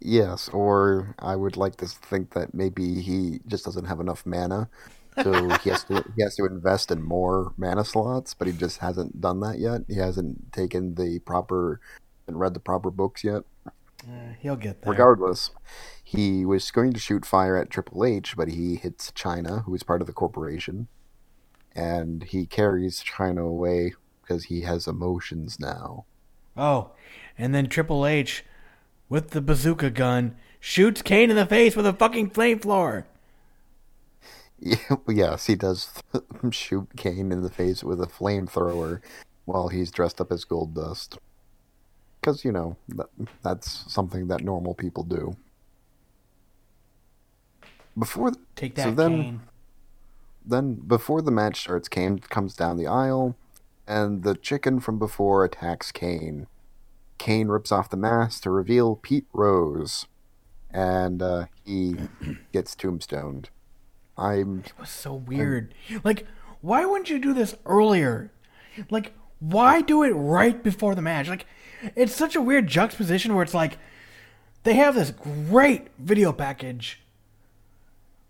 Yes, 0.00 0.48
or 0.50 1.14
I 1.18 1.36
would 1.36 1.56
like 1.56 1.76
to 1.76 1.86
think 1.86 2.32
that 2.34 2.54
maybe 2.54 3.02
he 3.02 3.40
just 3.46 3.64
doesn't 3.64 3.84
have 3.86 4.00
enough 4.00 4.24
mana, 4.24 4.68
so 5.22 5.48
he 5.58 5.70
has 5.70 5.84
to 5.84 6.04
he 6.16 6.22
has 6.22 6.36
to 6.36 6.46
invest 6.46 6.90
in 6.90 7.02
more 7.02 7.52
mana 7.56 7.84
slots, 7.84 8.34
but 8.34 8.46
he 8.46 8.52
just 8.52 8.78
hasn't 8.78 9.20
done 9.20 9.40
that 9.40 9.58
yet. 9.58 9.82
He 9.88 9.96
hasn't 9.96 10.52
taken 10.52 10.94
the 10.94 11.20
proper 11.20 11.80
and 12.26 12.38
read 12.38 12.54
the 12.54 12.60
proper 12.60 12.90
books 12.90 13.24
yet. 13.24 13.42
Uh, 13.66 14.32
he'll 14.38 14.56
get 14.56 14.82
there. 14.82 14.92
Regardless, 14.92 15.50
he 16.02 16.44
was 16.44 16.70
going 16.70 16.92
to 16.92 17.00
shoot 17.00 17.26
fire 17.26 17.56
at 17.56 17.70
Triple 17.70 18.04
H, 18.04 18.36
but 18.36 18.48
he 18.48 18.76
hits 18.76 19.10
Chyna, 19.10 19.64
who 19.64 19.74
is 19.74 19.82
part 19.82 20.00
of 20.00 20.06
the 20.06 20.12
corporation, 20.12 20.86
and 21.74 22.22
he 22.22 22.46
carries 22.46 23.02
Chyna 23.02 23.46
away 23.46 23.94
because 24.22 24.44
he 24.44 24.60
has 24.60 24.86
emotions 24.86 25.58
now. 25.58 26.04
Oh, 26.56 26.92
and 27.36 27.54
then 27.54 27.66
Triple 27.66 28.06
H, 28.06 28.44
with 29.08 29.30
the 29.30 29.40
bazooka 29.40 29.90
gun, 29.90 30.36
shoots 30.60 31.02
Kane 31.02 31.30
in 31.30 31.36
the 31.36 31.46
face 31.46 31.74
with 31.74 31.86
a 31.86 31.92
fucking 31.92 32.30
flamethrower. 32.30 33.04
yes, 35.08 35.46
he 35.46 35.54
does 35.54 35.90
shoot 36.50 36.88
Kane 36.96 37.32
in 37.32 37.42
the 37.42 37.50
face 37.50 37.84
with 37.84 38.00
a 38.00 38.06
flamethrower 38.06 39.00
while 39.44 39.68
he's 39.68 39.90
dressed 39.90 40.20
up 40.20 40.32
as 40.32 40.44
Goldust. 40.44 41.16
Because, 42.20 42.44
you 42.44 42.52
know, 42.52 42.76
that, 42.88 43.08
that's 43.42 43.90
something 43.92 44.26
that 44.28 44.42
normal 44.42 44.74
people 44.74 45.04
do. 45.04 45.36
Before 47.96 48.32
Take 48.56 48.74
that, 48.76 48.84
so 48.84 48.90
then, 48.92 49.22
Kane. 49.22 49.40
Then, 50.44 50.74
before 50.74 51.22
the 51.22 51.30
match 51.30 51.60
starts, 51.60 51.88
Kane 51.88 52.18
comes 52.18 52.54
down 52.54 52.76
the 52.76 52.86
aisle, 52.86 53.36
and 53.86 54.22
the 54.22 54.34
chicken 54.34 54.80
from 54.80 54.98
before 54.98 55.44
attacks 55.44 55.92
Kane. 55.92 56.46
Kane 57.18 57.48
rips 57.48 57.72
off 57.72 57.90
the 57.90 57.96
mask 57.96 58.42
to 58.44 58.50
reveal 58.50 58.96
Pete 58.96 59.26
Rose, 59.32 60.06
and 60.70 61.20
uh, 61.22 61.46
he 61.64 61.96
gets 62.52 62.74
tombstoned. 62.74 63.50
I'm 64.18 64.64
It 64.66 64.72
was 64.78 64.90
so 64.90 65.14
weird. 65.14 65.74
Like, 66.02 66.26
why 66.60 66.84
wouldn't 66.84 67.08
you 67.08 67.18
do 67.18 67.32
this 67.32 67.54
earlier? 67.64 68.32
Like, 68.90 69.12
why 69.38 69.80
do 69.80 70.02
it 70.02 70.10
right 70.10 70.62
before 70.62 70.94
the 70.94 71.02
match? 71.02 71.28
Like, 71.28 71.46
it's 71.94 72.14
such 72.14 72.34
a 72.34 72.42
weird 72.42 72.66
juxtaposition 72.66 73.34
where 73.34 73.44
it's 73.44 73.54
like 73.54 73.78
they 74.64 74.74
have 74.74 74.94
this 74.94 75.12
great 75.12 75.88
video 75.98 76.32
package, 76.32 77.00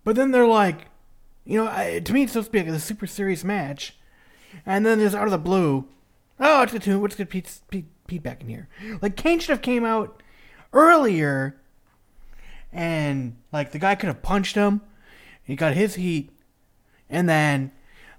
but 0.04 0.16
then 0.16 0.30
they're 0.30 0.46
like, 0.46 0.86
you 1.44 1.56
know, 1.56 1.70
I, 1.70 2.00
to 2.00 2.12
me 2.12 2.24
it's 2.24 2.32
supposed 2.32 2.48
to 2.48 2.52
be 2.52 2.58
like 2.58 2.68
a 2.68 2.78
super 2.78 3.06
serious 3.06 3.42
match, 3.42 3.96
and 4.66 4.84
then 4.84 4.98
just 4.98 5.16
out 5.16 5.24
of 5.24 5.30
the 5.30 5.38
blue, 5.38 5.88
oh, 6.38 6.62
it's 6.62 6.72
good 6.72 6.82
to 6.82 7.00
let's 7.00 7.14
get 7.14 7.30
Pete, 7.30 7.60
Pete, 7.70 7.86
Pete 8.06 8.22
back 8.22 8.42
in 8.42 8.48
here. 8.48 8.68
Like 9.00 9.16
Kane 9.16 9.40
should 9.40 9.50
have 9.50 9.62
came 9.62 9.84
out 9.86 10.22
earlier, 10.74 11.58
and 12.70 13.36
like 13.50 13.72
the 13.72 13.78
guy 13.78 13.94
could 13.94 14.08
have 14.08 14.22
punched 14.22 14.54
him. 14.54 14.82
He 15.48 15.56
got 15.56 15.72
his 15.72 15.94
heat, 15.94 16.30
and 17.08 17.26
then 17.26 17.72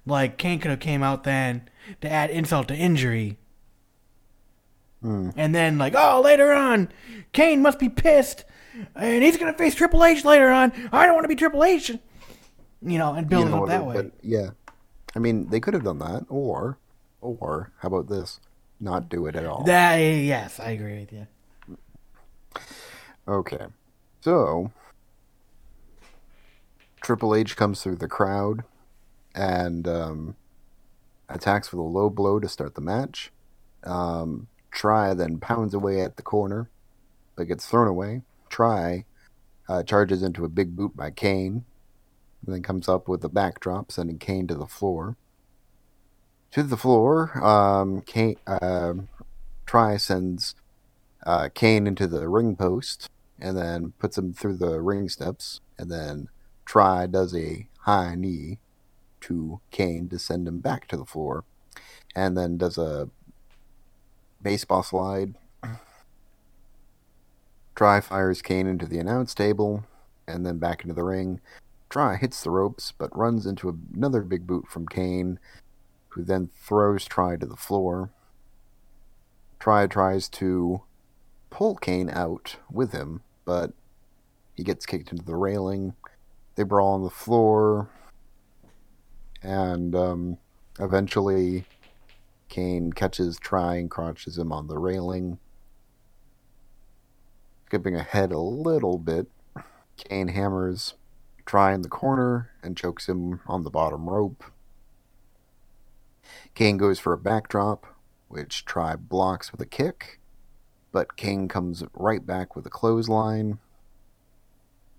like 0.04 0.40
Kane 0.40 0.60
could 0.60 0.72
have 0.72 0.80
came 0.80 1.04
out 1.04 1.24
then 1.24 1.70
to 2.02 2.12
add 2.12 2.32
insult 2.32 2.68
to 2.70 2.76
injury. 2.76 3.38
Hmm. 5.04 5.30
And 5.38 5.54
then 5.54 5.78
like, 5.78 5.94
oh, 5.96 6.22
later 6.22 6.52
on, 6.52 6.90
Kane 7.32 7.62
must 7.62 7.78
be 7.78 7.88
pissed, 7.88 8.46
and 8.96 9.24
he's 9.24 9.38
gonna 9.38 9.54
face 9.54 9.76
Triple 9.76 10.04
H 10.04 10.26
later 10.26 10.50
on. 10.50 10.72
I 10.92 11.06
don't 11.06 11.14
want 11.14 11.26
to 11.26 11.30
be 11.30 11.36
Triple 11.36 11.64
H, 11.64 11.90
you 12.82 12.98
know, 12.98 13.14
and 13.14 13.30
build 13.30 13.48
you 13.48 13.56
it 13.56 13.62
up 13.62 13.68
that 13.68 13.86
way. 13.86 13.94
but, 13.94 14.12
yeah, 14.24 14.50
I 15.16 15.20
mean, 15.20 15.50
they 15.50 15.60
could 15.60 15.76
have 15.76 15.84
done 15.84 16.00
that, 16.00 16.26
or, 16.30 16.80
or 17.22 17.72
how 17.78 17.90
about 17.90 18.10
this? 18.10 18.40
Not 18.80 19.08
do 19.08 19.28
it 19.28 19.36
at 19.36 19.46
all. 19.46 19.66
That 19.66 19.98
yes, 19.98 20.60
I 20.60 20.72
agree 20.72 21.02
with 21.02 21.14
you. 21.14 21.28
Okay. 23.28 23.68
So 24.22 24.72
Triple 27.10 27.34
H 27.34 27.58
comes 27.58 27.82
through 27.82 27.96
the 27.96 28.08
crowd 28.08 28.64
and 29.34 29.88
um, 29.88 30.36
attacks 31.28 31.72
with 31.72 31.80
a 31.80 31.82
low 31.82 32.08
blow 32.08 32.40
to 32.40 32.48
start 32.48 32.76
the 32.76 32.82
match. 32.82 33.32
Um, 33.84 34.48
Try 34.70 35.16
then 35.16 35.40
pounds 35.40 35.74
away 35.74 36.02
at 36.02 36.18
the 36.18 36.22
corner, 36.22 36.70
but 37.36 37.48
gets 37.48 37.66
thrown 37.66 37.88
away. 37.88 38.22
Try 38.48 39.06
uh, 39.68 39.82
charges 39.82 40.22
into 40.22 40.46
a 40.46 40.50
big 40.50 40.76
boot 40.76 40.96
by 40.96 41.10
Kane, 41.10 41.66
and 42.46 42.54
then 42.54 42.62
comes 42.62 42.88
up 42.88 43.08
with 43.08 43.24
a 43.24 43.30
backdrop, 43.30 43.92
sending 43.92 44.20
Kane 44.20 44.46
to 44.46 44.54
the 44.54 44.68
floor. 44.68 45.18
To 46.52 46.62
the 46.62 46.78
floor, 46.78 47.44
um, 47.44 48.02
Kane, 48.02 48.38
um 48.46 49.10
Try 49.66 49.98
sends 49.98 50.54
uh, 51.26 51.50
Kane 51.56 51.88
into 51.88 52.06
the 52.06 52.30
ring 52.30 52.56
post 52.56 53.10
and 53.40 53.58
then 53.58 53.94
puts 53.98 54.16
him 54.16 54.32
through 54.32 54.58
the 54.58 54.80
ring 54.80 55.10
steps. 55.10 55.60
And 55.80 55.90
then 55.92 56.30
Try 56.70 57.08
does 57.08 57.36
a 57.36 57.68
high 57.80 58.14
knee 58.14 58.60
to 59.22 59.60
Kane 59.72 60.08
to 60.10 60.20
send 60.20 60.48
him 60.48 60.60
back 60.60 60.88
to 60.90 60.98
the 60.98 61.04
floor. 61.04 61.44
And 62.16 62.38
then 62.38 62.60
does 62.60 62.78
a 62.78 63.10
baseball 64.40 64.84
slide. 64.84 65.34
Try 67.74 68.02
fires 68.02 68.44
Kane 68.44 68.68
into 68.68 68.86
the 68.86 69.00
announce 69.00 69.34
table 69.34 69.84
and 70.28 70.46
then 70.46 70.60
back 70.60 70.84
into 70.84 70.94
the 70.94 71.02
ring. 71.02 71.42
Try 71.90 72.18
hits 72.18 72.44
the 72.44 72.52
ropes 72.52 72.94
but 72.96 73.18
runs 73.18 73.48
into 73.48 73.76
another 73.96 74.22
big 74.22 74.46
boot 74.46 74.68
from 74.68 74.88
Kane, 74.88 75.40
who 76.10 76.24
then 76.24 76.52
throws 76.54 77.06
Try 77.06 77.36
to 77.38 77.48
the 77.48 77.56
floor. 77.56 78.12
Try 79.60 79.88
tries 79.88 80.30
to 80.30 80.84
pull 81.50 81.74
Kane 81.78 82.12
out 82.12 82.58
with 82.72 82.92
him, 82.92 83.24
but 83.44 83.74
he 84.54 84.64
gets 84.64 84.86
kicked 84.86 85.12
into 85.12 85.26
the 85.26 85.36
railing. 85.36 85.96
They 86.60 86.66
brawl 86.66 86.96
on 86.96 87.04
the 87.04 87.10
floor, 87.10 87.88
and 89.42 89.96
um, 89.96 90.38
eventually 90.78 91.64
Kane 92.50 92.92
catches 92.92 93.40
Try 93.40 93.76
and 93.76 93.90
crotches 93.90 94.38
him 94.38 94.52
on 94.52 94.68
the 94.68 94.78
railing. 94.78 95.40
Skipping 97.68 97.96
ahead 97.96 98.34
a 98.34 98.40
little 98.40 98.98
bit, 98.98 99.28
Kane 99.96 100.28
hammers 100.28 100.96
Try 101.46 101.74
in 101.74 101.82
the 101.82 101.88
corner 101.88 102.50
and 102.62 102.76
chokes 102.76 103.08
him 103.08 103.40
on 103.48 103.64
the 103.64 103.70
bottom 103.70 104.10
rope. 104.10 104.44
Kane 106.56 106.76
goes 106.76 107.00
for 107.00 107.14
a 107.14 107.18
backdrop, 107.18 107.86
which 108.28 108.66
Try 108.66 108.98
blocks 108.98 109.54
with 109.54 109.62
a 109.62 109.66
kick 109.66 110.20
but 110.92 111.16
Kane 111.16 111.48
comes 111.48 111.84
right 111.94 112.26
back 112.26 112.56
with 112.56 112.66
a 112.66 112.70
clothesline. 112.70 113.60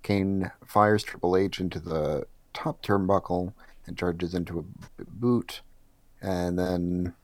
Kane 0.03 0.51
fires 0.67 1.03
Triple 1.03 1.37
H 1.37 1.61
into 1.61 1.79
the 1.79 2.27
top 2.53 2.83
turnbuckle 2.83 3.53
and 3.87 3.97
charges 3.97 4.35
into 4.35 4.59
a 4.59 5.05
boot, 5.05 5.63
and 6.21 6.59
then 6.59 7.15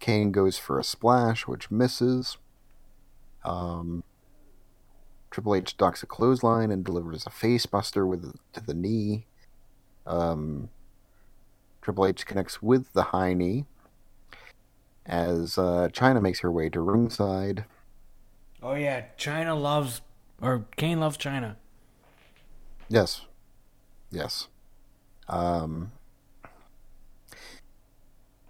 Kane 0.00 0.32
goes 0.32 0.58
for 0.58 0.78
a 0.78 0.84
splash, 0.84 1.46
which 1.46 1.70
misses. 1.70 2.38
Um, 3.44 4.04
Triple 5.30 5.54
H 5.54 5.76
ducks 5.76 6.02
a 6.02 6.06
clothesline 6.06 6.70
and 6.70 6.84
delivers 6.84 7.26
a 7.26 7.30
facebuster 7.30 8.06
with 8.06 8.34
to 8.52 8.60
the 8.60 8.74
knee. 8.74 9.26
Um, 10.06 10.70
Triple 11.82 12.06
H 12.06 12.26
connects 12.26 12.60
with 12.60 12.92
the 12.92 13.04
high 13.04 13.32
knee 13.34 13.66
as 15.06 15.56
uh, 15.56 15.88
Chyna 15.92 16.20
makes 16.20 16.40
her 16.40 16.50
way 16.50 16.68
to 16.70 16.80
ringside. 16.80 17.64
Oh 18.62 18.74
yeah, 18.74 19.04
Chyna 19.18 19.60
loves 19.60 20.02
or 20.40 20.66
Kane 20.76 21.00
loves 21.00 21.16
Chyna. 21.16 21.56
Yes. 22.90 23.24
Yes. 24.10 24.48
Um, 25.28 25.92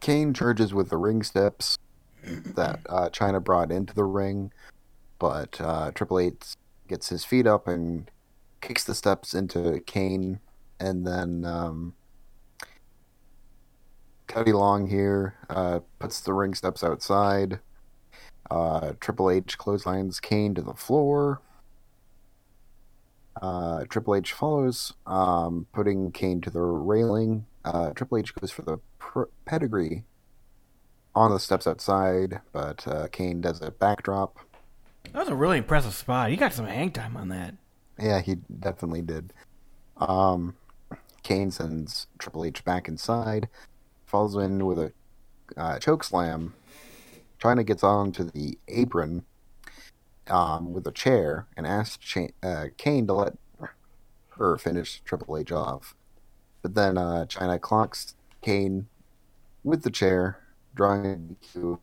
Kane 0.01 0.32
charges 0.32 0.72
with 0.72 0.88
the 0.88 0.97
ring 0.97 1.22
steps 1.22 1.76
that 2.24 2.80
uh, 2.88 3.11
Chyna 3.11 3.45
brought 3.45 3.70
into 3.70 3.95
the 3.95 4.05
ring, 4.05 4.51
but 5.18 5.61
uh, 5.61 5.91
Triple 5.93 6.18
H 6.18 6.55
gets 6.88 7.11
his 7.11 7.22
feet 7.22 7.47
up 7.47 7.68
and 7.68 8.11
kicks 8.62 8.82
the 8.82 8.95
steps 8.95 9.34
into 9.34 9.80
Kane, 9.86 10.41
and 10.80 11.07
then 11.07 11.45
um, 11.45 11.95
Long 14.34 14.86
here 14.86 15.34
uh, 15.51 15.80
puts 15.99 16.20
the 16.20 16.32
ring 16.32 16.55
steps 16.55 16.82
outside. 16.82 17.61
Uh, 18.51 18.93
Triple 19.01 19.30
H 19.30 19.59
clotheslines 19.59 20.18
Kane 20.18 20.55
to 20.55 20.62
the 20.62 20.72
floor. 20.72 21.43
Uh, 23.41 23.84
Triple 23.88 24.14
H 24.16 24.32
follows, 24.32 24.93
um, 25.07 25.66
putting 25.72 26.12
Kane 26.12 26.41
to 26.43 26.51
the 26.51 26.61
railing. 26.61 27.47
Uh, 27.64 27.91
Triple 27.91 28.18
H 28.18 28.34
goes 28.34 28.51
for 28.51 28.62
the 28.62 28.78
pr- 28.99 29.24
pedigree 29.47 30.05
on 31.14 31.30
the 31.32 31.41
steps 31.41 31.66
outside, 31.66 32.41
but 32.53 32.86
uh, 32.86 33.09
Kane 33.09 33.41
does 33.41 33.61
a 33.62 33.70
backdrop. 33.70 34.38
That 35.12 35.20
was 35.20 35.28
a 35.28 35.34
really 35.34 35.59
impressive 35.59 35.95
spot. 35.95 36.30
He 36.30 36.36
got 36.36 36.53
some 36.53 36.66
hang 36.66 36.93
time 36.93 37.16
on 37.16 37.28
that. 37.30 37.55
Yeah, 37.99 38.20
he 38.20 38.36
definitely 38.36 39.03
did. 39.03 39.32
Um, 39.97 40.57
Kane 41.22 41.51
sends 41.51 42.07
Triple 42.18 42.45
H 42.45 42.64
back 42.64 42.88
inside, 42.88 43.49
falls 44.07 44.36
in 44.36 44.64
with 44.66 44.78
a 44.78 44.93
uh, 45.57 45.78
choke 45.78 46.05
slam. 46.05 46.55
Chyna 47.41 47.64
gets 47.64 47.82
onto 47.82 48.24
the 48.24 48.59
apron 48.68 49.24
um, 50.29 50.73
with 50.73 50.87
a 50.87 50.93
chair 50.93 51.47
and 51.57 51.66
asked 51.66 52.05
uh, 52.43 52.66
Kane 52.77 53.07
to 53.07 53.12
let 53.14 53.37
her 54.39 54.57
finish 54.59 55.03
Triple 55.05 55.39
H 55.39 55.53
off. 55.53 55.95
But 56.62 56.75
then 56.75 56.99
uh, 56.99 57.27
Chyna 57.29 57.61
clocks 57.61 58.14
Kane 58.43 58.89
with 59.64 59.83
the 59.83 59.91
chair, 59.91 60.39
drawing 60.75 61.37
to 61.53 61.81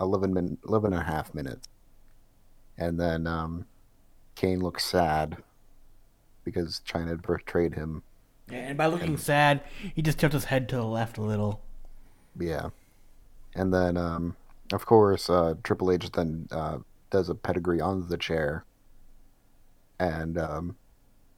11, 0.00 0.32
min- 0.34 0.58
11 0.66 0.92
and 0.92 1.02
a 1.02 1.04
half 1.04 1.34
minutes. 1.34 1.68
And 2.78 3.00
then 3.00 3.26
um, 3.26 3.66
Kane 4.34 4.60
looks 4.60 4.84
sad 4.84 5.42
because 6.44 6.80
Chyna 6.86 7.08
had 7.08 7.22
betrayed 7.22 7.74
him 7.74 8.02
And 8.48 8.78
by 8.78 8.86
looking 8.86 9.16
sad, 9.16 9.62
he 9.94 10.02
just 10.02 10.18
tipped 10.18 10.34
his 10.34 10.44
head 10.46 10.68
to 10.70 10.76
the 10.76 10.84
left 10.84 11.18
a 11.18 11.22
little. 11.22 11.62
Yeah. 12.38 12.70
And 13.54 13.72
then, 13.72 13.96
um, 13.96 14.36
of 14.72 14.86
course, 14.86 15.30
uh, 15.30 15.54
Triple 15.64 15.90
H 15.92 16.10
then 16.12 16.48
uh, 16.50 16.78
does 17.10 17.28
a 17.28 17.34
pedigree 17.34 17.80
on 17.80 18.08
the 18.08 18.16
chair. 18.16 18.64
And 19.98 20.38
um, 20.38 20.76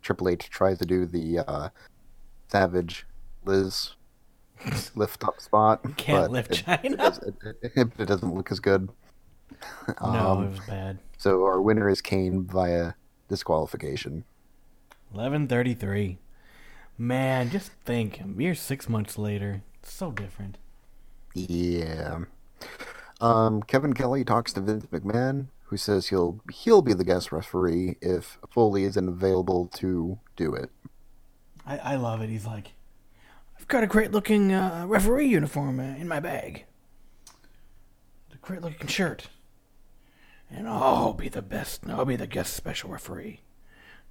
Triple 0.03 0.29
H 0.29 0.51
tries 0.51 0.79
to 0.79 0.87
do 0.87 1.07
the 1.07 1.41
uh, 1.41 1.69
Savage 2.49 3.07
Liz 3.45 3.95
lift 4.95 5.25
up 5.25 5.41
spot. 5.41 5.97
Can't 5.97 6.31
lift 6.31 6.53
it, 6.53 6.65
Chyna. 6.67 7.27
It, 7.43 7.57
it, 7.75 7.89
it, 7.99 8.07
doesn't 8.07 8.35
look 8.35 8.51
as 8.51 8.61
good. 8.61 8.89
no, 10.01 10.07
Um, 10.07 10.45
it 10.45 10.51
was 10.51 10.61
bad. 10.67 10.99
So 11.17 11.45
our 11.45 11.61
winner 11.61 11.89
is 11.89 12.01
Kane 12.01 12.45
via 12.45 12.95
disqualification. 13.29 14.25
Eleven 15.15 15.49
thirty-three. 15.49 16.19
Man, 16.97 17.51
just 17.51 17.71
think. 17.85 18.21
We're 18.25 18.55
six 18.55 18.89
months 18.89 19.17
later. 19.17 19.63
It's 19.81 19.93
so 19.93 20.11
different. 20.11 20.59
Yeah. 21.35 22.21
Um, 23.21 23.63
Kevin 23.63 23.95
Kelly 23.95 24.25
talks 24.25 24.53
to 24.53 24.61
Vince 24.61 24.87
McMahon, 24.87 25.47
who 25.69 25.77
says 25.77 26.09
he'll 26.09 26.41
he'll 26.51 26.83
be 26.83 26.95
the 26.95 27.05
guest 27.05 27.31
referee 27.31 27.97
if 28.01 28.39
Foley 28.51 28.85
isn't 28.85 29.09
available 29.09 29.67
to 29.75 30.19
do 30.37 30.55
it. 30.55 30.71
I, 31.67 31.79
I 31.79 31.97
love 31.97 32.23
it. 32.23 32.31
He's 32.31 32.47
like, 32.47 32.73
I've 33.59 33.69
got 33.69 33.85
a 33.85 33.87
great 33.87 34.11
looking 34.11 34.53
uh, 34.53 34.87
referee 34.89 35.29
uniform 35.29 35.79
uh, 35.79 35.83
in 35.83 36.09
my 36.09 36.21
bag. 36.21 36.65
A 38.33 38.37
great 38.39 38.63
looking 38.63 38.87
shirt. 38.87 39.29
And 40.51 40.67
I'll 40.67 41.13
be 41.13 41.29
the 41.29 41.43
best. 41.43 41.83
I'll 41.87 42.07
be 42.07 42.17
the 42.17 42.27
guest 42.27 42.55
special 42.55 42.91
referee. 42.91 43.41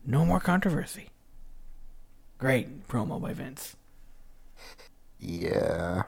No 0.06 0.24
more 0.26 0.40
controversy. 0.40 1.10
Great 2.38 2.88
promo 2.88 3.20
by 3.20 3.34
Vince. 3.34 3.76
Yeah. 5.20 6.04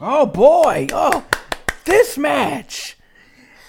Oh 0.00 0.26
boy! 0.26 0.86
Oh, 0.92 1.24
this 1.84 2.16
match! 2.16 2.96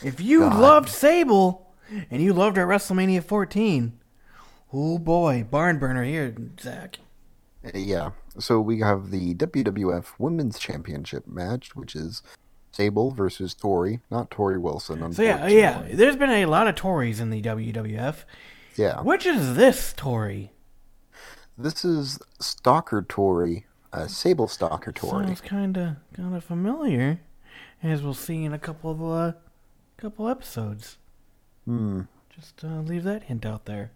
If 0.04 0.20
you 0.20 0.41
God. 0.41 0.60
loved 0.60 0.89
Sable 0.89 1.74
and 2.12 2.22
you 2.22 2.34
loved 2.34 2.58
her 2.58 2.68
WrestleMania 2.68 3.24
14, 3.24 3.93
oh 4.74 4.97
boy, 4.97 5.45
barn 5.49 5.80
burner 5.80 6.04
here, 6.04 6.36
Zach. 6.60 6.99
Yeah. 7.74 8.12
So 8.38 8.60
we 8.60 8.80
have 8.80 9.12
the 9.12 9.36
WWF 9.36 10.06
Women's 10.18 10.60
Championship 10.60 11.28
match, 11.28 11.76
which 11.76 11.95
is 11.95 12.22
Sable 12.72 13.12
versus 13.12 13.54
Tori, 13.54 14.01
not 14.10 14.30
Torrie 14.30 14.60
Wilson. 14.60 15.14
So 15.14 15.22
yeah, 15.22 15.47
yeah. 15.47 15.88
There's 15.93 16.16
been 16.16 16.32
a 16.32 16.47
lot 16.47 16.68
of 16.68 16.76
Tories 16.76 17.20
in 17.20 17.30
the 17.30 17.41
WWF. 17.41 18.24
Yeah. 18.76 19.01
Which 19.01 19.26
is 19.26 19.56
this 19.56 19.93
Tory? 19.95 20.51
This 21.58 21.86
is 21.86 22.20
Stalker 22.39 23.06
Tori, 23.08 23.68
uh, 23.93 24.08
Sable 24.08 24.47
Stalker 24.47 24.91
Tori. 24.91 25.28
Sounds 25.28 25.41
kind 25.41 25.78
of 25.78 25.95
kind 26.16 26.36
of 26.36 26.43
familiar, 26.43 27.22
as 27.84 28.01
we'll 28.01 28.16
see 28.16 28.43
in 28.43 28.54
a 28.54 28.60
couple 28.60 28.89
of 28.89 29.04
uh, 29.04 29.38
couple 30.04 30.28
episodes. 30.28 30.97
Hmm. 31.64 32.01
Just 32.30 32.62
uh, 32.62 32.82
leave 32.82 33.06
that 33.06 33.24
hint 33.24 33.45
out 33.45 33.64
there. 33.64 33.91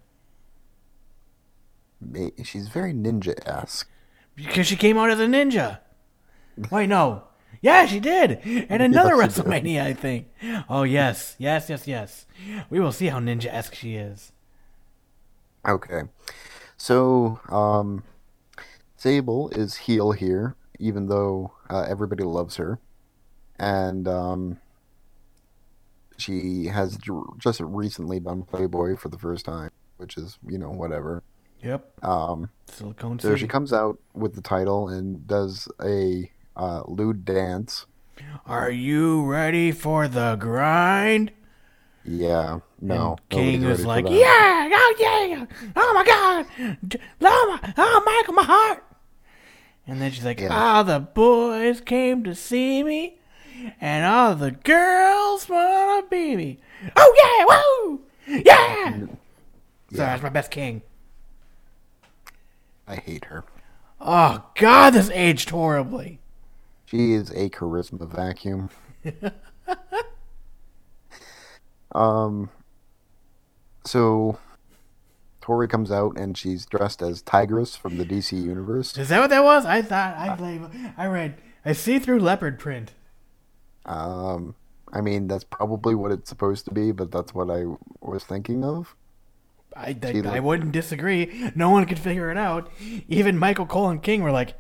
She's 2.45 2.69
very 2.69 2.93
ninja-esque. 2.93 3.89
Because 4.33 4.67
she 4.67 4.77
came 4.77 4.97
out 4.97 5.09
as 5.09 5.19
a 5.19 5.25
ninja. 5.25 5.79
Wait, 6.71 6.87
no. 6.87 7.23
Yeah, 7.61 7.85
she 7.87 7.99
did. 7.99 8.39
And 8.45 8.81
another 8.83 9.17
Yes. 9.17 9.37
WrestleMania, 9.37 9.81
I 9.81 9.93
think. 9.93 10.29
Oh, 10.69 10.83
yes. 10.83 11.35
Yes, 11.39 11.69
yes, 11.69 11.87
yes. 11.87 12.25
We 12.69 12.79
will 12.79 12.93
see 12.93 13.07
how 13.07 13.19
ninja 13.19 13.47
esque 13.47 13.75
she 13.75 13.95
is. 13.95 14.31
Okay. 15.67 16.03
So, 16.77 17.41
um, 17.49 18.03
Sable 18.95 19.49
is 19.49 19.75
heel 19.75 20.13
here, 20.13 20.55
even 20.79 21.07
though 21.07 21.51
uh, 21.69 21.81
everybody 21.81 22.23
loves 22.23 22.55
her. 22.55 22.79
And, 23.59 24.07
um, 24.07 24.59
she 26.17 26.65
has 26.65 26.97
just 27.37 27.59
recently 27.59 28.19
done 28.19 28.43
Playboy 28.43 28.95
for 28.97 29.09
the 29.09 29.17
first 29.17 29.45
time, 29.45 29.71
which 29.97 30.17
is, 30.17 30.37
you 30.47 30.57
know, 30.57 30.69
whatever. 30.71 31.23
Yep. 31.63 32.03
Um, 32.03 32.49
Silicone 32.67 33.19
so 33.19 33.29
City. 33.29 33.41
she 33.41 33.47
comes 33.47 33.73
out 33.73 33.99
with 34.13 34.35
the 34.35 34.41
title 34.41 34.89
and 34.89 35.25
does 35.27 35.67
a 35.83 36.31
uh, 36.55 36.83
lewd 36.87 37.25
dance. 37.25 37.85
Are 38.45 38.71
you 38.71 39.23
ready 39.25 39.71
for 39.71 40.07
the 40.07 40.35
grind? 40.35 41.31
Yeah, 42.03 42.59
no. 42.81 43.17
And 43.29 43.29
King 43.29 43.65
was 43.65 43.85
like, 43.85 44.05
yeah, 44.09 44.69
oh 44.71 44.95
yeah, 44.99 45.45
oh 45.75 45.93
my 45.93 46.05
god, 46.05 46.99
oh, 47.21 47.59
my, 47.61 47.73
oh 47.77 48.03
Michael, 48.05 48.33
my 48.33 48.43
heart. 48.43 48.83
And 49.85 50.01
then 50.01 50.11
she's 50.11 50.25
like, 50.25 50.39
Yeah. 50.39 50.55
all 50.55 50.83
the 50.83 50.99
boys 50.99 51.81
came 51.81 52.23
to 52.23 52.33
see 52.33 52.83
me, 52.83 53.19
and 53.79 54.05
all 54.05 54.35
the 54.35 54.51
girls 54.51 55.49
wanna 55.49 56.07
be 56.07 56.35
me. 56.35 56.59
Oh 56.95 57.13
yeah, 57.23 57.45
woo, 57.47 58.41
yeah. 58.43 58.91
Sorry, 59.93 60.09
that's 60.09 60.23
my 60.23 60.29
best 60.29 60.51
king. 60.51 60.81
I 62.87 62.95
hate 62.95 63.25
her. 63.25 63.43
Oh 63.99 64.45
god, 64.55 64.91
this 64.91 65.09
aged 65.11 65.49
horribly. 65.49 66.19
She 66.85 67.13
is 67.13 67.31
a 67.31 67.49
charisma 67.49 68.07
vacuum. 68.09 68.69
um, 71.93 72.49
so 73.85 74.39
Tori 75.41 75.67
comes 75.67 75.91
out 75.91 76.17
and 76.17 76.37
she's 76.37 76.65
dressed 76.65 77.01
as 77.01 77.21
Tigress 77.21 77.75
from 77.77 77.97
the 77.97 78.05
DC 78.05 78.33
universe. 78.33 78.97
Is 78.97 79.09
that 79.09 79.19
what 79.19 79.29
that 79.29 79.43
was? 79.43 79.65
I 79.65 79.81
thought 79.81 80.17
I 80.17 80.35
believe 80.35 80.67
I 80.97 81.07
read 81.07 81.35
a 81.65 81.73
see-through 81.73 82.19
leopard 82.19 82.59
print. 82.59 82.93
Um, 83.87 84.55
I 84.93 85.01
mean 85.01 85.27
that's 85.27 85.43
probably 85.43 85.95
what 85.95 86.11
it's 86.11 86.29
supposed 86.29 86.65
to 86.65 86.73
be, 86.73 86.91
but 86.91 87.11
that's 87.11 87.33
what 87.33 87.49
I 87.49 87.65
was 88.01 88.23
thinking 88.23 88.63
of. 88.63 88.95
I, 89.75 89.95
I, 90.01 90.37
I 90.37 90.39
wouldn't 90.39 90.71
disagree. 90.71 91.51
No 91.55 91.69
one 91.69 91.85
could 91.85 91.99
figure 91.99 92.31
it 92.31 92.37
out. 92.37 92.71
Even 93.07 93.37
Michael 93.37 93.65
Cole 93.67 93.89
and 93.89 94.01
King 94.01 94.23
were 94.23 94.31
like, 94.31 94.55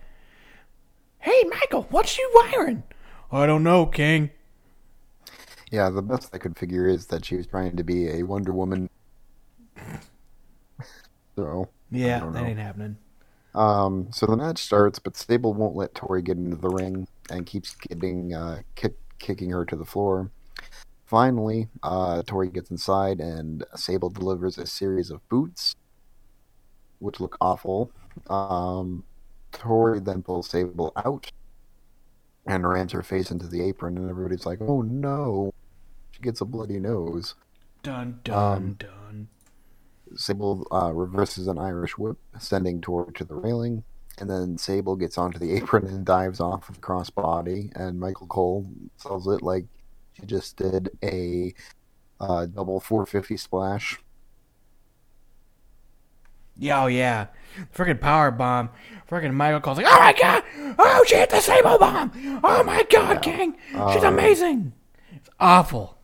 "Hey, 1.19 1.43
Michael, 1.49 1.87
what's 1.89 2.17
you 2.17 2.29
wearing?" 2.35 2.83
I 3.31 3.45
don't 3.45 3.63
know, 3.63 3.85
King. 3.85 4.29
Yeah, 5.71 5.89
the 5.89 6.01
best 6.01 6.33
I 6.33 6.37
could 6.37 6.57
figure 6.57 6.87
is 6.87 7.07
that 7.07 7.25
she 7.25 7.35
was 7.35 7.47
trying 7.47 7.75
to 7.75 7.83
be 7.83 8.09
a 8.09 8.23
Wonder 8.23 8.53
Woman. 8.53 8.89
so 11.35 11.69
Yeah, 11.91 12.29
that 12.31 12.43
ain't 12.45 12.59
happening. 12.59 12.97
Um, 13.53 14.07
so 14.11 14.27
the 14.27 14.37
match 14.37 14.59
starts, 14.59 14.99
but 14.99 15.17
Sable 15.17 15.53
won't 15.53 15.75
let 15.75 15.95
Tori 15.95 16.21
get 16.21 16.37
into 16.37 16.55
the 16.55 16.69
ring 16.69 17.07
and 17.29 17.45
keeps 17.45 17.75
getting 17.75 18.33
uh, 18.33 18.61
kick, 18.75 18.93
kicking 19.19 19.51
her 19.51 19.65
to 19.65 19.75
the 19.75 19.85
floor. 19.85 20.31
Finally, 21.05 21.69
uh, 21.83 22.21
Tori 22.23 22.49
gets 22.49 22.69
inside, 22.69 23.19
and 23.19 23.63
Sable 23.75 24.09
delivers 24.09 24.57
a 24.57 24.67
series 24.67 25.09
of 25.09 25.27
boots, 25.29 25.75
which 26.99 27.19
look 27.19 27.37
awful. 27.39 27.91
Um, 28.29 29.03
Tori 29.51 29.99
then 29.99 30.21
pulls 30.21 30.49
Sable 30.49 30.91
out 30.97 31.31
and 32.45 32.67
rams 32.67 32.91
her 32.91 33.03
face 33.03 33.31
into 33.31 33.47
the 33.47 33.61
apron, 33.61 33.97
and 33.97 34.09
everybody's 34.09 34.45
like, 34.45 34.59
"Oh 34.61 34.81
no!" 34.81 35.53
She 36.11 36.21
gets 36.21 36.41
a 36.41 36.45
bloody 36.45 36.79
nose. 36.79 37.35
Dun 37.83 38.19
dun 38.23 38.57
Um, 38.57 38.73
dun. 38.73 39.27
Sable 40.15 40.65
uh, 40.71 40.93
reverses 40.93 41.47
an 41.47 41.57
Irish 41.57 41.97
whip, 41.97 42.17
sending 42.39 42.81
Tori 42.81 43.13
to 43.13 43.23
the 43.25 43.35
railing, 43.35 43.83
and 44.19 44.29
then 44.29 44.57
Sable 44.57 44.95
gets 44.95 45.17
onto 45.17 45.37
the 45.39 45.53
apron 45.57 45.87
and 45.87 46.05
dives 46.05 46.39
off 46.39 46.67
with 46.69 46.81
crossbody, 46.81 47.71
and 47.75 47.99
Michael 47.99 48.27
Cole 48.27 48.67
sells 48.97 49.27
it 49.27 49.41
like 49.41 49.65
she 50.13 50.25
just 50.25 50.57
did 50.57 50.89
a 51.03 51.53
uh, 52.19 52.45
double 52.47 52.79
450 52.79 53.37
splash. 53.37 53.99
Yeah, 56.59 56.83
oh 56.83 56.87
yeah. 56.87 57.27
Freaking 57.75 57.99
power 58.01 58.31
bomb. 58.31 58.69
Freaking 59.09 59.33
Michael 59.33 59.59
Cole's 59.59 59.77
like, 59.77 59.85
"Oh 59.87 59.99
my 59.99 60.13
god! 60.13 60.43
Oh, 60.79 61.03
she 61.07 61.15
hit 61.15 61.29
the 61.29 61.39
Sable 61.39 61.77
bomb! 61.77 62.11
Oh 62.43 62.63
my 62.63 62.83
god, 62.89 63.21
King! 63.21 63.55
She's 63.69 64.03
Um, 64.03 64.13
amazing!" 64.13 64.73
It's 65.13 65.29
awful. 65.39 65.97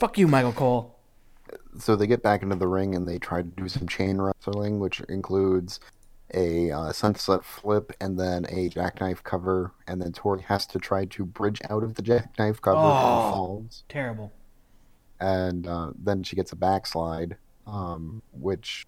Fuck 0.00 0.18
you, 0.18 0.26
Michael 0.26 0.52
Cole. 0.52 0.98
So 1.78 1.94
they 1.94 2.08
get 2.08 2.22
back 2.24 2.42
into 2.42 2.56
the 2.56 2.66
ring 2.66 2.96
and 2.96 3.06
they 3.06 3.18
try 3.18 3.42
to 3.42 3.48
do 3.48 3.68
some 3.68 3.86
chain 3.86 4.20
wrestling, 4.20 4.80
which 4.80 5.00
includes 5.02 5.78
a 6.34 6.70
uh, 6.70 6.92
sunset 6.92 7.44
flip 7.44 7.92
and 8.00 8.18
then 8.18 8.46
a 8.48 8.68
jackknife 8.68 9.22
cover, 9.24 9.72
and 9.86 10.00
then 10.00 10.12
Tori 10.12 10.42
has 10.42 10.66
to 10.68 10.78
try 10.78 11.04
to 11.06 11.24
bridge 11.24 11.60
out 11.68 11.82
of 11.82 11.94
the 11.94 12.02
jackknife 12.02 12.60
cover 12.60 12.76
Oh. 12.78 13.24
and 13.26 13.34
falls. 13.34 13.84
Terrible. 13.88 14.32
and 15.20 15.66
uh, 15.66 15.90
then 15.98 16.22
she 16.22 16.34
gets 16.36 16.52
a 16.52 16.56
backslide, 16.56 17.36
um, 17.66 18.22
which 18.32 18.86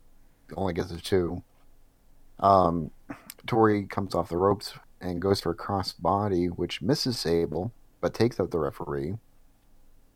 only 0.56 0.72
gets 0.72 0.90
a 0.90 0.98
two. 1.00 1.42
Um, 2.40 2.90
Tori 3.46 3.84
comes 3.86 4.14
off 4.14 4.28
the 4.30 4.36
ropes 4.38 4.74
and 5.00 5.20
goes 5.20 5.40
for 5.40 5.50
a 5.50 5.54
cross 5.54 5.92
body, 5.92 6.46
which 6.46 6.80
misses 6.80 7.18
Sable, 7.18 7.72
but 8.00 8.14
takes 8.14 8.38
out 8.40 8.50
the 8.50 8.58
referee. 8.58 9.14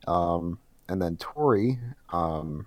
Um, 0.06 0.58
and 0.88 1.02
then 1.02 1.16
Tori 1.16 1.78
um, 2.12 2.66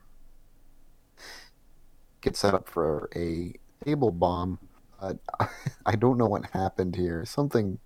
gets 2.22 2.39
set 2.39 2.53
up 2.53 2.68
for 2.70 3.10
a 3.16 3.53
table 3.86 4.12
bomb 4.12 4.60
Uh, 5.00 5.14
I 5.86 5.96
don't 5.96 6.18
know 6.18 6.28
what 6.28 6.46
happened 6.52 6.96
here. 6.96 7.26
Something 7.26 7.80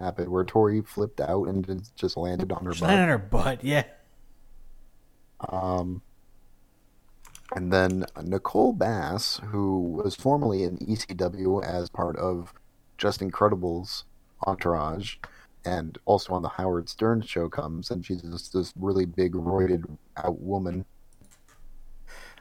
happened 0.00 0.28
where 0.30 0.44
Tori 0.44 0.80
flipped 0.82 1.20
out 1.20 1.48
and 1.48 1.82
just 1.96 2.16
landed 2.16 2.52
on 2.52 2.64
her 2.64 2.72
landed 2.72 2.80
butt. 2.80 2.98
on 2.98 3.08
her 3.08 3.18
butt. 3.18 3.64
Yeah. 3.64 3.84
Um, 5.48 6.02
and 7.54 7.72
then 7.72 8.04
Nicole 8.22 8.72
Bass, 8.72 9.40
who 9.46 10.00
was 10.04 10.14
formerly 10.14 10.62
in 10.62 10.78
ECW 10.78 11.64
as 11.64 11.90
part 11.90 12.16
of 12.16 12.54
Justin 12.98 13.30
Credible's 13.30 14.04
entourage, 14.46 15.16
and 15.64 15.98
also 16.04 16.32
on 16.32 16.42
the 16.42 16.48
Howard 16.48 16.88
Stern 16.88 17.22
show, 17.22 17.48
comes 17.48 17.90
and 17.90 18.04
she's 18.04 18.22
just 18.22 18.52
this 18.52 18.72
really 18.76 19.04
big, 19.04 19.32
roided 19.32 19.84
out 20.16 20.40
woman. 20.40 20.84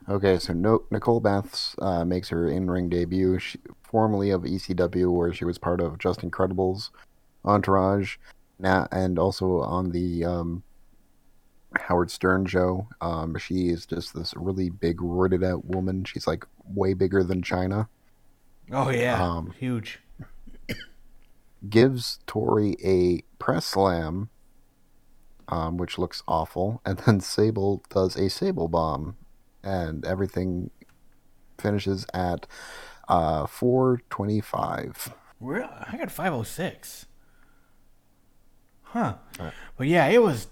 Okay, 0.10 0.40
so 0.40 0.54
no, 0.54 0.84
Nicole 0.90 1.20
Bass 1.20 1.76
uh, 1.80 2.04
makes 2.04 2.30
her 2.30 2.48
in-ring 2.48 2.90
debut, 2.90 3.38
she, 3.38 3.60
formerly 3.84 4.32
of 4.32 4.42
ECW, 4.42 5.14
where 5.14 5.32
she 5.32 5.46
was 5.46 5.60
part 5.60 5.80
of 5.80 6.00
Justin 6.00 6.32
Credible's 6.32 6.90
entourage, 7.46 8.18
now 8.58 8.88
and 8.92 9.20
also 9.20 9.60
on 9.60 9.92
the 9.92 10.26
um, 10.26 10.64
Howard 11.78 12.10
Stern 12.10 12.48
show. 12.48 12.88
Um, 13.02 13.38
she 13.38 13.70
is 13.70 13.86
just 13.86 14.16
this 14.16 14.34
really 14.36 14.72
big, 14.72 14.98
roided 14.98 15.46
out 15.46 15.66
woman. 15.66 16.04
She's 16.06 16.26
like 16.26 16.44
way 16.74 16.96
bigger 16.96 17.24
than 17.24 17.44
Chyna. 17.44 17.88
Oh 18.72 18.90
yeah. 18.90 19.24
Um, 19.24 19.54
Huge. 19.60 20.00
Gives 21.70 22.20
Tori 22.26 22.78
a 22.84 23.22
press 23.38 23.66
slam, 23.66 24.30
um, 25.50 25.78
which 25.78 26.00
looks 26.00 26.24
awful, 26.28 26.82
and 26.84 26.98
then 27.00 27.20
Sable 27.20 27.84
does 27.90 28.16
a 28.16 28.30
Sable 28.30 28.68
bomb, 28.68 29.18
and 29.64 30.06
everything 30.06 30.70
finishes 31.58 32.06
at 32.14 32.48
uh, 33.08 33.46
425. 33.46 35.14
We're, 35.40 35.64
I 35.64 35.98
got 35.98 36.12
506. 36.12 37.06
Huh. 38.84 39.16
But 39.78 39.88
yeah, 39.88 40.08
it 40.08 40.22
was. 40.22 40.48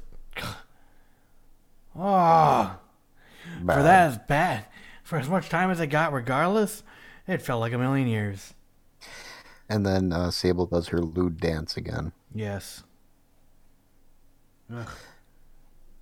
Oh, 1.95 2.77
for 3.59 3.65
Bad. 3.65 3.83
that 3.83 4.11
is 4.11 4.17
bad. 4.27 4.65
For 5.03 5.17
as 5.17 5.29
much 5.29 5.49
time 5.49 5.71
as 5.71 5.79
I 5.81 5.85
got, 5.85 6.13
regardless, 6.13 6.83
it 7.27 7.41
felt 7.41 7.61
like 7.61 7.73
a 7.73 7.77
million 7.77 8.07
years. 8.07 8.53
And 9.69 9.85
then 9.85 10.13
uh, 10.13 10.31
Sable 10.31 10.65
does 10.65 10.89
her 10.89 10.99
lewd 10.99 11.39
dance 11.39 11.75
again. 11.77 12.11
Yes. 12.33 12.83
Ugh. 14.73 14.89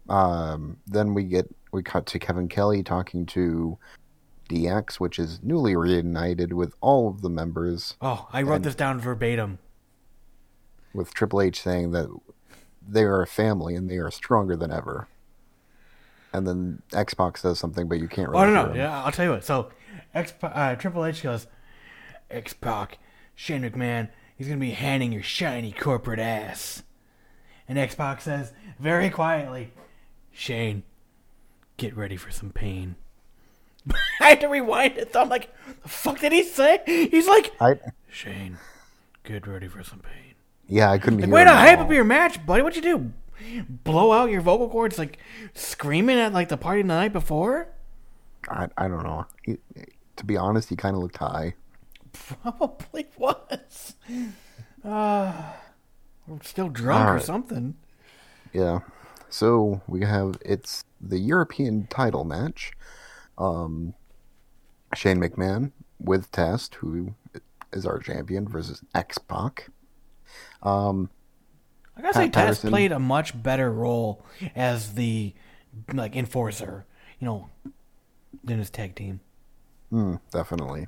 Um, 0.10 0.78
then 0.86 1.14
we 1.14 1.24
get 1.24 1.48
we 1.76 1.84
cut 1.84 2.06
to 2.08 2.20
Kevin 2.20 2.48
Kelly 2.48 2.82
talking 2.82 3.26
to 3.28 3.78
DX, 4.50 4.96
which 4.96 5.20
is 5.20 5.40
newly 5.44 5.76
reunited 5.76 6.54
with 6.54 6.74
all 6.82 7.10
of 7.10 7.22
the 7.22 7.30
members, 7.30 7.96
Oh, 8.02 8.28
I 8.32 8.42
wrote 8.42 8.64
this 8.64 8.76
down 8.76 9.00
verbatim. 9.00 9.60
with 10.94 11.14
Triple 11.14 11.42
H 11.42 11.62
saying 11.62 11.92
that 11.92 12.08
they 12.88 13.04
are 13.04 13.22
a 13.22 13.28
family 13.28 13.76
and 13.76 13.90
they 13.90 13.98
are 13.98 14.12
stronger 14.12 14.56
than 14.56 14.72
ever. 14.72 15.08
And 16.32 16.46
then 16.48 16.82
X 16.94 17.14
Pac 17.14 17.38
says 17.38 17.60
something, 17.60 17.88
but 17.88 18.00
you 18.00 18.08
can't 18.08 18.30
really. 18.30 18.44
Oh 18.44 18.46
no, 18.48 18.66
no, 18.66 18.70
him. 18.72 18.78
yeah, 18.78 19.04
I'll 19.04 19.12
tell 19.12 19.26
you 19.26 19.32
what. 19.32 19.44
So, 19.44 19.70
X 20.14 20.34
uh, 20.44 20.76
Triple 20.76 21.06
H 21.06 21.24
goes, 21.24 21.48
X 22.30 22.54
Pac, 22.54 22.98
Shane 23.36 23.62
McMahon, 23.64 24.10
he's 24.38 24.48
gonna 24.48 24.60
be 24.60 24.72
handing 24.72 25.12
your 25.12 25.24
shiny 25.24 25.72
corporate 25.72 26.20
ass. 26.20 26.84
And 27.68 27.80
X 27.80 27.96
Pac 27.96 28.22
says 28.22 28.54
very 28.80 29.10
quietly, 29.10 29.72
Shane, 30.32 30.84
get 31.78 31.96
ready 31.96 32.18
for 32.18 32.32
some 32.32 32.52
pain. 32.52 32.96
I 34.22 34.30
had 34.30 34.42
to 34.42 34.48
rewind 34.48 34.98
it. 34.98 35.14
Though. 35.14 35.22
I'm 35.22 35.30
like, 35.30 35.50
the 35.84 35.90
fuck 35.90 36.20
did 36.20 36.32
he 36.32 36.44
say? 36.44 36.82
He's 36.86 37.28
like, 37.28 37.54
I 37.62 37.76
Shane, 38.10 38.58
get 39.24 39.46
ready 39.48 39.68
for 39.68 39.84
some 39.84 40.00
pain. 40.00 40.34
yeah, 40.68 40.90
I 40.92 40.98
couldn't 40.98 41.20
Like, 41.20 41.26
hear. 41.28 41.36
way 41.36 41.42
him 41.42 41.48
to 41.48 41.54
hype 41.54 41.80
all. 41.80 41.86
up 41.86 41.92
your 41.92 42.04
match, 42.04 42.46
buddy. 42.46 42.62
What'd 42.64 42.84
you 42.84 42.98
do? 42.98 43.14
Blow 43.70 44.12
out 44.14 44.32
your 44.32 44.42
vocal 44.42 44.70
cords 44.70 44.98
like 44.98 45.18
screaming 45.54 46.18
at 46.18 46.32
like 46.34 46.50
the 46.50 46.58
party 46.58 46.82
the 46.82 46.88
night 46.88 47.12
before? 47.14 47.68
I, 48.50 48.70
I 48.78 48.88
don't 48.88 49.04
know. 49.04 49.26
He, 49.44 49.58
to 50.16 50.26
be 50.26 50.38
honest, 50.38 50.70
he 50.70 50.76
kind 50.76 50.96
of 50.96 51.02
looked 51.02 51.18
high. 51.18 51.56
Probably 52.42 53.08
was. 53.18 53.96
Uh, 54.84 55.34
still 56.44 56.70
drunk 56.70 57.10
or 57.10 57.20
something. 57.20 57.76
Yeah. 58.54 58.80
So 59.30 59.82
we 59.88 60.02
have 60.02 60.38
it's 60.46 60.84
the 61.10 61.20
European 61.20 61.88
title 61.88 62.24
match. 62.24 62.74
Um, 63.38 63.94
Shane 64.96 65.20
McMahon 65.20 65.72
with 66.00 66.32
Test, 66.32 66.76
who 66.76 67.16
is 67.74 67.86
our 67.86 68.00
champion, 68.00 68.48
versus 68.48 68.82
X 68.94 69.18
Pac. 69.18 69.70
Um, 70.64 71.10
I 71.98 72.02
gotta 72.02 72.14
say, 72.14 72.20
Pat 72.26 72.34
Tess 72.34 72.44
Patterson. 72.44 72.70
played 72.70 72.92
a 72.92 73.00
much 73.00 73.42
better 73.42 73.72
role 73.72 74.26
as 74.56 74.94
the 74.94 75.34
like 75.94 76.16
enforcer, 76.16 76.86
you 77.20 77.26
know, 77.26 77.50
than 78.44 78.60
his 78.60 78.70
tag 78.70 78.96
team. 78.96 79.20
mm, 79.92 80.20
definitely. 80.32 80.88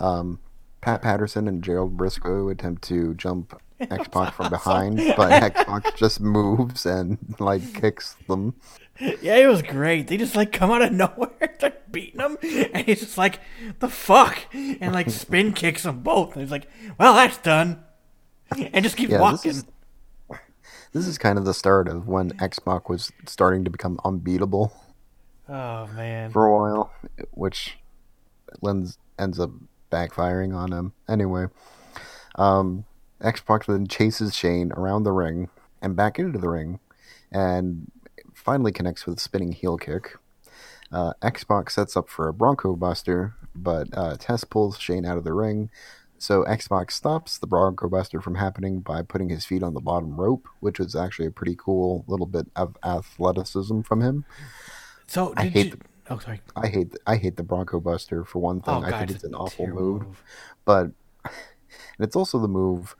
Um, 0.00 0.40
Pat 0.80 1.02
Patterson 1.02 1.48
and 1.48 1.62
Gerald 1.62 1.96
Brisco 1.96 2.50
attempt 2.50 2.82
to 2.84 3.14
jump 3.14 3.60
X 3.90 4.08
Pac 4.08 4.34
from 4.34 4.50
behind, 4.50 4.96
but 5.16 5.30
X 5.42 5.64
Pac 5.64 5.96
just 5.96 6.20
moves 6.20 6.84
and 6.86 7.18
like 7.38 7.74
kicks 7.74 8.14
them. 8.28 8.54
Yeah, 9.00 9.36
it 9.36 9.46
was 9.46 9.62
great. 9.62 10.08
They 10.08 10.16
just 10.16 10.34
like 10.34 10.50
come 10.52 10.70
out 10.70 10.82
of 10.82 10.92
nowhere, 11.02 11.54
start 11.58 11.92
beating 11.92 12.20
him, 12.20 12.36
and 12.42 12.84
he's 12.86 13.00
just 13.00 13.16
like, 13.18 13.38
"The 13.78 13.88
fuck," 13.88 14.38
and 14.52 14.92
like 14.92 15.08
spin 15.10 15.52
kicks 15.52 15.84
them 15.84 16.00
both. 16.00 16.32
And 16.32 16.42
he's 16.42 16.50
like, 16.50 16.66
"Well, 16.98 17.14
that's 17.14 17.38
done," 17.38 17.84
and 18.50 18.82
just 18.84 18.96
keep 18.96 19.10
Yeah, 19.10 19.20
walking. 19.20 19.36
this 19.52 19.58
is 19.58 19.64
this 20.92 21.06
is 21.06 21.18
kind 21.18 21.38
of 21.38 21.44
the 21.44 21.54
start 21.54 21.86
of 21.86 22.08
when 22.08 22.32
X 22.42 22.58
Pac 22.58 22.88
was 22.88 23.12
starting 23.26 23.64
to 23.64 23.70
become 23.70 24.00
unbeatable. 24.04 24.72
Oh 25.48 25.86
man. 25.94 26.30
for 26.30 26.46
a 26.46 26.54
while, 26.56 26.92
which 27.30 27.78
lends 28.60 28.98
ends 29.18 29.38
up 29.38 29.50
backfiring 29.92 30.54
on 30.54 30.72
him. 30.72 30.92
Anyway, 31.08 31.46
um, 32.34 32.84
X 33.20 33.40
Pac 33.40 33.66
then 33.66 33.86
chases 33.86 34.34
Shane 34.34 34.72
around 34.72 35.02
the 35.02 35.12
ring 35.12 35.48
and 35.82 35.96
back 35.96 36.18
into 36.18 36.38
the 36.38 36.48
ring, 36.48 36.80
and 37.32 37.90
finally 38.34 38.72
connects 38.72 39.06
with 39.06 39.18
a 39.18 39.20
spinning 39.20 39.52
heel 39.52 39.76
kick. 39.76 40.16
Uh, 40.90 41.12
X 41.22 41.44
Pac 41.44 41.70
sets 41.70 41.96
up 41.96 42.08
for 42.08 42.28
a 42.28 42.32
Bronco 42.32 42.74
Buster, 42.76 43.34
but 43.54 43.88
uh, 43.92 44.16
Test 44.18 44.50
pulls 44.50 44.78
Shane 44.78 45.04
out 45.04 45.18
of 45.18 45.24
the 45.24 45.32
ring. 45.34 45.70
So 46.20 46.42
X 46.44 46.66
Pac 46.68 46.90
stops 46.90 47.38
the 47.38 47.46
Bronco 47.46 47.88
Buster 47.88 48.20
from 48.20 48.34
happening 48.36 48.80
by 48.80 49.02
putting 49.02 49.28
his 49.28 49.44
feet 49.44 49.62
on 49.62 49.74
the 49.74 49.80
bottom 49.80 50.16
rope, 50.20 50.48
which 50.60 50.78
was 50.78 50.96
actually 50.96 51.26
a 51.26 51.30
pretty 51.30 51.54
cool 51.56 52.04
little 52.08 52.26
bit 52.26 52.46
of 52.56 52.76
athleticism 52.84 53.82
from 53.82 54.00
him. 54.00 54.24
So 55.06 55.32
I 55.36 55.46
hate 55.46 55.64
you? 55.66 55.70
the- 55.72 55.78
Oh, 56.10 56.18
sorry. 56.18 56.40
I 56.56 56.68
hate 56.68 56.94
I 57.06 57.16
hate 57.16 57.36
the 57.36 57.42
Bronco 57.42 57.80
Buster 57.80 58.24
for 58.24 58.38
one 58.38 58.62
thing. 58.62 58.74
Oh 58.74 58.80
I 58.80 58.90
god, 58.90 58.98
think 59.00 59.10
it's 59.10 59.24
an 59.24 59.34
awful 59.34 59.66
terrible 59.66 59.82
move, 59.82 60.22
but 60.64 60.84
and 61.24 61.32
it's 62.00 62.16
also 62.16 62.38
the 62.38 62.48
move 62.48 62.96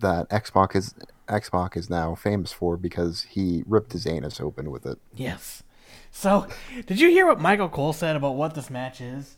that 0.00 0.26
X 0.30 0.50
Pac 0.50 0.74
is 0.76 0.94
X 1.28 1.50
Pac 1.50 1.76
is 1.76 1.90
now 1.90 2.14
famous 2.14 2.52
for 2.52 2.76
because 2.76 3.22
he 3.30 3.62
ripped 3.66 3.92
his 3.92 4.06
anus 4.06 4.40
open 4.40 4.70
with 4.70 4.86
it. 4.86 4.98
Yes. 5.14 5.62
So, 6.10 6.46
did 6.86 7.00
you 7.00 7.10
hear 7.10 7.26
what 7.26 7.40
Michael 7.40 7.68
Cole 7.68 7.92
said 7.92 8.16
about 8.16 8.36
what 8.36 8.54
this 8.54 8.70
match 8.70 9.00
is? 9.00 9.36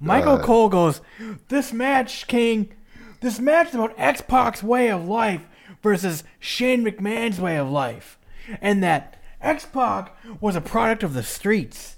Michael 0.00 0.34
Uh, 0.34 0.42
Cole 0.42 0.68
goes, 0.68 1.00
"This 1.48 1.72
match, 1.72 2.26
King, 2.26 2.68
this 3.20 3.38
match 3.38 3.68
is 3.68 3.74
about 3.74 3.94
X 3.96 4.20
Pac's 4.20 4.62
way 4.62 4.90
of 4.90 5.06
life 5.06 5.46
versus 5.82 6.24
Shane 6.38 6.84
McMahon's 6.84 7.40
way 7.40 7.56
of 7.56 7.70
life, 7.70 8.18
and 8.60 8.82
that 8.82 9.16
X 9.40 9.64
Pac 9.66 10.14
was 10.40 10.56
a 10.56 10.60
product 10.60 11.02
of 11.02 11.14
the 11.14 11.22
streets, 11.22 11.96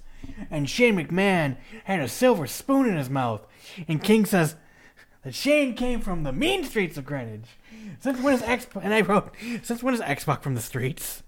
and 0.51 0.69
Shane 0.69 0.97
McMahon 0.97 1.57
had 1.85 2.01
a 2.01 2.09
silver 2.09 2.47
spoon 2.47 2.89
in 2.89 2.97
his 2.97 3.11
mouth." 3.11 3.47
And 3.89 4.03
King 4.03 4.27
says 4.27 4.57
that 5.25 5.35
Shane 5.35 5.75
came 5.75 6.01
from 6.01 6.23
the 6.23 6.33
mean 6.33 6.65
streets 6.65 6.97
of 6.97 7.05
Greenwich. 7.05 7.47
Since 8.01 8.21
when 8.21 8.35
is 8.35 8.43
X? 8.43 8.67
And 8.81 8.95
I 8.95 9.01
wrote, 9.01 9.35
"Since 9.63 9.83
when 9.83 9.95
is 9.95 10.01
X 10.01 10.25
Pac 10.25 10.43
from 10.43 10.55
the 10.55 10.61
streets?" 10.61 11.23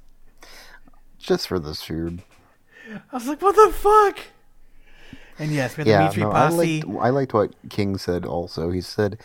Just 1.18 1.48
for 1.48 1.58
this 1.58 1.82
feud. 1.82 2.22
I 3.10 3.16
was 3.16 3.26
like, 3.26 3.42
what 3.42 3.56
the 3.56 3.72
fuck? 3.72 4.18
And 5.38 5.50
yes, 5.50 5.76
we 5.76 5.80
had 5.80 5.86
the 5.86 5.90
Yeah, 5.90 6.08
Street 6.10 6.22
no, 6.22 6.30
I 6.30 6.48
liked 6.48 6.84
I 7.00 7.10
liked 7.10 7.34
what 7.34 7.54
King 7.68 7.98
said. 7.98 8.24
Also, 8.24 8.70
he 8.70 8.80
said 8.80 9.18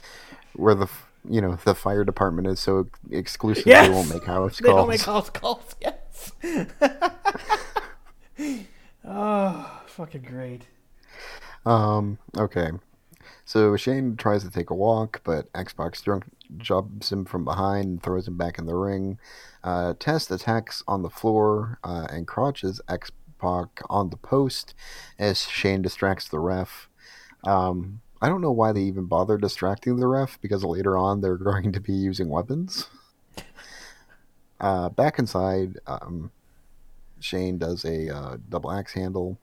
where 0.54 0.76
the 0.76 0.88
you 1.30 1.40
know 1.42 1.58
the 1.64 1.76
fire 1.76 2.04
department 2.04 2.48
is 2.48 2.60
so 2.60 2.88
exclusive 3.12 3.68
Yes! 3.68 3.88
they 3.88 3.94
won't 3.94 4.10
make 4.10 4.26
house 4.26 4.60
calls. 4.60 4.60
they 4.60 4.70
don't 4.70 4.90
make 4.90 5.02
house 5.02 5.30
calls. 5.30 5.76
Yes. 5.80 6.32
oh, 9.06 9.82
fucking 9.88 10.22
great. 10.24 10.64
Um. 11.66 12.18
Okay. 12.38 12.72
So 13.52 13.76
Shane 13.76 14.16
tries 14.16 14.46
to 14.46 14.50
take 14.50 14.70
a 14.70 14.74
walk, 14.74 15.20
but 15.26 15.50
X 15.54 15.74
Pac 15.74 16.02
drunk 16.02 16.24
jumps 16.58 17.12
him 17.12 17.26
from 17.26 17.44
behind 17.44 17.86
and 17.86 18.02
throws 18.02 18.26
him 18.26 18.38
back 18.38 18.58
in 18.58 18.66
the 18.66 18.78
ring. 18.78 19.20
Uh, 19.62 19.94
Test 20.00 20.32
attacks 20.32 20.82
on 20.88 21.02
the 21.02 21.10
floor 21.10 21.78
uh, 21.84 22.08
and 22.10 22.26
crotches 22.26 22.80
X 22.88 23.12
on 23.44 24.10
the 24.10 24.16
post 24.16 24.74
as 25.20 25.42
Shane 25.50 25.82
distracts 25.82 26.30
the 26.30 26.40
ref. 26.40 26.88
Um, 27.44 28.00
I 28.22 28.30
don't 28.30 28.40
know 28.40 28.54
why 28.54 28.72
they 28.72 28.84
even 28.84 29.08
bother 29.08 29.38
distracting 29.38 29.98
the 29.98 30.08
ref 30.08 30.40
because 30.40 30.64
later 30.64 30.98
on 30.98 31.20
they're 31.20 31.36
going 31.52 31.74
to 31.74 31.82
be 31.82 31.92
using 31.92 32.30
weapons. 32.30 32.88
Uh, 34.62 34.88
back 34.88 35.20
inside, 35.20 35.78
um, 35.88 36.32
Shane 37.20 37.58
does 37.58 37.84
a 37.84 38.16
uh, 38.16 38.38
double 38.48 38.72
axe 38.72 38.94
handle 38.94 39.38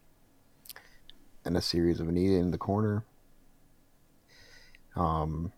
and 1.45 1.59
a 1.59 1.61
series 1.61 2.01
of 2.01 2.07
knee 2.07 2.37
in 2.37 2.53
the 2.53 2.57
corner. 2.57 3.05
Um, 4.99 5.53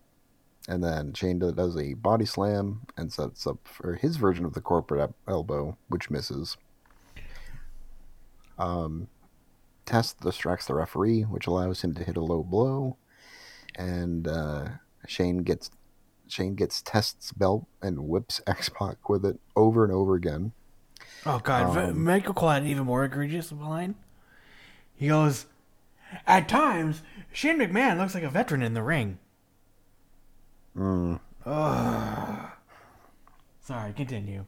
and 0.67 0.83
then 0.83 1.13
Shane 1.13 1.39
does 1.39 1.75
a 1.75 1.95
body 1.95 2.25
slam 2.25 2.81
and 2.95 3.11
sets 3.11 3.47
up 3.47 3.57
for 3.63 3.95
his 3.95 4.17
version 4.17 4.45
of 4.45 4.53
the 4.53 4.61
corporate 4.61 5.11
elbow, 5.27 5.75
which 5.89 6.09
misses. 6.11 6.55
Um, 8.59 9.07
Test 9.85 10.21
distracts 10.21 10.67
the 10.67 10.75
referee, 10.75 11.23
which 11.23 11.47
allows 11.47 11.81
him 11.81 11.93
to 11.95 12.03
hit 12.03 12.15
a 12.15 12.21
low 12.21 12.43
blow, 12.43 12.95
and 13.75 14.27
uh, 14.27 14.67
Shane 15.07 15.39
gets 15.39 15.71
Shane 16.27 16.55
gets 16.55 16.81
Test's 16.81 17.33
belt 17.33 17.65
and 17.81 18.07
whips 18.07 18.39
X 18.47 18.69
Pac 18.69 19.09
with 19.09 19.25
it 19.25 19.39
over 19.55 19.83
and 19.83 19.91
over 19.91 20.15
again. 20.15 20.51
Oh 21.25 21.39
God, 21.39 21.75
Um, 21.75 22.03
Michael 22.03 22.33
Cole 22.35 22.49
had 22.49 22.61
an 22.61 22.69
even 22.69 22.85
more 22.85 23.03
egregious 23.03 23.51
line. 23.51 23.95
He 24.95 25.07
goes, 25.07 25.47
"At 26.27 26.47
times, 26.47 27.01
Shane 27.33 27.57
McMahon 27.57 27.97
looks 27.97 28.13
like 28.13 28.23
a 28.23 28.29
veteran 28.29 28.61
in 28.61 28.75
the 28.75 28.83
ring." 28.83 29.17
Mm. 30.77 31.19
Sorry, 33.61 33.93
continue. 33.93 34.45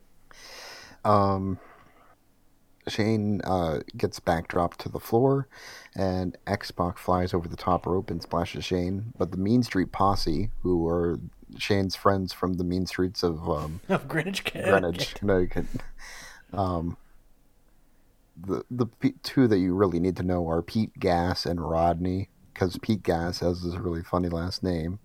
Um, 1.06 1.60
Shane 2.88 3.42
uh, 3.44 3.80
gets 3.96 4.20
backdropped 4.20 4.78
to 4.78 4.90
the 4.90 5.00
floor, 5.00 5.48
and 5.96 6.38
X 6.48 6.72
Pac 6.72 6.98
flies 6.98 7.34
over 7.34 7.48
the 7.48 7.56
top 7.56 7.86
rope 7.86 8.10
and 8.10 8.22
splashes 8.22 8.66
Shane. 8.66 9.14
But 9.18 9.32
the 9.32 9.38
Mean 9.38 9.64
Street 9.64 9.92
Posse, 9.92 10.50
who 10.62 10.88
are 10.88 11.20
Shane's 11.58 11.96
friends 11.96 12.34
from 12.34 12.54
the 12.54 12.64
mean 12.64 12.86
streets 12.86 13.24
of 13.24 13.50
um, 13.50 13.82
Of 13.90 14.08
Greenwich, 14.08 14.44
Greenwich, 14.44 15.16
Connecticut, 15.16 15.66
um, 16.52 16.98
the 18.36 18.64
the 18.70 18.88
two 19.22 19.48
that 19.48 19.60
you 19.60 19.74
really 19.74 20.00
need 20.00 20.18
to 20.18 20.24
know 20.24 20.48
are 20.48 20.62
Pete 20.62 21.00
Gas 21.00 21.46
and 21.46 21.62
Rodney, 21.62 22.30
because 22.54 22.78
Pete 22.82 23.04
Gas 23.04 23.40
has 23.40 23.64
this 23.64 23.76
really 23.76 24.04
funny 24.04 24.30
last 24.30 24.64
name. 24.64 25.00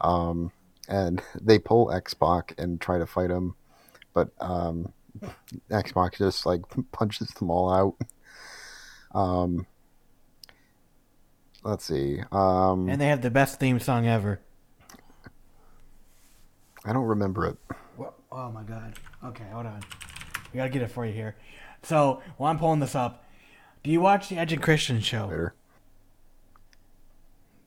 Um, 0.00 0.52
and 0.88 1.22
they 1.40 1.58
pull 1.58 1.90
X 1.90 2.14
Pac 2.14 2.54
and 2.58 2.80
try 2.80 2.98
to 2.98 3.06
fight 3.06 3.30
him, 3.30 3.54
but 4.12 4.30
um, 4.40 4.92
X 5.70 5.92
Pac 5.92 6.18
just 6.18 6.44
like 6.46 6.62
punches 6.92 7.28
them 7.28 7.50
all 7.50 7.70
out. 7.72 7.96
Um, 9.18 9.66
let's 11.62 11.84
see. 11.84 12.20
Um, 12.32 12.88
And 12.88 13.00
they 13.00 13.06
have 13.06 13.22
the 13.22 13.30
best 13.30 13.58
theme 13.60 13.78
song 13.80 14.06
ever. 14.06 14.40
I 16.84 16.92
don't 16.92 17.06
remember 17.06 17.46
it. 17.46 17.56
Oh 18.30 18.50
my 18.50 18.64
god. 18.64 18.94
Okay, 19.24 19.44
hold 19.52 19.64
on. 19.66 19.80
We 20.52 20.58
gotta 20.58 20.68
get 20.70 20.82
it 20.82 20.90
for 20.90 21.06
you 21.06 21.12
here. 21.12 21.36
So 21.82 22.20
while 22.36 22.50
I'm 22.50 22.58
pulling 22.58 22.80
this 22.80 22.94
up, 22.96 23.24
do 23.84 23.90
you 23.90 24.00
watch 24.00 24.28
the 24.28 24.36
Edge 24.36 24.52
and 24.52 24.60
Christian 24.60 25.00
show? 25.00 25.26
Later. 25.28 25.54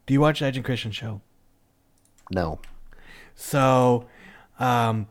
Do 0.06 0.14
you 0.14 0.20
watch 0.20 0.40
the 0.40 0.46
Edge 0.46 0.58
and 0.58 0.66
Christian 0.66 0.92
show? 0.92 1.22
No. 2.32 2.60
So, 3.36 4.08
um, 4.60 5.08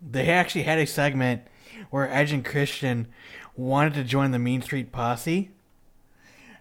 they 0.00 0.28
actually 0.28 0.64
had 0.64 0.78
a 0.78 0.86
segment 0.86 1.42
where 1.90 2.10
Edge 2.10 2.32
and 2.32 2.44
Christian 2.44 3.08
wanted 3.56 3.94
to 3.94 4.04
join 4.04 4.30
the 4.32 4.38
Mean 4.38 4.62
Street 4.62 4.92
Posse, 4.92 5.50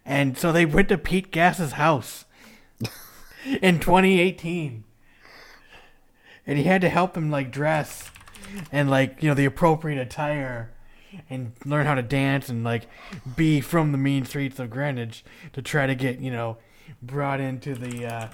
and 0.06 0.38
so 0.38 0.52
they 0.52 0.66
went 0.66 0.90
to 0.90 0.98
Pete 0.98 1.32
Gass's 1.32 1.74
house 1.74 2.26
in 3.62 3.80
2018, 3.80 4.84
and 6.46 6.58
he 6.58 6.64
had 6.66 6.82
to 6.82 6.90
help 6.90 7.16
him 7.16 7.32
like 7.32 7.52
dress 7.52 8.12
and 8.72 8.90
like 8.90 9.22
you 9.22 9.30
know 9.30 9.36
the 9.36 9.46
appropriate 9.46 10.00
attire 10.00 10.72
and 11.30 11.54
learn 11.66 11.86
how 11.86 11.96
to 11.96 12.02
dance 12.02 12.50
and 12.50 12.64
like 12.64 12.88
be 13.36 13.62
from 13.62 13.92
the 13.92 13.98
mean 13.98 14.26
streets 14.26 14.60
of 14.60 14.70
Greenwich 14.70 15.24
to 15.54 15.62
try 15.62 15.86
to 15.86 15.96
get 15.96 16.20
you 16.20 16.32
know 16.32 16.58
brought 17.02 17.40
into 17.40 17.76
the 17.76 18.06
uh, 18.06 18.28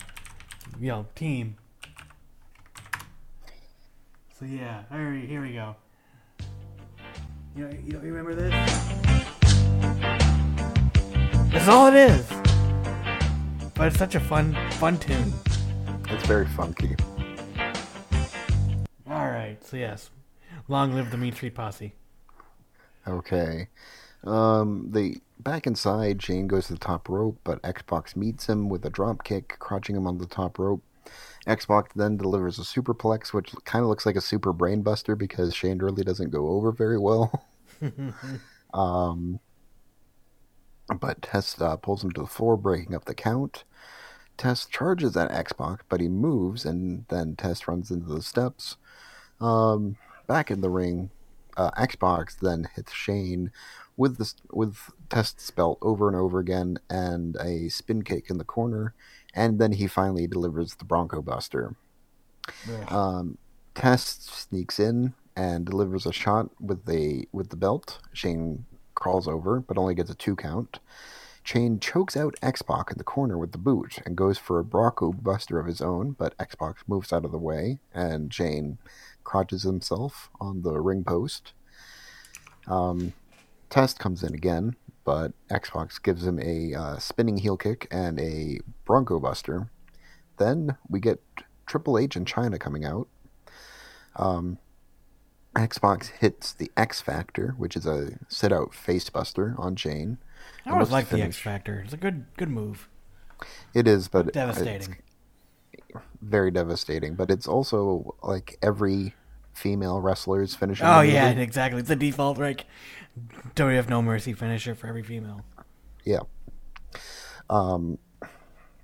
you 0.80 0.88
know 0.88 1.06
team. 1.16 1.56
So 4.40 4.46
yeah, 4.46 4.84
here, 4.92 5.12
we- 5.12 5.26
here 5.26 5.42
we 5.42 5.54
go. 5.54 5.76
You, 7.56 7.66
know, 7.68 7.78
you 7.86 7.92
don't 7.94 8.02
remember 8.04 8.36
this? 8.36 8.52
That's 11.52 11.68
all 11.68 11.88
it 11.88 11.96
is. 11.96 12.26
But 13.74 13.88
it's 13.88 13.98
such 13.98 14.14
a 14.16 14.20
fun, 14.20 14.56
fun 14.74 14.98
tune. 15.00 15.34
It's 16.10 16.26
very 16.28 16.46
funky. 16.48 16.96
All 19.10 19.26
right, 19.30 19.58
so 19.64 19.78
yes, 19.78 20.10
long 20.68 20.94
live 20.94 21.10
the 21.10 21.18
Mean 21.18 21.34
Street 21.34 21.56
Posse. 21.56 21.94
Okay. 23.08 23.70
Um, 24.24 24.88
they 24.92 25.16
back 25.40 25.68
inside. 25.68 26.22
Shane 26.22 26.48
goes 26.48 26.68
to 26.68 26.74
the 26.74 26.80
top 26.80 27.10
rope, 27.10 27.40
but 27.44 27.60
X 27.64 27.82
Pac 27.84 28.16
meets 28.16 28.48
him 28.48 28.70
with 28.70 28.86
a 28.86 28.90
drop 28.90 29.24
kick, 29.24 29.58
crouching 29.60 29.96
him 29.96 30.08
on 30.08 30.18
the 30.18 30.26
top 30.26 30.60
rope. 30.60 30.84
X 31.46 31.66
Pac 31.66 31.94
then 31.94 32.18
delivers 32.18 32.60
a 32.60 32.64
superplex, 32.64 33.34
which 33.34 33.54
kind 33.64 33.84
of 33.84 33.90
looks 33.90 34.06
like 34.06 34.16
a 34.16 34.22
super 34.22 34.54
brainbuster 34.54 35.18
because 35.18 35.56
Shane 35.56 35.80
really 35.80 36.04
doesn't 36.04 36.32
go 36.32 36.50
over 36.50 36.72
very 36.72 36.98
well. 36.98 37.46
um, 38.74 39.40
but 41.00 41.22
Test 41.22 41.62
uh, 41.62 41.78
pulls 41.78 42.04
him 42.04 42.12
to 42.12 42.22
the 42.22 42.28
floor, 42.28 42.58
breaking 42.58 42.96
up 42.96 43.06
the 43.06 43.16
count. 43.16 43.64
Test 44.38 44.70
charges 44.72 45.18
at 45.18 45.32
X 45.32 45.54
Pac, 45.54 45.84
but 45.90 46.00
he 46.00 46.08
moves, 46.08 46.66
and 46.66 47.06
then 47.10 47.36
Test 47.36 47.68
runs 47.68 47.90
into 47.90 48.08
the 48.08 48.22
steps. 48.22 48.78
Um, 49.40 49.98
back 50.28 50.52
in 50.52 50.62
the 50.62 50.70
ring, 50.70 51.10
uh, 51.56 51.72
X 51.78 51.96
Pac 51.96 52.34
then 52.40 52.68
hits 52.76 52.94
Shane 52.94 53.52
with 53.98 54.18
the 54.18 54.32
with 54.52 54.78
Test's 55.10 55.52
belt 55.52 55.80
over 55.82 56.08
and 56.08 56.16
over 56.16 56.40
again, 56.40 56.78
and 56.90 57.36
a 57.38 57.68
spin 57.70 58.04
kick 58.04 58.30
in 58.30 58.38
the 58.38 58.44
corner, 58.44 58.94
and 59.34 59.60
then 59.60 59.74
he 59.74 59.88
finally 59.88 60.28
delivers 60.28 60.76
the 60.76 60.86
Bronco 60.86 61.22
Buster. 61.22 61.76
Um, 62.88 63.38
Test 63.76 64.30
sneaks 64.30 64.80
in 64.80 65.14
and 65.36 65.66
delivers 65.66 66.06
a 66.06 66.14
shot 66.14 66.50
with 66.60 66.86
the 66.86 67.28
with 67.32 67.50
the 67.50 67.56
belt. 67.56 68.00
Shane 68.14 68.66
crawls 68.96 69.28
over, 69.28 69.60
but 69.60 69.78
only 69.78 69.96
gets 69.96 70.10
a 70.10 70.16
two 70.16 70.36
count. 70.36 70.80
Shane 71.44 71.80
chokes 71.80 72.18
out 72.18 72.36
X-Pac 72.42 72.92
in 72.92 72.98
the 72.98 73.06
corner 73.06 73.38
with 73.38 73.54
the 73.54 73.58
boot 73.58 74.00
and 74.06 74.18
goes 74.18 74.38
for 74.38 74.60
a 74.60 74.66
Bronco 74.66 75.14
Buster 75.14 75.60
of 75.60 75.66
his 75.66 75.80
own, 75.80 76.12
but 76.12 76.36
X-Pac 76.38 76.76
moves 76.88 77.14
out 77.14 77.24
of 77.24 77.32
the 77.32 77.38
way, 77.38 77.80
and 77.94 78.34
Shane 78.34 78.80
crouches 79.24 79.64
himself 79.64 80.30
on 80.42 80.64
the 80.64 80.78
ring 80.82 81.06
post. 81.06 81.54
Um, 82.68 83.14
Test 83.70 84.00
comes 84.00 84.24
in 84.24 84.34
again, 84.34 84.76
but 85.04 85.34
X 85.50 85.70
Pac 85.70 85.92
gives 86.04 86.26
him 86.26 86.40
a 86.40 86.74
uh, 86.74 86.98
spinning 86.98 87.38
heel 87.38 87.58
kick 87.58 87.88
and 87.92 88.20
a 88.20 88.60
Bronco 88.86 89.20
Buster. 89.20 89.70
Then 90.38 90.78
we 90.90 91.00
get 91.00 91.22
Triple 91.66 91.98
H 91.98 92.16
and 92.16 92.26
Chyna 92.26 92.60
coming 92.60 92.86
out. 92.86 93.08
Um, 94.16 94.58
X 95.56 95.78
Pac 95.80 96.06
hits 96.20 96.54
the 96.54 96.72
X 96.78 97.02
Factor, 97.02 97.56
which 97.58 97.76
is 97.76 97.86
a 97.86 98.20
sit 98.28 98.52
out 98.54 98.74
face 98.74 99.10
buster 99.10 99.56
on 99.58 99.76
Shane. 99.76 100.18
I 100.66 100.72
always 100.72 100.92
like 100.92 101.10
the. 101.10 101.22
X 101.22 101.38
Factor. 101.38 101.82
It's 101.84 101.94
a 101.94 101.98
good, 101.98 102.26
good 102.38 102.50
move. 102.50 102.88
It 103.74 103.88
is, 103.88 104.08
but 104.08 104.34
Devastating. 104.34 104.98
It's 105.74 105.98
very 106.22 106.52
devastating. 106.52 107.16
But 107.16 107.32
it's 107.32 107.48
also 107.48 108.16
like 108.22 108.58
every 108.62 109.16
female 109.58 110.00
wrestler's 110.00 110.56
finishing. 110.56 110.86
Oh 110.86 111.02
yeah, 111.02 111.30
exactly. 111.32 111.80
It's 111.80 111.90
the 111.90 111.96
default 111.96 112.38
like 112.38 112.66
WF 113.56 113.90
No 113.90 114.02
Mercy 114.02 114.34
finisher 114.34 114.76
for 114.76 114.88
every 114.88 115.04
female. 115.04 115.44
yeah. 116.06 116.20
Um, 117.50 117.98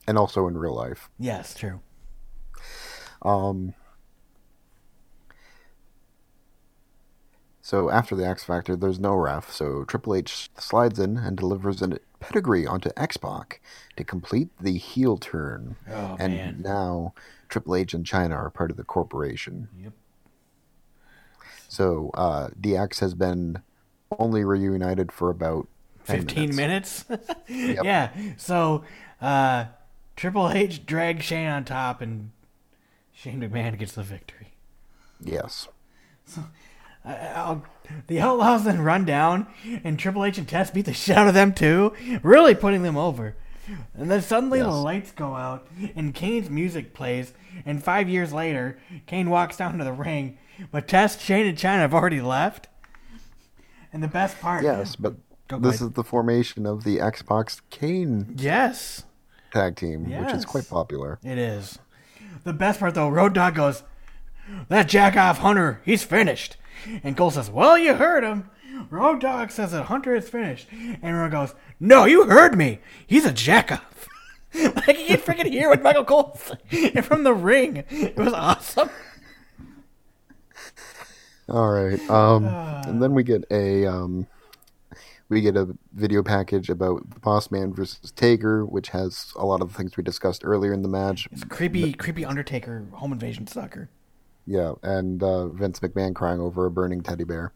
and 0.07 0.17
also 0.17 0.47
in 0.47 0.57
real 0.57 0.73
life. 0.75 1.09
Yes, 1.19 1.53
true. 1.53 1.81
Um, 3.21 3.73
so 7.61 7.89
after 7.89 8.15
the 8.15 8.25
X 8.27 8.43
Factor, 8.43 8.75
there's 8.75 8.99
no 8.99 9.13
ref, 9.15 9.51
so 9.51 9.83
Triple 9.85 10.15
H 10.15 10.49
slides 10.57 10.99
in 10.99 11.17
and 11.17 11.37
delivers 11.37 11.81
a 11.81 11.99
pedigree 12.19 12.65
onto 12.65 12.89
X 12.97 13.17
Pac 13.17 13.61
to 13.97 14.03
complete 14.03 14.49
the 14.59 14.77
heel 14.77 15.17
turn. 15.17 15.75
Oh, 15.89 16.15
and 16.19 16.33
man. 16.33 16.61
now 16.61 17.13
Triple 17.49 17.75
H 17.75 17.93
and 17.93 18.05
Chyna 18.05 18.35
are 18.35 18.49
part 18.49 18.71
of 18.71 18.77
the 18.77 18.83
corporation. 18.83 19.67
Yep. 19.77 19.93
So 21.73 22.11
uh, 22.13 22.49
DX 22.61 22.99
has 22.99 23.15
been 23.15 23.63
only 24.19 24.45
reunited 24.45 25.11
for 25.11 25.31
about 25.31 25.67
10 26.05 26.27
15 26.27 26.55
minutes. 26.55 27.03
Yeah. 27.47 28.11
So 28.37 28.83
uh, 29.19 29.65
Triple 30.15 30.51
H 30.51 30.85
drags 30.85 31.25
Shane 31.25 31.47
on 31.47 31.65
top, 31.65 31.99
and 31.99 32.29
Shane 33.11 33.41
McMahon 33.41 33.79
gets 33.79 33.93
the 33.93 34.03
victory. 34.03 34.49
Yes. 35.19 35.67
Uh, 37.03 37.57
the 38.05 38.19
Outlaws 38.21 38.65
then 38.65 38.81
run 38.81 39.03
down, 39.03 39.47
and 39.83 39.97
Triple 39.97 40.25
H 40.25 40.37
and 40.37 40.47
Test 40.47 40.75
beat 40.75 40.85
the 40.85 40.93
shit 40.93 41.17
out 41.17 41.27
of 41.27 41.33
them 41.33 41.53
too, 41.53 41.93
really 42.21 42.53
putting 42.53 42.83
them 42.83 42.97
over. 42.97 43.35
And 43.93 44.11
then 44.11 44.21
suddenly 44.21 44.59
the 44.59 44.67
lights 44.69 45.11
go 45.11 45.35
out 45.35 45.67
and 45.95 46.13
Kane's 46.13 46.49
music 46.49 46.93
plays. 46.93 47.33
And 47.65 47.83
five 47.83 48.09
years 48.09 48.33
later, 48.33 48.77
Kane 49.05 49.29
walks 49.29 49.57
down 49.57 49.77
to 49.77 49.83
the 49.83 49.93
ring, 49.93 50.37
but 50.71 50.87
Test, 50.87 51.21
Shane, 51.21 51.47
and 51.47 51.57
Chyna 51.57 51.79
have 51.79 51.93
already 51.93 52.21
left. 52.21 52.67
And 53.93 54.01
the 54.03 54.07
best 54.07 54.39
part, 54.41 54.63
Yes, 54.63 54.95
but 54.95 55.15
this 55.61 55.81
is 55.81 55.91
the 55.91 56.03
formation 56.03 56.65
of 56.65 56.83
the 56.83 56.99
X 56.99 57.21
Pac 57.21 57.51
Kane 57.69 58.33
yes, 58.37 59.03
tag 59.51 59.75
team, 59.75 60.09
which 60.09 60.33
is 60.33 60.45
quite 60.45 60.67
popular. 60.67 61.19
it 61.23 61.37
is. 61.37 61.77
The 62.43 62.53
best 62.53 62.79
part 62.79 62.95
though, 62.95 63.09
Road 63.09 63.33
Dogg 63.33 63.55
goes, 63.55 63.83
"That 64.67 64.89
jack 64.89 65.15
off 65.15 65.37
Hunter, 65.39 65.79
he's 65.85 66.03
finished." 66.03 66.57
And 67.03 67.15
Cole 67.15 67.29
says, 67.31 67.49
"Well, 67.51 67.77
you 67.77 67.93
heard 67.93 68.23
him." 68.23 68.49
Road 68.89 69.21
Dogg 69.21 69.51
says 69.51 69.71
that 69.71 69.85
Hunter 69.85 70.15
is 70.15 70.29
finished, 70.29 70.67
and 70.71 71.17
Road 71.17 71.31
goes, 71.31 71.55
"No, 71.79 72.05
you 72.05 72.25
heard 72.25 72.57
me. 72.57 72.79
He's 73.05 73.25
a 73.25 73.31
jack 73.31 73.71
off." 73.71 74.07
like 74.53 74.99
you 74.99 75.17
can 75.17 75.17
freaking 75.17 75.49
hear 75.49 75.69
what 75.69 75.81
Michael 75.81 76.05
Cole 76.05 76.39
from 77.03 77.23
the 77.23 77.33
ring. 77.33 77.83
It 77.89 78.15
was 78.17 78.33
awesome. 78.33 78.89
All 81.49 81.71
right. 81.71 81.99
Um, 82.09 82.45
and 82.45 83.01
then 83.01 83.13
we 83.13 83.23
get 83.23 83.43
a 83.51 83.85
um, 83.85 84.27
we 85.29 85.41
get 85.41 85.57
a 85.57 85.75
video 85.93 86.23
package 86.23 86.69
about 86.69 87.09
the 87.09 87.19
Boss 87.19 87.51
Man 87.51 87.73
versus 87.73 88.11
Taker, 88.11 88.65
which 88.65 88.89
has 88.89 89.33
a 89.35 89.45
lot 89.45 89.61
of 89.61 89.69
the 89.69 89.73
things 89.73 89.97
we 89.97 90.03
discussed 90.03 90.43
earlier 90.45 90.73
in 90.73 90.83
the 90.83 90.87
match. 90.87 91.27
It's 91.31 91.43
Creepy, 91.43 91.93
creepy 91.93 92.23
Undertaker 92.23 92.85
home 92.93 93.11
invasion 93.11 93.47
sucker. 93.47 93.89
Yeah, 94.45 94.73
and 94.83 95.23
uh, 95.23 95.47
Vince 95.47 95.79
McMahon 95.79 96.13
crying 96.13 96.39
over 96.39 96.65
a 96.65 96.71
burning 96.71 97.01
teddy 97.01 97.23
bear. 97.23 97.53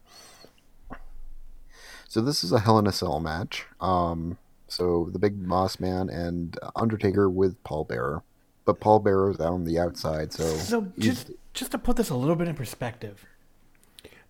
So 2.08 2.22
this 2.22 2.42
is 2.42 2.52
a 2.52 2.60
Hell 2.60 2.78
in 2.78 2.86
a 2.86 2.92
Cell 2.92 3.20
match. 3.20 3.66
Um, 3.80 4.38
so 4.66 5.08
the 5.12 5.18
Big 5.18 5.46
Boss 5.46 5.78
Man 5.78 6.08
and 6.08 6.58
Undertaker 6.74 7.28
with 7.28 7.62
Paul 7.64 7.84
Bearer, 7.84 8.22
but 8.64 8.80
Paul 8.80 8.98
Bearer's 9.00 9.38
out 9.38 9.52
on 9.52 9.64
the 9.64 9.78
outside. 9.78 10.32
So, 10.32 10.44
So 10.56 10.88
just 10.98 11.30
just 11.54 11.70
to 11.72 11.78
put 11.78 11.96
this 11.96 12.08
a 12.10 12.14
little 12.16 12.34
bit 12.36 12.48
in 12.48 12.54
perspective, 12.54 13.26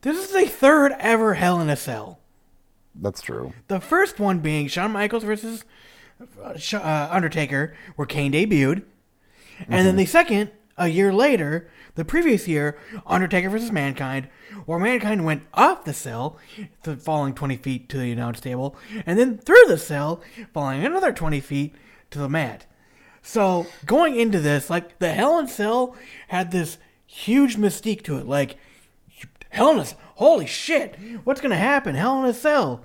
this 0.02 0.16
is 0.18 0.32
the 0.32 0.46
third 0.46 0.92
ever 0.98 1.34
Hell 1.34 1.60
in 1.60 1.70
a 1.70 1.76
Cell. 1.76 2.18
that's 2.96 3.20
true. 3.22 3.52
The 3.68 3.80
first 3.80 4.18
one 4.18 4.40
being 4.40 4.66
Shawn 4.66 4.90
Michaels 4.92 5.22
versus 5.24 5.64
uh, 6.42 6.58
uh, 6.76 7.08
Undertaker, 7.12 7.76
where 7.94 8.06
Kane 8.06 8.32
debuted, 8.32 8.82
and 9.68 9.86
then 9.86 9.94
the 9.96 10.06
second, 10.06 10.50
a 10.76 10.88
year 10.88 11.12
later, 11.12 11.70
the 11.98 12.04
previous 12.04 12.46
year, 12.46 12.78
Undertaker 13.08 13.50
versus 13.50 13.72
Mankind, 13.72 14.28
where 14.66 14.78
Mankind 14.78 15.24
went 15.24 15.42
off 15.52 15.84
the 15.84 15.92
cell, 15.92 16.38
falling 17.00 17.34
20 17.34 17.56
feet 17.56 17.88
to 17.88 17.98
the 17.98 18.12
announce 18.12 18.40
table, 18.40 18.76
and 19.04 19.18
then 19.18 19.36
through 19.36 19.64
the 19.66 19.76
cell, 19.76 20.22
falling 20.54 20.84
another 20.84 21.12
20 21.12 21.40
feet 21.40 21.74
to 22.12 22.20
the 22.20 22.28
mat. 22.28 22.66
So 23.20 23.66
going 23.84 24.14
into 24.14 24.38
this, 24.38 24.70
like 24.70 25.00
the 25.00 25.12
Hell 25.12 25.40
in 25.40 25.48
Cell 25.48 25.96
had 26.28 26.52
this 26.52 26.78
huge 27.04 27.56
mystique 27.56 28.02
to 28.04 28.16
it, 28.18 28.28
like 28.28 28.58
Hell 29.50 29.72
in 29.72 29.80
a 29.80 29.86
holy 30.14 30.46
shit, 30.46 30.94
what's 31.24 31.40
gonna 31.40 31.56
happen? 31.56 31.96
Hell 31.96 32.22
in 32.22 32.30
a 32.30 32.32
Cell. 32.32 32.84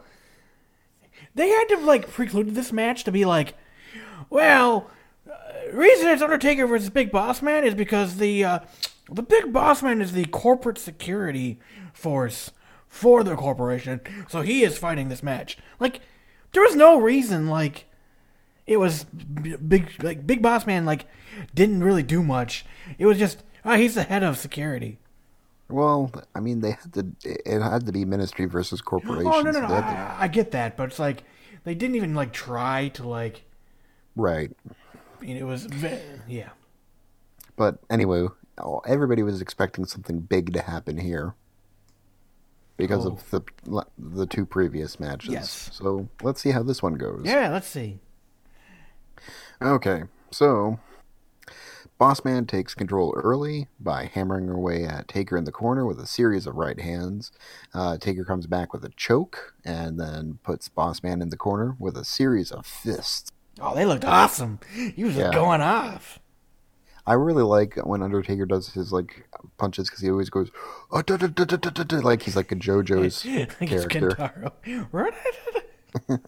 They 1.35 1.49
had 1.49 1.65
to 1.65 1.77
like 1.77 2.09
preclude 2.09 2.55
this 2.55 2.73
match 2.73 3.03
to 3.03 3.11
be 3.11 3.25
like, 3.25 3.53
well, 4.31 4.89
uh, 5.29 5.71
reason 5.71 6.07
it's 6.07 6.23
Undertaker 6.23 6.65
versus 6.65 6.89
Big 6.89 7.11
Boss 7.11 7.43
Man 7.43 7.63
is 7.63 7.75
because 7.75 8.15
the 8.15 8.43
uh, 8.43 8.59
the 9.13 9.23
Big 9.23 9.53
Boss 9.53 9.81
Man 9.83 10.01
is 10.01 10.11
the 10.11 10.25
corporate 10.25 10.77
security 10.77 11.59
force 11.93 12.51
for 12.87 13.23
the 13.23 13.35
corporation, 13.35 14.01
so 14.27 14.41
he 14.41 14.63
is 14.63 14.77
fighting 14.77 15.09
this 15.09 15.23
match. 15.23 15.57
Like, 15.79 16.01
there 16.51 16.63
was 16.63 16.75
no 16.75 16.99
reason 16.99 17.47
like 17.47 17.85
it 18.65 18.77
was 18.77 19.03
big 19.03 19.91
like 20.03 20.25
Big 20.25 20.41
Boss 20.41 20.65
Man 20.65 20.85
like 20.85 21.05
didn't 21.53 21.83
really 21.83 22.03
do 22.03 22.23
much. 22.23 22.65
It 22.97 23.05
was 23.05 23.17
just 23.17 23.43
oh, 23.65 23.75
he's 23.75 23.95
the 23.95 24.03
head 24.03 24.23
of 24.23 24.37
security. 24.37 24.99
Well, 25.69 26.11
I 26.35 26.39
mean, 26.39 26.61
they 26.61 26.71
had 26.71 26.93
to. 26.93 27.07
It 27.23 27.61
had 27.61 27.85
to 27.85 27.91
be 27.91 28.05
Ministry 28.05 28.45
versus 28.45 28.81
Corporation. 28.81 29.25
Oh 29.33 29.41
no 29.41 29.51
no 29.51 29.61
no! 29.61 29.67
to- 29.67 29.73
I, 29.73 30.17
I 30.21 30.27
get 30.27 30.51
that, 30.51 30.77
but 30.77 30.89
it's 30.89 30.99
like 30.99 31.23
they 31.63 31.73
didn't 31.75 31.95
even 31.95 32.13
like 32.13 32.31
try 32.31 32.89
to 32.89 33.07
like. 33.07 33.43
right. 34.15 34.51
I 34.69 35.25
mean, 35.25 35.37
it 35.37 35.45
was 35.45 35.67
yeah. 36.27 36.49
But 37.55 37.79
anyway, 37.89 38.27
everybody 38.85 39.23
was 39.23 39.41
expecting 39.41 39.85
something 39.85 40.19
big 40.19 40.53
to 40.53 40.61
happen 40.61 40.97
here 40.97 41.35
because 42.77 43.05
of 43.05 43.29
the 43.29 43.41
the 43.97 44.25
two 44.25 44.45
previous 44.45 44.99
matches. 44.99 45.29
Oh. 45.29 45.33
Yes. 45.33 45.69
So 45.73 46.09
let's 46.21 46.41
see 46.41 46.51
how 46.51 46.63
this 46.63 46.81
one 46.81 46.95
goes. 46.95 47.21
Yeah, 47.25 47.49
let's 47.49 47.67
see. 47.67 47.99
Okay, 49.61 50.03
so 50.31 50.79
Bossman 51.99 52.47
takes 52.47 52.73
control 52.73 53.13
early 53.15 53.67
by 53.79 54.09
hammering 54.13 54.49
away 54.49 54.83
at 54.83 55.07
Taker 55.07 55.37
in 55.37 55.45
the 55.45 55.51
corner 55.53 55.85
with 55.85 55.99
a 55.99 56.07
series 56.07 56.45
of 56.45 56.55
right 56.55 56.79
hands. 56.79 57.31
Uh, 57.73 57.97
Taker 57.97 58.25
comes 58.25 58.45
back 58.47 58.73
with 58.73 58.83
a 58.83 58.89
choke 58.89 59.53
and 59.63 59.97
then 59.99 60.39
puts 60.43 60.67
Bossman 60.67 61.21
in 61.21 61.29
the 61.29 61.37
corner 61.37 61.75
with 61.79 61.95
a 61.95 62.03
series 62.03 62.51
of 62.51 62.65
fists. 62.65 63.31
Oh, 63.61 63.73
they 63.75 63.85
looked 63.85 64.03
awesome. 64.03 64.59
He 64.73 65.03
was 65.03 65.15
Yeah. 65.15 65.31
going 65.31 65.61
off. 65.61 66.19
I 67.05 67.13
really 67.13 67.43
like 67.43 67.75
when 67.75 68.01
Undertaker 68.01 68.45
does 68.45 68.73
his 68.73 68.93
like 68.93 69.27
punches 69.57 69.89
because 69.89 70.01
he 70.01 70.09
always 70.09 70.29
goes 70.29 70.49
"Oh, 70.91 71.01
da, 71.01 71.17
da, 71.17 71.27
da, 71.27 71.43
da, 71.43 71.57
da, 71.57 71.69
da, 71.69 71.83
da," 71.83 71.97
like 71.97 72.23
he's 72.23 72.35
like 72.35 72.51
a 72.51 72.55
JoJo's 72.55 73.25
Like 73.59 73.69
character. 73.69 74.51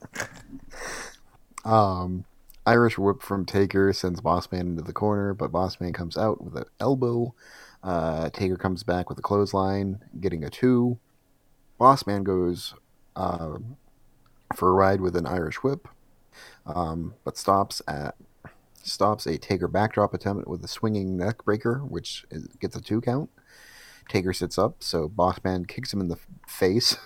Um, 1.66 2.26
Irish 2.66 2.98
whip 2.98 3.22
from 3.22 3.46
Taker 3.46 3.92
sends 3.92 4.22
Bossman 4.22 4.62
into 4.62 4.84
the 4.84 4.94
corner, 4.94 5.34
but 5.34 5.52
Bossman 5.52 5.94
comes 5.94 6.16
out 6.16 6.44
with 6.44 6.56
an 6.56 6.66
elbow. 6.80 7.34
Uh, 7.84 8.30
Taker 8.30 8.56
comes 8.56 8.84
back 8.84 9.10
with 9.10 9.18
a 9.18 9.22
clothesline, 9.24 10.00
getting 10.20 10.44
a 10.44 10.50
two. 10.50 11.00
Bossman 11.80 12.24
goes 12.24 12.74
uh, 13.16 13.58
for 14.56 14.70
a 14.70 14.74
ride 14.74 15.02
with 15.02 15.16
an 15.16 15.26
Irish 15.26 15.58
whip, 15.58 15.88
um, 16.66 17.16
but 17.24 17.38
stops 17.38 17.82
at 17.88 18.16
stops 18.86 19.26
a 19.26 19.38
Taker 19.38 19.68
backdrop 19.68 20.14
attempt 20.14 20.48
with 20.48 20.64
a 20.64 20.68
swinging 20.68 21.18
neck 21.18 21.44
breaker, 21.44 21.80
which 21.80 22.26
is, 22.32 22.48
gets 22.60 22.76
a 22.76 22.82
two 22.82 23.02
count. 23.02 23.30
Taker 24.08 24.34
sits 24.34 24.58
up, 24.58 24.76
so 24.80 25.10
Bossman 25.10 25.68
kicks 25.68 25.92
him 25.92 26.00
in 26.00 26.08
the 26.08 26.20
face. 26.48 26.98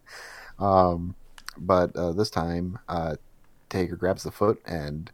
um, 0.58 1.14
but 1.56 1.94
uh, 1.94 2.12
this 2.12 2.30
time, 2.30 2.78
uh, 2.88 3.16
Taker 3.68 3.96
grabs 3.96 4.22
the 4.22 4.30
foot 4.30 4.60
and 4.66 5.10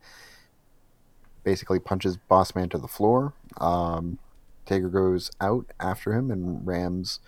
basically 1.43 1.81
punches 1.81 2.19
Bossman 2.31 2.71
to 2.71 2.79
the 2.79 2.89
floor. 2.89 3.35
Um, 3.59 4.19
Taker 4.67 4.89
goes 4.89 5.31
out 5.41 5.67
after 5.79 6.15
him 6.15 6.31
and 6.31 6.67
rams 6.67 7.21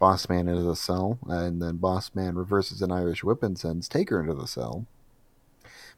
Bossman 0.00 0.48
into 0.48 0.62
the 0.62 0.76
cell, 0.76 1.18
and 1.28 1.60
then 1.60 1.78
Bossman 1.78 2.36
reverses 2.36 2.82
an 2.82 2.90
Irish 2.90 3.22
whip 3.22 3.42
and 3.42 3.58
sends 3.58 3.88
Taker 3.88 4.20
into 4.20 4.34
the 4.34 4.46
cell. 4.46 4.86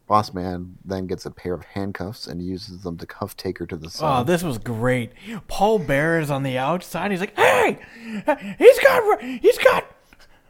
Bossman 0.09 0.73
then 0.83 1.07
gets 1.07 1.25
a 1.25 1.31
pair 1.31 1.53
of 1.53 1.63
handcuffs 1.63 2.27
and 2.27 2.41
uses 2.41 2.81
them 2.81 2.97
to 2.97 3.05
cuff 3.05 3.37
Taker 3.37 3.65
to 3.65 3.75
the 3.77 3.89
cell. 3.89 4.19
Oh, 4.19 4.23
this 4.23 4.43
was 4.43 4.57
great. 4.57 5.11
Paul 5.47 5.79
Bear 5.79 6.19
is 6.19 6.29
on 6.29 6.43
the 6.43 6.57
outside. 6.57 7.11
He's 7.11 7.21
like, 7.21 7.35
"Hey, 7.37 7.79
he's 8.57 8.79
got, 8.79 9.21
he's 9.23 9.57
got. 9.59 9.85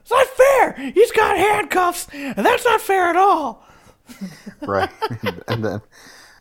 It's 0.02 0.12
not 0.12 0.28
fair. 0.28 0.74
He's 0.92 1.12
got 1.12 1.38
handcuffs, 1.38 2.08
and 2.12 2.46
that's 2.46 2.66
not 2.66 2.82
fair 2.82 3.06
at 3.10 3.16
all." 3.16 3.64
right, 4.62 4.90
and 5.48 5.64
then 5.64 5.82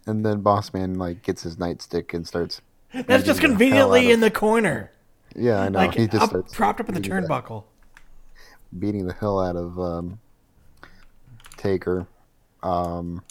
and 0.07 0.25
then 0.27 0.43
Bossman 0.43 0.97
like 0.97 1.23
gets 1.23 1.43
his 1.43 1.57
nightstick 1.57 2.15
and 2.15 2.27
starts. 2.27 2.61
That's 2.93 3.25
just 3.25 3.41
the 3.41 3.47
conveniently 3.47 4.07
of- 4.07 4.15
in 4.15 4.21
the 4.21 4.31
corner, 4.31 4.91
Yeah, 5.37 5.61
I 5.61 5.69
know. 5.69 5.79
like 5.79 5.95
he 5.95 6.07
just 6.09 6.23
up, 6.25 6.29
starts 6.31 6.55
propped 6.55 6.81
up 6.81 6.89
in 6.89 6.95
the 6.95 7.01
the- 7.01 7.09
turnbuckle. 7.09 7.65
beating 8.79 9.07
the 9.07 9.15
hell 9.15 9.39
out 9.41 9.57
of 9.57 9.79
um, 9.79 10.19
Taker. 11.57 12.07
Um, 12.63 13.23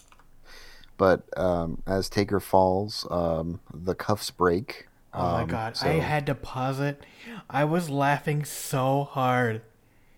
but 0.97 1.23
um, 1.37 1.81
as 1.87 2.09
Taker 2.09 2.39
falls, 2.39 3.07
um, 3.09 3.59
the 3.73 3.95
cuffs 3.95 4.29
break. 4.31 4.87
Oh 5.13 5.19
my 5.33 5.41
Um, 5.43 5.47
god, 5.49 5.77
so- 5.77 5.87
I 5.87 5.93
had 5.93 6.25
to 6.27 6.35
pause 6.35 6.79
it. 6.79 7.03
I 7.49 7.65
was 7.65 7.89
laughing 7.89 8.45
so 8.45 9.03
hard. 9.05 9.61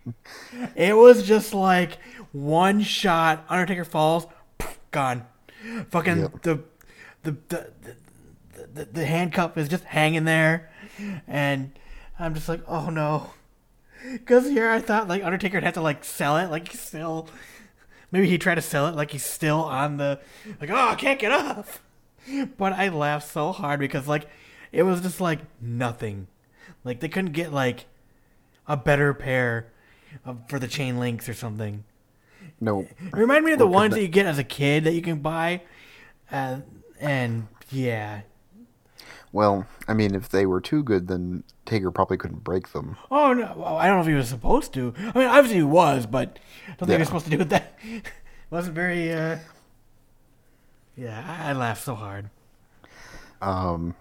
It 0.76 0.98
was 0.98 1.23
just 1.23 1.53
like 1.53 1.98
one 2.34 2.81
shot, 2.81 3.45
Undertaker 3.49 3.85
falls, 3.85 4.27
poof, 4.57 4.77
gone. 4.91 5.26
Fucking 5.90 6.18
Yep. 6.19 6.41
the, 6.41 6.64
the, 7.23 7.31
the, 7.48 7.68
the, 7.81 7.95
the, 8.73 8.85
the 8.85 9.06
handcuff 9.06 9.57
is 9.57 9.69
just 9.69 9.85
hanging 9.85 10.26
there. 10.26 10.69
And 11.27 11.72
I'm 12.19 12.34
just 12.34 12.49
like, 12.49 12.61
oh 12.68 12.90
no. 12.90 13.31
Because 14.11 14.49
here 14.49 14.69
I 14.69 14.80
thought 14.80 15.07
like 15.07 15.23
Undertaker 15.23 15.61
have 15.61 15.73
to 15.76 15.81
like 15.81 16.03
sell 16.03 16.35
it, 16.38 16.49
like 16.52 16.73
still. 16.73 17.30
Maybe 18.14 18.30
he 18.30 18.38
tried 18.38 18.56
to 18.56 18.61
sell 18.61 18.88
it 18.88 18.95
like 18.95 19.11
he's 19.11 19.26
still 19.26 19.61
on 19.64 19.98
the. 19.98 20.19
Like, 20.61 20.69
oh, 20.69 20.76
I 20.90 20.95
can't 20.95 21.19
get 21.19 21.31
off. 21.34 21.81
But 22.57 22.72
I 22.73 22.88
laughed 22.88 23.27
so 23.30 23.52
hard 23.52 23.80
because 23.81 24.07
like 24.07 24.27
it 24.72 24.84
was 24.84 25.02
just 25.02 25.19
like 25.19 25.40
nothing. 25.60 26.27
Like 26.85 27.02
they 27.02 27.10
couldn't 27.10 27.34
get 27.34 27.52
like 27.52 27.85
a 28.68 28.77
better 28.77 29.14
pair 29.14 29.68
of, 30.23 30.38
for 30.48 30.60
the 30.60 30.68
chain 30.68 30.99
links 30.99 31.27
or 31.27 31.34
something. 31.34 31.84
No, 32.61 32.81
It 32.81 33.14
reminded 33.14 33.45
me 33.45 33.52
of 33.53 33.60
the 33.60 33.68
ones 33.68 33.90
that- 33.91 33.95
that 33.98 34.02
you 34.03 34.07
get 34.07 34.26
as 34.26 34.38
a 34.38 34.44
kid 34.44 34.84
that 34.85 34.94
you 34.94 35.02
can 35.02 35.19
buy, 35.19 35.61
uh, 36.31 36.60
and 37.02 37.48
yeah. 37.72 38.22
Well, 39.34 39.65
I 39.88 39.95
mean, 39.95 40.14
if 40.14 40.30
they 40.30 40.45
were 40.45 40.61
too 40.61 40.84
good, 40.84 41.07
then 41.07 41.43
Taker 41.65 41.91
probably 41.91 42.18
couldn't 42.18 42.43
break 42.43 42.69
them. 42.72 42.95
Oh 43.10 43.34
no! 43.34 43.51
Well, 43.57 43.76
I 43.76 43.88
don't 43.88 43.97
know 43.97 44.01
if 44.01 44.07
he 44.07 44.14
was 44.14 44.30
supposed 44.30 44.73
to. 44.76 44.93
I 44.97 45.18
mean, 45.18 45.27
obviously 45.27 45.57
he 45.57 45.64
was, 45.64 46.05
but 46.05 46.38
I 46.68 46.76
don't 46.76 46.88
think 46.88 46.91
he 46.91 46.97
was 46.99 47.07
supposed 47.07 47.26
to 47.26 47.31
do 47.31 47.41
it. 47.41 47.49
that. 47.49 47.80
wasn't 48.51 48.76
very. 48.76 49.11
uh 49.11 49.39
Yeah, 50.95 51.26
I, 51.27 51.49
I 51.49 51.53
laughed 51.53 51.84
so 51.84 51.95
hard. 51.95 52.30
Um, 53.41 53.95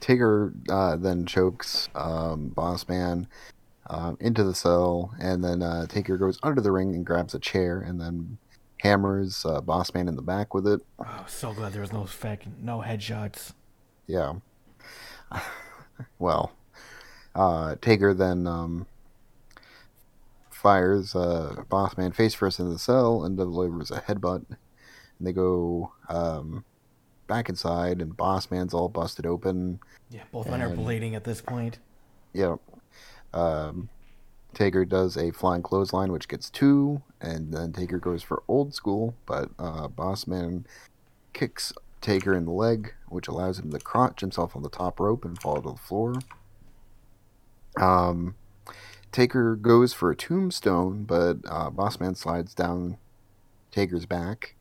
Taker 0.00 0.52
uh, 0.68 0.96
then 0.96 1.24
chokes 1.24 1.88
um, 1.94 2.48
Boss 2.48 2.88
Man 2.88 3.28
um, 3.88 4.16
into 4.18 4.42
the 4.42 4.54
cell, 4.54 5.14
and 5.20 5.42
then 5.44 5.62
uh, 5.62 5.86
Taker 5.86 6.18
goes 6.18 6.40
under 6.42 6.60
the 6.60 6.72
ring 6.72 6.96
and 6.96 7.06
grabs 7.06 7.32
a 7.32 7.38
chair, 7.38 7.80
and 7.80 8.00
then 8.00 8.38
hammers 8.78 9.46
uh, 9.46 9.60
Boss 9.60 9.94
Man 9.94 10.08
in 10.08 10.16
the 10.16 10.22
back 10.22 10.52
with 10.52 10.66
it. 10.66 10.80
Oh, 10.98 11.24
so 11.28 11.52
glad 11.52 11.72
there 11.72 11.80
was 11.80 11.92
no 11.92 12.06
fucking 12.06 12.56
no 12.60 12.80
headshots. 12.80 13.52
Yeah. 14.08 14.34
well, 16.18 16.52
uh, 17.34 17.76
Taker 17.80 18.14
then 18.14 18.46
um, 18.46 18.86
fires 20.50 21.14
uh, 21.14 21.62
Boss 21.68 21.96
Man 21.96 22.12
face 22.12 22.34
first 22.34 22.58
into 22.58 22.72
the 22.72 22.78
cell 22.78 23.24
and 23.24 23.36
delivers 23.36 23.90
a 23.90 24.00
headbutt. 24.00 24.44
And 25.18 25.26
they 25.26 25.32
go 25.32 25.92
um, 26.08 26.64
back 27.26 27.48
inside, 27.48 28.00
and 28.00 28.16
Bossman's 28.16 28.74
all 28.74 28.88
busted 28.88 29.26
open. 29.26 29.80
Yeah, 30.10 30.22
both 30.32 30.48
men 30.48 30.62
are 30.62 30.70
bleeding 30.70 31.14
at 31.14 31.24
this 31.24 31.40
point. 31.40 31.78
Yep. 32.32 32.58
Um, 33.32 33.88
Taker 34.54 34.84
does 34.84 35.16
a 35.16 35.32
flying 35.32 35.62
clothesline, 35.62 36.12
which 36.12 36.28
gets 36.28 36.48
two, 36.48 37.02
and 37.20 37.52
then 37.52 37.72
Taker 37.72 37.98
goes 37.98 38.22
for 38.22 38.42
old 38.48 38.74
school, 38.74 39.14
but 39.26 39.50
uh, 39.58 39.88
Bossman 39.88 40.64
kicks 41.32 41.72
Taker 42.04 42.34
in 42.34 42.44
the 42.44 42.50
leg, 42.52 42.92
which 43.08 43.28
allows 43.28 43.58
him 43.58 43.70
to 43.72 43.78
crotch 43.78 44.20
himself 44.20 44.54
on 44.54 44.62
the 44.62 44.68
top 44.68 45.00
rope 45.00 45.24
and 45.24 45.40
fall 45.40 45.56
to 45.56 45.70
the 45.70 45.76
floor. 45.76 46.16
Um, 47.80 48.34
Taker 49.10 49.56
goes 49.56 49.94
for 49.94 50.10
a 50.10 50.16
tombstone, 50.16 51.04
but 51.04 51.38
uh, 51.48 51.70
Bossman 51.70 52.14
slides 52.14 52.54
down 52.54 52.98
Taker's 53.70 54.04
back. 54.04 54.54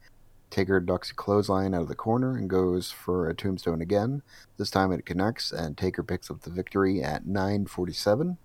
Taker 0.52 0.80
ducks 0.80 1.12
a 1.12 1.16
clothesline 1.16 1.74
out 1.74 1.82
of 1.82 1.88
the 1.90 1.96
corner 1.96 2.38
and 2.38 2.50
goes 2.50 2.92
for 2.92 3.28
a 3.28 3.36
tombstone 3.36 3.82
again. 3.82 4.22
This 4.58 4.70
time 4.70 4.94
it 4.94 5.06
connects, 5.06 5.52
and 5.52 5.78
Taker 5.78 6.02
picks 6.02 6.32
up 6.32 6.44
the 6.44 6.50
victory 6.50 7.04
at 7.04 7.26
9:47. 7.26 8.38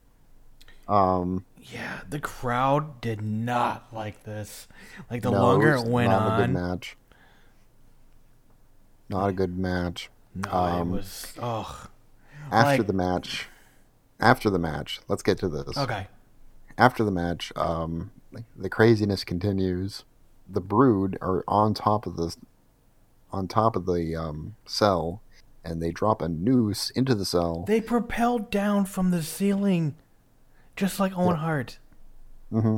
Um, 0.88 1.44
Yeah, 1.60 2.00
the 2.08 2.18
crowd 2.18 3.00
did 3.00 3.20
not 3.20 3.94
like 3.94 4.24
this. 4.24 4.66
Like 5.08 5.22
the 5.22 5.30
no, 5.30 5.40
longer 5.40 5.74
was 5.74 5.84
it 5.84 5.88
went 5.88 6.10
not 6.10 6.34
a 6.34 6.36
good 6.46 6.56
on, 6.56 6.68
match. 6.70 6.96
Not 9.08 9.28
a 9.30 9.32
good 9.32 9.58
match. 9.58 10.10
no, 10.34 10.50
Um, 10.52 10.88
it 10.92 10.96
was. 10.96 11.34
Ugh. 11.40 11.88
After 12.50 12.78
Like- 12.78 12.86
the 12.86 12.92
match, 12.92 13.48
after 14.20 14.50
the 14.50 14.58
match, 14.58 15.00
let's 15.08 15.22
get 15.22 15.38
to 15.38 15.48
this. 15.48 15.76
Okay. 15.76 16.06
After 16.76 17.02
the 17.04 17.10
match, 17.10 17.52
um, 17.56 18.10
the 18.56 18.68
craziness 18.68 19.24
continues. 19.24 20.04
The 20.48 20.60
Brood 20.60 21.18
are 21.20 21.44
on 21.48 21.74
top 21.74 22.06
of 22.06 22.16
the, 22.16 22.34
on 23.32 23.48
top 23.48 23.74
of 23.76 23.86
the 23.86 24.14
um, 24.16 24.54
cell, 24.66 25.20
and 25.64 25.82
they 25.82 25.90
drop 25.90 26.22
a 26.22 26.28
noose 26.28 26.90
into 26.90 27.14
the 27.14 27.24
cell. 27.24 27.64
They 27.66 27.80
propelled 27.80 28.50
down 28.50 28.84
from 28.86 29.10
the 29.10 29.22
ceiling, 29.22 29.96
just 30.76 31.00
like 31.00 31.16
Owen 31.18 31.36
Hart. 31.36 31.78
Mm-hmm. 32.52 32.76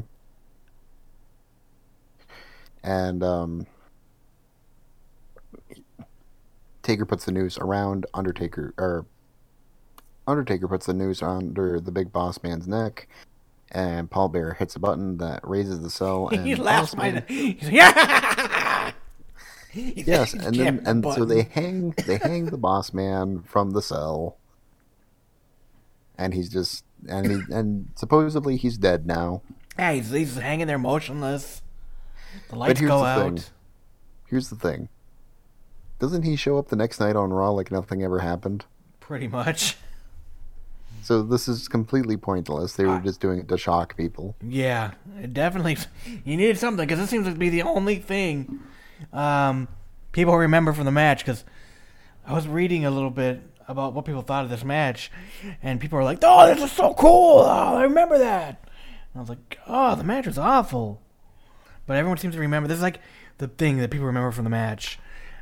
And 2.83 3.23
um, 3.23 3.67
Taker 6.83 7.05
puts 7.07 7.25
the 7.25 7.33
noose 7.33 7.59
around 7.59 8.07
Undertaker, 8.15 8.75
or 8.79 9.07
Undertaker 10.27 10.69
puts 10.69 10.87
the 10.87 10.95
noose 10.95 11.23
under 11.23 11.81
the 11.81 11.93
big 11.93 12.13
boss 12.13 12.43
man's 12.43 12.67
neck, 12.67 13.09
and 13.71 14.11
Paul 14.11 14.29
Bear 14.29 14.55
hits 14.55 14.77
a 14.77 14.79
button 14.81 15.19
that 15.19 15.41
raises 15.43 15.81
the 15.81 15.91
cell. 15.91 16.29
And 16.33 16.47
he 16.47 16.55
laughs 16.55 16.97
my. 16.97 17.13
Man- 17.13 17.25
yeah. 17.29 18.93
Yes, 19.73 20.33
and 20.33 20.53
then 20.53 20.83
the 20.83 20.91
and 20.91 21.05
so 21.05 21.25
they 21.25 21.43
hang 21.43 21.95
they 22.05 22.17
hang 22.17 22.47
the 22.47 22.59
boss 22.59 22.93
man 22.93 23.43
from 23.43 23.71
the 23.71 23.81
cell, 23.81 24.37
and 26.19 26.35
he's 26.35 26.49
just 26.49 26.85
and 27.09 27.31
he 27.31 27.55
and 27.55 27.89
supposedly 27.95 28.57
he's 28.57 28.77
dead 28.77 29.07
now. 29.07 29.43
Yeah, 29.79 29.93
he's, 29.93 30.11
he's 30.11 30.35
hanging 30.35 30.67
there 30.67 30.77
motionless. 30.77 31.63
The 32.49 32.57
lights 32.57 32.81
go 32.81 33.05
out. 33.05 33.39
thing. 33.39 33.45
Here's 34.27 34.51
the 34.51 34.57
thing. 34.57 34.89
Doesn't 36.01 36.23
he 36.23 36.35
show 36.35 36.59
up 36.59 36.69
the 36.69 36.77
next 36.77 36.99
night 36.99 37.15
on 37.15 37.33
Raw 37.33 37.51
like 37.51 37.71
nothing 37.71 38.03
ever 38.03 38.19
happened? 38.19 38.65
Pretty 38.99 39.29
much. 39.29 39.77
So 41.03 41.23
this 41.23 41.49
is 41.49 41.67
completely 41.67 42.17
pointless. 42.17 42.75
They 42.75 42.85
were 42.85 43.01
just 43.01 43.21
doing 43.21 43.39
it 43.41 43.49
to 43.49 43.57
shock 43.57 43.97
people. 43.97 44.37
Yeah, 44.43 44.93
it 45.21 45.33
definitely. 45.33 45.79
You 46.25 46.37
needed 46.37 46.59
something 46.59 46.87
because 46.87 47.01
this 47.01 47.11
seems 47.11 47.27
to 47.27 47.35
be 47.35 47.49
the 47.49 47.63
only 47.63 47.97
thing 47.97 48.61
um, 49.13 49.67
people 50.13 50.37
remember 50.37 50.73
from 50.73 50.85
the 50.85 50.93
match. 50.93 51.21
Because 51.25 51.45
I 52.27 52.35
was 52.35 52.47
reading 52.47 52.85
a 52.85 52.91
little 52.91 53.11
bit 53.11 53.41
about 53.67 53.95
what 53.95 54.05
people 54.05 54.23
thought 54.23 54.45
of 54.45 54.51
this 54.51 54.63
match, 54.63 55.11
and 55.63 55.81
people 55.81 55.97
were 55.97 56.05
like, 56.05 56.19
"Oh, 56.23 56.47
this 56.55 56.63
is 56.63 56.71
so 56.71 56.93
cool! 56.95 57.41
Oh, 57.41 57.77
I 57.77 57.83
remember 57.85 58.19
that." 58.19 58.69
And 59.13 59.17
I 59.17 59.21
was 59.21 59.31
like, 59.31 59.59
"Oh, 59.67 59.95
the 59.97 60.05
match 60.05 60.27
was 60.27 60.39
awful," 60.39 61.01
but 61.87 61.97
everyone 61.97 62.19
seems 62.19 62.35
to 62.35 62.41
remember. 62.41 62.69
This 62.69 62.77
is 62.77 62.83
like 62.83 63.01
the 63.39 63.49
thing 63.49 63.79
that 63.79 63.91
people 63.91 64.07
remember 64.07 64.33
from 64.33 64.45
the 64.45 64.51
match, 64.51 64.99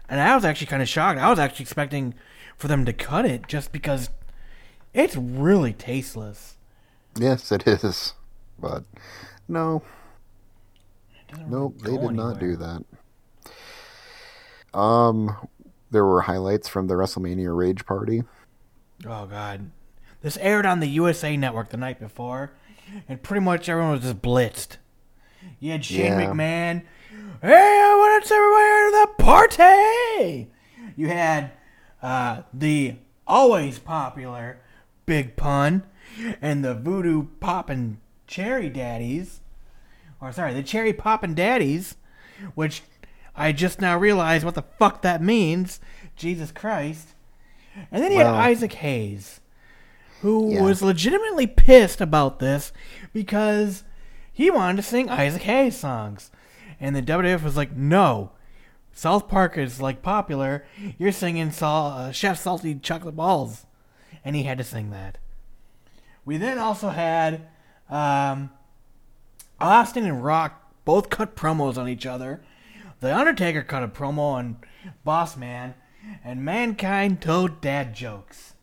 and 0.08 0.20
I 0.20 0.34
was 0.34 0.44
actually 0.44 0.66
kind 0.68 0.82
of 0.82 0.88
shocked. 0.88 1.18
I 1.20 1.30
was 1.30 1.38
actually 1.38 1.64
expecting 1.64 2.14
for 2.56 2.68
them 2.68 2.84
to 2.84 2.92
cut 2.92 3.24
it 3.24 3.46
just 3.48 3.72
because 3.72 4.10
it's 4.94 5.16
really 5.16 5.72
tasteless. 5.72 6.56
Yes, 7.18 7.50
it 7.52 7.66
is. 7.66 8.14
But 8.58 8.84
no, 9.46 9.82
doesn't 11.30 11.50
nope, 11.50 11.76
they 11.82 11.96
did 11.96 12.12
not 12.12 12.38
do 12.40 12.56
that. 12.56 12.84
Um, 14.74 15.36
there 15.90 16.04
were 16.04 16.22
highlights 16.22 16.68
from 16.68 16.86
the 16.86 16.94
WrestleMania 16.94 17.56
Rage 17.56 17.86
Party. 17.86 18.22
Oh 19.06 19.26
God, 19.26 19.70
this 20.22 20.36
aired 20.38 20.66
on 20.66 20.80
the 20.80 20.88
USA 20.88 21.36
Network 21.36 21.70
the 21.70 21.76
night 21.76 22.00
before, 22.00 22.52
and 23.08 23.22
pretty 23.22 23.44
much 23.44 23.68
everyone 23.68 23.92
was 23.92 24.02
just 24.02 24.20
blitzed. 24.20 24.76
You 25.60 25.72
had 25.72 25.84
Shane 25.84 26.18
Yeah. 26.18 26.26
McMahon. 26.26 26.82
Hey, 27.40 27.94
what's 27.96 28.30
everybody 28.32 28.66
to 28.90 29.06
the 29.16 29.22
party. 29.22 30.50
You 30.96 31.08
had 31.08 31.52
uh, 32.02 32.42
the 32.52 32.96
always 33.28 33.78
popular 33.78 34.58
Big 35.06 35.36
Pun 35.36 35.84
and 36.42 36.64
the 36.64 36.74
Voodoo 36.74 37.26
Poppin' 37.38 37.98
Cherry 38.26 38.68
Daddies, 38.68 39.40
or 40.20 40.32
sorry, 40.32 40.52
the 40.52 40.64
Cherry 40.64 40.92
Poppin' 40.92 41.34
Daddies, 41.34 41.96
which 42.56 42.82
I 43.36 43.52
just 43.52 43.80
now 43.80 43.96
realized 43.96 44.44
what 44.44 44.56
the 44.56 44.62
fuck 44.62 45.02
that 45.02 45.22
means. 45.22 45.78
Jesus 46.16 46.50
Christ. 46.50 47.10
And 47.92 48.02
then 48.02 48.10
you 48.10 48.18
Well- 48.18 48.34
had 48.34 48.46
Isaac 48.50 48.72
Hayes, 48.74 49.40
who 50.22 50.54
Yeah. 50.54 50.62
was 50.62 50.82
legitimately 50.82 51.46
pissed 51.46 52.00
about 52.00 52.40
this 52.40 52.72
because 53.12 53.84
he 54.32 54.50
wanted 54.50 54.78
to 54.78 54.82
sing 54.82 55.08
Isaac 55.08 55.42
Hayes 55.42 55.76
songs. 55.76 56.32
And 56.80 56.94
the 56.94 57.02
WWF 57.02 57.42
was 57.42 57.56
like, 57.56 57.76
no. 57.76 58.32
South 58.92 59.28
Park 59.28 59.56
is 59.56 59.80
like 59.80 60.02
popular. 60.02 60.64
You're 60.98 61.12
singing 61.12 61.52
uh, 61.60 62.10
Chef 62.12 62.38
Salty 62.38 62.74
Chocolate 62.76 63.16
Balls. 63.16 63.66
And 64.24 64.34
he 64.34 64.42
had 64.42 64.58
to 64.58 64.64
sing 64.64 64.90
that. 64.90 65.18
We 66.24 66.36
then 66.36 66.58
also 66.58 66.90
had 66.90 67.48
um, 67.88 68.50
Austin 69.60 70.04
and 70.04 70.22
Rock 70.22 70.72
both 70.84 71.10
cut 71.10 71.36
promos 71.36 71.78
on 71.78 71.88
each 71.88 72.06
other. 72.06 72.42
The 73.00 73.16
Undertaker 73.16 73.62
cut 73.62 73.82
a 73.82 73.88
promo 73.88 74.18
on 74.18 74.56
Boss 75.04 75.36
Man, 75.36 75.74
and 76.24 76.44
Mankind 76.44 77.20
told 77.20 77.60
dad 77.60 77.94
jokes. 77.94 78.54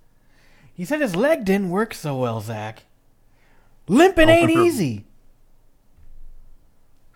He 0.74 0.84
said 0.84 1.02
his 1.02 1.16
leg 1.16 1.46
didn't 1.46 1.70
work 1.70 1.94
so 1.94 2.18
well, 2.18 2.42
Zach. 2.42 2.84
Limping 3.88 4.30
ain't 4.30 4.52
easy. 4.52 5.06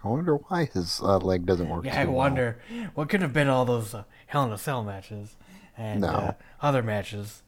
I 0.03 0.07
wonder 0.07 0.35
why 0.35 0.65
his 0.65 1.01
uh, 1.03 1.17
leg 1.17 1.45
doesn't 1.45 1.67
work. 1.69 1.85
Yeah, 1.85 1.99
I 1.99 2.03
so 2.05 2.09
well. 2.11 2.17
wonder 2.17 2.59
what 2.93 3.09
could 3.09 3.21
have 3.21 3.33
been 3.33 3.49
all 3.49 3.65
those 3.65 3.93
uh, 3.93 4.03
Hell 4.27 4.45
in 4.45 4.51
a 4.51 4.57
Cell 4.57 4.83
matches 4.83 5.35
and 5.77 6.01
No. 6.01 6.07
uh, 6.07 6.31
other 6.61 6.81
matches. 6.81 7.43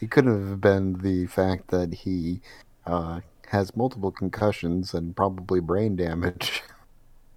It 0.00 0.10
could 0.10 0.24
have 0.26 0.60
been 0.60 0.94
the 1.02 1.26
fact 1.26 1.68
that 1.68 1.92
he 1.92 2.40
uh, 2.86 3.20
has 3.48 3.76
multiple 3.76 4.10
concussions 4.10 4.94
and 4.94 5.14
probably 5.16 5.60
brain 5.60 5.96
damage, 5.96 6.62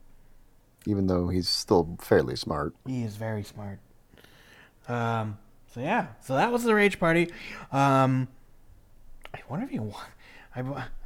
even 0.85 1.07
though 1.07 1.27
he's 1.29 1.49
still 1.49 1.97
fairly 2.01 2.35
smart. 2.35 2.73
He 2.85 3.03
is 3.03 3.15
very 3.15 3.43
smart. 3.43 3.79
Um. 4.87 5.37
So 5.73 5.81
yeah. 5.81 6.07
So 6.21 6.33
that 6.35 6.51
was 6.51 6.63
the 6.63 6.73
rage 6.75 6.99
party. 6.99 7.29
Um. 7.71 8.27
I 9.33 9.39
wonder 9.49 9.65
if 9.65 9.71
you 9.71 9.83
want. 9.83 10.07
I, 10.55 10.61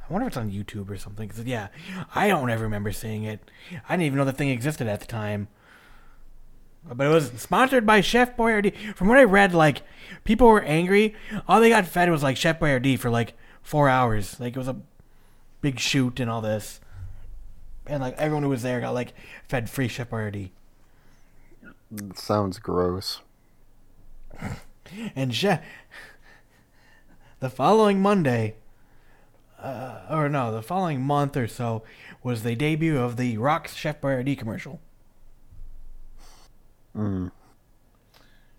I 0.08 0.12
wonder 0.12 0.26
if 0.26 0.32
it's 0.32 0.36
on 0.36 0.50
YouTube 0.50 0.90
or 0.90 0.96
something. 0.98 1.28
'cause, 1.28 1.40
yeah, 1.44 1.68
I 2.14 2.28
don't 2.28 2.50
ever 2.50 2.62
remember 2.64 2.92
seeing 2.92 3.24
it. 3.24 3.50
I 3.88 3.94
didn't 3.94 4.02
even 4.06 4.18
know 4.18 4.24
the 4.24 4.32
thing 4.32 4.50
existed 4.50 4.86
at 4.86 5.00
the 5.00 5.06
time. 5.06 5.48
But 6.86 7.06
it 7.06 7.10
was 7.10 7.32
sponsored 7.40 7.86
by 7.86 8.02
Chef 8.02 8.36
Boyardee. 8.36 8.94
From 8.94 9.08
what 9.08 9.16
I 9.16 9.24
read, 9.24 9.54
like 9.54 9.82
people 10.24 10.46
were 10.48 10.62
angry. 10.62 11.14
All 11.48 11.58
they 11.60 11.70
got 11.70 11.86
fed 11.86 12.10
was 12.10 12.22
like 12.22 12.36
Chef 12.36 12.58
Boyardee 12.60 12.98
for 12.98 13.08
like 13.08 13.32
four 13.62 13.88
hours. 13.88 14.38
Like 14.38 14.54
it 14.54 14.58
was 14.58 14.68
a 14.68 14.76
big 15.62 15.78
shoot 15.80 16.20
and 16.20 16.30
all 16.30 16.42
this, 16.42 16.80
and 17.86 18.02
like 18.02 18.14
everyone 18.18 18.42
who 18.42 18.50
was 18.50 18.62
there 18.62 18.80
got 18.82 18.92
like 18.92 19.14
fed 19.48 19.70
free 19.70 19.88
Chef 19.88 20.10
Boyardee. 20.10 20.50
Sounds 22.14 22.58
gross. 22.58 23.20
And 25.16 25.34
Chef, 25.34 25.62
the 27.40 27.48
following 27.48 28.00
Monday, 28.02 28.56
uh, 29.64 30.06
or 30.10 30.28
no, 30.28 30.52
the 30.52 30.62
following 30.62 31.00
month 31.00 31.36
or 31.36 31.48
so, 31.48 31.82
was 32.22 32.42
the 32.42 32.54
debut 32.54 32.98
of 32.98 33.16
the 33.16 33.38
Rock's 33.38 33.74
Chef 33.74 34.00
Boyardee 34.00 34.36
commercial. 34.38 34.80
Mm. 36.96 37.30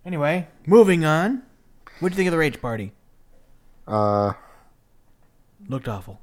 Anyway, 0.06 0.48
moving 0.66 1.06
on. 1.06 1.44
What'd 2.00 2.14
you 2.14 2.18
think 2.18 2.28
of 2.28 2.32
the 2.34 2.38
Rage 2.38 2.62
Party? 2.62 2.92
Uh, 3.88 4.34
Looked 5.68 5.88
awful. 5.88 6.20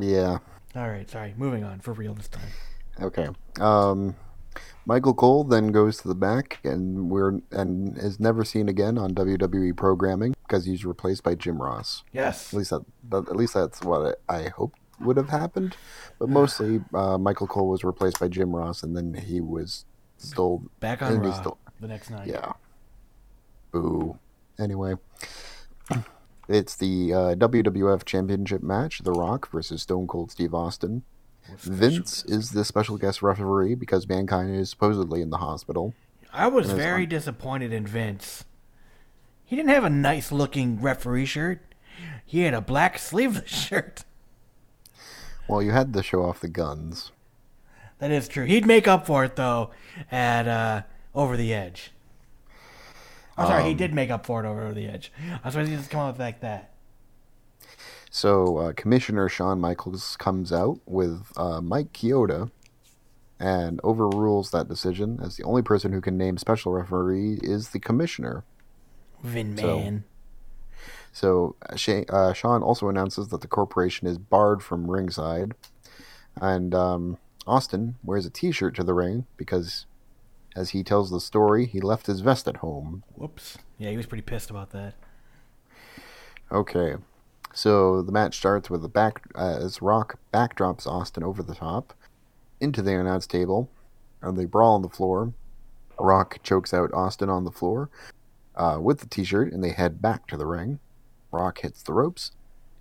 yeah. 0.00 0.38
All 0.76 0.88
right, 0.88 1.08
sorry. 1.10 1.34
Moving 1.36 1.64
on 1.64 1.80
for 1.80 1.92
real 1.92 2.14
this 2.14 2.28
time. 2.28 2.48
Okay. 3.00 3.28
Um, 3.60 4.14
Michael 4.86 5.14
Cole 5.14 5.44
then 5.44 5.68
goes 5.68 5.96
to 5.98 6.08
the 6.08 6.14
back 6.14 6.58
and 6.64 7.10
we're 7.10 7.40
and 7.50 7.96
is 7.96 8.20
never 8.20 8.44
seen 8.44 8.68
again 8.68 8.98
on 8.98 9.14
WWE 9.14 9.74
programming 9.76 10.34
because 10.46 10.66
he's 10.66 10.84
replaced 10.84 11.22
by 11.22 11.34
Jim 11.34 11.60
Ross. 11.62 12.04
Yes. 12.12 12.52
At 12.52 12.58
least 12.58 12.70
that, 12.70 12.84
that 13.10 13.28
at 13.28 13.36
least 13.36 13.54
that's 13.54 13.80
what 13.82 14.18
I, 14.28 14.34
I 14.36 14.48
hoped 14.48 14.78
would 15.00 15.16
have 15.16 15.30
happened. 15.30 15.76
But 16.18 16.28
mostly, 16.28 16.82
uh, 16.92 17.18
Michael 17.18 17.46
Cole 17.46 17.68
was 17.68 17.82
replaced 17.82 18.20
by 18.20 18.28
Jim 18.28 18.54
Ross, 18.54 18.82
and 18.82 18.94
then 18.96 19.14
he 19.14 19.40
was 19.40 19.86
still 20.18 20.62
Back 20.80 21.02
on 21.02 21.18
Raw 21.20 21.32
still- 21.32 21.58
the 21.80 21.88
next 21.88 22.10
night. 22.10 22.28
yeah. 22.28 22.52
Boo. 23.72 24.18
Anyway, 24.58 24.94
it's 26.48 26.76
the 26.76 27.12
uh, 27.12 27.34
WWF 27.34 28.04
Championship 28.04 28.62
match: 28.62 29.00
The 29.00 29.10
Rock 29.12 29.50
versus 29.50 29.82
Stone 29.82 30.06
Cold 30.06 30.30
Steve 30.30 30.54
Austin. 30.54 31.02
Vince 31.58 32.24
is 32.24 32.50
the 32.50 32.64
special 32.64 32.96
guest 32.98 33.22
referee 33.22 33.74
because 33.74 34.08
Mankind 34.08 34.54
is 34.54 34.70
supposedly 34.70 35.20
in 35.20 35.30
the 35.30 35.38
hospital. 35.38 35.94
I 36.32 36.46
was 36.48 36.70
very 36.72 37.02
on- 37.04 37.08
disappointed 37.08 37.72
in 37.72 37.86
Vince. 37.86 38.44
He 39.44 39.56
didn't 39.56 39.68
have 39.70 39.84
a 39.84 39.90
nice 39.90 40.32
looking 40.32 40.80
referee 40.80 41.26
shirt. 41.26 41.60
He 42.24 42.40
had 42.40 42.54
a 42.54 42.60
black 42.60 42.98
sleeveless 42.98 43.50
shirt. 43.68 44.04
Well, 45.48 45.62
you 45.62 45.70
had 45.72 45.92
to 45.92 46.02
show 46.02 46.24
off 46.24 46.40
the 46.40 46.48
guns. 46.48 47.12
That 47.98 48.10
is 48.10 48.26
true. 48.26 48.44
He'd 48.46 48.66
make 48.66 48.88
up 48.88 49.06
for 49.06 49.24
it 49.24 49.36
though 49.36 49.70
at 50.10 50.48
uh, 50.48 50.82
Over 51.14 51.36
the 51.36 51.52
Edge. 51.54 51.92
I'm 53.36 53.46
sorry, 53.48 53.64
he 53.64 53.70
Um, 53.72 53.76
did 53.76 53.92
make 53.94 54.10
up 54.10 54.24
for 54.26 54.44
it 54.44 54.46
over 54.48 54.72
the 54.72 54.86
edge. 54.86 55.10
I 55.20 55.40
was 55.44 55.54
supposed 55.54 55.70
to 55.70 55.76
just 55.76 55.90
come 55.90 56.00
up 56.00 56.14
with 56.14 56.20
like 56.20 56.40
that. 56.40 56.70
So 58.14 58.58
uh, 58.58 58.72
Commissioner 58.74 59.28
Shawn 59.28 59.60
Michaels 59.60 60.14
comes 60.18 60.52
out 60.52 60.78
with 60.86 61.32
uh, 61.36 61.60
Mike 61.60 61.92
Chioda 61.92 62.48
and 63.40 63.80
overrules 63.82 64.52
that 64.52 64.68
decision 64.68 65.18
as 65.20 65.36
the 65.36 65.42
only 65.42 65.62
person 65.62 65.92
who 65.92 66.00
can 66.00 66.16
name 66.16 66.38
special 66.38 66.70
referee 66.70 67.40
is 67.42 67.70
the 67.70 67.80
commissioner. 67.80 68.44
Vin 69.24 69.56
So- 69.58 69.80
Man. 69.80 70.04
So 71.10 71.56
uh, 71.68 71.74
Sha- 71.74 72.04
uh, 72.08 72.32
Shawn 72.34 72.62
also 72.62 72.88
announces 72.88 73.28
that 73.30 73.40
the 73.40 73.48
corporation 73.48 74.06
is 74.06 74.16
barred 74.18 74.62
from 74.62 74.88
ringside, 74.88 75.54
and 76.40 76.72
um, 76.72 77.18
Austin 77.48 77.96
wears 78.04 78.26
a 78.26 78.30
T-shirt 78.30 78.76
to 78.76 78.84
the 78.84 78.94
ring 78.94 79.26
because, 79.36 79.86
as 80.54 80.70
he 80.70 80.84
tells 80.84 81.10
the 81.10 81.20
story, 81.20 81.66
he 81.66 81.80
left 81.80 82.06
his 82.06 82.20
vest 82.20 82.46
at 82.46 82.58
home. 82.58 83.02
Whoops. 83.16 83.58
Yeah, 83.76 83.90
he 83.90 83.96
was 83.96 84.06
pretty 84.06 84.22
pissed 84.22 84.50
about 84.50 84.70
that. 84.70 84.94
Okay, 86.52 86.94
so 87.54 88.02
the 88.02 88.12
match 88.12 88.36
starts 88.36 88.68
with 88.68 88.84
a 88.84 88.88
back 88.88 89.22
uh, 89.34 89.58
as 89.60 89.80
Rock 89.80 90.18
backdrops 90.32 90.86
Austin 90.86 91.22
over 91.22 91.42
the 91.42 91.54
top 91.54 91.94
into 92.60 92.82
the 92.82 92.94
announce 92.94 93.26
table, 93.26 93.70
and 94.20 94.36
they 94.36 94.44
brawl 94.44 94.74
on 94.74 94.82
the 94.82 94.88
floor. 94.88 95.32
Rock 95.98 96.40
chokes 96.42 96.74
out 96.74 96.92
Austin 96.92 97.30
on 97.30 97.44
the 97.44 97.52
floor 97.52 97.88
uh, 98.56 98.78
with 98.80 98.98
the 98.98 99.06
T-shirt, 99.06 99.52
and 99.52 99.62
they 99.62 99.70
head 99.70 100.02
back 100.02 100.26
to 100.26 100.36
the 100.36 100.46
ring. 100.46 100.80
Rock 101.30 101.60
hits 101.60 101.82
the 101.82 101.92
ropes, 101.92 102.32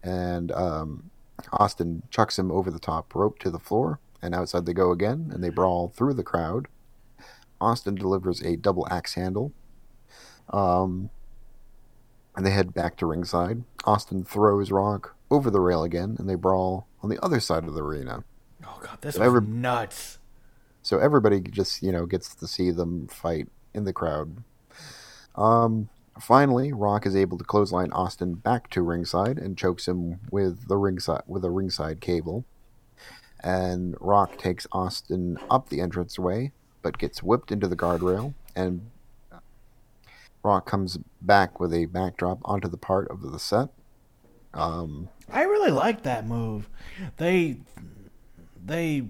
and 0.01 0.51
um, 0.51 1.11
Austin 1.53 2.03
chucks 2.09 2.37
him 2.37 2.51
over 2.51 2.71
the 2.71 2.79
top 2.79 3.13
rope 3.13 3.39
to 3.39 3.51
the 3.51 3.59
floor, 3.59 3.99
and 4.21 4.33
outside 4.33 4.65
they 4.65 4.73
go 4.73 4.91
again, 4.91 5.29
and 5.33 5.43
they 5.43 5.49
brawl 5.49 5.89
through 5.89 6.15
the 6.15 6.23
crowd. 6.23 6.67
Austin 7.61 7.95
delivers 7.95 8.41
a 8.41 8.55
double 8.55 8.87
axe 8.89 9.13
handle. 9.13 9.51
Um, 10.49 11.09
and 12.35 12.45
they 12.45 12.51
head 12.51 12.73
back 12.73 12.97
to 12.97 13.05
ringside. 13.05 13.63
Austin 13.85 14.23
throws 14.23 14.71
Rock 14.71 15.15
over 15.29 15.49
the 15.49 15.59
rail 15.61 15.83
again, 15.83 16.15
and 16.19 16.29
they 16.29 16.35
brawl 16.35 16.87
on 17.01 17.09
the 17.09 17.23
other 17.23 17.39
side 17.39 17.65
of 17.65 17.73
the 17.73 17.83
arena. 17.83 18.23
Oh 18.65 18.79
god, 18.81 18.99
this 19.01 19.15
If 19.15 19.19
was 19.21 19.27
ever- 19.27 19.41
nuts. 19.41 20.19
So 20.81 20.99
everybody 20.99 21.39
just, 21.39 21.81
you 21.81 21.91
know, 21.91 22.05
gets 22.05 22.35
to 22.35 22.47
see 22.47 22.69
them 22.71 23.07
fight 23.07 23.47
in 23.73 23.85
the 23.85 23.93
crowd. 23.93 24.43
Um, 25.35 25.89
finally, 26.19 26.73
Rock 26.73 27.05
is 27.05 27.15
able 27.15 27.37
to 27.37 27.43
clothesline 27.43 27.91
Austin 27.93 28.33
back 28.35 28.69
to 28.71 28.81
ringside 28.81 29.37
and 29.37 29.57
chokes 29.57 29.87
him 29.87 30.19
with 30.29 30.67
the 30.67 30.77
ringside 30.77 31.23
with 31.25 31.45
a 31.45 31.49
ringside 31.49 32.01
cable. 32.01 32.45
And 33.41 33.95
Rock 33.99 34.37
takes 34.37 34.67
Austin 34.71 35.37
up 35.49 35.69
the 35.69 35.79
entranceway, 35.79 36.51
but 36.81 36.97
gets 36.97 37.23
whipped 37.23 37.51
into 37.51 37.67
the 37.67 37.75
guardrail. 37.75 38.33
And 38.55 38.89
Rock 40.43 40.65
comes 40.65 40.97
back 41.21 41.59
with 41.59 41.73
a 41.73 41.85
backdrop 41.85 42.39
onto 42.43 42.67
the 42.67 42.77
part 42.77 43.07
of 43.09 43.21
the 43.21 43.39
set. 43.39 43.69
Um, 44.53 45.09
I 45.31 45.43
really 45.43 45.71
like 45.71 46.03
that 46.03 46.27
move. 46.27 46.69
They 47.17 47.57
they 48.63 49.07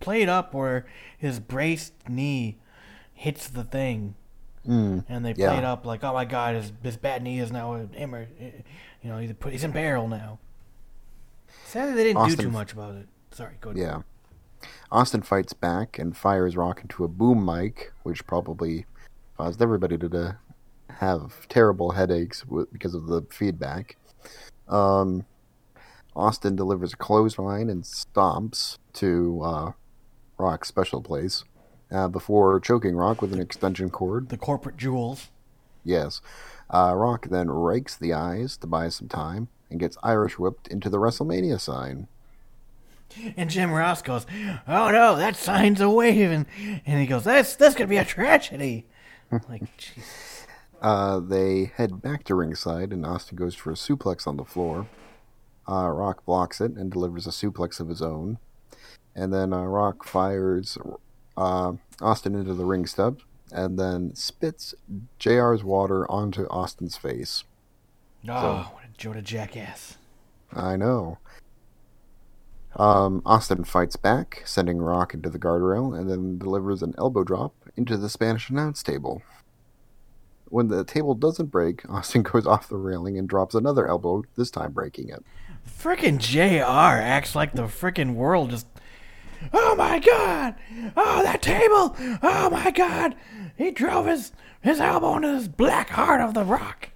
played 0.00 0.28
up 0.28 0.54
where 0.54 0.86
his 1.18 1.40
braced 1.40 1.94
knee 2.08 2.58
hits 3.14 3.48
the 3.48 3.64
thing, 3.64 4.14
mm, 4.68 5.04
and 5.08 5.24
they 5.24 5.32
Yeah. 5.36 5.52
played 5.52 5.64
up 5.64 5.86
like, 5.86 6.04
oh 6.04 6.12
my 6.12 6.24
god, 6.24 6.54
his 6.54 6.72
his 6.82 6.96
bad 6.96 7.22
knee 7.22 7.40
is 7.40 7.50
now 7.50 7.74
a 7.74 7.88
immer, 7.96 8.26
you 8.38 9.10
know, 9.10 9.18
he's 9.18 9.32
put 9.32 9.52
he's 9.52 9.64
in 9.64 9.72
peril 9.72 10.06
now. 10.06 10.38
Sadly, 11.64 11.94
they 11.94 12.04
didn't 12.04 12.28
do 12.28 12.36
too 12.36 12.50
much 12.50 12.72
about 12.72 12.94
it. 12.94 13.08
Sorry, 13.32 13.54
go 13.60 13.70
ahead. 13.70 13.80
Yeah. 13.82 14.02
Austin 14.92 15.22
fights 15.22 15.52
back 15.52 15.98
and 15.98 16.16
fires 16.16 16.56
Rock 16.56 16.80
into 16.82 17.04
a 17.04 17.08
boom 17.08 17.44
mic, 17.44 17.92
which 18.02 18.26
probably 18.26 18.86
caused 19.36 19.60
everybody 19.60 19.98
to, 19.98 20.08
to 20.08 20.38
have 20.98 21.48
terrible 21.48 21.92
headaches 21.92 22.42
w- 22.42 22.66
because 22.72 22.94
of 22.94 23.06
the 23.06 23.22
feedback. 23.30 23.96
Um, 24.68 25.24
Austin 26.14 26.56
delivers 26.56 26.92
a 26.92 26.96
clothesline 26.96 27.68
and 27.68 27.82
stomps 27.82 28.78
to 28.94 29.40
uh, 29.44 29.72
Rock's 30.38 30.68
special 30.68 31.02
place 31.02 31.44
uh, 31.92 32.08
before 32.08 32.58
choking 32.60 32.96
Rock 32.96 33.20
with 33.20 33.32
an 33.32 33.40
extension 33.40 33.90
cord. 33.90 34.28
The 34.30 34.36
corporate 34.36 34.76
jewels. 34.76 35.28
Yes. 35.84 36.20
Uh, 36.72 36.94
Rock 36.96 37.28
then 37.28 37.50
rakes 37.50 37.96
the 37.96 38.12
eyes 38.12 38.56
to 38.58 38.66
buy 38.66 38.88
some 38.88 39.08
time 39.08 39.48
and 39.70 39.78
gets 39.78 39.96
Irish 40.02 40.38
whipped 40.38 40.68
into 40.68 40.88
the 40.88 40.98
WrestleMania 40.98 41.60
sign. 41.60 42.08
And 43.36 43.48
Jim 43.48 43.70
Ross 43.70 44.02
goes, 44.02 44.26
"Oh 44.66 44.90
no, 44.90 45.14
that 45.16 45.36
sign's 45.36 45.80
a 45.80 45.88
waving," 45.88 46.44
and 46.84 47.00
he 47.00 47.06
goes, 47.06 47.22
"That's 47.22 47.54
this 47.54 47.74
could 47.76 47.88
be 47.88 47.98
a 47.98 48.04
tragedy." 48.04 48.86
like, 49.48 49.62
jeez. 49.78 50.35
Uh, 50.80 51.20
they 51.20 51.72
head 51.76 52.02
back 52.02 52.24
to 52.24 52.34
ringside, 52.34 52.92
and 52.92 53.04
Austin 53.04 53.36
goes 53.36 53.54
for 53.54 53.70
a 53.70 53.74
suplex 53.74 54.26
on 54.26 54.36
the 54.36 54.44
floor. 54.44 54.88
Uh, 55.68 55.88
Rock 55.88 56.24
blocks 56.24 56.60
it 56.60 56.72
and 56.72 56.92
delivers 56.92 57.26
a 57.26 57.30
suplex 57.30 57.80
of 57.80 57.88
his 57.88 58.02
own. 58.02 58.38
And 59.14 59.32
then 59.32 59.52
uh, 59.52 59.64
Rock 59.64 60.04
fires 60.04 60.78
uh, 61.36 61.72
Austin 62.00 62.34
into 62.34 62.54
the 62.54 62.64
ring 62.64 62.86
step 62.86 63.20
and 63.52 63.78
then 63.78 64.14
spits 64.14 64.74
JR's 65.18 65.64
water 65.64 66.10
onto 66.10 66.44
Austin's 66.46 66.96
face. 66.96 67.44
Oh, 68.28 68.72
what 68.74 68.84
a 68.84 68.88
Joda 68.98 69.22
jackass! 69.22 69.96
I 70.52 70.76
know. 70.76 71.18
Um, 72.74 73.22
Austin 73.24 73.64
fights 73.64 73.96
back, 73.96 74.42
sending 74.44 74.78
Rock 74.78 75.14
into 75.14 75.30
the 75.30 75.38
guardrail, 75.38 75.98
and 75.98 76.10
then 76.10 76.38
delivers 76.38 76.82
an 76.82 76.94
elbow 76.98 77.24
drop 77.24 77.54
into 77.76 77.96
the 77.96 78.08
Spanish 78.08 78.50
announce 78.50 78.82
table. 78.82 79.22
When 80.48 80.68
the 80.68 80.84
table 80.84 81.14
doesn't 81.14 81.46
break, 81.46 81.82
Austin 81.90 82.22
goes 82.22 82.46
off 82.46 82.68
the 82.68 82.76
railing 82.76 83.18
and 83.18 83.28
drops 83.28 83.54
another 83.54 83.86
elbow, 83.88 84.24
this 84.36 84.50
time 84.50 84.72
breaking 84.72 85.08
it. 85.08 85.24
Frickin' 85.66 86.18
JR 86.18 86.62
acts 86.62 87.34
like 87.34 87.54
the 87.54 87.62
frickin' 87.62 88.14
world 88.14 88.50
just. 88.50 88.66
Oh 89.52 89.74
my 89.76 89.98
god! 89.98 90.54
Oh, 90.96 91.22
that 91.22 91.42
table! 91.42 91.94
Oh 92.22 92.48
my 92.50 92.70
god! 92.70 93.14
He 93.56 93.70
drove 93.70 94.06
his, 94.06 94.32
his 94.60 94.80
elbow 94.80 95.16
into 95.16 95.32
this 95.32 95.48
black 95.48 95.90
heart 95.90 96.20
of 96.20 96.34
the 96.34 96.44
rock. 96.44 96.90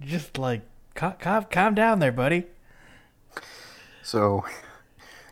Just 0.00 0.36
like, 0.36 0.62
calm, 0.94 1.14
calm, 1.18 1.46
calm 1.50 1.74
down 1.74 2.00
there, 2.00 2.12
buddy. 2.12 2.44
So, 4.02 4.44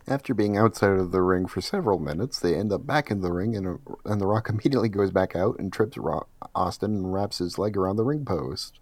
after 0.06 0.34
being 0.34 0.56
outside 0.56 0.98
of 0.98 1.12
the 1.12 1.22
ring 1.22 1.46
for 1.46 1.60
several 1.60 1.98
minutes, 1.98 2.38
they 2.38 2.56
end 2.56 2.72
up 2.72 2.86
back 2.86 3.10
in 3.10 3.20
the 3.20 3.32
ring, 3.32 3.56
and, 3.56 3.78
and 4.04 4.20
The 4.20 4.26
Rock 4.26 4.48
immediately 4.50 4.88
goes 4.88 5.10
back 5.10 5.36
out 5.36 5.58
and 5.58 5.72
trips 5.72 5.96
Rock, 5.96 6.28
Austin 6.54 6.94
and 6.96 7.12
wraps 7.12 7.38
his 7.38 7.58
leg 7.58 7.76
around 7.76 7.96
the 7.96 8.04
ring 8.04 8.24
post. 8.24 8.78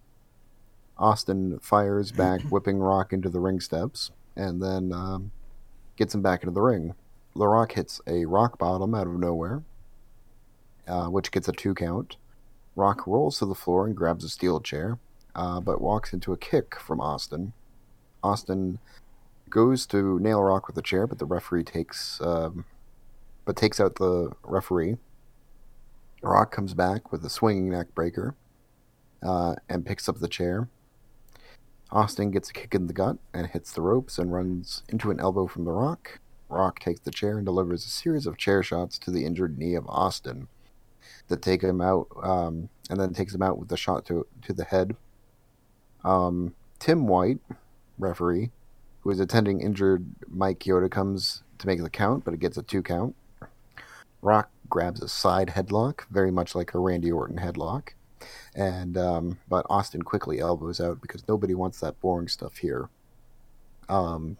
Austin 0.98 1.58
fires 1.60 2.12
back, 2.12 2.40
whipping 2.50 2.78
Rock 2.78 3.12
into 3.12 3.28
the 3.28 3.40
ring 3.40 3.60
steps, 3.60 4.10
and 4.36 4.62
then 4.62 4.92
um, 4.92 5.30
gets 5.96 6.14
him 6.14 6.22
back 6.22 6.42
into 6.42 6.54
the 6.54 6.62
ring. 6.62 6.94
The 7.36 7.46
Rock 7.46 7.72
hits 7.72 8.00
a 8.06 8.24
rock 8.24 8.58
bottom 8.58 8.94
out 8.94 9.06
of 9.06 9.14
nowhere, 9.14 9.62
uh, 10.88 11.06
which 11.06 11.30
gets 11.30 11.48
a 11.48 11.52
two 11.52 11.74
count. 11.74 12.16
Rock 12.74 13.06
rolls 13.06 13.38
to 13.38 13.46
the 13.46 13.54
floor 13.54 13.86
and 13.86 13.96
grabs 13.96 14.24
a 14.24 14.28
steel 14.28 14.60
chair, 14.60 14.98
uh, 15.34 15.60
but 15.60 15.80
walks 15.80 16.12
into 16.12 16.32
a 16.32 16.36
kick 16.36 16.74
from 16.76 17.00
Austin. 17.00 17.52
Austin 18.22 18.78
goes 19.50 19.86
to 19.86 20.18
nail 20.20 20.42
Rock 20.42 20.66
with 20.66 20.76
the 20.76 20.82
chair, 20.82 21.06
but 21.06 21.18
the 21.18 21.26
referee 21.26 21.64
takes, 21.64 22.20
um, 22.20 22.64
but 23.44 23.56
takes 23.56 23.80
out 23.80 23.96
the 23.96 24.30
referee. 24.42 24.96
Rock 26.22 26.52
comes 26.52 26.74
back 26.74 27.12
with 27.12 27.24
a 27.24 27.30
swinging 27.30 27.70
neck 27.70 27.94
breaker 27.94 28.36
uh, 29.22 29.54
and 29.68 29.86
picks 29.86 30.08
up 30.08 30.20
the 30.20 30.28
chair. 30.28 30.68
Austin 31.90 32.30
gets 32.30 32.50
a 32.50 32.52
kick 32.52 32.74
in 32.74 32.86
the 32.86 32.92
gut 32.92 33.16
and 33.34 33.48
hits 33.48 33.72
the 33.72 33.82
ropes 33.82 34.18
and 34.18 34.32
runs 34.32 34.82
into 34.88 35.10
an 35.10 35.18
elbow 35.18 35.46
from 35.46 35.64
The 35.64 35.72
Rock. 35.72 36.20
Rock 36.48 36.78
takes 36.78 37.00
the 37.00 37.10
chair 37.10 37.36
and 37.36 37.44
delivers 37.44 37.84
a 37.84 37.90
series 37.90 38.26
of 38.26 38.36
chair 38.36 38.62
shots 38.62 38.98
to 38.98 39.10
the 39.10 39.24
injured 39.24 39.58
knee 39.58 39.74
of 39.74 39.86
Austin 39.88 40.48
that 41.28 41.42
take 41.42 41.62
him 41.62 41.80
out, 41.80 42.08
um, 42.22 42.68
and 42.88 43.00
then 43.00 43.12
takes 43.12 43.34
him 43.34 43.42
out 43.42 43.58
with 43.58 43.72
a 43.72 43.76
shot 43.76 44.04
to 44.06 44.26
to 44.42 44.52
the 44.52 44.64
head. 44.64 44.96
Um, 46.04 46.54
Tim 46.78 47.06
White, 47.06 47.38
referee, 47.98 48.50
who 49.00 49.10
is 49.10 49.20
attending 49.20 49.60
injured 49.60 50.06
Mike 50.28 50.60
Chioda, 50.60 50.90
comes 50.90 51.42
to 51.58 51.66
make 51.66 51.82
the 51.82 51.90
count, 51.90 52.24
but 52.24 52.34
it 52.34 52.40
gets 52.40 52.56
a 52.56 52.62
two 52.62 52.82
count. 52.82 53.14
Rock 54.22 54.50
grabs 54.68 55.02
a 55.02 55.08
side 55.08 55.48
headlock, 55.48 56.02
very 56.10 56.30
much 56.30 56.54
like 56.54 56.74
a 56.74 56.78
Randy 56.78 57.10
Orton 57.10 57.38
headlock, 57.38 57.90
and 58.54 58.96
um, 58.98 59.38
but 59.48 59.66
Austin 59.70 60.02
quickly 60.02 60.40
elbows 60.40 60.80
out 60.80 61.00
because 61.00 61.26
nobody 61.26 61.54
wants 61.54 61.80
that 61.80 62.00
boring 62.00 62.28
stuff 62.28 62.58
here. 62.58 62.88
Um, 63.88 64.36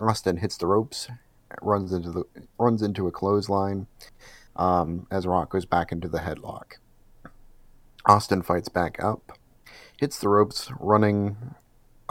Austin 0.00 0.36
hits 0.36 0.56
the 0.56 0.66
ropes, 0.66 1.08
runs 1.62 1.92
into 1.92 2.10
the 2.10 2.24
runs 2.58 2.82
into 2.82 3.06
a 3.06 3.10
clothesline, 3.10 3.86
um, 4.56 5.06
as 5.10 5.26
Rock 5.26 5.50
goes 5.50 5.64
back 5.64 5.92
into 5.92 6.08
the 6.08 6.18
headlock. 6.18 6.74
Austin 8.04 8.42
fights 8.42 8.68
back 8.68 9.02
up, 9.02 9.38
hits 9.98 10.18
the 10.18 10.28
ropes, 10.28 10.70
running 10.78 11.54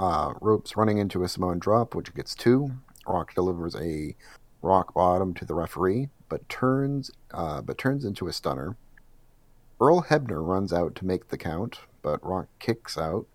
uh, 0.02 0.34
ropes 0.42 0.76
running 0.76 0.98
into 0.98 1.24
a 1.24 1.28
Samoan 1.30 1.60
drop, 1.60 1.94
which 1.94 2.14
gets 2.16 2.34
two. 2.34 2.72
Rock 3.06 3.36
delivers 3.36 3.76
a 3.76 4.16
rock 4.64 4.96
bottom 4.96 5.36
to 5.36 5.46
the 5.46 5.54
referee, 5.54 6.10
but 6.28 6.48
turns 6.50 7.12
uh, 7.32 7.62
but 7.62 7.78
turns 7.78 8.04
into 8.04 8.28
a 8.28 8.34
stunner. 8.34 8.76
Earl 9.80 10.04
Hebner 10.10 10.46
runs 10.46 10.74
out 10.74 10.96
to 10.96 11.06
make 11.06 11.28
the 11.28 11.38
count, 11.38 11.82
but 12.02 12.26
Rock 12.26 12.48
kicks 12.60 12.98
out. 12.98 13.28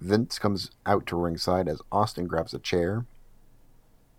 Vince 0.00 0.38
comes 0.40 0.72
out 0.84 1.06
to 1.06 1.16
ringside 1.16 1.68
as 1.68 1.80
Austin 1.92 2.26
grabs 2.26 2.54
a 2.54 2.58
chair. 2.58 3.06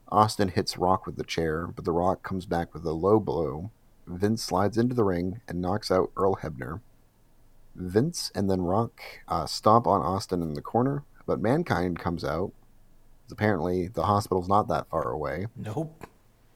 Austin 0.10 0.48
hits 0.48 0.78
Rock 0.78 1.06
with 1.06 1.18
the 1.18 1.24
chair, 1.26 1.68
but 1.68 1.84
the 1.84 1.92
Rock 1.92 2.24
comes 2.24 2.46
back 2.46 2.74
with 2.74 2.86
a 2.86 2.94
low 2.94 3.20
blow. 3.20 3.70
Vince 4.08 4.44
slides 4.44 4.78
into 4.78 4.96
the 4.96 5.04
ring 5.04 5.42
and 5.46 5.62
knocks 5.62 5.92
out 5.92 6.12
Earl 6.16 6.38
Hebner. 6.38 6.80
Vince 7.76 8.32
and 8.34 8.50
then 8.50 8.62
Rock 8.62 9.02
uh, 9.28 9.46
stomp 9.46 9.88
on 9.88 10.02
Austin 10.02 10.42
in 10.42 10.54
the 10.54 10.62
corner, 10.62 11.04
but 11.26 11.42
Mankind 11.42 12.00
comes 12.00 12.24
out. 12.24 12.52
Apparently, 13.32 13.88
the 13.88 14.04
hospital's 14.04 14.50
not 14.50 14.68
that 14.68 14.90
far 14.90 15.10
away, 15.10 15.48
Nope. 15.56 16.06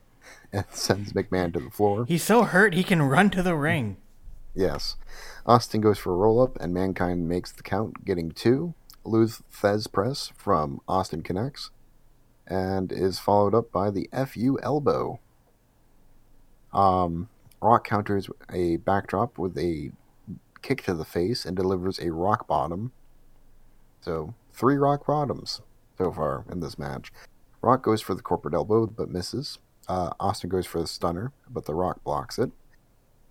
and 0.53 0.65
sends 0.71 1.13
McMahon 1.13 1.53
to 1.53 1.59
the 1.59 1.69
floor. 1.69 2.05
He's 2.07 2.23
so 2.23 2.43
hurt 2.43 2.73
he 2.73 2.83
can 2.83 3.01
run 3.01 3.29
to 3.31 3.41
the 3.43 3.55
ring. 3.55 3.97
Yes. 4.53 4.95
Austin 5.45 5.81
goes 5.81 5.99
for 5.99 6.13
a 6.13 6.17
roll 6.17 6.41
up, 6.41 6.57
and 6.59 6.73
Mankind 6.73 7.27
makes 7.29 7.51
the 7.51 7.63
count, 7.63 8.05
getting 8.05 8.31
two. 8.31 8.73
Lou 9.03 9.27
Thesz 9.27 9.91
press 9.91 10.31
from 10.35 10.81
Austin 10.87 11.21
connects, 11.21 11.69
and 12.47 12.91
is 12.91 13.19
followed 13.19 13.53
up 13.53 13.71
by 13.71 13.91
the 13.91 14.09
FU 14.27 14.57
elbow. 14.63 15.19
Um, 16.73 17.29
Rock 17.61 17.87
counters 17.87 18.29
a 18.51 18.77
backdrop 18.77 19.37
with 19.37 19.57
a 19.57 19.91
kick 20.61 20.83
to 20.83 20.93
the 20.93 21.05
face 21.05 21.45
and 21.45 21.55
delivers 21.55 21.99
a 21.99 22.11
rock 22.11 22.47
bottom. 22.47 22.91
So, 24.01 24.33
three 24.55 24.75
rock 24.77 25.05
bottoms 25.05 25.61
so 25.97 26.11
far 26.11 26.45
in 26.51 26.59
this 26.61 26.79
match. 26.79 27.11
Rock 27.61 27.83
goes 27.83 28.01
for 28.01 28.15
the 28.15 28.21
corporate 28.21 28.53
elbow 28.53 28.85
but 28.87 29.09
misses. 29.09 29.59
Uh, 29.87 30.11
Austin 30.19 30.49
goes 30.49 30.65
for 30.65 30.79
the 30.81 30.87
stunner, 30.87 31.31
but 31.49 31.65
The 31.65 31.75
Rock 31.75 32.03
blocks 32.03 32.39
it. 32.39 32.51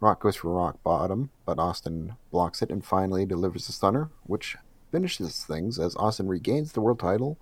Rock 0.00 0.20
goes 0.20 0.36
for 0.36 0.50
rock 0.52 0.82
bottom, 0.82 1.30
but 1.46 1.58
Austin 1.58 2.14
blocks 2.30 2.60
it 2.62 2.70
and 2.70 2.84
finally 2.84 3.24
delivers 3.24 3.66
the 3.66 3.72
stunner, 3.72 4.10
which 4.24 4.56
finishes 4.92 5.44
things 5.44 5.78
as 5.78 5.96
Austin 5.96 6.28
regains 6.28 6.72
the 6.72 6.80
world 6.80 6.98
title 7.00 7.38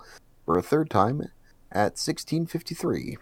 for 0.46 0.56
a 0.56 0.62
third 0.62 0.88
time 0.88 1.20
at 1.72 1.98
1653. 1.98 3.18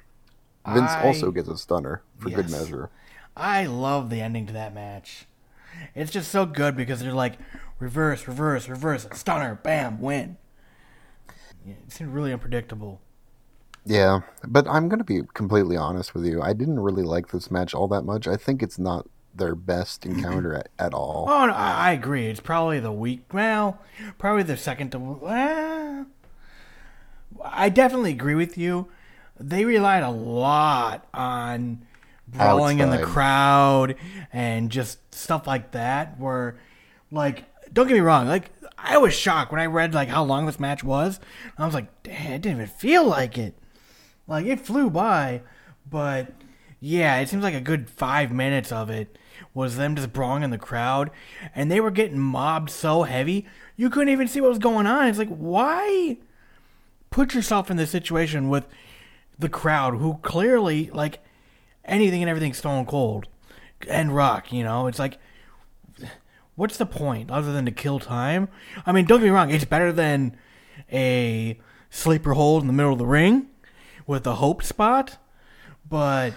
Vince 0.67 0.91
I- 0.91 1.07
also 1.07 1.31
gets 1.31 1.49
a 1.49 1.57
stunner 1.57 2.03
for 2.19 2.29
good 2.31 2.51
measure. 2.51 2.91
I 3.37 3.65
love 3.67 4.11
the 4.11 4.21
ending 4.21 4.47
to 4.47 4.53
that 4.53 4.75
match. 4.75 5.27
It's 5.95 6.11
just 6.11 6.31
so 6.31 6.45
good 6.45 6.77
because 6.77 7.01
they're 7.01 7.13
like 7.13 7.39
reverse, 7.79 8.29
reverse, 8.29 8.69
reverse, 8.69 9.07
stunner, 9.15 9.55
bam, 9.63 10.01
win. 10.01 10.37
Yeah, 11.65 11.75
it 11.87 11.93
seemed 11.93 12.13
really 12.13 12.33
unpredictable. 12.33 13.01
Yeah, 13.85 14.21
but 14.47 14.67
I'm 14.69 14.89
going 14.89 14.99
to 14.99 15.05
be 15.05 15.23
completely 15.35 15.77
honest 15.77 16.15
with 16.15 16.25
you. 16.25 16.43
I 16.43 16.53
didn't 16.53 16.81
really 16.81 17.03
like 17.03 17.29
this 17.29 17.51
match 17.51 17.75
all 17.75 17.89
that 17.89 18.03
much. 18.03 18.29
I 18.29 18.37
think 18.37 18.63
it's 18.63 18.79
not 18.79 19.09
their 19.35 19.55
best 19.55 20.05
encounter 20.05 20.55
at, 20.55 20.69
at 20.79 20.93
all. 20.93 21.27
Oh, 21.29 21.47
no, 21.47 21.53
I, 21.53 21.89
I 21.89 21.93
agree. 21.93 22.27
It's 22.27 22.41
probably 22.41 22.81
the 22.81 22.93
weak. 22.93 23.33
Well, 23.33 23.79
probably 24.19 24.43
the 24.43 24.57
second 24.57 24.91
to. 24.93 24.99
Well, 24.99 26.07
I 27.43 27.69
definitely 27.69 28.11
agree 28.11 28.35
with 28.35 28.59
you. 28.59 28.89
They 29.39 29.65
relied 29.65 30.03
a 30.03 30.11
lot 30.11 31.07
on 31.15 31.87
brawling 32.29 32.81
in 32.81 32.91
the 32.91 33.03
crowd 33.03 33.97
and 34.33 34.71
just 34.71 35.15
stuff 35.15 35.47
like 35.47 35.71
that. 35.71 36.19
Where, 36.19 36.59
like, 37.11 37.45
don't 37.73 37.87
get 37.87 37.95
me 37.95 38.01
wrong. 38.01 38.27
Like, 38.27 38.51
I 38.83 38.99
was 38.99 39.15
shocked 39.15 39.53
when 39.53 39.61
I 39.61 39.67
read 39.67 39.95
like 39.95 40.09
how 40.09 40.25
long 40.25 40.47
this 40.47 40.61
match 40.61 40.83
was. 40.83 41.21
I 41.59 41.65
was 41.65 41.75
like, 41.75 42.03
damn, 42.03 42.33
it 42.33 42.43
didn't 42.43 42.57
even 42.57 42.67
feel 42.67 43.05
like 43.05 43.37
it. 43.39 43.55
Like 44.27 44.47
it 44.47 44.61
flew 44.61 44.91
by, 44.91 45.43
but 45.89 46.33
yeah, 46.81 47.19
it 47.19 47.29
seems 47.29 47.43
like 47.43 47.55
a 47.55 47.61
good 47.61 47.91
five 47.91 48.33
minutes 48.33 48.73
of 48.73 48.91
it 48.91 49.17
was 49.53 49.77
them 49.77 49.97
just 49.97 50.13
brawling 50.13 50.43
in 50.43 50.51
the 50.51 50.59
crowd, 50.59 51.11
and 51.55 51.71
they 51.71 51.81
were 51.81 51.91
getting 51.91 52.19
mobbed 52.19 52.71
so 52.71 53.03
heavy 53.03 53.47
you 53.81 53.89
couldn't 53.89 54.13
even 54.13 54.29
see 54.29 54.43
what 54.43 54.51
was 54.51 54.59
going 54.59 54.87
on. 54.87 55.09
It's 55.09 55.17
like 55.17 55.31
why 55.31 56.19
put 57.09 57.33
yourself 57.33 57.71
in 57.71 57.79
this 57.79 57.89
situation 57.89 58.51
with 58.51 58.69
the 59.39 59.49
crowd 59.49 59.97
who 59.97 60.19
clearly 60.19 60.91
like 60.93 61.21
anything 61.87 62.23
and 62.23 62.29
everything 62.29 62.53
stone 62.53 62.85
cold 62.85 63.27
and 63.89 64.15
rock. 64.15 64.53
You 64.53 64.65
know, 64.65 64.87
it's 64.87 64.99
like 64.99 65.17
what's 66.61 66.77
the 66.77 66.85
point 66.85 67.31
other 67.31 67.53
than 67.55 67.65
to 67.65 67.71
kill 67.71 67.99
time? 67.99 68.47
I 68.85 68.93
mean, 68.93 69.07
don't 69.07 69.21
get 69.21 69.25
me 69.25 69.31
wrong, 69.31 69.51
it's 69.51 69.65
better 69.65 69.93
than 69.93 70.37
a 70.93 71.59
sleeper 71.89 72.35
hold 72.35 72.63
in 72.63 72.67
the 72.67 72.75
middle 72.75 72.93
of 72.93 72.99
the 72.99 73.07
ring 73.07 73.49
with 74.07 74.27
a 74.27 74.35
hope 74.35 74.63
spot, 74.63 75.17
but 75.89 76.35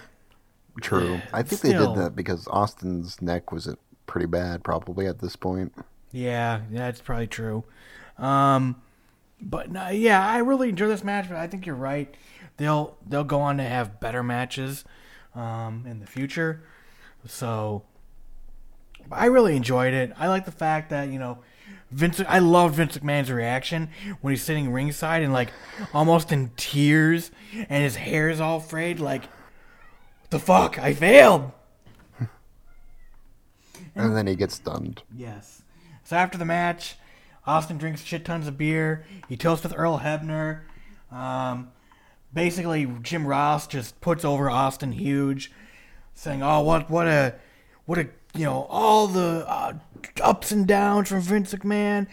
True. 0.82 1.20
I 1.34 1.44
think 1.44 1.62
they 1.62 1.74
did 1.74 1.96
that 1.96 2.16
because 2.16 2.48
Austin's 2.48 3.22
neck 3.22 3.52
was 3.52 3.68
pretty 4.06 4.26
bad, 4.28 4.64
probably 4.64 5.08
at 5.08 5.20
this 5.20 5.36
point. 5.36 5.74
yeah, 6.14 6.62
that's 6.72 7.02
probably 7.02 7.28
true. 7.28 7.66
Um, 8.18 8.82
but 9.42 9.72
no, 9.72 9.90
yeah, 9.90 10.26
I 10.26 10.38
really 10.38 10.70
enjoy 10.70 10.88
this 10.88 11.04
match, 11.04 11.28
but 11.28 11.38
I 11.38 11.48
think 11.48 11.66
you're 11.66 11.76
right. 11.76 12.16
They'll 12.58 12.98
they'll 13.06 13.26
go 13.26 13.42
on 13.42 13.58
to 13.58 13.64
have 13.64 14.00
better 14.00 14.24
matches 14.24 14.86
um, 15.36 15.86
in 15.86 16.00
the 16.00 16.08
future. 16.08 16.64
So 17.26 17.84
I 19.12 19.26
really 19.26 19.56
enjoyed 19.56 19.94
it. 19.94 20.12
I 20.18 20.28
like 20.28 20.46
the 20.46 20.52
fact 20.52 20.90
that 20.90 21.10
you 21.10 21.20
know 21.20 21.40
Vince. 21.92 22.22
I 22.28 22.40
love 22.40 22.74
Vince 22.74 22.98
McMahon's 22.98 23.32
reaction 23.32 23.90
when 24.22 24.32
he's 24.32 24.44
sitting 24.44 24.72
ringside 24.72 25.22
and 25.22 25.34
like 25.34 25.50
almost 25.94 26.32
in 26.32 26.52
tears, 26.58 27.32
and 27.54 27.84
his 27.84 27.96
hair 27.96 28.30
is 28.30 28.42
all 28.42 28.60
frayed. 28.60 29.00
Like, 29.00 29.24
the 30.30 30.40
fuck? 30.40 30.78
I 30.80 30.94
failed. 30.94 31.52
And 33.96 34.18
then 34.18 34.26
he 34.26 34.34
gets 34.36 34.56
stunned. 34.56 35.04
Yes. 35.16 35.62
So 36.04 36.16
after 36.16 36.36
the 36.36 36.46
match, 36.46 36.96
Austin 37.46 37.78
drinks 37.78 38.04
shit 38.04 38.26
tons 38.26 38.48
of 38.48 38.58
beer. 38.58 39.06
He 39.30 39.38
toasts 39.38 39.64
with 39.64 39.78
Earl 39.78 40.00
Hebner. 40.00 40.62
Um, 41.12 41.70
basically, 42.34 42.88
Jim 43.04 43.28
Ross 43.28 43.68
just 43.68 44.02
puts 44.02 44.26
over 44.26 44.50
Austin 44.50 44.94
huge, 44.94 45.52
saying, 46.16 46.42
"Oh, 46.42 46.62
what, 46.62 46.90
what 46.90 47.08
a, 47.08 47.36
what 47.86 48.00
a, 48.00 48.08
you 48.34 48.46
know, 48.46 48.66
all 48.70 49.08
the 49.08 49.46
uh, 49.48 49.74
ups 50.22 50.52
and 50.52 50.68
downs 50.68 51.10
from 51.10 51.22
Vince 51.22 51.54
McMahon, 51.54 52.08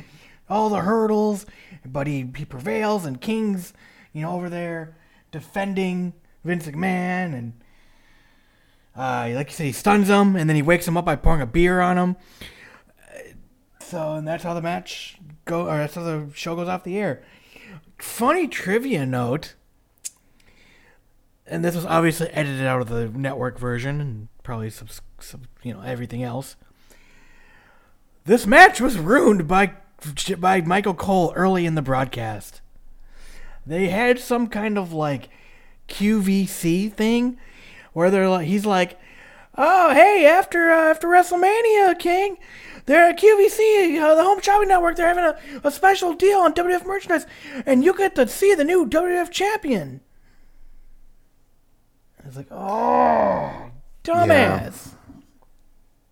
all 0.48 0.68
the 0.68 0.80
hurdles, 0.80 1.46
but 1.84 2.06
he 2.06 2.30
he 2.36 2.44
prevails 2.44 3.04
and 3.04 3.20
King's, 3.20 3.72
you 4.12 4.22
know, 4.22 4.32
over 4.32 4.50
there 4.50 4.96
defending 5.30 6.12
Vince 6.44 6.66
McMahon, 6.66 7.34
and 7.34 7.52
uh, 8.96 9.30
like 9.34 9.48
you 9.48 9.54
said, 9.54 9.66
he 9.66 9.72
stuns 9.72 10.08
him, 10.08 10.36
and 10.36 10.48
then 10.48 10.56
he 10.56 10.62
wakes 10.62 10.86
him 10.86 10.96
up 10.96 11.04
by 11.04 11.16
pouring 11.16 11.40
a 11.40 11.46
beer 11.46 11.80
on 11.80 11.96
him. 11.96 12.16
So, 13.80 14.14
and 14.14 14.26
that's 14.26 14.44
how 14.44 14.54
the 14.54 14.62
match 14.62 15.18
go, 15.44 15.68
or 15.68 15.78
that's 15.78 15.94
how 15.94 16.02
the 16.02 16.28
show 16.34 16.54
goes 16.54 16.68
off 16.68 16.84
the 16.84 16.98
air. 16.98 17.22
Funny 17.98 18.46
trivia 18.46 19.04
note, 19.04 19.54
and 21.50 21.64
this 21.64 21.74
was 21.74 21.84
obviously 21.84 22.28
edited 22.28 22.64
out 22.64 22.80
of 22.80 22.88
the 22.88 23.08
network 23.08 23.58
version, 23.58 24.00
and 24.00 24.28
probably 24.42 24.70
some, 24.70 24.88
you 25.62 25.74
know, 25.74 25.80
everything 25.80 26.22
else. 26.22 26.56
This 28.24 28.46
match 28.46 28.80
was 28.80 28.96
ruined 28.96 29.48
by 29.48 29.72
by 30.38 30.60
Michael 30.62 30.94
Cole 30.94 31.32
early 31.36 31.66
in 31.66 31.74
the 31.74 31.82
broadcast. 31.82 32.60
They 33.66 33.88
had 33.88 34.18
some 34.18 34.46
kind 34.46 34.78
of 34.78 34.92
like 34.92 35.28
QVC 35.88 36.92
thing 36.92 37.36
where 37.92 38.10
they're 38.10 38.28
like, 38.28 38.46
he's 38.46 38.64
like, 38.64 38.98
"Oh, 39.58 39.92
hey, 39.92 40.26
after 40.26 40.70
uh, 40.70 40.90
after 40.90 41.08
WrestleMania, 41.08 41.98
King, 41.98 42.38
they're 42.86 43.10
at 43.10 43.18
QVC, 43.18 44.00
uh, 44.00 44.14
the 44.14 44.22
Home 44.22 44.40
Shopping 44.40 44.68
Network. 44.68 44.96
They're 44.96 45.12
having 45.12 45.24
a, 45.24 45.66
a 45.66 45.70
special 45.70 46.14
deal 46.14 46.38
on 46.38 46.54
WWF 46.54 46.86
merchandise, 46.86 47.26
and 47.66 47.84
you 47.84 47.94
get 47.96 48.14
to 48.14 48.28
see 48.28 48.54
the 48.54 48.64
new 48.64 48.86
WWF 48.86 49.30
champion." 49.30 50.00
I 52.30 52.32
was 52.32 52.36
like, 52.36 52.52
"Oh, 52.52 53.70
dumbass." 54.04 54.94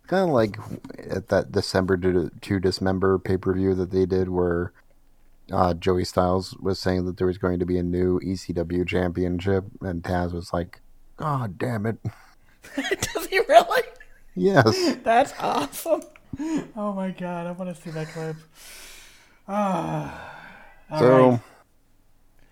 Kind 0.07 0.23
of 0.23 0.33
like 0.33 0.57
at 0.97 1.29
that 1.29 1.53
December 1.53 1.95
to, 1.95 2.29
to 2.29 2.59
Dismember 2.59 3.17
pay 3.19 3.37
per 3.37 3.53
view 3.53 3.73
that 3.75 3.91
they 3.91 4.05
did, 4.05 4.27
where 4.27 4.73
uh, 5.49 5.73
Joey 5.75 6.03
Styles 6.03 6.57
was 6.59 6.77
saying 6.77 7.05
that 7.05 7.15
there 7.15 7.27
was 7.27 7.37
going 7.37 7.59
to 7.59 7.65
be 7.65 7.77
a 7.77 7.83
new 7.83 8.19
ECW 8.19 8.85
championship, 8.85 9.63
and 9.79 10.03
Taz 10.03 10.33
was 10.33 10.51
like, 10.51 10.81
"God 11.15 11.57
damn 11.57 11.85
it!" 11.85 11.99
Does 12.75 13.27
he 13.27 13.39
really? 13.39 13.83
Yes, 14.35 14.97
That's 15.03 15.33
awesome. 15.39 16.01
Oh 16.75 16.91
my 16.91 17.11
god, 17.11 17.47
I 17.47 17.51
want 17.51 17.73
to 17.73 17.81
see 17.81 17.91
that 17.91 18.09
clip. 18.09 18.35
Ah. 19.51 20.35
So 20.99 21.29
right. 21.29 21.39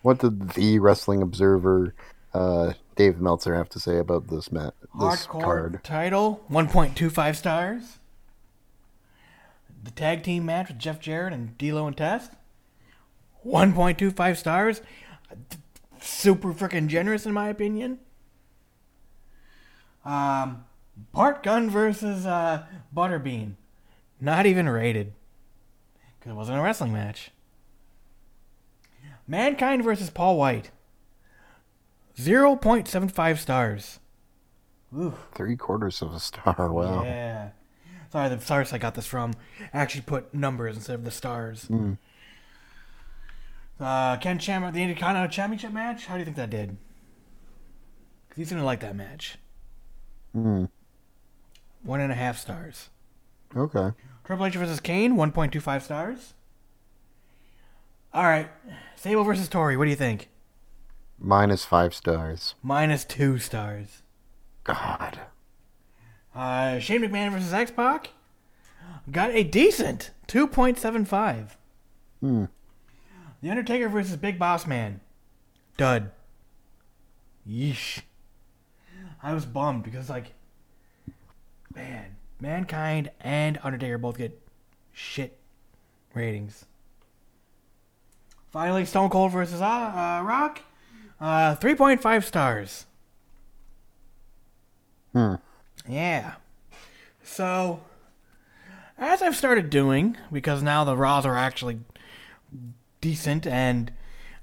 what 0.01 0.17
did 0.17 0.49
the 0.51 0.79
Wrestling 0.79 1.21
Observer, 1.21 1.93
uh, 2.33 2.73
Dave 2.97 3.19
Meltzer, 3.19 3.55
have 3.55 3.69
to 3.69 3.79
say 3.79 3.97
about 3.97 4.27
this 4.27 4.51
mat, 4.51 4.73
this 4.81 5.27
Hardcore 5.27 5.43
card? 5.43 5.83
title, 5.83 6.43
1.25 6.51 7.35
stars. 7.35 7.99
The 9.83 9.91
tag 9.91 10.23
team 10.23 10.45
match 10.45 10.67
with 10.69 10.79
Jeff 10.79 10.99
Jarrett 10.99 11.31
and 11.31 11.57
D'Lo 11.57 11.87
and 11.87 11.95
Test, 11.95 12.31
1.25 13.45 14.35
stars. 14.35 14.81
Super 16.01 16.53
freaking 16.53 16.87
generous 16.87 17.25
in 17.25 17.33
my 17.33 17.47
opinion. 17.49 17.99
Um, 20.03 20.65
Bart 21.13 21.43
Gunn 21.43 21.69
versus 21.69 22.25
uh, 22.25 22.65
Butterbean, 22.95 23.53
not 24.19 24.45
even 24.45 24.67
rated 24.67 25.13
because 26.19 26.31
it 26.31 26.35
wasn't 26.35 26.57
a 26.57 26.61
wrestling 26.61 26.93
match. 26.93 27.31
Mankind 29.27 29.83
versus 29.83 30.09
Paul 30.09 30.37
White, 30.37 30.71
0.75 32.17 33.37
stars. 33.37 33.99
Three 35.35 35.55
quarters 35.55 36.01
of 36.01 36.13
a 36.13 36.19
star. 36.19 36.71
Wow. 36.71 37.03
Yeah. 37.03 37.49
Sorry, 38.11 38.29
the 38.29 38.39
source 38.39 38.73
I 38.73 38.77
got 38.77 38.95
this 38.95 39.05
from 39.05 39.33
actually 39.73 40.01
put 40.01 40.33
numbers 40.33 40.75
instead 40.77 40.95
of 40.95 41.03
the 41.03 41.11
stars. 41.11 41.69
Uh, 43.79 44.17
Ken 44.17 44.39
Shamrock, 44.39 44.73
the 44.73 44.81
Intercontinental 44.81 45.29
Championship 45.29 45.71
match. 45.71 46.05
How 46.05 46.15
do 46.15 46.19
you 46.19 46.25
think 46.25 46.37
that 46.37 46.49
did? 46.49 46.77
Because 48.27 48.37
he's 48.37 48.49
gonna 48.49 48.65
like 48.65 48.79
that 48.79 48.95
match. 48.95 49.37
Hmm. 50.33 50.65
One 51.83 51.99
and 51.99 52.11
a 52.11 52.15
half 52.15 52.39
stars. 52.39 52.89
Okay. 53.55 53.91
Triple 54.23 54.45
H 54.45 54.55
versus 54.55 54.79
Kane, 54.79 55.15
1.25 55.15 55.81
stars. 55.83 56.33
All 58.13 58.23
right. 58.23 58.49
Sable 58.95 59.23
versus 59.23 59.47
Torrie, 59.47 59.77
what 59.77 59.83
do 59.85 59.89
you 59.89 59.95
think? 59.95 60.29
Minus 61.19 61.65
five 61.65 61.93
stars. 61.93 62.55
Minus 62.61 63.03
two 63.03 63.39
stars. 63.39 64.03
God. 64.63 65.19
Uh, 66.35 66.79
Shane 66.79 67.01
McMahon 67.01 67.31
versus 67.31 67.53
X 67.53 67.71
Pac 67.71 68.11
got 69.11 69.31
a 69.31 69.43
decent 69.43 70.11
2.75. 70.27 71.49
Hmm. 72.21 72.45
The 73.41 73.49
Undertaker 73.49 73.89
versus 73.89 74.17
Big 74.17 74.37
Boss 74.37 74.67
Man. 74.67 74.99
Dud. 75.77 76.11
Yeesh. 77.47 78.01
I 79.21 79.33
was 79.33 79.45
bummed 79.45 79.83
because, 79.83 80.09
like, 80.09 80.33
man, 81.73 82.17
Mankind 82.39 83.11
and 83.21 83.59
Undertaker 83.63 83.97
both 83.97 84.17
get 84.17 84.39
shit 84.93 85.39
ratings. 86.13 86.65
Finally, 88.51 88.85
Stone 88.85 89.09
Cold 89.09 89.31
versus 89.31 89.61
uh, 89.61 89.65
uh, 89.65 90.23
Rock. 90.23 90.61
Uh, 91.19 91.55
3.5 91.55 92.23
stars. 92.23 92.85
Hmm. 95.13 95.35
Yeah. 95.87 96.35
So, 97.23 97.81
as 98.97 99.21
I've 99.21 99.35
started 99.35 99.69
doing, 99.69 100.17
because 100.31 100.61
now 100.61 100.83
the 100.83 100.95
Raws 100.95 101.25
are 101.25 101.35
actually 101.35 101.79
decent 103.01 103.47
and 103.47 103.91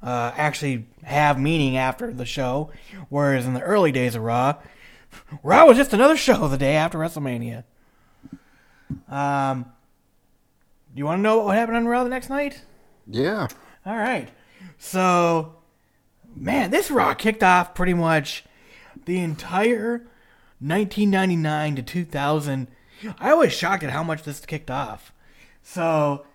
uh, 0.03 0.33
actually 0.37 0.87
have 1.05 1.39
meaning 1.39 1.77
after 1.77 2.13
the 2.13 2.25
show, 2.27 2.71
whereas 3.09 3.47
in 3.47 3.55
the 3.55 3.63
early 3.63 3.93
days 3.93 4.15
of 4.15 4.23
Raw, 4.23 4.57
Raw 5.43 5.67
was 5.67 5.77
just 5.77 5.93
another 5.93 6.17
show 6.17 6.49
the 6.49 6.59
day 6.59 6.75
after 6.75 6.99
WrestleMania. 6.99 7.65
Um, 9.09 9.65
do 10.95 10.99
you 10.99 11.07
want 11.07 11.19
to 11.19 11.23
know 11.23 11.39
what 11.39 11.57
happened 11.57 11.77
on 11.77 11.87
Raw 11.87 12.05
the 12.05 12.11
next 12.11 12.29
night? 12.29 12.63
Yeah. 13.07 13.49
All 13.87 13.97
right. 13.97 14.29
So, 14.79 15.54
man, 16.35 16.71
this 16.71 16.91
Raw 16.91 17.15
kicked 17.15 17.43
off 17.43 17.75
pretty 17.75 17.95
much 17.95 18.45
the 19.05 19.19
entire 19.21 20.07
1999 20.61 21.77
to 21.77 21.83
2000. 21.83 22.69
I 23.19 23.35
was 23.35 23.53
shocked 23.53 23.83
at 23.83 23.91
how 23.91 24.03
much 24.03 24.23
this 24.23 24.45
kicked 24.45 24.71
off. 24.71 25.13
So, 25.63 26.27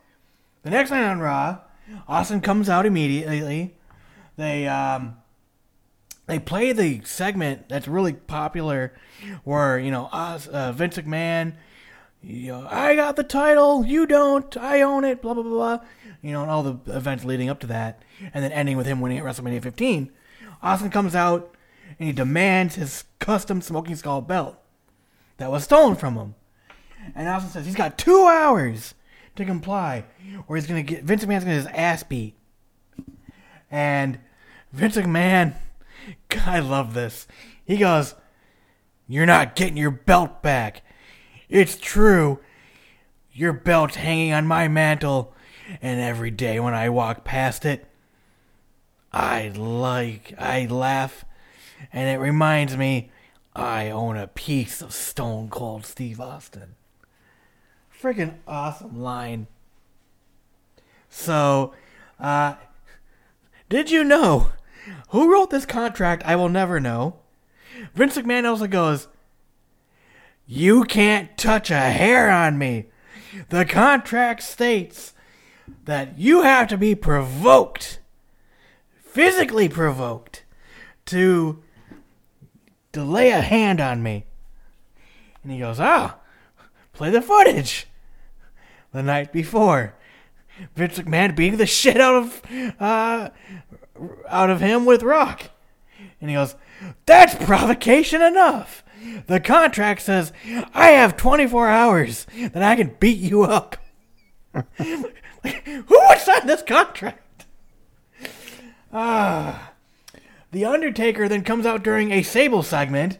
the 0.63 0.69
next 0.69 0.91
night 0.91 1.03
on 1.03 1.19
Raw, 1.19 1.59
Austin 2.07 2.41
comes 2.41 2.69
out 2.69 2.85
immediately. 2.85 3.75
They 4.37 4.67
um 4.67 5.17
they 6.27 6.39
play 6.39 6.73
the 6.73 7.01
segment 7.05 7.67
that's 7.69 7.87
really 7.87 8.13
popular 8.13 8.93
where, 9.43 9.79
you 9.79 9.89
know, 9.89 10.09
Oz, 10.11 10.47
uh, 10.47 10.71
Vince 10.71 10.97
McMahon 10.97 11.53
you 12.21 12.51
know, 12.51 12.67
I 12.69 12.95
got 12.95 13.15
the 13.15 13.23
title, 13.23 13.85
you 13.85 14.05
don't, 14.05 14.55
I 14.57 14.81
own 14.81 15.05
it, 15.05 15.21
blah 15.21 15.33
blah 15.33 15.43
blah 15.43 15.77
blah. 15.77 15.85
You 16.21 16.31
know, 16.31 16.41
and 16.41 16.51
all 16.51 16.63
the 16.63 16.79
events 16.93 17.23
leading 17.23 17.49
up 17.49 17.59
to 17.61 17.67
that, 17.67 18.03
and 18.33 18.43
then 18.43 18.51
ending 18.51 18.75
with 18.75 18.85
him 18.85 18.99
winning 18.99 19.17
at 19.17 19.23
WrestleMania 19.23 19.61
15. 19.61 20.11
Austin 20.61 20.89
comes 20.89 21.15
out 21.15 21.55
and 21.97 22.07
he 22.07 22.13
demands 22.13 22.75
his 22.75 23.05
custom 23.19 23.61
smoking 23.61 23.95
skull 23.95 24.21
belt 24.21 24.57
that 25.37 25.51
was 25.51 25.63
stolen 25.63 25.95
from 25.95 26.15
him. 26.15 26.35
And 27.15 27.27
Austin 27.27 27.51
says 27.51 27.65
he's 27.65 27.75
got 27.75 27.97
two 27.97 28.25
hours 28.25 28.93
to 29.35 29.45
comply, 29.45 30.05
or 30.47 30.55
he's 30.55 30.67
gonna 30.67 30.83
get 30.83 31.03
Vince 31.03 31.23
McMahon's 31.23 31.45
gonna 31.45 31.55
get 31.55 31.63
his 31.63 31.67
ass 31.67 32.03
beat. 32.03 32.35
And 33.71 34.19
Vince 34.73 34.97
McMahon, 34.97 35.55
I 36.45 36.59
love 36.59 36.93
this. 36.93 37.27
He 37.65 37.77
goes, 37.77 38.15
"You're 39.07 39.25
not 39.25 39.55
getting 39.55 39.77
your 39.77 39.91
belt 39.91 40.41
back." 40.41 40.83
It's 41.47 41.77
true. 41.77 42.39
Your 43.31 43.53
belt's 43.53 43.95
hanging 43.95 44.33
on 44.33 44.45
my 44.45 44.67
mantle, 44.67 45.33
and 45.81 45.99
every 45.99 46.31
day 46.31 46.59
when 46.59 46.73
I 46.73 46.89
walk 46.89 47.23
past 47.23 47.65
it, 47.65 47.85
I 49.11 49.49
like, 49.49 50.33
I 50.37 50.65
laugh, 50.65 51.25
and 51.91 52.09
it 52.09 52.19
reminds 52.19 52.77
me 52.77 53.11
I 53.55 53.89
own 53.89 54.17
a 54.17 54.27
piece 54.27 54.81
of 54.81 54.93
Stone 54.93 55.49
Cold 55.49 55.85
Steve 55.85 56.19
Austin. 56.19 56.75
Freaking 58.01 58.35
awesome 58.47 59.01
line. 59.01 59.47
So, 61.09 61.73
uh, 62.19 62.55
did 63.67 63.91
you 63.91 64.03
know 64.03 64.51
who 65.09 65.31
wrote 65.31 65.49
this 65.49 65.65
contract? 65.65 66.23
I 66.25 66.35
will 66.35 66.49
never 66.49 66.79
know. 66.79 67.17
Vince 67.93 68.17
McMahon 68.17 68.45
also 68.45 68.67
goes, 68.67 69.07
you 70.45 70.83
can't 70.83 71.37
touch 71.37 71.69
a 71.69 71.79
hair 71.79 72.31
on 72.31 72.57
me. 72.57 72.87
The 73.49 73.65
contract 73.65 74.41
states 74.41 75.13
that 75.89 76.19
you 76.19 76.43
have 76.43 76.67
to 76.67 76.77
be 76.77 76.93
provoked, 76.93 77.99
physically 79.01 79.67
provoked, 79.67 80.43
to 81.07 81.63
to 82.91 83.03
lay 83.03 83.31
a 83.31 83.41
hand 83.41 83.81
on 83.81 84.03
me. 84.03 84.25
And 85.41 85.51
he 85.51 85.57
goes, 85.57 85.79
ah, 85.79 86.19
play 86.93 87.09
the 87.09 87.23
footage. 87.23 87.87
The 88.91 89.01
night 89.01 89.33
before, 89.33 89.95
Vince 90.75 90.99
McMahon 90.99 91.35
beating 91.35 91.57
the 91.57 91.65
shit 91.65 91.99
out 91.99 92.15
of 92.15 92.41
uh, 92.79 93.29
out 94.27 94.49
of 94.51 94.61
him 94.61 94.85
with 94.85 95.01
Rock, 95.01 95.49
And 96.21 96.29
he 96.29 96.35
goes, 96.35 96.55
That's 97.07 97.33
provocation 97.33 98.21
enough. 98.21 98.83
The 99.25 99.39
contract 99.39 100.01
says 100.03 100.33
I 100.75 100.89
have 100.89 101.17
24 101.17 101.67
hours 101.67 102.27
that 102.37 102.61
I 102.61 102.75
can 102.75 102.95
beat 102.99 103.17
you 103.17 103.41
up. 103.41 103.75
Who 105.65 105.83
would 106.07 106.19
sign 106.19 106.47
this 106.47 106.61
contract? 106.61 107.45
Ah. 108.91 109.71
The 110.51 110.65
Undertaker 110.65 111.27
then 111.27 111.43
comes 111.43 111.65
out 111.65 111.83
during 111.83 112.11
a 112.11 112.23
Sable 112.23 112.63
segment 112.63 113.19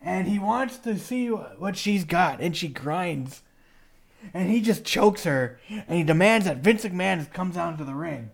and 0.00 0.28
he 0.28 0.38
wants 0.38 0.78
to 0.78 0.96
see 0.98 1.28
what 1.28 1.76
she's 1.76 2.04
got 2.04 2.40
and 2.40 2.56
she 2.56 2.68
grinds. 2.68 3.42
And 4.32 4.50
he 4.50 4.60
just 4.60 4.84
chokes 4.84 5.24
her 5.24 5.58
and 5.68 5.96
he 5.98 6.04
demands 6.04 6.46
that 6.46 6.58
Vince 6.58 6.84
McMahon 6.84 7.32
comes 7.32 7.56
out 7.56 7.72
into 7.72 7.84
the 7.84 7.94
ring. 7.94 8.30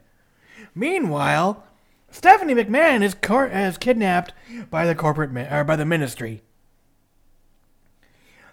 Meanwhile, 0.74 1.64
Stephanie 2.10 2.54
McMahon 2.54 3.02
is, 3.02 3.14
cor- 3.14 3.48
is 3.48 3.78
kidnapped 3.78 4.32
by 4.70 4.86
the 4.86 4.94
corporate 4.94 5.32
mi- 5.32 5.48
or 5.50 5.64
by 5.64 5.76
the 5.76 5.84
ministry. 5.86 6.42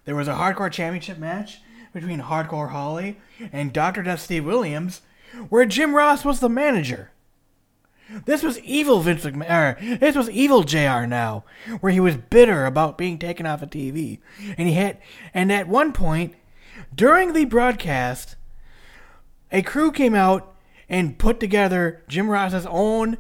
There 0.06 0.16
was 0.16 0.28
a 0.28 0.34
hardcore 0.34 0.72
championship 0.72 1.18
match 1.18 1.60
between 1.94 2.22
Hardcore 2.22 2.70
Holly 2.70 3.18
and 3.52 3.74
Dr. 3.74 4.04
Death 4.04 4.22
Steve 4.22 4.46
Williams, 4.46 5.02
where 5.50 5.66
Jim 5.66 5.96
Ross 5.96 6.26
was 6.26 6.40
the 6.40 6.50
manager. 6.50 7.12
This 8.26 8.44
was 8.44 8.60
evil 8.60 9.00
Vince 9.00 9.24
McMahon. 9.24 9.50
Er, 9.50 9.98
this 9.98 10.16
was 10.16 10.30
evil 10.30 10.64
JR 10.64 11.06
now, 11.06 11.46
where 11.80 11.94
he 11.94 12.00
was 12.00 12.18
bitter 12.18 12.66
about 12.66 12.98
being 12.98 13.18
taken 13.18 13.46
off 13.46 13.62
of 13.62 13.70
TV, 13.70 14.20
and 14.58 14.68
he 14.68 14.74
had. 14.74 14.98
And 15.34 15.52
at 15.52 15.68
one 15.68 15.94
point, 15.94 16.36
during 16.94 17.34
the 17.34 17.46
broadcast, 17.46 18.36
a 19.52 19.62
crew 19.62 19.92
came 19.92 20.14
out 20.14 20.54
and 20.90 21.18
put 21.18 21.40
together 21.40 22.04
Jim 22.10 22.30
Ross's 22.30 22.66
own 22.70 23.18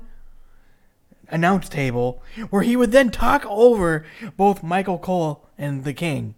announce 1.29 1.69
table, 1.69 2.21
where 2.49 2.61
he 2.61 2.75
would 2.75 2.91
then 2.91 3.09
talk 3.09 3.45
over 3.45 4.05
both 4.35 4.61
Michael 4.61 4.99
Cole 4.99 5.47
and 5.57 5.85
the 5.85 5.93
King. 5.93 6.35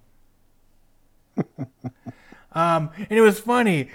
um, 2.55 2.89
and 2.97 3.11
it 3.11 3.21
was 3.21 3.39
funny. 3.39 3.89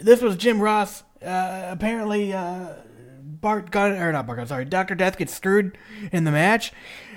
This 0.00 0.20
was 0.20 0.36
Jim 0.36 0.60
Ross. 0.60 1.02
Uh, 1.24 1.66
apparently, 1.70 2.32
uh, 2.32 2.74
Bart 3.22 3.70
got 3.70 3.92
or 3.92 4.12
not 4.12 4.26
Bart 4.26 4.38
Gunn, 4.38 4.46
sorry, 4.46 4.64
Doctor 4.64 4.94
Death 4.94 5.16
gets 5.16 5.34
screwed 5.34 5.76
in 6.12 6.24
the 6.24 6.30
match, 6.30 6.72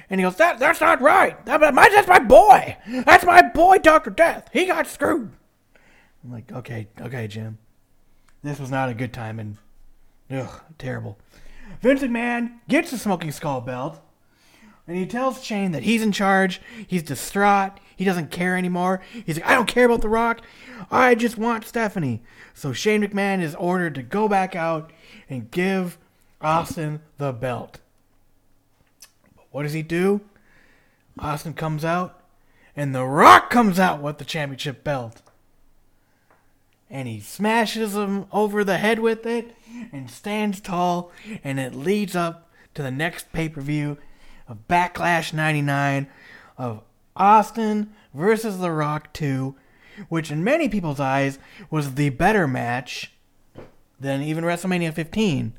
and 0.09 0.19
he 0.19 0.23
goes, 0.23 0.37
"That 0.37 0.59
that's 0.59 0.81
not 0.81 1.01
right. 1.01 1.43
That, 1.45 1.59
that's 1.59 2.07
my 2.07 2.19
boy. 2.19 2.77
That's 2.87 3.25
my 3.25 3.41
boy, 3.41 3.77
Doctor 3.79 4.09
Death. 4.09 4.49
He 4.53 4.65
got 4.65 4.87
screwed." 4.87 5.31
I'm 6.23 6.31
like, 6.31 6.51
okay, 6.51 6.87
okay, 6.99 7.27
Jim. 7.27 7.57
This 8.43 8.59
was 8.59 8.71
not 8.71 8.89
a 8.89 8.93
good 8.93 9.13
time, 9.13 9.39
and 9.39 9.57
ugh, 10.31 10.61
terrible. 10.77 11.17
Vince 11.81 12.01
McMahon 12.01 12.59
gets 12.67 12.91
the 12.91 12.97
Smoking 12.97 13.31
Skull 13.31 13.61
belt, 13.61 13.99
and 14.89 14.97
he 14.97 15.05
tells 15.05 15.43
Shane 15.43 15.71
that 15.73 15.83
he's 15.83 16.01
in 16.01 16.11
charge. 16.11 16.59
He's 16.87 17.03
distraught. 17.03 17.73
He 17.95 18.05
doesn't 18.05 18.31
care 18.31 18.57
anymore. 18.57 19.01
He's 19.23 19.37
like, 19.37 19.47
I 19.47 19.53
don't 19.53 19.67
care 19.67 19.85
about 19.85 20.01
The 20.01 20.09
Rock. 20.09 20.41
I 20.89 21.13
just 21.13 21.37
want 21.37 21.67
Stephanie. 21.67 22.23
So 22.55 22.73
Shane 22.73 23.03
McMahon 23.03 23.39
is 23.39 23.53
ordered 23.53 23.93
to 23.95 24.01
go 24.01 24.27
back 24.27 24.55
out 24.55 24.91
and 25.29 25.51
give 25.51 25.99
Austin 26.41 27.01
the 27.19 27.31
belt. 27.31 27.77
But 29.35 29.45
what 29.51 29.61
does 29.61 29.73
he 29.73 29.83
do? 29.83 30.21
Austin 31.19 31.53
comes 31.53 31.85
out, 31.85 32.23
and 32.75 32.95
The 32.95 33.05
Rock 33.05 33.51
comes 33.51 33.79
out 33.79 34.01
with 34.01 34.17
the 34.17 34.25
championship 34.25 34.83
belt. 34.83 35.21
And 36.89 37.07
he 37.07 37.19
smashes 37.19 37.95
him 37.95 38.25
over 38.31 38.63
the 38.63 38.79
head 38.79 38.97
with 38.97 39.23
it 39.27 39.55
and 39.91 40.09
stands 40.09 40.59
tall, 40.59 41.11
and 41.43 41.59
it 41.59 41.75
leads 41.75 42.15
up 42.15 42.49
to 42.73 42.81
the 42.81 42.89
next 42.89 43.31
pay 43.31 43.49
per 43.49 43.61
view 43.61 43.99
of 44.49 44.67
Backlash 44.67 45.31
99 45.31 46.07
of 46.57 46.81
Austin 47.15 47.93
versus 48.13 48.57
The 48.57 48.71
Rock 48.71 49.13
2, 49.13 49.55
which 50.09 50.31
in 50.31 50.43
many 50.43 50.67
people's 50.67 50.99
eyes 50.99 51.39
was 51.69 51.95
the 51.95 52.09
better 52.09 52.47
match 52.47 53.13
than 53.99 54.21
even 54.21 54.43
WrestleMania 54.43 54.93
15, 54.93 55.53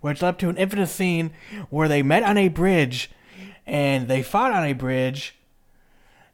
which 0.00 0.22
led 0.22 0.38
to 0.38 0.48
an 0.48 0.56
infamous 0.56 0.92
scene 0.92 1.32
where 1.70 1.88
they 1.88 2.02
met 2.02 2.22
on 2.22 2.36
a 2.36 2.48
bridge 2.48 3.10
and 3.66 4.08
they 4.08 4.22
fought 4.22 4.52
on 4.52 4.64
a 4.64 4.72
bridge 4.72 5.36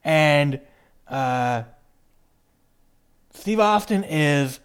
and 0.04 0.60
uh, 1.08 1.64
Steve 3.32 3.58
Austin 3.60 4.04
is 4.04 4.60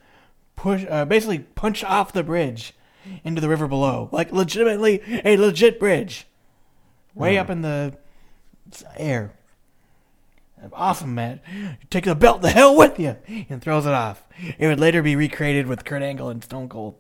push 0.56 0.86
uh, 0.90 1.06
basically 1.06 1.40
punched 1.40 1.84
off 1.86 2.14
the 2.14 2.23
bridge 2.23 2.73
into 3.23 3.40
the 3.41 3.49
river 3.49 3.68
below, 3.68 4.10
like 4.11 4.31
legitimately 4.31 5.02
a 5.23 5.38
legit 5.38 5.80
bridge, 5.80 6.27
way 7.15 7.38
up 7.38 7.49
in 7.49 7.61
the 7.61 7.98
air. 8.98 9.31
Awesome, 10.73 11.15
man. 11.15 11.40
Take 11.90 12.03
the 12.06 12.15
belt 12.15 12.41
the 12.41 12.49
hell 12.49 12.76
with 12.76 12.99
you 12.99 13.15
and 13.49 13.61
throws 13.61 13.86
it 13.86 13.94
off. 13.94 14.23
It 14.57 14.68
would 14.68 14.80
later 14.80 15.02
be 15.02 15.15
recreated 15.15 15.68
with 15.68 15.86
Kurt 15.86 16.02
Angle 16.02 16.30
and 16.30 16.44
Stone 16.44 16.68
Cold. 16.69 16.95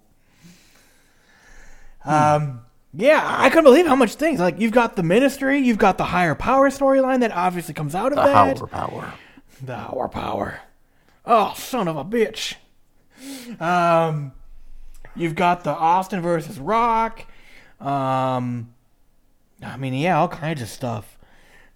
Um, 2.05 2.61
yeah, 2.93 3.21
I 3.23 3.49
couldn't 3.49 3.65
believe 3.65 3.85
how 3.85 3.95
much 3.95 4.15
things. 4.15 4.39
Like 4.39 4.59
you've 4.59 4.71
got 4.71 4.95
the 4.95 5.03
ministry, 5.03 5.59
you've 5.59 5.77
got 5.77 5.97
the 5.97 6.05
higher 6.05 6.35
power 6.35 6.69
storyline 6.69 7.19
that 7.19 7.31
obviously 7.31 7.73
comes 7.73 7.95
out 7.95 8.11
of 8.13 8.15
The 8.17 8.23
that. 8.23 8.57
power 8.57 8.67
power. 8.67 9.13
The 9.61 9.75
Hour 9.75 10.07
Power. 10.07 10.61
Oh, 11.25 11.53
son 11.57 11.89
of 11.89 11.97
a 11.97 12.05
bitch. 12.05 12.55
Um, 13.59 14.31
you've 15.17 15.35
got 15.35 15.65
the 15.65 15.71
Austin 15.71 16.21
versus 16.21 16.57
Rock. 16.57 17.25
Um, 17.81 18.73
I 19.63 19.77
mean, 19.77 19.93
yeah, 19.93 20.17
all 20.19 20.27
kinds 20.27 20.61
of 20.61 20.69
stuff 20.69 21.17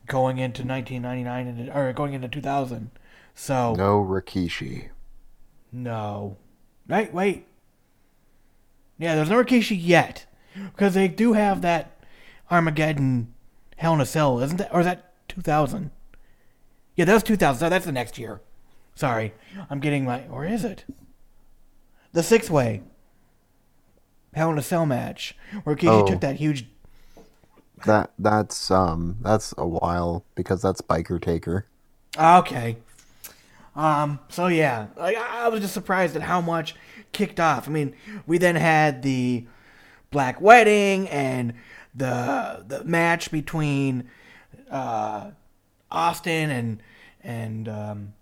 going 0.07 0.37
into 0.37 0.63
1999 0.63 1.47
and 1.47 1.69
or 1.69 1.91
going 1.93 2.13
into 2.13 2.27
2000. 2.27 2.91
So 3.35 3.73
No 3.75 4.01
Rikishi. 4.03 4.89
no, 5.71 6.37
right? 6.87 7.13
Wait. 7.13 7.47
Yeah, 8.99 9.15
there's 9.15 9.29
no 9.29 9.43
Rikishi 9.43 9.77
yet 9.79 10.25
because 10.55 10.93
they 10.93 11.07
do 11.07 11.33
have 11.33 11.61
that 11.61 11.91
Armageddon 12.51 13.33
Hell 13.77 13.95
in 13.95 14.01
a 14.01 14.05
Cell, 14.05 14.39
isn't 14.39 14.57
that? 14.57 14.73
Or 14.73 14.81
is 14.81 14.85
that 14.85 15.13
2000? 15.29 15.89
Yeah, 16.95 17.05
that 17.05 17.13
was 17.13 17.23
2000. 17.23 17.59
So 17.59 17.69
that's 17.69 17.85
the 17.85 17.91
next 17.91 18.17
year. 18.19 18.39
Sorry, 18.95 19.33
I'm 19.69 19.79
getting 19.79 20.05
my. 20.05 20.27
Or 20.27 20.45
is 20.45 20.63
it? 20.63 20.85
The 22.11 22.21
six 22.21 22.49
way 22.51 22.83
Hell 24.33 24.51
in 24.51 24.57
a 24.59 24.61
Cell 24.61 24.85
match 24.85 25.35
where 25.63 25.75
Rikishi 25.75 25.87
Oh. 26.03 26.05
took 26.07 26.21
that 26.21 26.35
huge. 26.35 26.67
That 27.85 28.11
that's 28.17 28.71
um 28.71 29.17
that's 29.21 29.53
a 29.57 29.67
while 29.67 30.25
because 30.35 30.61
that's 30.61 30.81
Biker 30.81 31.21
Taker. 31.21 31.67
Okay. 32.17 32.77
Um. 33.75 34.19
So 34.29 34.47
yeah, 34.47 34.87
like 34.97 35.17
I 35.17 35.47
was 35.49 35.61
just 35.61 35.73
surprised 35.73 36.15
at 36.15 36.21
how 36.21 36.41
much 36.41 36.75
kicked 37.11 37.39
off. 37.39 37.67
I 37.67 37.71
mean, 37.71 37.95
we 38.25 38.37
then 38.37 38.55
had 38.55 39.01
the 39.01 39.45
Black 40.11 40.39
Wedding 40.39 41.07
and 41.09 41.53
the 41.95 42.63
the 42.67 42.83
match 42.83 43.31
between 43.31 44.09
uh, 44.69 45.31
Austin 45.91 46.49
and 46.49 46.83
and 47.23 47.67
um, 47.69 48.13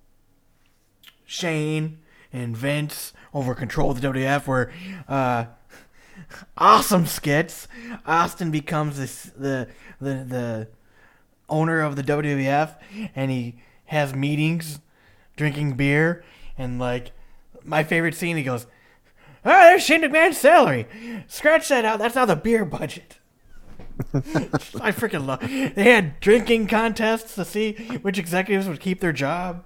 Shane 1.25 1.99
and 2.33 2.55
Vince 2.55 3.13
over 3.33 3.55
control 3.55 3.91
of 3.91 3.99
the 3.99 4.07
WWF, 4.07 4.47
where 4.47 4.71
uh, 5.07 5.45
awesome 6.57 7.05
skits. 7.05 7.67
Austin 8.05 8.51
becomes 8.51 8.97
this, 8.97 9.23
the 9.37 9.67
the 9.99 10.25
the 10.27 10.67
owner 11.49 11.81
of 11.81 11.95
the 11.95 12.03
WWF, 12.03 12.75
and 13.15 13.31
he 13.31 13.55
has 13.85 14.13
meetings, 14.15 14.79
drinking 15.35 15.73
beer, 15.73 16.23
and 16.57 16.79
like 16.79 17.11
my 17.63 17.83
favorite 17.83 18.15
scene, 18.15 18.37
he 18.37 18.43
goes, 18.43 18.65
"Ah, 19.45 19.69
there's 19.69 19.83
Shane 19.83 20.01
McMahon's 20.01 20.37
salary. 20.37 20.87
Scratch 21.27 21.67
that 21.69 21.85
out. 21.85 21.99
That's 21.99 22.15
not 22.15 22.27
the 22.27 22.35
beer 22.35 22.65
budget." 22.65 23.19
I 24.13 24.91
freaking 24.91 25.27
love. 25.27 25.41
They 25.41 25.91
had 25.91 26.19
drinking 26.19 26.67
contests 26.67 27.35
to 27.35 27.45
see 27.45 27.73
which 28.01 28.17
executives 28.17 28.67
would 28.67 28.79
keep 28.79 28.99
their 28.99 29.13
job. 29.13 29.63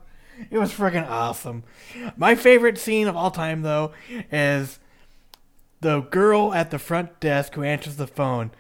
It 0.51 0.57
was 0.57 0.73
freaking 0.73 1.07
awesome. 1.09 1.63
My 2.17 2.35
favorite 2.35 2.77
scene 2.77 3.07
of 3.07 3.15
all 3.15 3.31
time, 3.31 3.61
though, 3.61 3.93
is 4.31 4.79
the 5.81 6.01
girl 6.01 6.53
at 6.53 6.71
the 6.71 6.79
front 6.79 7.19
desk 7.19 7.53
who 7.53 7.63
answers 7.63 7.97
the 7.97 8.07
phone, 8.07 8.51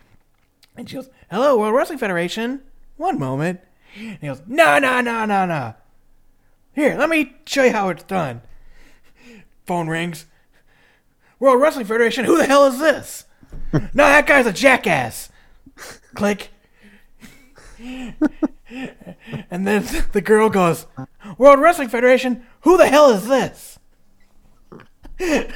and 0.75 0.89
she 0.89 0.95
goes, 0.95 1.09
"Hello, 1.31 1.57
World 1.57 1.75
Wrestling 1.75 1.99
Federation. 1.99 2.61
One 2.97 3.19
moment." 3.19 3.61
And 3.97 4.17
he 4.19 4.27
goes, 4.27 4.41
"No, 4.47 4.79
no, 4.79 5.01
no, 5.01 5.25
no, 5.25 5.45
no. 5.45 5.75
Here, 6.73 6.95
let 6.97 7.09
me 7.09 7.35
show 7.45 7.63
you 7.63 7.71
how 7.71 7.89
it's 7.89 8.03
done." 8.03 8.41
Phone 9.65 9.87
rings. 9.87 10.25
World 11.39 11.61
Wrestling 11.61 11.85
Federation. 11.85 12.25
Who 12.25 12.37
the 12.37 12.45
hell 12.45 12.65
is 12.65 12.79
this? 12.79 13.25
no, 13.73 13.79
that 13.93 14.27
guy's 14.27 14.45
a 14.45 14.53
jackass. 14.53 15.29
Click. 16.13 16.49
and 19.49 19.67
then 19.67 19.85
the 20.13 20.21
girl 20.21 20.49
goes, 20.49 20.87
World 21.37 21.59
Wrestling 21.59 21.89
Federation, 21.89 22.45
who 22.61 22.77
the 22.77 22.87
hell 22.87 23.09
is 23.09 23.27
this? 23.27 23.79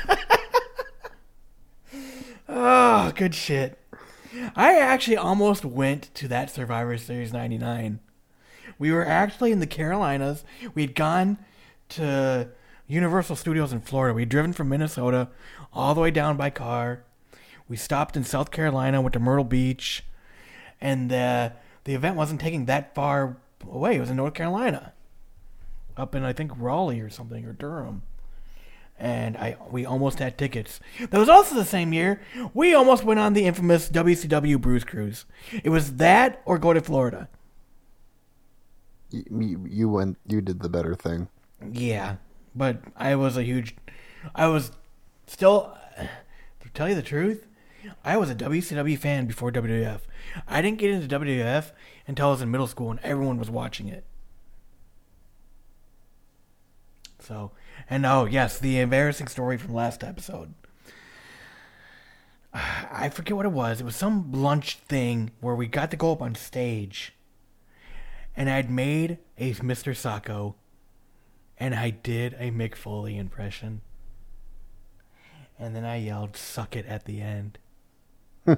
oh, 2.50 3.12
good 3.16 3.36
shit. 3.36 3.78
I 4.56 4.78
actually 4.78 5.18
almost 5.18 5.66
went 5.66 6.14
to 6.16 6.28
that 6.28 6.52
Survivor 6.52 6.98
Series 6.98 7.34
99. 7.34 8.00
We 8.78 8.92
were 8.92 9.06
actually 9.06 9.52
in 9.52 9.60
the 9.60 9.68
Carolinas. 9.68 10.44
We'd 10.74 10.96
gone 10.96 11.38
to 11.90 12.50
Universal 12.88 13.36
Studios 13.36 13.74
in 13.74 13.82
Florida. 13.82 14.14
We'd 14.14 14.30
driven 14.30 14.54
from 14.54 14.70
Minnesota 14.70 15.30
all 15.74 15.94
the 15.96 16.02
way 16.02 16.12
down 16.12 16.38
by 16.38 16.50
car. 16.50 17.04
We 17.68 17.78
stopped 17.78 18.18
in 18.18 18.24
South 18.24 18.52
Carolina, 18.52 19.02
went 19.02 19.14
to 19.14 19.20
Myrtle 19.20 19.44
Beach, 19.44 20.04
and 20.82 21.12
uh, 21.12 21.52
the 21.84 21.94
event 21.94 22.16
wasn't 22.16 22.42
taking 22.42 22.66
that 22.66 22.96
far 22.96 23.38
away. 23.70 23.98
It 23.98 24.00
was 24.00 24.10
in 24.10 24.16
North 24.16 24.34
Carolina, 24.34 24.94
up 25.96 26.16
in 26.16 26.24
I 26.24 26.34
think 26.34 26.52
Raleigh 26.58 27.02
or 27.02 27.10
something 27.10 27.46
or 27.46 27.54
Durham. 27.54 28.04
And 29.00 29.38
I 29.38 29.56
we 29.72 29.86
almost 29.86 30.20
had 30.20 30.38
tickets. 30.38 30.80
That 31.00 31.18
was 31.18 31.30
also 31.30 31.56
the 31.56 31.64
same 31.64 31.94
year 31.94 32.22
we 32.54 32.74
almost 32.74 33.06
went 33.06 33.20
on 33.20 33.34
the 33.34 33.46
infamous 33.46 33.90
WCW 33.90 34.60
Bruce 34.60 34.84
Cruise. 34.84 35.26
It 35.64 35.70
was 35.70 35.96
that 35.96 36.42
or 36.46 36.58
go 36.58 36.74
to 36.74 36.82
Florida. 36.82 37.30
You, 39.10 39.24
you, 39.32 39.66
you 39.70 39.90
went. 39.90 40.18
You 40.28 40.42
did 40.42 40.60
the 40.60 40.70
better 40.70 40.96
thing. 40.96 41.30
Yeah, 41.72 42.18
but 42.54 42.82
I 42.96 43.16
was 43.16 43.38
a 43.38 43.44
huge. 43.44 43.76
I 44.36 44.48
was 44.48 44.72
still. 45.28 45.76
To 46.62 46.70
tell 46.74 46.90
you 46.90 46.96
the 46.96 47.02
truth, 47.02 47.48
I 48.04 48.18
was 48.18 48.30
a 48.30 48.36
WCW 48.36 48.98
fan 48.98 49.26
before 49.26 49.52
WWF. 49.52 50.02
I 50.48 50.62
didn't 50.62 50.78
get 50.78 50.92
into 50.92 51.20
WWF 51.20 51.72
until 52.08 52.28
I 52.28 52.32
was 52.32 52.42
in 52.42 52.52
middle 52.52 52.68
school 52.68 52.92
and 52.92 53.00
everyone 53.02 53.38
was 53.38 53.50
watching 53.50 53.88
it. 53.88 54.04
So, 57.20 57.52
and 57.90 58.06
oh, 58.06 58.26
yes, 58.26 58.60
the 58.60 58.80
embarrassing 58.80 59.28
story 59.28 59.57
from 59.57 59.74
last 59.74 60.03
episode. 60.03 60.53
I 62.53 63.10
forget 63.10 63.36
what 63.36 63.45
it 63.45 63.52
was. 63.52 63.80
It 63.80 63.86
was 63.86 63.95
some 63.95 64.32
lunch 64.32 64.78
thing 64.80 65.32
where 65.40 65.56
we 65.56 65.68
got 65.68 65.91
to 65.91 65.98
go 65.98 66.11
up 66.11 66.22
on 66.22 66.36
stage. 66.36 67.14
And 68.36 68.49
I'd 68.49 68.72
made 68.72 69.18
a 69.38 69.53
Mr. 69.56 69.94
Socko. 69.94 70.56
And 71.57 71.76
I 71.76 71.90
did 71.90 72.34
a 72.40 72.52
Mick 72.52 72.76
Foley 72.76 73.18
impression. 73.18 73.82
And 75.60 75.76
then 75.76 75.84
I 75.84 75.98
yelled, 75.98 76.38
suck 76.38 76.76
it 76.76 76.86
at 76.86 77.06
the 77.06 77.22
end. 77.22 77.57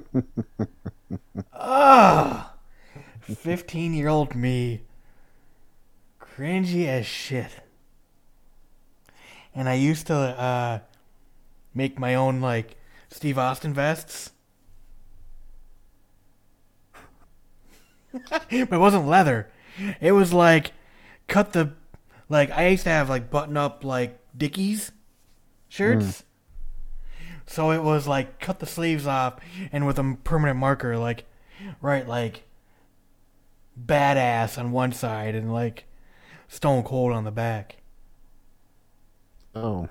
Ah, 1.52 2.54
15 3.20 3.94
year 3.94 4.08
old 4.08 4.34
me. 4.34 4.80
Cringy 6.20 6.86
as 6.86 7.06
shit. 7.06 7.50
And 9.54 9.68
I 9.68 9.74
used 9.74 10.06
to 10.06 10.14
uh, 10.14 10.80
make 11.74 11.98
my 11.98 12.14
own, 12.14 12.40
like, 12.40 12.76
Steve 13.10 13.38
Austin 13.38 13.74
vests. 13.74 14.32
but 18.30 18.42
it 18.50 18.70
wasn't 18.70 19.06
leather. 19.06 19.50
It 20.00 20.12
was 20.12 20.32
like, 20.32 20.72
cut 21.28 21.52
the. 21.52 21.72
Like, 22.28 22.50
I 22.50 22.68
used 22.68 22.84
to 22.84 22.90
have, 22.90 23.08
like, 23.08 23.30
button 23.30 23.56
up, 23.56 23.84
like, 23.84 24.18
Dickies 24.36 24.92
shirts. 25.68 26.24
So 27.46 27.70
it 27.70 27.82
was 27.82 28.06
like 28.06 28.40
cut 28.40 28.60
the 28.60 28.66
sleeves 28.66 29.06
off 29.06 29.34
and 29.72 29.86
with 29.86 29.98
a 29.98 30.16
permanent 30.24 30.58
marker, 30.58 30.96
like 30.96 31.24
right, 31.80 32.06
like 32.06 32.44
badass 33.78 34.58
on 34.58 34.72
one 34.72 34.92
side 34.92 35.34
and 35.34 35.52
like 35.52 35.84
stone 36.48 36.82
cold 36.82 37.12
on 37.12 37.24
the 37.24 37.30
back. 37.30 37.81
Oh, 39.54 39.88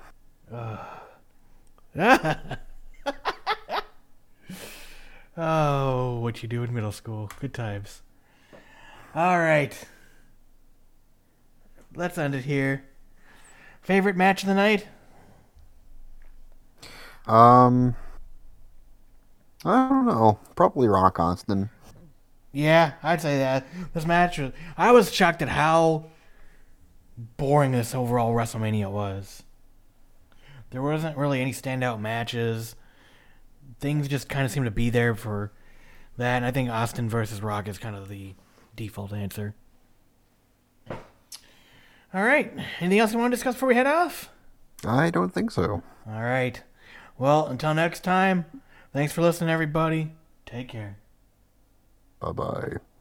oh, 5.36 6.18
what 6.20 6.42
you 6.42 6.48
do 6.48 6.62
in 6.64 6.74
middle 6.74 6.90
school? 6.92 7.30
Good 7.40 7.54
times. 7.54 8.02
All 9.14 9.38
right, 9.38 9.86
let's 11.94 12.18
end 12.18 12.34
it 12.34 12.44
here. 12.44 12.84
Favorite 13.82 14.16
match 14.16 14.42
of 14.42 14.48
the 14.48 14.54
night? 14.54 14.88
um, 17.26 17.94
I 19.64 19.88
don't 19.88 20.06
know. 20.06 20.38
Probably 20.56 20.88
Rock 20.88 21.20
Austin. 21.20 21.70
Yeah, 22.52 22.92
I'd 23.02 23.20
say 23.20 23.38
that. 23.38 23.66
This 23.94 24.04
match 24.06 24.38
was. 24.38 24.52
I 24.76 24.92
was 24.92 25.12
shocked 25.12 25.40
at 25.40 25.48
how 25.48 26.06
boring 27.36 27.72
this 27.72 27.94
overall 27.94 28.34
WrestleMania 28.34 28.90
was. 28.90 29.42
There 30.72 30.82
wasn't 30.82 31.16
really 31.16 31.40
any 31.40 31.52
standout 31.52 32.00
matches. 32.00 32.74
Things 33.78 34.08
just 34.08 34.28
kind 34.28 34.44
of 34.44 34.50
seemed 34.50 34.64
to 34.64 34.70
be 34.70 34.90
there 34.90 35.14
for 35.14 35.52
that. 36.16 36.36
And 36.36 36.44
I 36.44 36.50
think 36.50 36.70
Austin 36.70 37.08
versus 37.08 37.42
Rock 37.42 37.68
is 37.68 37.78
kind 37.78 37.94
of 37.94 38.08
the 38.08 38.34
default 38.74 39.12
answer. 39.12 39.54
All 40.90 42.22
right. 42.22 42.52
Anything 42.80 42.98
else 42.98 43.12
you 43.12 43.18
want 43.18 43.32
to 43.32 43.36
discuss 43.36 43.54
before 43.54 43.68
we 43.68 43.74
head 43.74 43.86
off? 43.86 44.30
I 44.84 45.10
don't 45.10 45.32
think 45.32 45.50
so. 45.50 45.82
All 46.06 46.22
right. 46.22 46.62
Well, 47.18 47.46
until 47.46 47.74
next 47.74 48.02
time, 48.02 48.46
thanks 48.92 49.12
for 49.12 49.22
listening, 49.22 49.50
everybody. 49.50 50.12
Take 50.46 50.68
care. 50.68 50.98
Bye 52.20 52.32
bye. 52.32 52.91